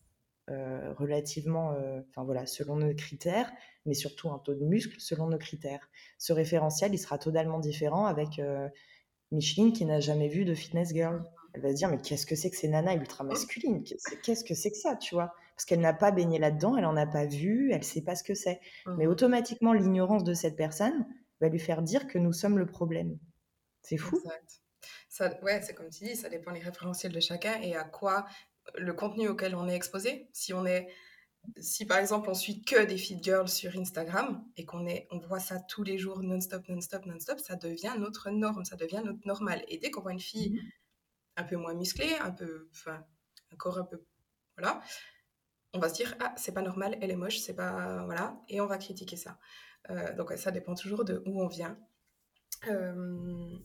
euh, 0.50 0.93
relativement, 0.97 1.74
euh, 1.74 2.02
enfin 2.10 2.24
voilà, 2.24 2.47
selon 2.47 2.78
nos 2.78 2.93
critères, 2.95 3.52
mais 3.86 3.93
surtout 3.93 4.32
un 4.32 4.39
taux 4.39 4.56
de 4.56 4.66
muscle 4.66 5.00
selon 5.00 5.28
nos 5.28 5.38
critères. 5.38 5.88
Ce 6.18 6.34
référentiel, 6.34 6.91
il 6.93 6.97
sera 6.97 7.20
totalement 7.20 7.60
différent 7.60 8.08
avec 8.08 8.39
euh, 8.39 8.68
Micheline 9.32 9.74
qui 9.74 9.86
n'a 9.86 10.00
jamais 10.00 10.28
vu 10.28 10.45
de 10.45 10.56
fitness 10.56 10.91
girl. 10.91 11.24
Elle 11.54 11.62
va 11.62 11.70
se 11.70 11.76
dire, 11.76 11.89
mais 11.89 11.97
qu'est-ce 11.97 12.26
que 12.26 12.36
c'est 12.36 12.50
que 12.50 12.58
ces 12.58 12.68
nanas 12.68 12.95
ultra 12.95 13.24
masculines? 13.24 13.84
Qu'est-ce 14.24 14.43
que 14.43 14.54
c'est 14.54 14.72
que 14.72 14.78
ça, 14.78 14.95
tu 14.95 15.16
vois? 15.16 15.34
Parce 15.56 15.66
qu'elle 15.66 15.82
n'a 15.82 15.93
pas 15.93 16.12
baigné 16.12 16.39
là-dedans, 16.39 16.78
elle 16.78 16.84
n'en 16.84 16.95
a 16.95 17.08
pas 17.08 17.26
vu, 17.26 17.72
elle 17.72 17.80
ne 17.80 17.84
sait 17.84 18.02
pas 18.02 18.16
ce 18.16 18.24
que 18.24 18.34
c'est. 18.34 18.62
Mais 18.97 19.06
mmh. 19.06 19.10
automatiquement, 19.10 19.74
l'ignorance 19.74 20.24
de 20.24 20.34
cette 20.34 20.56
personne 20.56 21.06
va 21.41 21.50
lui 21.50 21.60
faire 21.60 21.82
dire 21.82 22.08
que 22.08 22.18
nous 22.18 22.34
sommes 22.34 22.58
le 22.58 22.66
problème. 22.66 23.18
C'est 23.82 23.97
fou. 23.97 24.18
Exact. 24.18 24.62
Ça, 25.10 25.39
ouais, 25.41 25.62
c'est 25.62 25.74
comme 25.74 25.89
tu 25.89 26.06
dis, 26.06 26.16
ça 26.16 26.30
dépend 26.30 26.52
des 26.52 26.60
référentiels 26.60 27.12
de 27.12 27.20
chacun 27.20 27.60
et 27.62 27.76
à 27.76 27.84
quoi 27.84 28.26
le 28.78 28.93
contenu 28.93 29.28
auquel 29.28 29.56
on 29.56 29.68
est 29.68 29.76
exposé. 29.76 30.30
Si 30.34 30.54
on 30.54 30.66
est, 30.66 30.88
si 31.58 31.86
par 31.86 31.97
exemple 31.97 32.30
on 32.30 32.34
suit 32.34 32.62
que 32.62 32.86
des 32.86 32.97
feed 32.97 33.24
girls 33.24 33.50
sur 33.50 33.76
Instagram 33.78 34.45
et 34.56 34.66
qu'on 34.66 34.86
est, 34.86 35.08
on 35.12 35.18
voit 35.20 35.39
ça 35.39 35.60
tous 35.60 35.84
les 35.84 35.97
jours 35.97 36.22
non-stop, 36.22 36.68
non-stop, 36.70 37.06
non-stop, 37.06 37.39
ça 37.39 37.56
devient 37.56 37.95
notre 37.97 38.30
norme, 38.30 38.64
ça 38.66 38.76
devient 38.76 39.02
notre 39.04 39.26
normal. 39.26 39.64
Et 39.68 39.78
dès 39.78 39.89
qu'on 39.89 40.02
voit 40.02 40.14
une 40.14 40.20
fille 40.20 40.52
mmh 40.52 40.60
un 41.39 41.43
peu 41.43 41.55
moins 41.55 41.73
musclée, 41.73 42.15
un 42.21 42.31
peu, 42.31 42.69
enfin, 42.71 43.03
un 43.51 43.55
corps 43.55 43.79
un 43.79 43.85
peu, 43.85 44.03
voilà, 44.57 44.81
on 45.73 45.79
va 45.79 45.89
se 45.89 45.95
dire 45.95 46.15
ah 46.19 46.33
c'est 46.37 46.53
pas 46.53 46.61
normal, 46.61 46.97
elle 47.01 47.11
est 47.11 47.15
moche, 47.15 47.39
c'est 47.39 47.55
pas, 47.55 48.03
voilà, 48.05 48.35
et 48.49 48.61
on 48.61 48.65
va 48.65 48.77
critiquer 48.77 49.15
ça. 49.15 49.39
Euh, 49.89 50.13
donc 50.15 50.31
ça 50.33 50.51
dépend 50.51 50.75
toujours 50.75 51.05
de 51.05 51.23
où 51.25 51.41
on 51.41 51.47
vient. 51.47 51.77
Euh, 52.67 53.55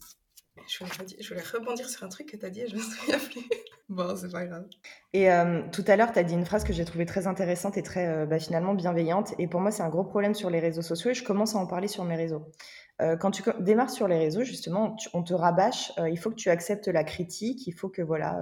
je 0.68 1.28
voulais, 1.28 1.42
rebondir 1.42 1.88
sur 1.88 2.04
un 2.04 2.08
truc 2.08 2.28
que 2.28 2.36
tu 2.36 2.46
as 2.46 2.50
dit 2.50 2.60
et 2.60 2.68
je 2.68 2.76
me 2.76 2.80
souviens 2.80 3.18
plus. 3.18 3.42
bon, 3.88 4.14
c'est 4.16 4.30
pas 4.30 4.46
grave. 4.46 4.66
Et 5.12 5.32
euh, 5.32 5.62
tout 5.72 5.84
à 5.88 5.96
l'heure, 5.96 6.12
tu 6.12 6.18
as 6.20 6.22
dit 6.22 6.34
une 6.34 6.46
phrase 6.46 6.62
que 6.62 6.72
j'ai 6.72 6.84
trouvée 6.84 7.06
très 7.06 7.26
intéressante 7.26 7.76
et 7.76 7.82
très 7.82 8.24
bah, 8.26 8.38
finalement 8.38 8.74
bienveillante. 8.74 9.34
Et 9.38 9.48
pour 9.48 9.60
moi, 9.60 9.72
c'est 9.72 9.82
un 9.82 9.88
gros 9.88 10.04
problème 10.04 10.34
sur 10.34 10.50
les 10.50 10.60
réseaux 10.60 10.82
sociaux 10.82 11.10
et 11.10 11.14
je 11.14 11.24
commence 11.24 11.56
à 11.56 11.58
en 11.58 11.66
parler 11.66 11.88
sur 11.88 12.04
mes 12.04 12.16
réseaux. 12.16 12.46
Euh, 13.02 13.16
quand 13.16 13.30
tu 13.30 13.42
démarres 13.60 13.90
sur 13.90 14.08
les 14.08 14.18
réseaux, 14.18 14.44
justement, 14.44 14.96
on 15.12 15.22
te 15.22 15.34
rabâche, 15.34 15.92
il 16.08 16.18
faut 16.18 16.30
que 16.30 16.36
tu 16.36 16.50
acceptes 16.50 16.88
la 16.88 17.04
critique, 17.04 17.66
il 17.66 17.72
faut 17.72 17.88
que 17.88 18.02
voilà, 18.02 18.40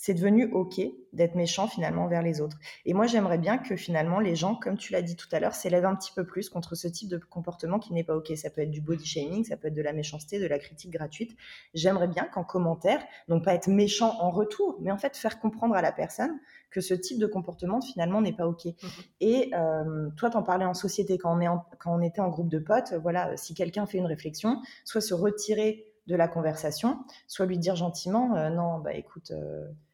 c'est 0.00 0.14
devenu 0.14 0.46
OK 0.52 0.80
d'être 1.12 1.34
méchant 1.34 1.66
finalement 1.66 2.04
envers 2.04 2.22
les 2.22 2.40
autres. 2.40 2.56
Et 2.86 2.94
moi, 2.94 3.08
j'aimerais 3.08 3.36
bien 3.36 3.58
que 3.58 3.74
finalement 3.74 4.20
les 4.20 4.36
gens, 4.36 4.54
comme 4.54 4.78
tu 4.78 4.92
l'as 4.92 5.02
dit 5.02 5.16
tout 5.16 5.26
à 5.32 5.40
l'heure, 5.40 5.56
s'élèvent 5.56 5.86
un 5.86 5.96
petit 5.96 6.12
peu 6.14 6.24
plus 6.24 6.48
contre 6.48 6.76
ce 6.76 6.86
type 6.86 7.08
de 7.08 7.18
comportement 7.18 7.80
qui 7.80 7.92
n'est 7.92 8.04
pas 8.04 8.14
OK. 8.14 8.30
Ça 8.36 8.48
peut 8.48 8.60
être 8.60 8.70
du 8.70 8.80
body 8.80 9.04
shaming, 9.04 9.44
ça 9.44 9.56
peut 9.56 9.68
être 9.68 9.74
de 9.74 9.82
la 9.82 9.92
méchanceté, 9.92 10.38
de 10.38 10.46
la 10.46 10.60
critique 10.60 10.92
gratuite. 10.92 11.36
J'aimerais 11.74 12.06
bien 12.06 12.26
qu'en 12.26 12.44
commentaire, 12.44 13.04
donc 13.26 13.44
pas 13.44 13.54
être 13.54 13.66
méchant 13.66 14.14
en 14.20 14.30
retour, 14.30 14.78
mais 14.80 14.92
en 14.92 14.98
fait 14.98 15.16
faire 15.16 15.40
comprendre 15.40 15.74
à 15.74 15.82
la 15.82 15.90
personne 15.90 16.38
que 16.70 16.80
ce 16.80 16.94
type 16.94 17.18
de 17.18 17.26
comportement 17.26 17.80
finalement 17.80 18.20
n'est 18.20 18.32
pas 18.32 18.46
OK. 18.46 18.66
Mmh 18.66 18.86
Et 19.20 19.50
euh, 19.54 20.10
toi, 20.16 20.30
t'en 20.30 20.44
parlais 20.44 20.64
en 20.64 20.74
société 20.74 21.18
quand 21.18 21.36
on, 21.36 21.40
est 21.40 21.48
quand 21.80 21.92
on 21.92 22.02
était 22.02 22.20
en 22.20 22.28
groupe 22.28 22.48
de 22.48 22.60
potes. 22.60 22.92
Voilà, 23.02 23.36
si 23.36 23.52
quelqu'un 23.52 23.84
fait 23.86 23.98
une 23.98 24.06
réflexion, 24.06 24.62
soit 24.84 25.00
se 25.00 25.14
retirer 25.14 25.86
de 26.06 26.14
la 26.14 26.28
conversation, 26.28 27.00
soit 27.26 27.46
lui 27.46 27.58
dire 27.58 27.74
gentiment, 27.74 28.36
euh, 28.36 28.48
non, 28.48 28.78
bah 28.78 28.94
écoute. 28.94 29.32
Euh, 29.32 29.66
euh, 29.66 29.87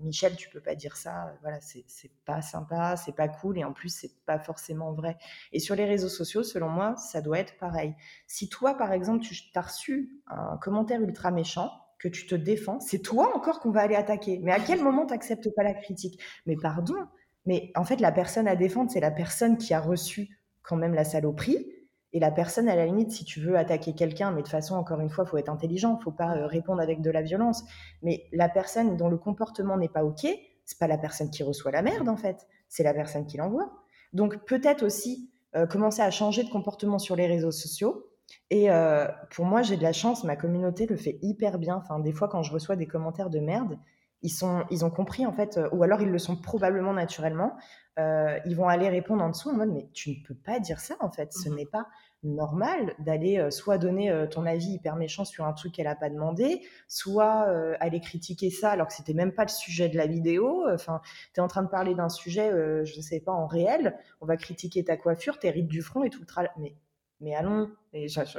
Michel, 0.00 0.36
tu 0.36 0.48
peux 0.50 0.60
pas 0.60 0.74
dire 0.74 0.96
ça, 0.96 1.36
voilà, 1.42 1.58
c'est 1.60 2.10
pas 2.24 2.42
sympa, 2.42 2.96
c'est 2.96 3.14
pas 3.14 3.28
cool, 3.28 3.58
et 3.58 3.64
en 3.64 3.72
plus, 3.72 3.88
c'est 3.88 4.12
pas 4.24 4.38
forcément 4.38 4.92
vrai. 4.92 5.16
Et 5.52 5.60
sur 5.60 5.74
les 5.74 5.84
réseaux 5.84 6.08
sociaux, 6.08 6.42
selon 6.42 6.68
moi, 6.68 6.96
ça 6.96 7.20
doit 7.20 7.38
être 7.38 7.56
pareil. 7.58 7.94
Si 8.26 8.48
toi, 8.48 8.74
par 8.74 8.92
exemple, 8.92 9.24
tu 9.24 9.34
as 9.54 9.60
reçu 9.60 10.20
un 10.26 10.56
commentaire 10.58 11.00
ultra 11.00 11.30
méchant, 11.30 11.70
que 11.98 12.08
tu 12.08 12.26
te 12.26 12.34
défends, 12.34 12.80
c'est 12.80 12.98
toi 12.98 13.34
encore 13.34 13.60
qu'on 13.60 13.70
va 13.70 13.80
aller 13.80 13.94
attaquer. 13.94 14.38
Mais 14.42 14.52
à 14.52 14.60
quel 14.60 14.82
moment 14.82 15.06
tu 15.06 15.12
n'acceptes 15.12 15.48
pas 15.54 15.62
la 15.62 15.74
critique? 15.74 16.20
Mais 16.44 16.56
pardon, 16.56 16.94
mais 17.46 17.72
en 17.74 17.84
fait, 17.84 18.00
la 18.00 18.12
personne 18.12 18.46
à 18.48 18.56
défendre, 18.56 18.90
c'est 18.90 19.00
la 19.00 19.10
personne 19.10 19.56
qui 19.56 19.72
a 19.72 19.80
reçu 19.80 20.28
quand 20.62 20.76
même 20.76 20.94
la 20.94 21.04
saloperie, 21.04 21.72
et 22.16 22.18
la 22.18 22.30
personne, 22.30 22.66
à 22.70 22.74
la 22.74 22.86
limite, 22.86 23.10
si 23.10 23.26
tu 23.26 23.42
veux 23.42 23.58
attaquer 23.58 23.92
quelqu'un, 23.92 24.30
mais 24.30 24.42
de 24.42 24.48
façon, 24.48 24.74
encore 24.74 25.00
une 25.00 25.10
fois, 25.10 25.24
il 25.26 25.28
faut 25.28 25.36
être 25.36 25.50
intelligent, 25.50 25.98
il 26.00 26.02
faut 26.02 26.10
pas 26.10 26.34
euh, 26.34 26.46
répondre 26.46 26.80
avec 26.80 27.02
de 27.02 27.10
la 27.10 27.20
violence. 27.20 27.62
Mais 28.00 28.24
la 28.32 28.48
personne 28.48 28.96
dont 28.96 29.10
le 29.10 29.18
comportement 29.18 29.76
n'est 29.76 29.90
pas 29.90 30.02
OK, 30.02 30.26
c'est 30.64 30.78
pas 30.78 30.86
la 30.86 30.96
personne 30.96 31.30
qui 31.30 31.42
reçoit 31.42 31.72
la 31.72 31.82
merde, 31.82 32.08
en 32.08 32.16
fait. 32.16 32.46
C'est 32.70 32.84
la 32.84 32.94
personne 32.94 33.26
qui 33.26 33.36
l'envoie. 33.36 33.70
Donc, 34.14 34.46
peut-être 34.46 34.82
aussi 34.82 35.30
euh, 35.56 35.66
commencer 35.66 36.00
à 36.00 36.10
changer 36.10 36.42
de 36.42 36.48
comportement 36.48 36.98
sur 36.98 37.16
les 37.16 37.26
réseaux 37.26 37.50
sociaux. 37.50 38.06
Et 38.48 38.70
euh, 38.70 39.08
pour 39.30 39.44
moi, 39.44 39.60
j'ai 39.60 39.76
de 39.76 39.82
la 39.82 39.92
chance, 39.92 40.24
ma 40.24 40.36
communauté 40.36 40.86
le 40.86 40.96
fait 40.96 41.18
hyper 41.20 41.58
bien. 41.58 41.76
Enfin, 41.76 41.98
des 41.98 42.12
fois, 42.12 42.28
quand 42.28 42.42
je 42.42 42.50
reçois 42.50 42.76
des 42.76 42.86
commentaires 42.86 43.28
de 43.28 43.40
merde, 43.40 43.78
ils, 44.22 44.30
sont, 44.30 44.64
ils 44.70 44.86
ont 44.86 44.90
compris, 44.90 45.26
en 45.26 45.34
fait, 45.34 45.60
ou 45.70 45.82
alors 45.82 46.00
ils 46.00 46.10
le 46.10 46.18
sont 46.18 46.36
probablement 46.36 46.94
naturellement. 46.94 47.58
ils 47.98 48.54
vont 48.56 48.68
aller 48.68 48.88
répondre 48.88 49.22
en 49.22 49.28
dessous 49.28 49.50
en 49.50 49.52
mode, 49.52 49.70
mais 49.70 49.90
tu 49.92 50.10
ne 50.10 50.26
peux 50.26 50.34
pas 50.34 50.60
dire 50.60 50.80
ça, 50.80 50.96
en 51.00 51.10
fait. 51.10 51.34
Ce 51.34 51.50
mmh 51.50 51.56
n'est 51.56 51.66
pas 51.66 51.86
normal 52.22 52.94
d'aller 52.98 53.38
euh, 53.38 53.50
soit 53.50 53.78
donner 53.78 54.10
euh, 54.10 54.26
ton 54.26 54.46
avis 54.46 54.72
hyper 54.72 54.96
méchant 54.96 55.24
sur 55.24 55.44
un 55.44 55.52
truc 55.52 55.74
qu'elle 55.74 55.86
n'a 55.86 55.94
pas 55.94 56.10
demandé, 56.10 56.62
soit 56.88 57.46
euh, 57.48 57.74
aller 57.80 58.00
critiquer 58.00 58.50
ça 58.50 58.70
alors 58.70 58.88
que 58.88 58.94
c'était 58.94 59.14
même 59.14 59.32
pas 59.32 59.44
le 59.44 59.50
sujet 59.50 59.88
de 59.88 59.96
la 59.96 60.06
vidéo. 60.06 60.64
Enfin, 60.72 61.00
tu 61.34 61.40
es 61.40 61.42
en 61.42 61.48
train 61.48 61.62
de 61.62 61.68
parler 61.68 61.94
d'un 61.94 62.08
sujet, 62.08 62.50
je 62.84 62.96
ne 62.96 63.02
sais 63.02 63.20
pas, 63.20 63.32
en 63.32 63.46
réel, 63.46 63.96
on 64.20 64.26
va 64.26 64.36
critiquer 64.36 64.84
ta 64.84 64.96
coiffure, 64.96 65.38
tes 65.38 65.50
rides 65.50 65.68
du 65.68 65.82
front 65.82 66.04
et 66.04 66.10
tout 66.10 66.20
le 66.20 66.26
travail. 66.26 66.50
Mais, 66.58 66.74
mais 67.20 67.34
allons, 67.34 67.70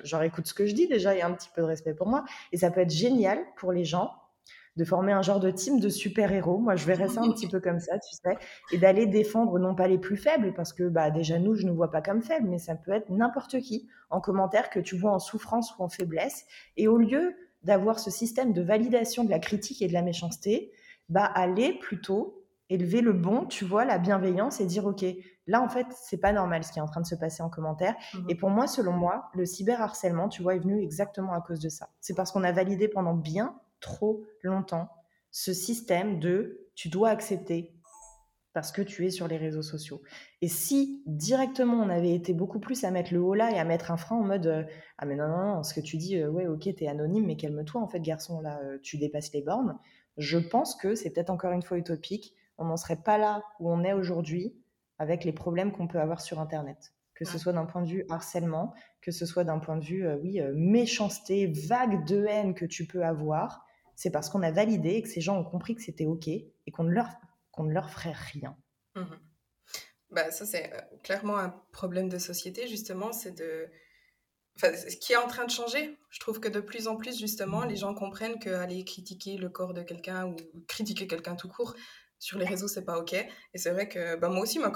genre 0.04 0.24
écoute 0.24 0.48
ce 0.48 0.54
que 0.54 0.66
je 0.66 0.74
dis 0.74 0.88
déjà, 0.88 1.16
il 1.16 1.20
y 1.20 1.22
a 1.22 1.28
un 1.28 1.34
petit 1.34 1.50
peu 1.54 1.62
de 1.62 1.68
respect 1.68 1.94
pour 1.94 2.08
moi. 2.08 2.26
Et 2.52 2.58
ça 2.58 2.72
peut 2.72 2.82
être 2.82 2.92
génial 2.92 3.40
pour 3.56 3.72
les 3.72 3.86
gens 3.86 4.12
de 4.78 4.86
former 4.86 5.12
un 5.12 5.24
genre 5.24 5.40
de 5.40 5.50
team 5.50 5.80
de 5.80 5.90
super-héros. 5.90 6.60
Moi, 6.60 6.76
je 6.76 6.86
verrais 6.86 7.08
ça 7.08 7.22
un 7.22 7.32
petit 7.32 7.48
peu 7.48 7.60
comme 7.60 7.80
ça, 7.80 7.98
tu 7.98 8.16
sais, 8.16 8.38
et 8.72 8.78
d'aller 8.78 9.08
défendre 9.08 9.58
non 9.58 9.76
pas 9.76 9.88
les 9.88 9.98
plus 9.98 10.18
faibles, 10.18 10.54
parce 10.54 10.72
que 10.72 10.88
bah, 10.88 11.10
déjà 11.10 11.40
nous, 11.40 11.56
je 11.56 11.66
ne 11.66 11.72
vois 11.72 11.90
pas 11.90 12.02
comme 12.02 12.22
faibles, 12.22 12.48
mais 12.48 12.60
ça 12.60 12.76
peut 12.76 12.92
être 12.92 13.10
n'importe 13.10 13.60
qui 13.60 13.88
en 14.12 14.22
commentaire 14.22 14.70
que 14.70 14.80
tu 14.80 14.96
vois 14.96 15.12
en 15.12 15.20
souffrance 15.20 15.76
ou 15.78 15.84
en 15.84 15.90
faiblesse. 15.90 16.46
Et 16.78 16.88
au 16.88 16.98
lieu 16.98 17.36
d'avoir 17.64 18.00
ce 18.00 18.12
système 18.12 18.54
de 18.54 18.62
validation 18.62 19.24
de 19.24 19.32
la 19.32 19.40
critique 19.40 19.82
et 19.82 19.88
de 19.88 19.94
la 19.94 20.04
méchanceté, 20.04 20.72
bah, 21.10 21.26
aller 21.26 21.74
plutôt 21.74 22.46
élever 22.70 23.02
le 23.02 23.14
bon, 23.14 23.46
tu 23.46 23.66
vois, 23.66 23.84
la 23.84 23.98
bienveillance 23.98 24.62
et 24.62 24.66
dire, 24.66 24.86
OK, 24.86 25.04
là, 25.48 25.62
en 25.62 25.70
fait, 25.70 25.88
c'est 26.04 26.18
pas 26.18 26.34
normal 26.34 26.64
ce 26.64 26.72
qui 26.72 26.78
est 26.78 26.82
en 26.84 26.88
train 26.88 27.02
de 27.02 27.08
se 27.08 27.16
passer 27.16 27.42
en 27.42 27.50
commentaire. 27.50 27.96
Mmh 28.14 28.30
et 28.30 28.36
pour 28.36 28.50
moi, 28.52 28.68
selon 28.68 28.92
moi, 28.92 29.30
le 29.34 29.46
cyberharcèlement, 29.46 30.30
tu 30.30 30.44
vois, 30.44 30.56
est 30.56 30.60
venu 30.60 30.84
exactement 30.84 31.34
à 31.34 31.42
cause 31.42 31.62
de 31.62 31.70
ça. 31.70 31.90
C'est 32.00 32.14
parce 32.14 32.32
qu'on 32.32 32.44
a 32.44 32.52
validé 32.52 32.88
pendant 32.88 33.16
bien 33.16 33.56
trop 33.80 34.26
longtemps 34.44 34.90
ce 35.32 35.54
système 35.54 36.20
de 36.20 36.68
tu 36.74 36.90
dois 36.90 37.10
accepter 37.10 37.74
parce 38.54 38.72
que 38.72 38.82
tu 38.82 39.06
es 39.06 39.12
sur 39.12 39.28
les 39.28 39.38
réseaux 39.38 39.62
sociaux. 39.62 40.02
Et 40.42 40.48
si 40.48 41.04
directement 41.06 41.76
on 41.78 41.90
avait 41.90 42.16
été 42.16 42.34
beaucoup 42.34 42.60
plus 42.60 42.84
à 42.86 42.90
mettre 42.90 43.14
le 43.14 43.22
haut 43.22 43.36
là 43.36 43.52
et 43.52 43.60
à 43.60 43.64
mettre 43.64 43.92
un 43.92 43.98
frein 43.98 44.16
en 44.16 44.24
mode 44.24 44.48
euh, 44.48 44.64
ah 44.98 45.06
mais 45.06 45.16
non 45.16 45.28
non 45.28 45.56
non 45.58 45.64
ce 45.64 45.76
que 45.76 45.80
tu 45.80 45.98
dis 45.98 46.18
euh, 46.18 46.28
ouais 46.28 46.48
ok 46.48 46.74
t'es 46.76 46.88
anonyme 46.88 47.28
mais 47.28 47.38
calme-toi 47.38 47.80
en 47.80 47.88
fait 47.88 48.00
garçon 48.00 48.42
là 48.42 48.60
euh, 48.64 48.80
tu 48.82 48.98
dépasses 48.98 49.32
les 49.32 49.44
bornes. 49.44 49.78
Je 50.18 50.40
pense 50.40 50.76
que 50.76 50.96
c'est 50.96 51.12
peut-être 51.12 51.30
encore 51.30 51.52
une 51.52 51.62
fois 51.62 51.78
utopique. 51.78 52.34
On 52.58 52.66
n'en 52.66 52.78
serait 52.78 53.04
pas 53.04 53.20
là 53.20 53.44
où 53.60 53.72
on 53.72 53.84
est 53.84 53.94
aujourd'hui 53.94 54.56
avec 54.98 55.24
les 55.24 55.34
problèmes 55.34 55.72
qu'on 55.72 55.88
peut 55.88 56.00
avoir 56.00 56.22
sur 56.22 56.40
internet 56.40 56.94
que 57.14 57.26
ce 57.26 57.40
soit 57.40 57.54
d'un 57.54 57.66
point 57.66 57.82
de 57.82 57.88
vue 57.88 58.06
harcèlement, 58.10 58.76
que 59.02 59.10
ce 59.10 59.26
soit 59.26 59.44
d'un 59.44 59.58
point 59.58 59.76
de 59.76 59.84
vue, 59.84 60.08
oui, 60.22 60.40
méchanceté, 60.54 61.48
vague 61.48 62.06
de 62.06 62.26
haine 62.28 62.54
que 62.54 62.66
tu 62.66 62.86
peux 62.86 63.04
avoir 63.04 63.67
c'est 63.98 64.12
parce 64.12 64.30
qu'on 64.30 64.44
a 64.44 64.52
validé 64.52 64.92
et 64.92 65.02
que 65.02 65.10
ces 65.10 65.22
gens 65.22 65.38
ont 65.38 65.44
compris 65.44 65.76
que 65.76 65.82
c'était 65.82 66.06
OK 66.06 66.28
et 66.28 66.72
qu'on 66.72 66.84
ne, 66.84 66.92
leur, 66.92 67.10
qu'on 67.52 67.64
ne 67.64 67.74
leur 67.74 67.90
ferait 67.90 68.14
rien. 68.14 68.56
Mmh 68.96 69.04
bah, 70.10 70.32
ça, 70.32 70.46
c'est 70.46 70.72
euh, 70.74 70.80
clairement 71.04 71.38
un 71.38 71.50
problème 71.74 72.08
de 72.08 72.18
société, 72.18 72.66
justement, 72.70 73.12
c'est 73.12 73.34
de... 73.34 73.68
Enfin, 74.56 74.74
ce 74.74 74.96
qui 74.96 75.12
est 75.12 75.18
en 75.18 75.28
train 75.28 75.44
de 75.44 75.52
changer. 75.52 75.98
Je 76.10 76.20
trouve 76.22 76.40
que 76.40 76.48
de 76.48 76.62
plus 76.62 76.88
en 76.88 76.96
plus, 76.96 77.20
justement, 77.20 77.66
les 77.66 77.76
gens 77.76 77.94
comprennent 77.94 78.40
qu'aller 78.40 78.86
critiquer 78.86 79.36
le 79.36 79.50
corps 79.50 79.74
de 79.74 79.82
quelqu'un 79.82 80.28
ou 80.28 80.36
critiquer 80.68 81.08
quelqu'un 81.08 81.36
tout 81.36 81.50
court, 81.50 81.76
sur 82.20 82.40
les 82.40 82.46
réseaux, 82.46 82.68
c'est 82.68 82.84
pas 82.84 82.98
OK. 82.98 83.14
Et 83.14 83.28
c'est 83.56 83.70
vrai 83.70 83.88
que 83.88 84.16
bah, 84.16 84.30
moi 84.30 84.42
aussi, 84.42 84.60
ma, 84.60 84.72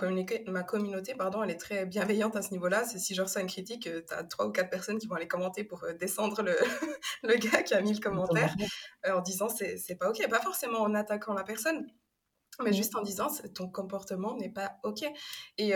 ma 0.47 0.63
communauté, 0.63 1.15
pardon, 1.15 1.41
elle 1.43 1.49
est 1.49 1.59
très 1.59 1.85
bienveillante 1.85 2.35
à 2.35 2.41
ce 2.41 2.51
niveau-là. 2.51 2.85
C'est 2.85 2.99
si 2.99 3.15
je 3.15 3.21
reçois 3.21 3.41
une 3.41 3.47
critique, 3.47 3.87
euh, 3.87 4.01
tu 4.07 4.13
as 4.13 4.23
trois 4.23 4.45
ou 4.47 4.51
quatre 4.51 4.69
personnes 4.69 4.99
qui 4.99 5.07
vont 5.07 5.15
aller 5.15 5.27
commenter 5.27 5.63
pour 5.63 5.83
euh, 5.83 5.93
descendre 5.93 6.43
le, 6.43 6.55
le, 7.23 7.35
gars 7.35 7.63
qui 7.63 7.73
a 7.73 7.81
mis 7.81 7.93
le 7.93 7.99
commentaire 7.99 8.55
euh, 9.07 9.13
en 9.13 9.21
disant 9.21 9.47
c'est 9.49 9.95
pas 9.95 10.09
OK. 10.09 10.27
Pas 10.29 10.41
forcément 10.41 10.81
en 10.81 10.93
attaquant 10.93 11.33
la 11.33 11.43
personne, 11.43 11.87
mais 12.63 12.73
juste 12.73 12.95
en 12.95 13.01
disant 13.01 13.27
ton 13.55 13.69
comportement 13.69 14.37
n'est 14.37 14.51
pas 14.51 14.77
OK. 14.83 15.03
Et 15.57 15.73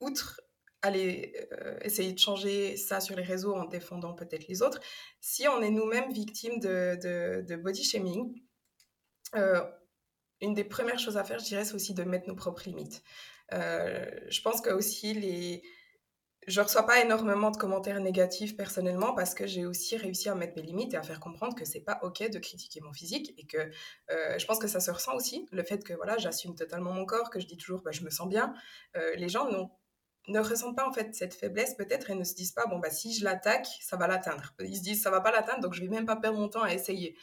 outre 0.00 0.40
aller 0.82 1.34
essayer 1.82 2.12
de 2.12 2.18
changer 2.18 2.76
ça 2.76 3.00
sur 3.00 3.16
les 3.16 3.22
réseaux 3.22 3.56
en 3.56 3.64
défendant 3.64 4.14
peut-être 4.14 4.46
les 4.46 4.62
autres, 4.62 4.78
si 5.20 5.48
on 5.48 5.60
est 5.62 5.70
nous-mêmes 5.70 6.12
victimes 6.12 6.60
de, 6.60 6.96
de, 7.02 7.42
de 7.42 7.56
body 7.56 7.82
shaming, 7.82 8.32
une 10.40 10.54
des 10.54 10.64
premières 10.64 10.98
choses 10.98 11.16
à 11.16 11.24
faire, 11.24 11.38
je 11.38 11.44
dirais, 11.44 11.64
c'est 11.64 11.74
aussi 11.74 11.94
de 11.94 12.02
mettre 12.04 12.28
nos 12.28 12.36
propres 12.36 12.62
limites. 12.66 13.02
je 13.50 14.40
pense 14.42 14.60
que 14.60 14.70
aussi 14.70 15.14
les 15.14 15.62
je 16.46 16.60
reçois 16.60 16.84
pas 16.84 17.00
énormément 17.02 17.50
de 17.50 17.56
commentaires 17.56 18.00
négatifs 18.00 18.56
personnellement 18.56 19.14
parce 19.14 19.34
que 19.34 19.46
j'ai 19.46 19.66
aussi 19.66 19.96
réussi 19.96 20.28
à 20.28 20.34
mettre 20.34 20.54
mes 20.56 20.62
limites 20.62 20.94
et 20.94 20.96
à 20.96 21.02
faire 21.02 21.18
comprendre 21.18 21.56
que 21.56 21.64
c'est 21.64 21.80
pas 21.80 21.98
ok 22.02 22.30
de 22.30 22.38
critiquer 22.38 22.80
mon 22.80 22.92
physique 22.92 23.34
et 23.36 23.46
que 23.46 23.58
euh, 24.10 24.38
je 24.38 24.46
pense 24.46 24.58
que 24.58 24.68
ça 24.68 24.80
se 24.80 24.90
ressent 24.90 25.14
aussi 25.14 25.48
le 25.50 25.62
fait 25.64 25.82
que 25.82 25.92
voilà 25.92 26.16
j'assume 26.18 26.54
totalement 26.54 26.92
mon 26.92 27.04
corps 27.04 27.30
que 27.30 27.40
je 27.40 27.46
dis 27.46 27.56
toujours 27.56 27.82
bah, 27.82 27.90
je 27.90 28.02
me 28.02 28.10
sens 28.10 28.28
bien. 28.28 28.54
Euh, 28.96 29.16
les 29.16 29.28
gens 29.28 29.48
ne 30.28 30.38
ressentent 30.38 30.76
pas 30.76 30.88
en 30.88 30.92
fait 30.92 31.14
cette 31.16 31.34
faiblesse 31.34 31.74
peut-être 31.74 32.10
et 32.10 32.14
ne 32.14 32.24
se 32.24 32.34
disent 32.34 32.52
pas 32.52 32.66
bon 32.66 32.78
bah 32.78 32.90
si 32.90 33.12
je 33.12 33.24
l'attaque 33.24 33.66
ça 33.80 33.96
va 33.96 34.06
l'atteindre. 34.06 34.54
Ils 34.60 34.76
se 34.76 34.82
disent 34.82 35.02
ça 35.02 35.10
va 35.10 35.20
pas 35.20 35.32
l'atteindre 35.32 35.62
donc 35.62 35.74
je 35.74 35.80
vais 35.80 35.88
même 35.88 36.06
pas 36.06 36.16
perdre 36.16 36.38
mon 36.38 36.48
temps 36.48 36.62
à 36.62 36.72
essayer 36.72 37.16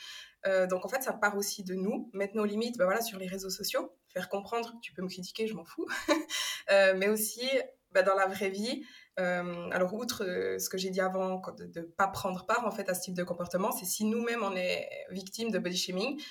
euh, 0.45 0.67
donc 0.67 0.85
en 0.85 0.89
fait 0.89 1.01
ça 1.01 1.13
part 1.13 1.37
aussi 1.37 1.63
de 1.63 1.73
nous 1.73 2.09
mettre 2.13 2.35
nos 2.35 2.45
limites 2.45 2.77
bah, 2.77 2.85
voilà 2.85 3.01
sur 3.01 3.17
les 3.17 3.27
réseaux 3.27 3.49
sociaux 3.49 3.95
faire 4.07 4.29
comprendre 4.29 4.73
tu 4.81 4.93
peux 4.93 5.01
me 5.01 5.07
critiquer 5.07 5.47
je 5.47 5.53
m'en 5.53 5.63
fous 5.65 5.87
mais 6.69 7.09
aussi 7.09 7.47
bah, 7.91 8.03
dans 8.03 8.15
la 8.15 8.27
vraie 8.27 8.49
vie 8.49 8.83
euh, 9.19 9.69
alors, 9.71 9.93
outre 9.93 10.23
euh, 10.25 10.57
ce 10.57 10.69
que 10.69 10.77
j'ai 10.77 10.89
dit 10.89 11.01
avant, 11.01 11.41
de 11.57 11.79
ne 11.79 11.85
pas 11.85 12.07
prendre 12.07 12.45
part 12.45 12.65
en 12.65 12.71
fait 12.71 12.89
à 12.89 12.93
ce 12.93 13.01
type 13.01 13.13
de 13.13 13.23
comportement, 13.23 13.71
c'est 13.71 13.85
si 13.85 14.05
nous-mêmes 14.05 14.43
on 14.43 14.55
est 14.55 14.89
victime 15.11 15.51
de 15.51 15.59
body 15.59 15.77
shaming, 15.77 16.21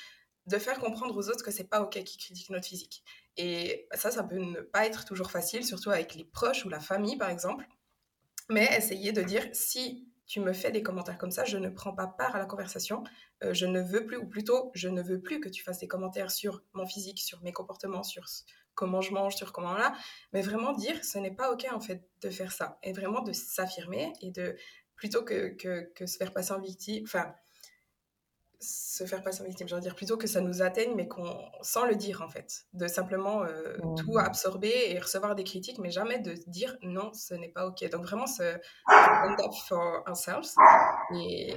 de 0.47 0.59
faire 0.59 0.81
comprendre 0.81 1.17
aux 1.17 1.29
autres 1.29 1.45
que 1.45 1.53
c'est 1.53 1.69
pas 1.69 1.81
ok 1.83 2.03
qu'ils 2.03 2.21
critiquent 2.21 2.51
notre 2.51 2.67
physique. 2.67 3.05
Et 3.37 3.87
ça, 3.95 4.11
ça 4.11 4.25
peut 4.25 4.39
ne 4.39 4.61
pas 4.61 4.87
être 4.87 5.05
toujours 5.05 5.31
facile, 5.31 5.65
surtout 5.65 5.91
avec 5.91 6.15
les 6.15 6.25
proches 6.25 6.65
ou 6.65 6.69
la 6.69 6.81
famille 6.81 7.17
par 7.17 7.31
exemple. 7.31 7.67
Mais 8.51 8.69
essayer 8.77 9.13
de 9.13 9.23
dire 9.23 9.49
si 9.53 10.09
tu 10.33 10.41
me 10.41 10.55
fais 10.55 10.71
des 10.71 10.83
commentaires 10.83 11.19
comme 11.19 11.31
ça, 11.31 11.45
je 11.45 11.59
ne 11.59 11.69
prends 11.69 11.93
pas 11.93 12.07
part 12.07 12.35
à 12.35 12.39
la 12.39 12.47
conversation, 12.47 13.05
euh, 13.45 13.53
je 13.53 13.67
ne 13.67 13.83
veux 13.83 14.07
plus, 14.07 14.17
ou 14.17 14.27
plutôt, 14.27 14.71
je 14.73 14.89
ne 14.89 15.03
veux 15.03 15.21
plus 15.21 15.41
que 15.41 15.51
tu 15.51 15.63
fasses 15.63 15.81
des 15.81 15.89
commentaires 15.89 16.31
sur 16.31 16.63
mon 16.73 16.87
physique, 16.87 17.21
sur 17.21 17.43
mes 17.43 17.53
comportements, 17.53 18.03
sur 18.03 18.25
comment 18.75 19.03
je 19.03 19.13
mange, 19.13 19.37
sur 19.37 19.53
comment 19.53 19.75
là, 19.75 19.93
mais 20.33 20.41
vraiment 20.41 20.73
dire 20.73 21.05
ce 21.05 21.19
n'est 21.19 21.35
pas 21.35 21.53
ok 21.53 21.67
en 21.71 21.81
fait 21.81 22.09
de 22.23 22.31
faire 22.31 22.51
ça. 22.51 22.79
Et 22.83 22.95
vraiment 22.95 23.21
de 23.21 23.35
s'affirmer 23.35 24.11
et 24.23 24.31
de 24.31 24.57
plutôt 24.97 25.23
que, 25.23 25.49
que, 25.49 26.07
se 26.07 26.17
faire 26.17 26.33
passer 26.33 26.53
en 26.53 26.61
victime, 26.61 27.05
enfin 27.05 27.35
se 28.63 29.05
faire 29.05 29.23
passer 29.23 29.43
en 29.43 29.45
victime, 29.45 29.69
veux 29.69 29.81
dire 29.81 29.95
plutôt 29.95 30.17
que 30.17 30.27
ça 30.27 30.41
nous 30.41 30.63
atteigne 30.63 30.95
mais 30.95 31.09
qu'on 31.09 31.37
sans 31.63 31.85
le 31.85 31.95
dire 31.97 32.23
en 32.23 32.29
fait, 32.29 32.67
de 32.73 32.87
simplement 32.87 33.43
euh, 33.43 33.77
tout 33.99 34.19
absorber 34.19 34.73
et 34.91 34.99
recevoir 34.99 35.35
des 35.35 35.45
critiques 35.45 35.79
mais 35.79 35.91
jamais 35.91 36.19
de 36.19 36.35
dire 36.47 36.77
non 36.83 37.13
ce 37.13 37.35
n'est 37.35 37.49
pas 37.51 37.67
ok. 37.67 37.89
Donc 37.91 38.03
vraiment 38.03 38.27
se 38.27 38.59
stand 38.87 39.41
up 39.41 39.53
for 39.67 40.05
ourselves 40.09 40.55
et 41.15 41.57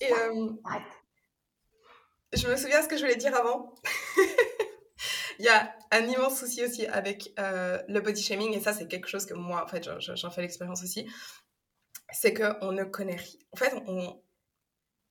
et 0.00 0.12
euh, 0.12 0.50
je 2.32 2.46
me 2.48 2.56
souviens 2.56 2.82
ce 2.82 2.88
que 2.88 2.96
je 2.96 3.02
voulais 3.02 3.16
dire 3.16 3.34
avant. 3.34 3.74
Il 5.38 5.44
y 5.44 5.48
a 5.48 5.72
un 5.92 6.04
immense 6.04 6.40
souci 6.40 6.64
aussi 6.64 6.86
avec 6.86 7.32
euh, 7.38 7.80
le 7.88 8.00
body 8.00 8.20
shaming, 8.22 8.52
et 8.54 8.60
ça, 8.60 8.72
c'est 8.72 8.88
quelque 8.88 9.06
chose 9.06 9.24
que 9.24 9.34
moi, 9.34 9.62
en 9.62 9.68
fait, 9.68 9.88
j'en 10.00 10.30
fais 10.30 10.42
l'expérience 10.42 10.82
aussi. 10.82 11.08
C'est 12.20 12.34
qu'on 12.34 12.72
ne 12.72 12.82
connaît 12.82 13.14
rien. 13.14 13.38
En 13.52 13.56
fait, 13.56 13.72
on, 13.86 14.20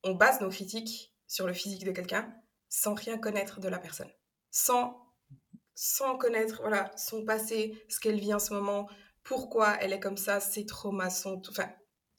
on 0.03 0.14
base 0.14 0.41
nos 0.41 0.49
critiques 0.49 1.16
sur 1.26 1.47
le 1.47 1.53
physique 1.53 1.86
de 1.86 1.93
quelqu'un 1.93 2.34
sans 2.68 2.95
rien 2.95 3.18
connaître 3.18 3.62
de 3.62 3.70
la 3.70 3.80
personne. 3.80 4.12
Sans, 4.51 5.08
sans 5.74 6.18
connaître 6.18 6.58
voilà, 6.60 6.91
son 6.97 7.24
passé, 7.24 7.82
ce 7.88 8.01
qu'elle 8.01 8.20
vit 8.20 8.34
en 8.34 8.39
ce 8.39 8.53
moment, 8.53 8.89
pourquoi 9.24 9.78
elle 9.80 9.93
est 9.93 10.01
comme 10.01 10.18
ça, 10.18 10.41
ses 10.41 10.66
traumas, 10.66 11.10
son. 11.10 11.41
Enfin, 11.49 11.70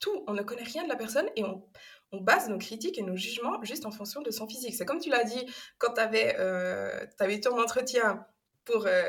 tout. 0.00 0.24
On 0.26 0.32
ne 0.32 0.42
connaît 0.42 0.62
rien 0.62 0.84
de 0.84 0.88
la 0.88 0.96
personne 0.96 1.28
et 1.36 1.44
on, 1.44 1.68
on 2.12 2.22
base 2.22 2.48
nos 2.48 2.56
critiques 2.56 2.96
et 2.96 3.02
nos 3.02 3.16
jugements 3.16 3.62
juste 3.64 3.84
en 3.84 3.90
fonction 3.90 4.22
de 4.22 4.30
son 4.30 4.48
physique. 4.48 4.74
C'est 4.74 4.86
comme 4.86 5.00
tu 5.00 5.10
l'as 5.10 5.24
dit 5.24 5.44
quand 5.76 5.92
tu 5.92 6.00
avais, 6.00 6.34
euh, 6.38 7.04
ton 7.42 7.60
entretien 7.60 8.26
pour 8.64 8.86
euh, 8.86 9.02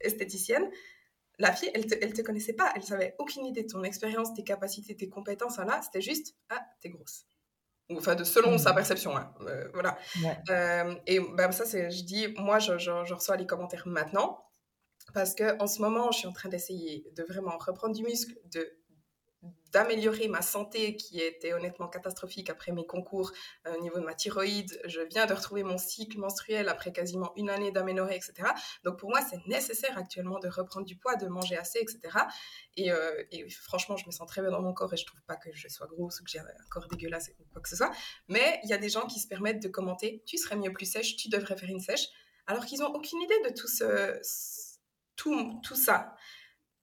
esthéticienne. 0.00 0.70
La 1.38 1.52
fille, 1.52 1.70
elle 1.74 1.86
te, 1.86 1.94
elle 2.00 2.12
te 2.14 2.22
connaissait 2.22 2.54
pas, 2.54 2.72
elle 2.74 2.82
savait 2.82 3.14
aucune 3.18 3.44
idée 3.44 3.62
de 3.62 3.68
ton 3.68 3.82
expérience, 3.84 4.32
tes 4.34 4.44
capacités, 4.44 4.96
tes 4.96 5.08
compétences. 5.08 5.58
Là, 5.58 5.80
c'était 5.82 6.00
juste, 6.00 6.34
ah, 6.48 6.60
t'es 6.80 6.88
grosse. 6.88 7.26
Enfin, 7.92 8.14
de, 8.14 8.24
selon 8.24 8.58
sa 8.58 8.72
mmh. 8.72 8.74
perception, 8.74 9.16
hein, 9.16 9.32
euh, 9.42 9.68
voilà. 9.72 9.96
et 11.06 11.20
ben, 11.20 11.52
ça, 11.52 11.64
je 11.64 12.02
dis, 12.02 12.28
moi, 12.36 12.58
je, 12.58 12.78
je, 12.78 13.14
reçois 13.14 13.36
les 13.36 13.46
commentaires 13.46 13.86
maintenant 13.86 14.42
parce 15.14 15.34
que 15.34 15.60
en 15.62 15.66
ce 15.66 15.80
moment, 15.80 16.10
je 16.10 16.18
suis 16.18 16.26
en 16.26 16.32
train 16.32 16.48
d'essayer 16.48 17.06
de 17.14 17.22
vraiment 17.22 17.56
reprendre 17.58 17.94
du 17.94 18.02
muscle, 18.02 18.34
de 18.46 18.75
d'améliorer 19.72 20.28
ma 20.28 20.42
santé 20.42 20.96
qui 20.96 21.20
était 21.20 21.52
honnêtement 21.52 21.88
catastrophique 21.88 22.48
après 22.48 22.72
mes 22.72 22.86
concours 22.86 23.32
euh, 23.66 23.74
au 23.76 23.82
niveau 23.82 23.98
de 23.98 24.04
ma 24.04 24.14
thyroïde. 24.14 24.80
Je 24.86 25.00
viens 25.00 25.26
de 25.26 25.34
retrouver 25.34 25.64
mon 25.64 25.76
cycle 25.76 26.18
menstruel 26.18 26.68
après 26.68 26.92
quasiment 26.92 27.32
une 27.36 27.50
année 27.50 27.72
d'aménorrhée, 27.72 28.16
etc. 28.16 28.48
Donc 28.84 28.98
pour 28.98 29.10
moi, 29.10 29.20
c'est 29.28 29.44
nécessaire 29.46 29.98
actuellement 29.98 30.38
de 30.38 30.48
reprendre 30.48 30.86
du 30.86 30.96
poids, 30.96 31.16
de 31.16 31.26
manger 31.26 31.56
assez, 31.56 31.78
etc. 31.78 32.00
Euh, 32.78 33.24
et, 33.32 33.48
franchement, 33.50 33.96
je 33.96 34.06
me 34.06 34.12
sens 34.12 34.26
très 34.26 34.40
bien 34.40 34.50
dans 34.50 34.62
mon 34.62 34.72
corps 34.72 34.92
et 34.94 34.96
je 34.96 35.04
trouve 35.04 35.22
pas 35.22 35.36
que 35.36 35.50
je 35.52 35.68
sois 35.68 35.86
grosse 35.86 36.20
ou 36.20 36.24
que 36.24 36.30
j'ai 36.30 36.38
un 36.38 36.46
corps 36.70 36.88
dégueulasse 36.88 37.30
ou 37.38 37.44
quoi 37.52 37.60
que 37.60 37.68
ce 37.68 37.76
soit. 37.76 37.90
Mais 38.28 38.60
il 38.64 38.70
y 38.70 38.72
a 38.72 38.78
des 38.78 38.88
gens 38.88 39.06
qui 39.06 39.20
se 39.20 39.28
permettent 39.28 39.62
de 39.62 39.68
commenter 39.68 40.22
tu 40.26 40.38
serais 40.38 40.56
mieux 40.56 40.72
plus 40.72 40.90
sèche, 40.90 41.16
tu 41.16 41.28
devrais 41.28 41.56
faire 41.56 41.68
une 41.68 41.80
sèche, 41.80 42.08
alors 42.46 42.64
qu'ils 42.64 42.80
n'ont 42.80 42.94
aucune 42.94 43.20
idée 43.20 43.40
de 43.48 43.54
tout, 43.54 43.68
ce, 43.68 44.20
tout, 45.16 45.60
tout 45.62 45.76
ça 45.76 46.14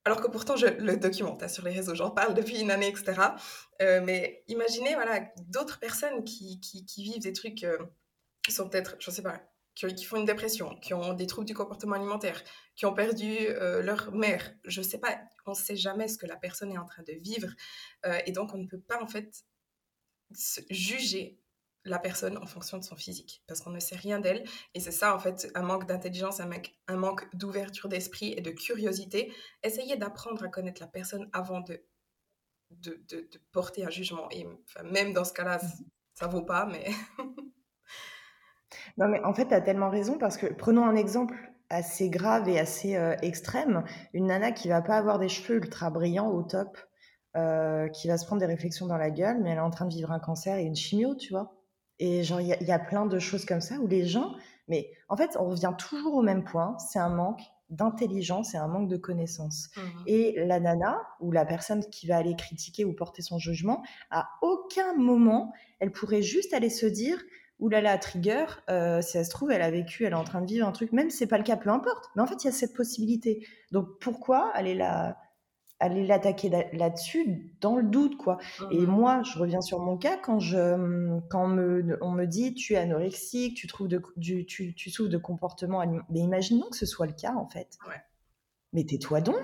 alors 0.06 0.22
que 0.22 0.28
pourtant 0.28 0.56
je 0.56 0.68
le 0.68 0.98
documente 0.98 1.44
hein, 1.44 1.48
sur 1.48 1.64
les 1.64 1.72
réseaux, 1.72 1.96
j'en 1.96 2.12
parle 2.12 2.34
depuis 2.34 2.60
une 2.60 2.72
année, 2.72 2.88
etc. 2.88 3.14
Euh, 3.82 4.02
mais 4.04 4.44
imaginez 4.48 4.94
voilà, 4.96 5.22
d'autres 5.48 5.80
personnes 5.80 6.24
qui, 6.24 6.60
vivent 6.98 7.22
des 7.22 7.34
trucs 7.34 7.64
euh, 7.64 7.78
qui 8.44 8.52
sont 8.52 8.68
peut-être, 8.70 8.96
je 9.00 9.10
ne 9.10 9.16
sais 9.16 9.22
pas, 9.22 9.42
qui, 9.76 10.04
font 10.04 10.18
une 10.18 10.26
dépression, 10.26 10.76
qui 10.82 10.94
ont 10.94 11.14
des 11.14 11.26
troubles 11.26 11.48
du 11.48 11.54
comportement 11.54 11.96
alimentaire, 11.96 12.44
qui 12.76 12.86
ont 12.86 12.94
perdu 12.94 13.38
euh, 13.48 13.82
leur 13.82 14.12
mère. 14.14 14.54
Je 14.66 14.82
ne 14.82 14.86
sais 14.86 15.00
pas, 15.00 15.18
on 15.46 15.52
ne 15.52 15.56
sait 15.56 15.78
jamais 15.78 16.08
ce 16.08 16.18
que 16.18 16.26
la 16.26 16.36
personne 16.36 16.72
est 16.72 16.78
en 16.78 16.86
train 16.86 17.04
de 17.04 17.14
vivre. 17.14 17.50
et 18.26 18.32
donc 18.32 18.54
on 18.54 18.58
ne 18.58 18.68
peut 18.68 18.82
pas 18.82 19.02
en 19.02 19.08
fait 19.08 19.46
juger 20.70 21.43
la 21.86 22.00
personne 22.00 22.38
en 22.38 22.46
fonction 22.46 22.78
de 22.78 22.84
son 22.84 22.96
physique, 22.96 23.44
parce 23.48 23.62
qu'on 23.62 23.70
ne 23.70 23.80
sait 23.80 23.96
rien 23.96 24.20
d'elle. 24.20 24.44
Et 24.74 24.80
c'est 24.80 24.92
ça, 24.92 25.16
en 25.16 25.20
fait, 25.20 25.52
un 25.56 25.62
manque 25.62 25.86
d'intelligence, 25.86 26.40
un, 26.40 26.50
un, 26.88 26.96
manque 26.96 27.28
d'ouverture 27.36 27.90
d'esprit 27.90 28.34
et 28.38 28.42
de 28.42 28.52
curiosité. 28.52 29.34
Essayez 29.64 29.98
d'apprendre 29.98 30.44
à 30.44 30.48
connaître 30.48 30.82
la 30.82 30.88
personne 30.88 31.30
avant 31.34 31.62
de, 31.62 31.84
de, 32.72 33.04
de, 33.10 33.28
porter 33.52 33.86
un 33.86 33.90
jugement. 33.90 34.30
Et 34.32 34.48
même 34.84 35.14
dans 35.14 35.26
ce 35.26 35.34
cas-là, 35.34 35.58
mmh. 35.58 35.68
ça 36.14 36.28
vaut 36.28 36.44
pas, 36.44 36.66
mais... 36.66 36.90
non, 38.98 39.08
mais 39.10 39.22
en 39.24 39.34
fait, 39.34 39.48
tu 39.48 39.54
as 39.54 39.62
tellement 39.62 39.90
raison, 39.90 40.18
parce 40.18 40.38
que 40.38 40.48
prenons 40.48 40.86
un 40.86 40.96
exemple 40.96 41.36
assez 41.70 42.10
grave 42.10 42.48
et 42.48 42.60
assez 42.60 42.96
euh, 42.96 43.16
extrême. 43.22 43.84
Une 44.14 44.28
nana 44.28 44.52
qui 44.52 44.70
va 44.70 44.82
pas 44.82 44.96
avoir 44.96 45.20
des 45.20 45.30
cheveux 45.30 45.58
ultra 45.58 45.90
brillants 45.90 46.30
au 46.30 46.44
top, 46.44 46.78
euh, 47.36 47.90
qui 47.90 48.08
va 48.08 48.18
se 48.18 48.26
prendre 48.26 48.40
des 48.40 48.46
réflexions 48.46 48.86
dans 48.86 48.98
la 48.98 49.10
gueule, 49.10 49.42
mais 49.42 49.50
elle 49.50 49.58
est 49.58 49.62
en 49.62 49.72
train 49.72 49.86
de 49.86 49.94
vivre 49.94 50.12
un 50.12 50.20
cancer 50.20 50.58
et 50.58 50.64
une 50.64 50.76
chimio, 50.76 51.16
tu 51.16 51.34
vois. 51.34 51.56
Et 52.06 52.22
genre, 52.22 52.42
il 52.42 52.48
y, 52.50 52.72
a 52.74 52.80
plein 52.80 53.06
de 53.06 53.18
choses 53.18 53.46
comme 53.46 53.62
ça 53.62 53.76
où 53.76 53.88
les 53.88 54.06
gens, 54.06 54.36
mais 54.68 54.92
en 55.08 55.16
fait, 55.16 55.38
on 55.40 55.46
revient 55.46 55.72
toujours 55.78 56.16
au 56.16 56.22
même 56.22 56.44
point, 56.44 56.78
c'est 56.78 57.00
un 57.00 57.08
manque 57.08 57.40
d'intelligence 57.70 58.54
et 58.54 58.58
un 58.58 58.68
manque 58.68 58.90
de 58.90 58.98
connaissance. 58.98 59.70
Mmh 59.78 59.82
et 60.08 60.46
la 60.46 60.60
nana 60.60 61.02
ou 61.22 61.32
la 61.32 61.46
personne 61.46 61.82
qui 61.86 62.08
va 62.08 62.18
aller 62.18 62.36
critiquer 62.36 62.84
ou 62.84 62.92
porter 62.92 63.22
son 63.22 63.38
jugement, 63.38 63.84
à 64.12 64.28
aucun 64.42 64.94
moment, 64.96 65.54
elle 65.80 65.94
pourrait 65.94 66.22
juste 66.22 66.54
aller 66.54 66.70
se 66.70 66.86
dire, 66.86 67.24
oulala, 67.60 67.98
trigger, 67.98 68.48
euh, 68.70 69.02
si 69.02 69.18
elle 69.18 69.24
se 69.24 69.30
trouve, 69.30 69.52
elle 69.52 69.62
a 69.62 69.72
vécu, 69.72 70.04
elle 70.04 70.12
est 70.12 70.18
en 70.18 70.26
train 70.26 70.42
de 70.42 70.48
vivre 70.48 70.68
un 70.68 70.74
truc, 70.74 70.92
même 70.92 71.10
si 71.10 71.20
c'est 71.20 71.28
pas 71.28 71.38
le 71.38 71.46
cas, 71.46 71.56
peu 71.56 71.70
importe. 71.70 72.10
Mais 72.18 72.22
en 72.22 72.28
fait, 72.28 72.44
il 72.44 72.48
y 72.48 72.50
a 72.50 72.52
cette 72.54 72.74
possibilité. 72.74 73.48
Donc 73.72 73.88
pourquoi 74.02 74.52
aller 74.54 74.76
la, 74.76 75.18
aller 75.84 76.08
l'attaquer 76.08 76.50
là-dessus 76.72 77.52
dans 77.60 77.76
le 77.76 77.84
doute 77.84 78.18
quoi. 78.18 78.38
Et 78.72 78.80
mmh 78.80 78.94
moi, 78.94 79.22
je 79.24 79.38
reviens 79.38 79.62
sur 79.62 79.80
mon 79.80 79.98
cas 79.98 80.18
quand 80.18 80.40
je 80.40 81.20
quand 81.30 81.44
on 81.44 81.48
me, 81.48 81.98
on 82.02 82.12
me 82.12 82.26
dit 82.26 82.54
tu 82.54 82.74
es 82.74 82.78
anorexique, 82.78 83.58
tu 83.58 83.68
trouves 83.68 83.90
de 83.90 84.02
tu, 84.22 84.46
tu, 84.46 84.90
souffres 84.90 85.10
de 85.10 85.18
comportement 85.18 85.84
mais 86.10 86.20
imaginons 86.20 86.70
que 86.70 86.78
ce 86.78 86.86
soit 86.86 87.06
le 87.06 87.14
cas 87.14 87.34
en 87.36 87.48
fait. 87.48 87.78
Mais 88.72 88.86
tais-toi 88.86 89.22
donc. 89.22 89.36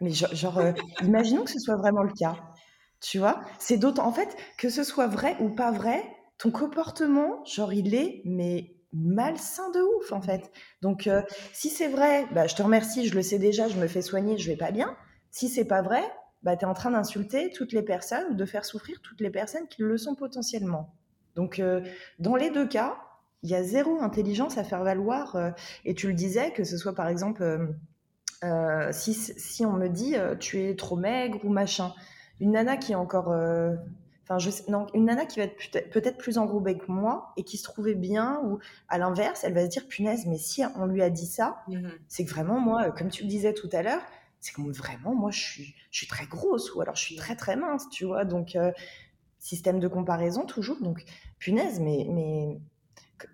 Mais 0.00 0.10
genre, 0.10 0.58
euh, 0.58 0.72
imaginons 1.02 1.44
que 1.44 1.50
ce 1.50 1.58
soit 1.58 1.76
vraiment 1.76 2.02
le 2.02 2.12
cas. 2.12 2.36
Tu 3.00 3.18
vois, 3.18 3.40
c'est 3.58 3.78
d'autant 3.78 4.06
en 4.06 4.12
fait 4.12 4.36
que 4.58 4.68
ce 4.68 4.84
soit 4.84 5.08
vrai 5.08 5.36
ou 5.40 5.48
pas 5.48 5.72
vrai, 5.72 6.04
ton 6.38 6.50
comportement, 6.50 7.44
genre 7.44 7.72
il 7.72 7.94
est 7.94 8.22
mais 8.24 8.76
malsain 8.92 9.70
de 9.70 9.80
ouf 9.80 10.12
en 10.12 10.18
mmh 10.18 10.22
fait. 10.22 10.52
Donc 10.82 11.06
euh, 11.06 11.22
si 11.52 11.70
c'est 11.70 11.88
vrai, 11.88 12.26
bah, 12.32 12.46
je 12.46 12.54
te 12.54 12.62
remercie, 12.62 13.08
je 13.08 13.14
le 13.14 13.22
sais 13.22 13.38
déjà, 13.38 13.68
je 13.68 13.76
me 13.76 13.88
fais 13.88 14.02
soigner, 14.02 14.38
je 14.38 14.48
vais 14.50 14.56
pas 14.56 14.70
bien. 14.70 14.96
Si 15.32 15.48
c'est 15.48 15.64
pas 15.64 15.80
vrai, 15.82 16.02
bah, 16.42 16.56
tu 16.56 16.64
es 16.64 16.68
en 16.68 16.74
train 16.74 16.90
d'insulter 16.90 17.50
toutes 17.50 17.72
les 17.72 17.82
personnes 17.82 18.26
ou 18.30 18.34
de 18.34 18.44
faire 18.44 18.64
souffrir 18.64 19.00
toutes 19.02 19.20
les 19.20 19.30
personnes 19.30 19.66
qui 19.66 19.82
le 19.82 19.96
sont 19.96 20.14
potentiellement. 20.14 20.94
Donc, 21.34 21.58
euh, 21.58 21.80
dans 22.18 22.36
les 22.36 22.50
deux 22.50 22.68
cas, 22.68 22.98
il 23.42 23.50
y 23.50 23.54
a 23.54 23.62
zéro 23.62 24.00
intelligence 24.00 24.58
à 24.58 24.64
faire 24.64 24.84
valoir. 24.84 25.34
Euh, 25.34 25.50
et 25.86 25.94
tu 25.94 26.06
le 26.06 26.12
disais, 26.12 26.52
que 26.52 26.64
ce 26.64 26.76
soit 26.76 26.94
par 26.94 27.08
exemple, 27.08 27.42
euh, 28.44 28.92
si, 28.92 29.14
si, 29.14 29.64
on 29.64 29.72
me 29.72 29.88
dit 29.88 30.16
tu 30.38 30.62
es 30.62 30.76
trop 30.76 30.96
maigre 30.96 31.38
ou 31.44 31.48
machin, 31.48 31.94
une 32.38 32.52
nana 32.52 32.76
qui 32.76 32.92
est 32.92 32.96
encore 32.96 33.34
Enfin, 34.24 34.38
je 34.38 34.50
non, 34.68 34.86
une 34.94 35.06
nana 35.06 35.26
qui 35.26 35.40
va 35.40 35.46
être 35.46 35.90
peut-être 35.90 36.16
plus 36.16 36.38
enrobée 36.38 36.78
que 36.78 36.90
moi 36.90 37.32
et 37.36 37.42
qui 37.42 37.56
se 37.56 37.64
trouvait 37.64 37.96
bien, 37.96 38.40
ou 38.44 38.60
à 38.88 38.98
l'inverse, 38.98 39.42
elle 39.42 39.52
va 39.52 39.64
se 39.64 39.68
dire 39.68 39.88
punaise, 39.88 40.26
mais 40.26 40.38
si 40.38 40.62
on 40.76 40.86
lui 40.86 41.02
a 41.02 41.10
dit 41.10 41.26
ça, 41.26 41.62
mmh 41.66 41.88
c'est 42.06 42.24
que 42.24 42.30
vraiment, 42.30 42.60
moi, 42.60 42.92
comme 42.92 43.08
tu 43.08 43.24
le 43.24 43.28
disais 43.28 43.52
tout 43.52 43.68
à 43.72 43.82
l'heure, 43.82 44.02
c'est 44.42 44.52
comme 44.52 44.72
vraiment, 44.72 45.14
moi, 45.14 45.30
je 45.30 45.40
suis, 45.40 45.74
je 45.92 45.98
suis 45.98 46.08
très 46.08 46.26
grosse, 46.26 46.74
ou 46.74 46.80
alors 46.80 46.96
je 46.96 47.02
suis 47.02 47.14
très 47.14 47.36
très 47.36 47.54
mince, 47.54 47.88
tu 47.90 48.04
vois. 48.04 48.24
Donc, 48.24 48.56
euh, 48.56 48.72
système 49.38 49.78
de 49.78 49.86
comparaison 49.86 50.44
toujours. 50.46 50.82
Donc, 50.82 51.04
punaise, 51.38 51.78
mais, 51.78 52.06
mais 52.10 52.60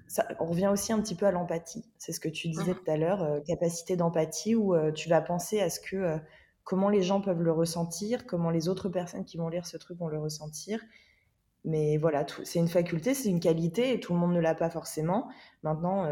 ça, 0.06 0.28
on 0.38 0.44
revient 0.44 0.68
aussi 0.68 0.92
un 0.92 1.00
petit 1.00 1.14
peu 1.14 1.24
à 1.24 1.30
l'empathie. 1.30 1.82
C'est 1.96 2.12
ce 2.12 2.20
que 2.20 2.28
tu 2.28 2.48
disais 2.48 2.72
mmh 2.72 2.80
tout 2.84 2.90
à 2.90 2.98
l'heure, 2.98 3.22
euh, 3.22 3.40
capacité 3.40 3.96
d'empathie, 3.96 4.54
où 4.54 4.74
euh, 4.74 4.92
tu 4.92 5.08
vas 5.08 5.22
penser 5.22 5.60
à 5.62 5.70
ce 5.70 5.80
que 5.80 6.18
comment 6.62 6.90
les 6.90 7.00
gens 7.00 7.22
peuvent 7.22 7.42
le 7.42 7.52
ressentir, 7.52 8.26
comment 8.26 8.50
les 8.50 8.68
autres 8.68 8.90
personnes 8.90 9.24
qui 9.24 9.38
vont 9.38 9.48
lire 9.48 9.64
ce 9.64 9.78
truc 9.78 9.96
vont 9.98 10.08
le 10.08 10.18
ressentir. 10.18 10.78
Mais 11.64 11.96
voilà, 11.96 12.26
c'est 12.44 12.58
une 12.58 12.68
faculté, 12.68 13.14
c'est 13.14 13.30
une 13.30 13.40
qualité 13.40 13.94
et 13.94 14.00
tout 14.00 14.12
le 14.12 14.18
monde 14.18 14.34
ne 14.34 14.40
l'a 14.40 14.54
pas 14.54 14.68
forcément. 14.68 15.30
Maintenant, 15.62 16.06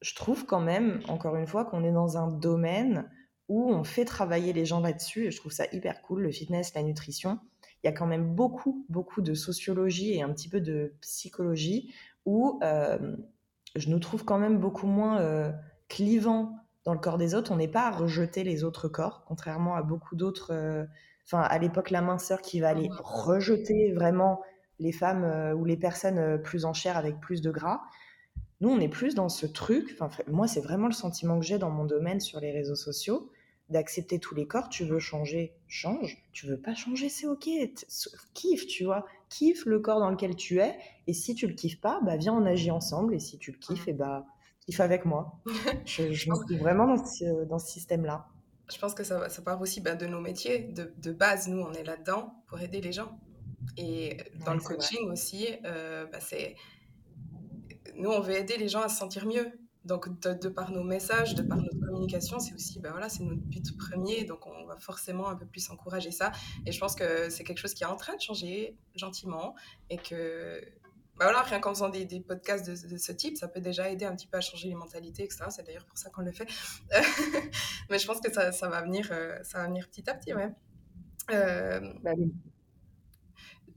je 0.00 0.14
trouve 0.14 0.46
quand 0.46 0.60
même, 0.60 1.02
encore 1.08 1.36
une 1.36 1.46
fois, 1.46 1.66
qu'on 1.66 1.84
est 1.84 1.92
dans 1.92 2.16
un 2.16 2.28
domaine 2.28 3.10
où 3.48 3.70
on 3.70 3.84
fait 3.84 4.04
travailler 4.04 4.52
les 4.52 4.64
gens 4.64 4.80
là-dessus 4.80 5.26
et 5.26 5.30
je 5.30 5.38
trouve 5.38 5.52
ça 5.52 5.66
hyper 5.72 6.02
cool, 6.02 6.22
le 6.22 6.30
fitness, 6.30 6.74
la 6.74 6.82
nutrition. 6.82 7.38
Il 7.82 7.86
y 7.86 7.90
a 7.90 7.92
quand 7.92 8.06
même 8.06 8.34
beaucoup, 8.34 8.86
beaucoup 8.88 9.20
de 9.20 9.34
sociologie 9.34 10.14
et 10.14 10.22
un 10.22 10.32
petit 10.32 10.48
peu 10.48 10.60
de 10.60 10.94
psychologie 11.02 11.94
où 12.24 12.58
euh, 12.62 13.16
je 13.76 13.90
nous 13.90 13.98
trouve 13.98 14.24
quand 14.24 14.38
même 14.38 14.58
beaucoup 14.58 14.86
moins 14.86 15.20
euh, 15.20 15.52
clivants 15.88 16.56
dans 16.84 16.92
le 16.92 16.98
corps 16.98 17.18
des 17.18 17.34
autres, 17.34 17.50
on 17.50 17.56
n'est 17.56 17.68
pas 17.68 17.88
à 17.88 17.90
rejeter 17.90 18.44
les 18.44 18.62
autres 18.62 18.88
corps, 18.88 19.24
contrairement 19.26 19.74
à 19.74 19.82
beaucoup 19.82 20.16
d'autres. 20.16 20.52
Euh, 20.52 20.84
enfin, 21.26 21.40
à 21.40 21.58
l'époque, 21.58 21.90
la 21.90 22.02
minceur 22.02 22.42
qui 22.42 22.60
va 22.60 22.68
aller 22.68 22.90
rejeter 23.02 23.92
vraiment 23.92 24.42
les 24.78 24.92
femmes 24.92 25.24
euh, 25.24 25.54
ou 25.54 25.64
les 25.64 25.78
personnes 25.78 26.40
plus 26.42 26.66
en 26.66 26.74
chair 26.74 26.96
avec 26.96 27.20
plus 27.20 27.40
de 27.40 27.50
gras. 27.50 27.80
Nous, 28.60 28.68
on 28.68 28.80
est 28.80 28.88
plus 28.88 29.14
dans 29.14 29.30
ce 29.30 29.46
truc. 29.46 29.96
Enfin, 29.98 30.10
moi, 30.30 30.46
c'est 30.46 30.60
vraiment 30.60 30.86
le 30.86 30.92
sentiment 30.92 31.38
que 31.38 31.44
j'ai 31.44 31.58
dans 31.58 31.70
mon 31.70 31.84
domaine 31.84 32.20
sur 32.20 32.38
les 32.38 32.52
réseaux 32.52 32.76
sociaux 32.76 33.30
d'accepter 33.74 34.18
tous 34.18 34.34
les 34.34 34.46
corps. 34.46 34.68
Tu 34.68 34.84
veux 34.84 34.98
changer, 34.98 35.54
change. 35.68 36.24
Tu 36.32 36.46
veux 36.46 36.58
pas 36.58 36.74
changer, 36.74 37.08
c'est 37.08 37.26
ok. 37.26 37.48
Kiffe, 38.32 38.66
tu 38.66 38.84
vois. 38.84 39.04
Kiffe 39.28 39.66
le 39.66 39.80
corps 39.80 40.00
dans 40.00 40.10
lequel 40.10 40.34
tu 40.34 40.60
es. 40.60 40.78
Et 41.06 41.12
si 41.12 41.34
tu 41.34 41.46
le 41.46 41.54
kiffes 41.54 41.80
pas, 41.80 42.00
bah 42.04 42.16
viens, 42.16 42.32
on 42.32 42.46
agit 42.46 42.70
ensemble. 42.70 43.14
Et 43.14 43.18
si 43.18 43.38
tu 43.38 43.52
le 43.52 43.58
kiffes, 43.58 43.88
et 43.88 43.92
bah 43.92 44.24
fait 44.72 44.82
avec 44.82 45.04
moi. 45.04 45.40
je, 45.84 46.12
je 46.12 46.30
me 46.30 46.46
suis 46.46 46.56
vraiment 46.56 46.86
dans 46.86 47.04
ce, 47.04 47.44
dans 47.44 47.58
ce 47.58 47.70
système-là. 47.70 48.26
Je 48.72 48.78
pense 48.78 48.94
que 48.94 49.04
ça, 49.04 49.28
ça 49.28 49.42
part 49.42 49.60
aussi 49.60 49.80
bah, 49.80 49.94
de 49.94 50.06
nos 50.06 50.20
métiers. 50.20 50.60
De, 50.60 50.94
de, 50.96 51.12
base, 51.12 51.48
nous, 51.48 51.60
on 51.60 51.72
est 51.72 51.84
là-dedans 51.84 52.42
pour 52.46 52.60
aider 52.60 52.80
les 52.80 52.92
gens. 52.92 53.18
Et 53.76 54.16
dans 54.46 54.54
le 54.54 54.60
coaching 54.60 55.10
aussi, 55.10 55.48
euh, 55.66 56.06
bah, 56.06 56.20
c'est... 56.20 56.56
Nous, 57.96 58.08
on 58.08 58.20
veut 58.20 58.34
aider 58.34 58.56
les 58.56 58.68
gens 58.68 58.80
à 58.80 58.88
se 58.88 58.96
sentir 58.96 59.26
mieux. 59.26 59.52
Donc, 59.84 60.08
de, 60.20 60.48
par 60.48 60.70
nos 60.70 60.82
messages, 60.82 61.34
de 61.34 61.42
par 61.42 61.58
notre 61.58 61.78
communication, 61.78 62.38
c'est 62.38 62.54
aussi, 62.54 62.80
bah 62.80 62.90
voilà, 62.90 63.08
c'est 63.08 63.22
notre 63.22 63.42
but 63.42 63.76
premier. 63.76 64.24
Donc, 64.24 64.46
on 64.46 64.64
va 64.66 64.76
forcément 64.78 65.28
un 65.28 65.36
peu 65.36 65.46
plus 65.46 65.68
encourager 65.70 66.10
ça. 66.10 66.32
Et 66.66 66.72
je 66.72 66.80
pense 66.80 66.94
que 66.94 67.28
c'est 67.28 67.44
quelque 67.44 67.58
chose 67.58 67.74
qui 67.74 67.84
est 67.84 67.88
en 67.88 67.96
train 67.96 68.16
de 68.16 68.20
changer 68.20 68.76
gentiment 68.94 69.54
et 69.90 69.98
que 69.98 70.60
bah 71.16 71.26
voilà, 71.26 71.42
rien 71.42 71.60
qu'en 71.60 71.72
faisant 71.72 71.90
des, 71.90 72.06
des 72.06 72.20
podcasts 72.20 72.68
de, 72.68 72.96
ce 72.96 73.12
type, 73.12 73.36
ça 73.36 73.46
peut 73.46 73.60
déjà 73.60 73.88
aider 73.88 74.04
un 74.04 74.16
petit 74.16 74.26
peu 74.26 74.36
à 74.36 74.40
changer 74.40 74.68
les 74.68 74.74
mentalités, 74.74 75.22
etc. 75.22 75.44
C'est 75.50 75.64
d'ailleurs 75.64 75.84
pour 75.84 75.96
ça 75.96 76.10
qu'on 76.10 76.22
le 76.22 76.32
fait. 76.32 76.48
Mais 77.90 78.00
je 78.00 78.06
pense 78.06 78.20
que 78.20 78.32
ça, 78.32 78.50
ça 78.50 78.68
va, 78.68 78.82
venir, 78.82 79.08
euh, 79.12 79.38
ça 79.44 79.58
va 79.58 79.66
venir 79.68 79.88
petit 79.88 80.08
à 80.10 80.14
petit, 80.14 80.34
ouais. 80.34 80.50
Euh... 81.30 81.92
Bah, 82.02 82.14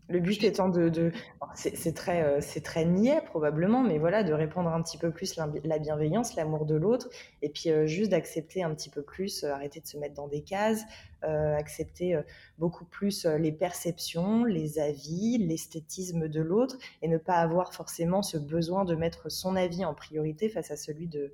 le 0.10 0.20
but 0.20 0.43
étant 0.43 0.70
de, 0.70 1.12
c'est 1.53 1.93
très, 1.93 2.24
euh, 2.24 2.39
c'est 2.41 2.62
très 2.62 2.86
niais 2.86 3.22
probablement, 3.26 3.84
mais 3.84 3.97
voilà, 3.97 4.24
de 4.24 4.34
répondre 4.34 4.70
un 4.70 4.82
petit 4.82 4.97
peu 4.97 5.12
plus 5.12 5.36
la 5.36 5.80
bienveillance, 5.80 6.36
l'amour 6.36 6.66
de 6.66 6.76
l'autre, 6.76 7.10
et 7.41 7.49
puis 7.49 7.72
euh, 7.72 7.86
juste 7.88 8.12
d'accepter 8.12 8.64
un 8.64 8.74
petit 8.74 8.89
peu 8.89 9.01
plus, 9.01 9.43
euh, 9.43 9.51
arrêter 9.51 9.80
de 9.80 9.88
se 9.88 9.97
mettre 9.97 10.16
dans 10.16 10.28
des 10.28 10.41
cases, 10.41 10.84
accepter 11.24 12.18
beaucoup 12.60 12.86
plus 12.86 13.26
les 13.26 13.51
perceptions, 13.51 14.45
les 14.45 14.80
avis, 14.80 15.39
l'esthétisme 15.39 16.30
de 16.30 16.41
l'autre, 16.41 16.78
et 17.01 17.08
ne 17.08 17.18
pas 17.18 17.38
avoir 17.38 17.74
forcément 17.74 18.22
ce 18.22 18.38
besoin 18.38 18.86
de 18.86 18.95
mettre 18.95 19.30
son 19.30 19.55
avis 19.55 19.84
en 19.84 19.95
priorité 19.95 20.47
face 20.47 20.70
à 20.70 20.78
celui 20.78 21.08
de, 21.08 21.34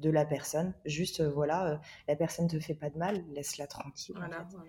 de 0.00 0.10
la 0.10 0.26
personne. 0.26 0.74
Juste, 0.84 1.22
voilà, 1.22 1.80
la 2.06 2.14
personne 2.14 2.46
te 2.46 2.60
fait 2.60 2.74
pas 2.74 2.90
de 2.90 2.98
mal, 2.98 3.24
laisse-la 3.34 3.66
tranquille. 3.66 4.14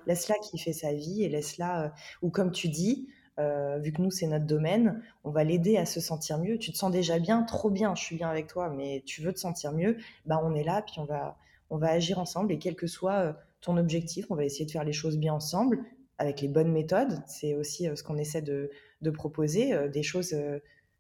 Laisse-la 0.08 0.36
qui 0.38 0.58
fait 0.58 0.74
sa 0.74 0.94
vie 0.94 1.24
et 1.24 1.30
laisse-la, 1.30 1.94
ou 2.22 2.30
comme 2.30 2.52
tu 2.52 2.70
dis, 2.70 3.10
euh, 3.40 3.80
vu 3.80 3.92
que 3.92 4.02
nous, 4.02 4.12
c'est 4.12 4.28
notre 4.28 4.46
domaine, 4.46 5.02
on 5.24 5.32
va 5.32 5.44
l'aider 5.44 5.78
à 5.78 5.86
se 5.86 6.00
sentir 6.00 6.38
mieux. 6.38 6.58
Tu 6.58 6.72
te 6.72 6.78
sens 6.78 6.92
déjà 6.92 7.20
bien, 7.20 7.44
trop 7.44 7.70
bien, 7.70 7.96
je 7.96 8.04
suis 8.04 8.16
bien 8.16 8.30
avec 8.30 8.48
toi, 8.48 8.70
mais 8.70 9.02
tu 9.06 9.22
veux 9.22 9.34
te 9.34 9.40
sentir 9.40 9.72
mieux, 9.72 9.98
bah 10.26 10.40
on 10.44 10.54
est 10.54 10.64
là, 10.64 10.82
puis 10.82 11.00
on 11.00 11.06
va, 11.06 11.38
on 11.70 11.78
va 11.78 11.90
agir 11.90 12.20
ensemble. 12.20 12.52
Et 12.52 12.60
quel 12.60 12.76
que 12.76 12.88
soit 12.88 13.20
euh, 13.20 13.34
ton 13.62 13.78
objectif, 13.78 14.28
on 14.30 14.36
va 14.36 14.46
essayer 14.46 14.66
de 14.66 14.72
faire 14.72 14.84
les 14.84 14.94
choses 14.94 15.18
bien 15.18 15.34
ensemble, 15.34 15.80
avec 16.20 16.42
les 16.42 16.48
bonnes 16.48 16.72
méthodes. 16.72 17.22
C'est 17.28 17.56
aussi 17.56 17.88
euh, 17.88 17.96
ce 17.96 18.04
qu'on 18.04 18.18
essaie 18.18 18.42
de, 18.42 18.70
de 19.02 19.10
proposer, 19.10 19.90
des 19.90 20.04
choses, 20.04 20.36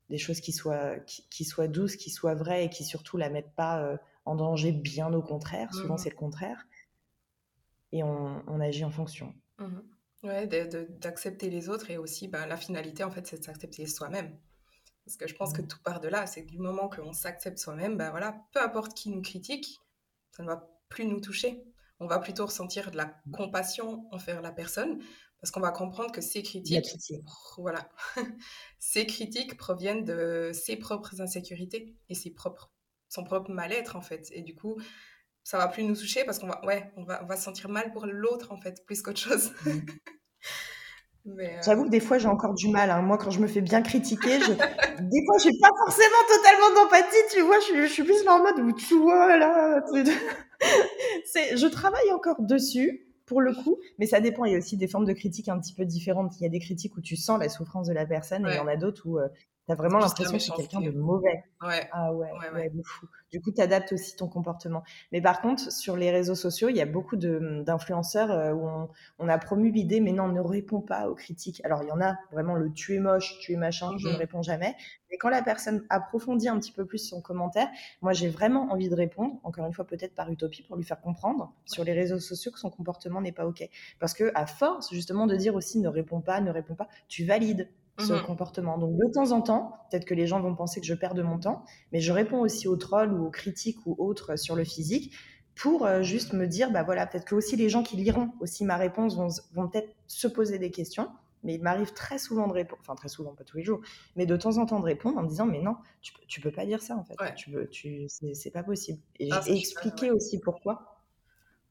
des 0.09 0.17
choses 0.17 0.41
qui 0.41 0.51
soient, 0.51 0.95
qui, 1.05 1.45
soient 1.45 1.67
douces, 1.67 1.95
qui 1.95 2.09
soient 2.09 2.35
vraies 2.35 2.65
et 2.65 2.69
qui 2.69 2.83
surtout 2.83 3.17
la 3.17 3.29
mettent 3.29 3.53
pas 3.55 3.97
en 4.25 4.35
danger, 4.35 4.71
bien 4.71 5.13
au 5.13 5.21
contraire. 5.21 5.73
Souvent, 5.73 5.95
mmh 5.95 5.99
c'est 5.99 6.09
le 6.09 6.15
contraire. 6.15 6.67
Et 7.91 8.03
on, 8.03 8.59
agit 8.59 8.83
en 8.83 8.91
fonction. 8.91 9.33
Mmh 9.59 9.79
Ouais, 10.23 10.47
d'accepter 10.47 11.49
les 11.49 11.67
autres 11.67 11.91
et 11.91 11.97
aussi 11.97 12.29
bah, 12.29 12.45
la 12.47 12.55
finalité 12.55 13.03
en 13.03 13.11
fait 13.11 13.27
c'est 13.27 13.39
de 13.39 13.43
s'accepter 13.43 13.85
soi-même. 13.85 14.37
Parce 15.05 15.17
que 15.17 15.27
je 15.27 15.35
pense 15.35 15.51
que 15.51 15.61
mmh. 15.61 15.67
tout 15.67 15.79
part 15.83 15.99
de 15.99 16.07
là, 16.07 16.25
c'est 16.27 16.43
du 16.43 16.59
moment 16.59 16.87
qu'on 16.87 17.11
s'accepte 17.11 17.57
soi-même, 17.57 17.97
bah 17.97 18.09
voilà, 18.11 18.41
peu 18.53 18.61
importe 18.61 18.93
qui 18.93 19.09
nous 19.09 19.21
critique, 19.21 19.81
ça 20.31 20.43
ne 20.43 20.47
va 20.47 20.69
plus 20.87 21.05
nous 21.05 21.19
toucher. 21.19 21.61
On 21.99 22.07
va 22.07 22.19
plutôt 22.19 22.45
ressentir 22.45 22.89
de 22.89 22.97
la 22.97 23.07
mmh. 23.07 23.31
compassion 23.31 24.07
envers 24.11 24.41
la 24.41 24.51
personne 24.51 24.99
parce 25.41 25.51
qu'on 25.51 25.59
va 25.59 25.71
comprendre 25.71 26.13
que 26.13 26.21
ces 26.21 26.41
critiques, 26.41 26.95
voilà, 27.57 27.89
ces 28.79 29.05
critiques 29.05 29.57
proviennent 29.57 30.05
de 30.05 30.51
ses 30.53 30.77
propres 30.77 31.19
insécurités 31.19 31.97
et 32.07 32.15
ses 32.15 32.29
propres, 32.29 32.71
son 33.09 33.25
propre 33.25 33.51
mal-être 33.51 33.97
en 33.97 34.01
fait. 34.01 34.29
Et 34.31 34.41
du 34.41 34.55
coup, 34.55 34.79
ça 35.43 35.57
va 35.57 35.67
plus 35.67 35.83
nous 35.83 35.95
toucher 35.95 36.23
parce 36.23 36.39
qu'on 36.39 36.47
va, 36.47 36.63
ouais, 36.65 36.91
on 36.97 37.03
va, 37.03 37.21
on 37.23 37.27
va 37.27 37.35
se 37.35 37.43
sentir 37.43 37.69
mal 37.69 37.91
pour 37.91 38.05
l'autre 38.05 38.51
en 38.51 38.57
fait, 38.57 38.85
plus 38.85 39.01
qu'autre 39.01 39.19
chose. 39.19 39.51
Mm. 39.65 39.79
Euh, 41.25 41.47
J'avoue 41.65 41.85
que 41.85 41.89
des 41.89 42.01
fois 42.01 42.17
j'ai 42.17 42.27
encore 42.27 42.53
du 42.53 42.67
mal. 42.67 42.91
Hein. 42.91 43.01
Moi, 43.01 43.17
quand 43.17 43.31
je 43.31 43.39
me 43.39 43.47
fais 43.47 43.61
bien 43.61 43.81
critiquer, 43.81 44.41
je... 44.41 44.51
des 44.51 45.25
fois 45.25 45.37
j'ai 45.41 45.57
pas 45.61 45.69
forcément 45.85 46.17
totalement 46.27 46.75
d'empathie. 46.75 47.15
Tu 47.31 47.41
vois, 47.41 47.55
je, 47.61 47.83
je, 47.83 47.87
suis 47.87 48.03
plus 48.03 48.27
en 48.27 48.39
mode 48.39 48.59
où 48.59 48.73
tu 48.73 48.99
vois 48.99 49.37
là. 49.37 49.81
C'est, 51.25 51.55
je 51.55 51.67
travaille 51.67 52.11
encore 52.11 52.41
dessus 52.41 53.07
pour 53.25 53.39
le 53.39 53.53
coup, 53.53 53.77
mais 53.99 54.05
ça 54.05 54.19
dépend. 54.19 54.43
Il 54.43 54.51
y 54.51 54.55
a 54.55 54.57
aussi 54.57 54.75
des 54.75 54.87
formes 54.87 55.05
de 55.05 55.13
critiques 55.13 55.47
un 55.47 55.59
petit 55.59 55.73
peu 55.73 55.85
différentes. 55.85 56.33
Il 56.39 56.43
y 56.43 56.45
a 56.45 56.49
des 56.49 56.59
critiques 56.59 56.97
où 56.97 57.01
tu 57.01 57.15
sens 57.15 57.39
la 57.39 57.47
souffrance 57.47 57.87
de 57.87 57.93
la 57.93 58.05
personne, 58.05 58.45
et 58.45 58.51
il 58.51 58.55
y 58.57 58.59
en 58.59 58.67
a 58.67 58.75
d'autres 58.75 59.07
où 59.07 59.17
euh, 59.17 59.29
T'as 59.65 59.75
vraiment 59.75 59.99
l'impression 59.99 60.33
que 60.33 60.39
c'est 60.39 60.51
quelqu'un 60.51 60.81
de 60.81 60.91
mauvais. 60.91 61.45
Ouais. 61.61 61.87
Ah 61.93 62.13
ouais, 62.13 62.29
ouais, 62.53 62.69
de 62.69 62.81
fou. 62.83 63.07
Du 63.31 63.39
coup, 63.39 63.51
tu 63.51 63.61
adaptes 63.61 63.93
aussi 63.93 64.15
ton 64.17 64.27
comportement. 64.27 64.83
Mais 65.13 65.21
par 65.21 65.41
contre, 65.41 65.71
sur 65.71 65.95
les 65.95 66.11
réseaux 66.11 66.35
sociaux, 66.35 66.67
il 66.67 66.75
y 66.75 66.81
a 66.81 66.85
beaucoup 66.85 67.15
d'influenceurs 67.15 68.29
euh, 68.29 68.53
où 68.53 68.67
on, 68.67 68.89
on, 69.19 69.29
a 69.29 69.37
promu 69.37 69.71
l'idée, 69.71 70.01
mais 70.01 70.11
non, 70.11 70.27
ne 70.27 70.41
réponds 70.41 70.81
pas 70.81 71.09
aux 71.09 71.15
critiques. 71.15 71.61
Alors, 71.63 71.81
il 71.81 71.87
y 71.87 71.91
en 71.93 72.01
a 72.01 72.15
vraiment 72.33 72.55
le 72.55 72.73
tu 72.73 72.95
es 72.95 72.99
moche, 72.99 73.39
tu 73.39 73.53
es 73.53 73.55
machin, 73.55 73.91
je 73.97 74.09
ne 74.09 74.13
mmh 74.13 74.17
réponds 74.17 74.41
jamais. 74.41 74.75
Mais 75.09 75.17
quand 75.17 75.29
la 75.29 75.41
personne 75.41 75.85
approfondit 75.89 76.49
un 76.49 76.59
petit 76.59 76.73
peu 76.73 76.85
plus 76.85 76.97
son 76.97 77.21
commentaire, 77.21 77.69
moi, 78.01 78.11
j'ai 78.11 78.27
vraiment 78.27 78.69
envie 78.71 78.89
de 78.89 78.95
répondre, 78.95 79.39
encore 79.43 79.65
une 79.65 79.73
fois, 79.73 79.85
peut-être 79.85 80.13
par 80.13 80.29
utopie, 80.29 80.63
pour 80.63 80.75
lui 80.75 80.83
faire 80.83 80.99
comprendre 80.99 81.53
sur 81.65 81.85
les 81.85 81.93
réseaux 81.93 82.19
sociaux 82.19 82.51
que 82.51 82.59
son 82.59 82.69
comportement 82.69 83.21
n'est 83.21 83.31
pas 83.31 83.45
OK. 83.45 83.63
Parce 83.99 84.13
que, 84.13 84.31
à 84.35 84.45
force, 84.45 84.91
justement, 84.91 85.25
de 85.25 85.37
dire 85.37 85.55
aussi 85.55 85.79
ne 85.79 85.87
réponds 85.87 86.21
pas, 86.21 86.41
ne 86.41 86.51
réponds 86.51 86.75
pas, 86.75 86.89
tu 87.07 87.23
valides 87.23 87.69
ce 87.99 88.13
mmh 88.13 88.23
comportement. 88.23 88.77
Donc 88.77 88.97
de 88.97 89.11
temps 89.11 89.31
en 89.31 89.41
temps, 89.41 89.85
peut-être 89.89 90.05
que 90.05 90.13
les 90.13 90.25
gens 90.25 90.41
vont 90.41 90.55
penser 90.55 90.79
que 90.79 90.87
je 90.87 90.93
perds 90.93 91.13
de 91.13 91.21
mon 91.21 91.37
temps, 91.37 91.63
mais 91.91 91.99
je 91.99 92.11
réponds 92.11 92.39
aussi 92.39 92.67
aux 92.67 92.75
trolls 92.75 93.13
ou 93.13 93.27
aux 93.27 93.29
critiques 93.29 93.85
ou 93.85 93.95
autres 93.99 94.35
sur 94.35 94.55
le 94.55 94.63
physique 94.63 95.13
pour 95.55 95.85
euh, 95.85 96.01
juste 96.01 96.33
me 96.33 96.47
dire, 96.47 96.71
bah 96.71 96.83
voilà, 96.83 97.05
peut-être 97.05 97.25
que 97.25 97.35
aussi 97.35 97.55
les 97.55 97.69
gens 97.69 97.83
qui 97.83 97.95
liront 97.95 98.31
aussi 98.39 98.65
ma 98.65 98.77
réponse 98.77 99.15
vont, 99.15 99.27
vont 99.53 99.67
peut-être 99.67 99.93
se 100.07 100.27
poser 100.27 100.57
des 100.57 100.71
questions. 100.71 101.09
Mais 101.43 101.55
il 101.55 101.61
m'arrive 101.61 101.91
très 101.91 102.17
souvent 102.17 102.47
de 102.47 102.53
répondre, 102.53 102.81
enfin 102.81 102.95
très 102.95 103.09
souvent, 103.09 103.33
pas 103.33 103.43
tous 103.43 103.57
les 103.57 103.63
jours, 103.63 103.81
mais 104.15 104.25
de 104.25 104.37
temps 104.37 104.57
en 104.59 104.65
temps 104.65 104.79
de 104.79 104.85
répondre 104.85 105.17
en 105.17 105.23
me 105.23 105.27
disant, 105.27 105.45
mais 105.45 105.59
non, 105.59 105.75
tu, 106.01 106.13
tu 106.25 106.39
peux 106.39 106.51
pas 106.51 106.65
dire 106.65 106.81
ça 106.81 106.95
en 106.95 107.03
fait, 107.03 107.15
tu 107.35 107.51
veux, 107.51 107.67
tu, 107.67 108.07
c'est 108.07 108.51
pas 108.51 108.63
possible. 108.63 109.01
Et, 109.19 109.27
ah, 109.29 109.41
expliquer 109.47 110.09
aussi 110.09 110.39
pourquoi. 110.39 111.01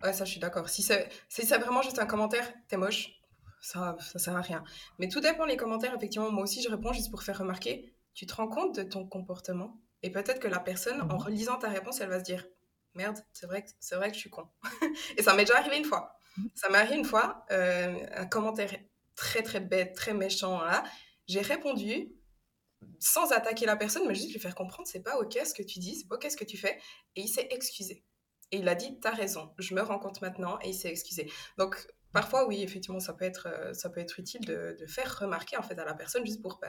Ouais, 0.03 0.13
ça 0.13 0.27
je 0.27 0.33
suis 0.33 0.41
d'accord. 0.41 0.69
Si 0.69 0.83
c'est 0.83 1.09
si 1.31 1.47
vraiment 1.47 1.81
juste 1.81 1.99
un 1.99 2.05
commentaire, 2.05 2.53
t'es 2.69 2.77
moche, 2.77 3.22
ça, 3.63 3.97
ça 4.01 4.19
sert 4.19 4.37
à 4.37 4.43
rien. 4.43 4.63
Mais 4.99 5.09
tout 5.09 5.21
dépend 5.21 5.47
les 5.47 5.57
commentaires, 5.57 5.95
effectivement. 5.95 6.31
Moi 6.31 6.43
aussi, 6.43 6.63
je 6.63 6.69
réponds 6.69 6.93
juste 6.93 7.11
pour 7.11 7.23
faire 7.23 7.39
remarquer. 7.39 7.95
Tu 8.13 8.27
te 8.27 8.35
rends 8.35 8.49
compte 8.49 8.75
de 8.77 8.83
ton 8.83 9.07
comportement? 9.07 9.81
Et 10.03 10.11
peut-être 10.11 10.41
que 10.41 10.49
la 10.49 10.59
personne, 10.59 11.01
en 11.01 11.07
mhm. 11.07 11.17
relisant 11.17 11.57
ta 11.59 11.69
réponse, 11.69 12.01
elle 12.01 12.11
va 12.11 12.19
se 12.19 12.25
dire 12.25 12.45
merde, 12.95 13.17
c'est 13.33 13.47
vrai 13.47 13.63
que 13.63 13.71
c'est 13.81 13.95
vrai 13.95 14.09
que 14.09 14.15
je 14.15 14.21
suis 14.21 14.31
con. 14.31 14.49
et 15.17 15.23
ça 15.23 15.35
m'est 15.35 15.45
déjà 15.45 15.59
arrivé 15.59 15.79
une 15.79 15.85
fois. 15.85 16.19
Mhm. 16.37 16.51
Ça 16.55 16.69
m'est 16.69 16.79
arrivé 16.79 16.97
une 16.97 17.05
fois, 17.05 17.47
euh, 17.53 18.07
un 18.15 18.27
commentaire 18.27 18.75
très 19.15 19.43
très 19.43 19.61
bête, 19.61 19.95
très 19.95 20.13
méchant. 20.13 20.61
Hein. 20.61 20.83
J'ai 21.29 21.41
répondu 21.41 22.13
sans 22.99 23.31
attaquer 23.31 23.65
la 23.65 23.77
personne, 23.77 24.03
mais 24.09 24.15
juste 24.15 24.33
lui 24.33 24.41
faire 24.41 24.57
comprendre 24.57 24.89
c'est 24.89 25.03
pas 25.03 25.17
ok 25.19 25.39
ce 25.45 25.55
que 25.55 25.63
tu 25.63 25.79
dis, 25.79 25.95
c'est 25.95 26.09
pas 26.09 26.17
ok 26.17 26.27
ce 26.29 26.37
que 26.37 26.45
tu 26.45 26.59
fais. 26.59 26.81
Et 27.15 27.23
il 27.23 27.29
s'est 27.29 27.47
excusé. 27.53 28.05
Et 28.51 28.59
il 28.59 28.69
a 28.69 28.75
dit 28.75 28.99
t'as 29.01 29.13
raison, 29.13 29.55
je 29.59 29.75
me 29.75 29.83
rends 29.83 30.01
compte 30.01 30.21
maintenant 30.21 30.59
et 30.63 30.71
il 30.71 30.75
s'est 30.75 30.91
excusé. 30.91 31.31
Donc 31.59 31.87
parfois 32.13 32.47
oui 32.47 32.63
effectivement 32.63 33.01
ça 33.01 33.13
peut 33.13 33.25
être 33.25 33.49
euh, 33.49 33.73
ça 33.73 33.91
peut 33.91 34.01
être 34.01 34.19
utile 34.19 34.45
de, 34.45 34.77
faire 34.87 35.19
remarquer 35.19 35.57
en 35.57 35.63
fait 35.63 35.79
à 35.79 35.85
la 35.85 35.95
personne 35.95 36.25
juste 36.25 36.43
pour 36.43 36.59
bah, 36.61 36.69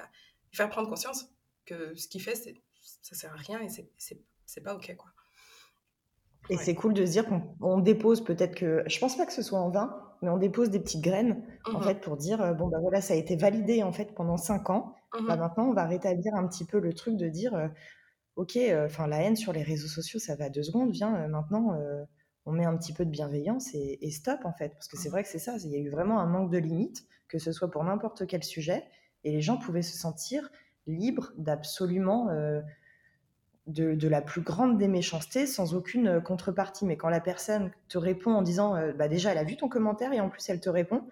lui 0.51 0.57
faire 0.57 0.69
prendre 0.69 0.89
conscience 0.89 1.25
que 1.65 1.95
ce 1.95 2.07
qu'il 2.07 2.21
fait 2.21 2.35
c'est 2.35 2.61
ça 3.01 3.15
sert 3.15 3.33
à 3.33 3.37
rien 3.37 3.61
et 3.61 3.69
c'est 3.69 4.61
pas 4.61 4.75
ok 4.75 4.95
quoi. 4.97 5.09
Et 6.49 6.57
c'est 6.57 6.75
cool 6.75 6.93
de 6.93 7.05
se 7.05 7.11
dire 7.11 7.25
qu'on 7.59 7.79
dépose 7.79 8.23
peut-être 8.23 8.55
que, 8.55 8.83
je 8.85 8.99
pense 8.99 9.15
pas 9.17 9.25
que 9.25 9.31
ce 9.31 9.41
soit 9.41 9.59
en 9.59 9.69
vain, 9.69 9.95
mais 10.21 10.29
on 10.29 10.37
dépose 10.37 10.69
des 10.69 10.79
petites 10.79 11.01
graines, 11.01 11.41
en 11.65 11.79
mmh 11.79 11.83
fait, 11.83 12.01
pour 12.01 12.17
dire, 12.17 12.41
euh, 12.41 12.53
bon, 12.53 12.67
bah 12.67 12.79
voilà, 12.81 13.01
ça 13.01 13.13
a 13.13 13.17
été 13.17 13.35
validé, 13.35 13.83
en 13.83 13.91
fait, 13.91 14.13
pendant 14.13 14.37
cinq 14.37 14.69
ans. 14.69 14.95
Mmh 15.13 15.27
bah, 15.27 15.37
maintenant, 15.37 15.69
on 15.69 15.73
va 15.73 15.85
rétablir 15.85 16.35
un 16.35 16.47
petit 16.47 16.65
peu 16.65 16.79
le 16.79 16.93
truc 16.93 17.15
de 17.15 17.29
dire, 17.29 17.55
euh, 17.55 17.67
ok, 18.35 18.57
euh, 18.57 18.85
enfin, 18.85 19.07
la 19.07 19.21
haine 19.21 19.35
sur 19.35 19.53
les 19.53 19.63
réseaux 19.63 19.87
sociaux, 19.87 20.19
ça 20.19 20.35
va 20.35 20.49
deux 20.49 20.63
secondes, 20.63 20.91
viens, 20.91 21.27
maintenant, 21.27 21.77
on 22.45 22.51
met 22.51 22.65
un 22.65 22.75
petit 22.77 22.93
peu 22.93 23.05
de 23.05 23.09
bienveillance 23.09 23.73
et, 23.73 23.99
et 24.01 24.11
stop, 24.11 24.45
en 24.45 24.53
fait. 24.53 24.69
Parce 24.69 24.87
que 24.87 24.97
c'est 24.97 25.09
vrai 25.09 25.23
que 25.23 25.29
c'est 25.29 25.39
ça, 25.39 25.55
il 25.63 25.71
y 25.71 25.75
a 25.75 25.79
eu 25.79 25.89
vraiment 25.89 26.19
un 26.19 26.25
manque 26.25 26.51
de 26.51 26.57
limite, 26.57 27.05
que 27.27 27.39
ce 27.39 27.51
soit 27.51 27.71
pour 27.71 27.83
n'importe 27.83 28.27
quel 28.27 28.43
sujet, 28.43 28.83
et 29.23 29.31
les 29.31 29.41
gens 29.41 29.57
pouvaient 29.57 29.81
se 29.81 29.97
sentir 29.97 30.49
libres 30.85 31.31
d'absolument 31.37 32.29
de, 33.67 34.07
la 34.07 34.21
plus 34.21 34.41
grande 34.41 34.77
des 34.77 34.87
méchancetés 34.87 35.47
sans 35.47 35.73
aucune 35.73 36.07
euh, 36.07 36.21
contrepartie. 36.21 36.85
Mais 36.85 36.97
quand 36.97 37.09
la 37.09 37.21
personne 37.21 37.71
te 37.87 37.97
répond 37.97 38.33
en 38.33 38.41
disant, 38.41 38.75
euh, 38.75 38.93
bah 38.93 39.07
déjà, 39.07 39.31
elle 39.31 39.37
a 39.37 39.43
vu 39.43 39.55
ton 39.55 39.69
commentaire 39.69 40.13
et 40.13 40.19
en 40.19 40.29
plus, 40.29 40.47
elle 40.49 40.59
te 40.59 40.69
répond, 40.69 41.03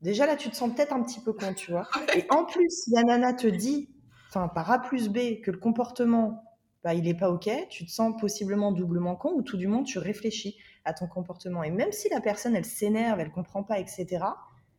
déjà 0.00 0.26
là, 0.26 0.36
tu 0.36 0.50
te 0.50 0.56
sens 0.56 0.72
peut-être 0.74 0.92
un 0.92 1.02
petit 1.02 1.20
peu 1.20 1.32
con, 1.32 1.52
tu 1.54 1.72
vois. 1.72 1.88
Et 2.16 2.26
en 2.30 2.44
plus, 2.44 2.88
la 2.92 3.02
nana 3.02 3.32
te 3.32 3.46
dit, 3.46 3.88
enfin, 4.28 4.48
par 4.48 4.70
A 4.70 4.80
plus 4.80 5.08
B, 5.08 5.40
que 5.42 5.50
le 5.50 5.58
comportement, 5.58 6.44
bah, 6.84 6.94
il 6.94 7.04
n'est 7.04 7.14
pas 7.14 7.30
OK, 7.30 7.50
tu 7.70 7.84
te 7.84 7.90
sens 7.90 8.14
possiblement 8.20 8.70
doublement 8.72 9.16
con 9.16 9.32
ou 9.34 9.42
tout 9.42 9.56
du 9.56 9.66
moins, 9.66 9.82
tu 9.82 9.98
réfléchis 9.98 10.56
à 10.86 10.94
ton 10.94 11.06
comportement. 11.06 11.62
Et 11.62 11.70
même 11.70 11.92
si 11.92 12.08
la 12.08 12.20
personne, 12.20 12.56
elle 12.56 12.64
s'énerve, 12.64 13.20
elle 13.20 13.30
comprend 13.30 13.62
pas, 13.62 13.78
etc., 13.78 14.24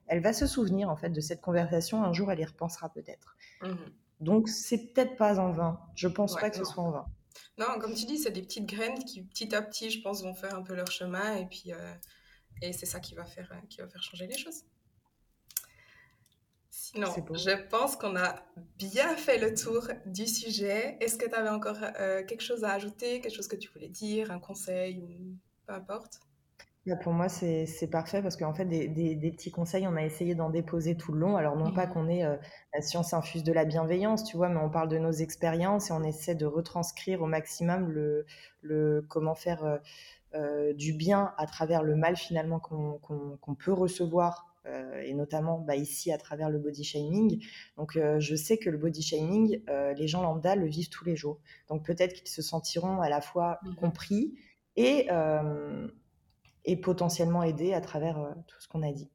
elle 0.07 0.21
va 0.21 0.33
se 0.33 0.47
souvenir, 0.47 0.89
en 0.89 0.95
fait, 0.95 1.09
de 1.09 1.21
cette 1.21 1.41
conversation. 1.41 2.03
Un 2.03 2.13
jour, 2.13 2.31
elle 2.31 2.39
y 2.39 2.45
repensera 2.45 2.89
peut-être. 2.89 3.35
Mmh 3.61 3.75
Donc, 4.21 4.47
c'est 4.47 4.93
peut-être 4.93 5.17
pas 5.17 5.37
en 5.37 5.51
vain. 5.51 5.79
Je 5.95 6.07
pense 6.07 6.35
pas 6.35 6.49
que 6.49 6.55
ce 6.55 6.63
soit 6.63 6.83
en 6.83 6.91
vain. 6.91 7.05
Non, 7.57 7.79
comme 7.79 7.93
tu 7.93 8.05
dis, 8.05 8.17
c'est 8.17 8.31
des 8.31 8.41
petites 8.41 8.65
graines 8.65 8.97
qui, 9.03 9.21
petit 9.23 9.53
à 9.53 9.61
petit, 9.61 9.89
je 9.89 10.01
pense, 10.01 10.23
vont 10.23 10.33
faire 10.33 10.55
un 10.55 10.63
peu 10.63 10.75
leur 10.75 10.89
chemin. 10.89 11.35
Et 11.35 11.45
puis, 11.45 11.73
euh, 11.73 11.93
et 12.61 12.71
c'est 12.71 12.85
ça 12.85 12.99
qui 13.01 13.15
va, 13.15 13.25
faire, 13.25 13.51
euh, 13.51 13.67
qui 13.69 13.81
va 13.81 13.87
faire 13.87 14.01
changer 14.01 14.27
les 14.27 14.37
choses. 14.37 14.63
Sinon, 16.69 17.11
je 17.33 17.67
pense 17.67 17.97
qu'on 17.97 18.15
a 18.15 18.35
bien 18.77 19.15
fait 19.17 19.39
le 19.39 19.53
tour 19.53 19.89
du 20.05 20.25
sujet. 20.25 20.97
Est-ce 21.01 21.17
que 21.17 21.27
tu 21.27 21.35
avais 21.35 21.49
encore 21.49 21.79
euh, 21.99 22.23
quelque 22.23 22.43
chose 22.43 22.63
à 22.63 22.71
ajouter, 22.71 23.19
quelque 23.19 23.35
chose 23.35 23.49
que 23.49 23.57
tu 23.57 23.69
voulais 23.69 23.89
dire, 23.89 24.31
un 24.31 24.39
conseil 24.39 25.01
ou 25.01 25.37
peu 25.67 25.73
importe 25.73 26.19
pour 26.95 27.13
moi, 27.13 27.27
c'est 27.27 27.89
parfait 27.91 28.21
parce 28.21 28.37
qu'en 28.37 28.53
fait, 28.53 28.65
des, 28.65 28.87
des, 28.87 29.31
petits 29.31 29.51
conseils, 29.51 29.87
on 29.87 29.95
a 29.95 30.03
essayé 30.03 30.35
d'en 30.35 30.49
déposer 30.49 30.95
tout 30.95 31.11
le 31.11 31.19
long. 31.19 31.35
Alors, 31.35 31.57
non 31.57 31.71
pas 31.73 31.85
mmh. 31.85 31.89
qu'on 31.89 32.07
est 32.07 32.23
euh, 32.23 32.37
la 32.73 32.81
science 32.81 33.13
infuse 33.13 33.43
de 33.43 33.51
la 33.51 33.65
bienveillance, 33.65 34.23
tu 34.23 34.37
vois, 34.37 34.49
mais 34.49 34.59
on 34.59 34.69
parle 34.69 34.87
de 34.87 34.97
nos 34.97 35.11
expériences 35.11 35.89
et 35.89 35.93
on 35.93 36.03
essaie 36.03 36.35
de 36.35 36.45
retranscrire 36.45 37.21
au 37.21 37.27
maximum 37.27 37.89
le, 37.89 38.25
le 38.61 39.05
comment 39.09 39.35
faire 39.35 39.65
euh, 39.65 39.77
euh, 40.35 40.73
du 40.73 40.93
bien 40.93 41.33
à 41.37 41.45
travers 41.45 41.83
le 41.83 41.95
mal 41.95 42.15
finalement 42.15 42.59
qu'on 42.59 43.55
peut 43.55 43.73
recevoir. 43.73 44.45
et 45.01 45.13
notamment 45.13 45.59
bah, 45.59 45.77
ici 45.77 46.11
à 46.11 46.17
travers 46.17 46.49
le 46.49 46.59
body 46.59 46.83
shaming. 46.83 47.41
Donc 47.77 47.97
je 47.97 48.35
sais 48.35 48.57
que 48.57 48.69
le 48.69 48.77
body 48.77 49.01
shaming, 49.01 49.61
les 49.95 50.07
gens 50.09 50.21
lambda 50.21 50.55
le 50.55 50.67
vivent 50.67 50.89
tous 50.89 51.05
les 51.05 51.15
jours. 51.15 51.39
Donc 51.69 51.85
peut-être 51.85 52.13
qu'ils 52.13 52.27
se 52.27 52.41
sentiront 52.41 52.99
à 53.01 53.09
la 53.09 53.21
fois 53.21 53.59
mmh. 53.63 53.75
compris 53.75 54.35
et 54.77 55.09
et 56.67 56.75
potentiellement 56.75 57.41
aider 57.43 57.73
à 57.73 57.81
travers 57.81 58.19
euh, 58.19 58.29
tout 58.45 58.59
ce 58.59 58.67
qu'on 58.67 58.83
a 58.83 58.91
dit. 58.91 59.09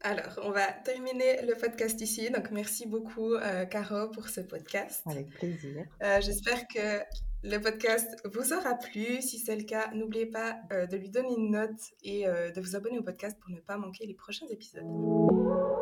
Alors, 0.00 0.38
on 0.44 0.50
va 0.50 0.72
terminer 0.72 1.42
le 1.42 1.54
podcast 1.54 2.00
ici. 2.00 2.30
Donc, 2.30 2.50
merci 2.50 2.86
beaucoup, 2.86 3.34
euh, 3.34 3.64
Caro, 3.64 4.10
pour 4.10 4.28
ce 4.28 4.40
podcast. 4.40 5.02
Avec 5.06 5.30
plaisir. 5.30 5.86
Euh, 6.02 6.20
j'espère 6.20 6.66
que 6.68 7.02
le 7.42 7.58
podcast 7.58 8.16
vous 8.24 8.52
aura 8.52 8.74
plu. 8.74 9.22
Si 9.22 9.38
c'est 9.38 9.56
le 9.56 9.62
cas, 9.62 9.90
n'oubliez 9.94 10.26
pas 10.26 10.56
de 10.70 10.96
lui 10.96 11.08
donner 11.08 11.34
une 11.36 11.52
note 11.52 11.80
et 12.02 12.24
de 12.24 12.60
vous 12.60 12.76
abonner 12.76 12.98
au 12.98 13.02
podcast 13.02 13.38
pour 13.40 13.50
ne 13.50 13.60
pas 13.60 13.76
manquer 13.76 14.06
les 14.06 14.14
prochains 14.14 14.46
épisodes. 14.50 14.84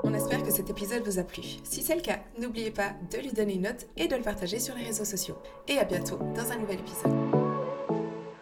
On 0.04 0.14
espère 0.14 0.42
que 0.42 0.52
cet 0.52 0.70
épisode 0.70 1.02
vous 1.02 1.18
a 1.18 1.24
plu. 1.24 1.42
Si 1.64 1.82
c'est 1.82 1.96
le 1.96 2.02
cas, 2.02 2.20
n'oubliez 2.38 2.70
pas 2.70 2.94
de 3.10 3.18
lui 3.18 3.32
donner 3.32 3.54
une 3.54 3.62
note 3.62 3.86
et 3.96 4.08
de 4.08 4.16
le 4.16 4.22
partager 4.22 4.58
sur 4.58 4.74
les 4.74 4.84
réseaux 4.84 5.04
sociaux. 5.04 5.36
Et 5.68 5.78
à 5.78 5.84
bientôt 5.84 6.18
dans 6.34 6.52
un 6.52 6.58
nouvel 6.58 6.80
épisode. 6.80 7.45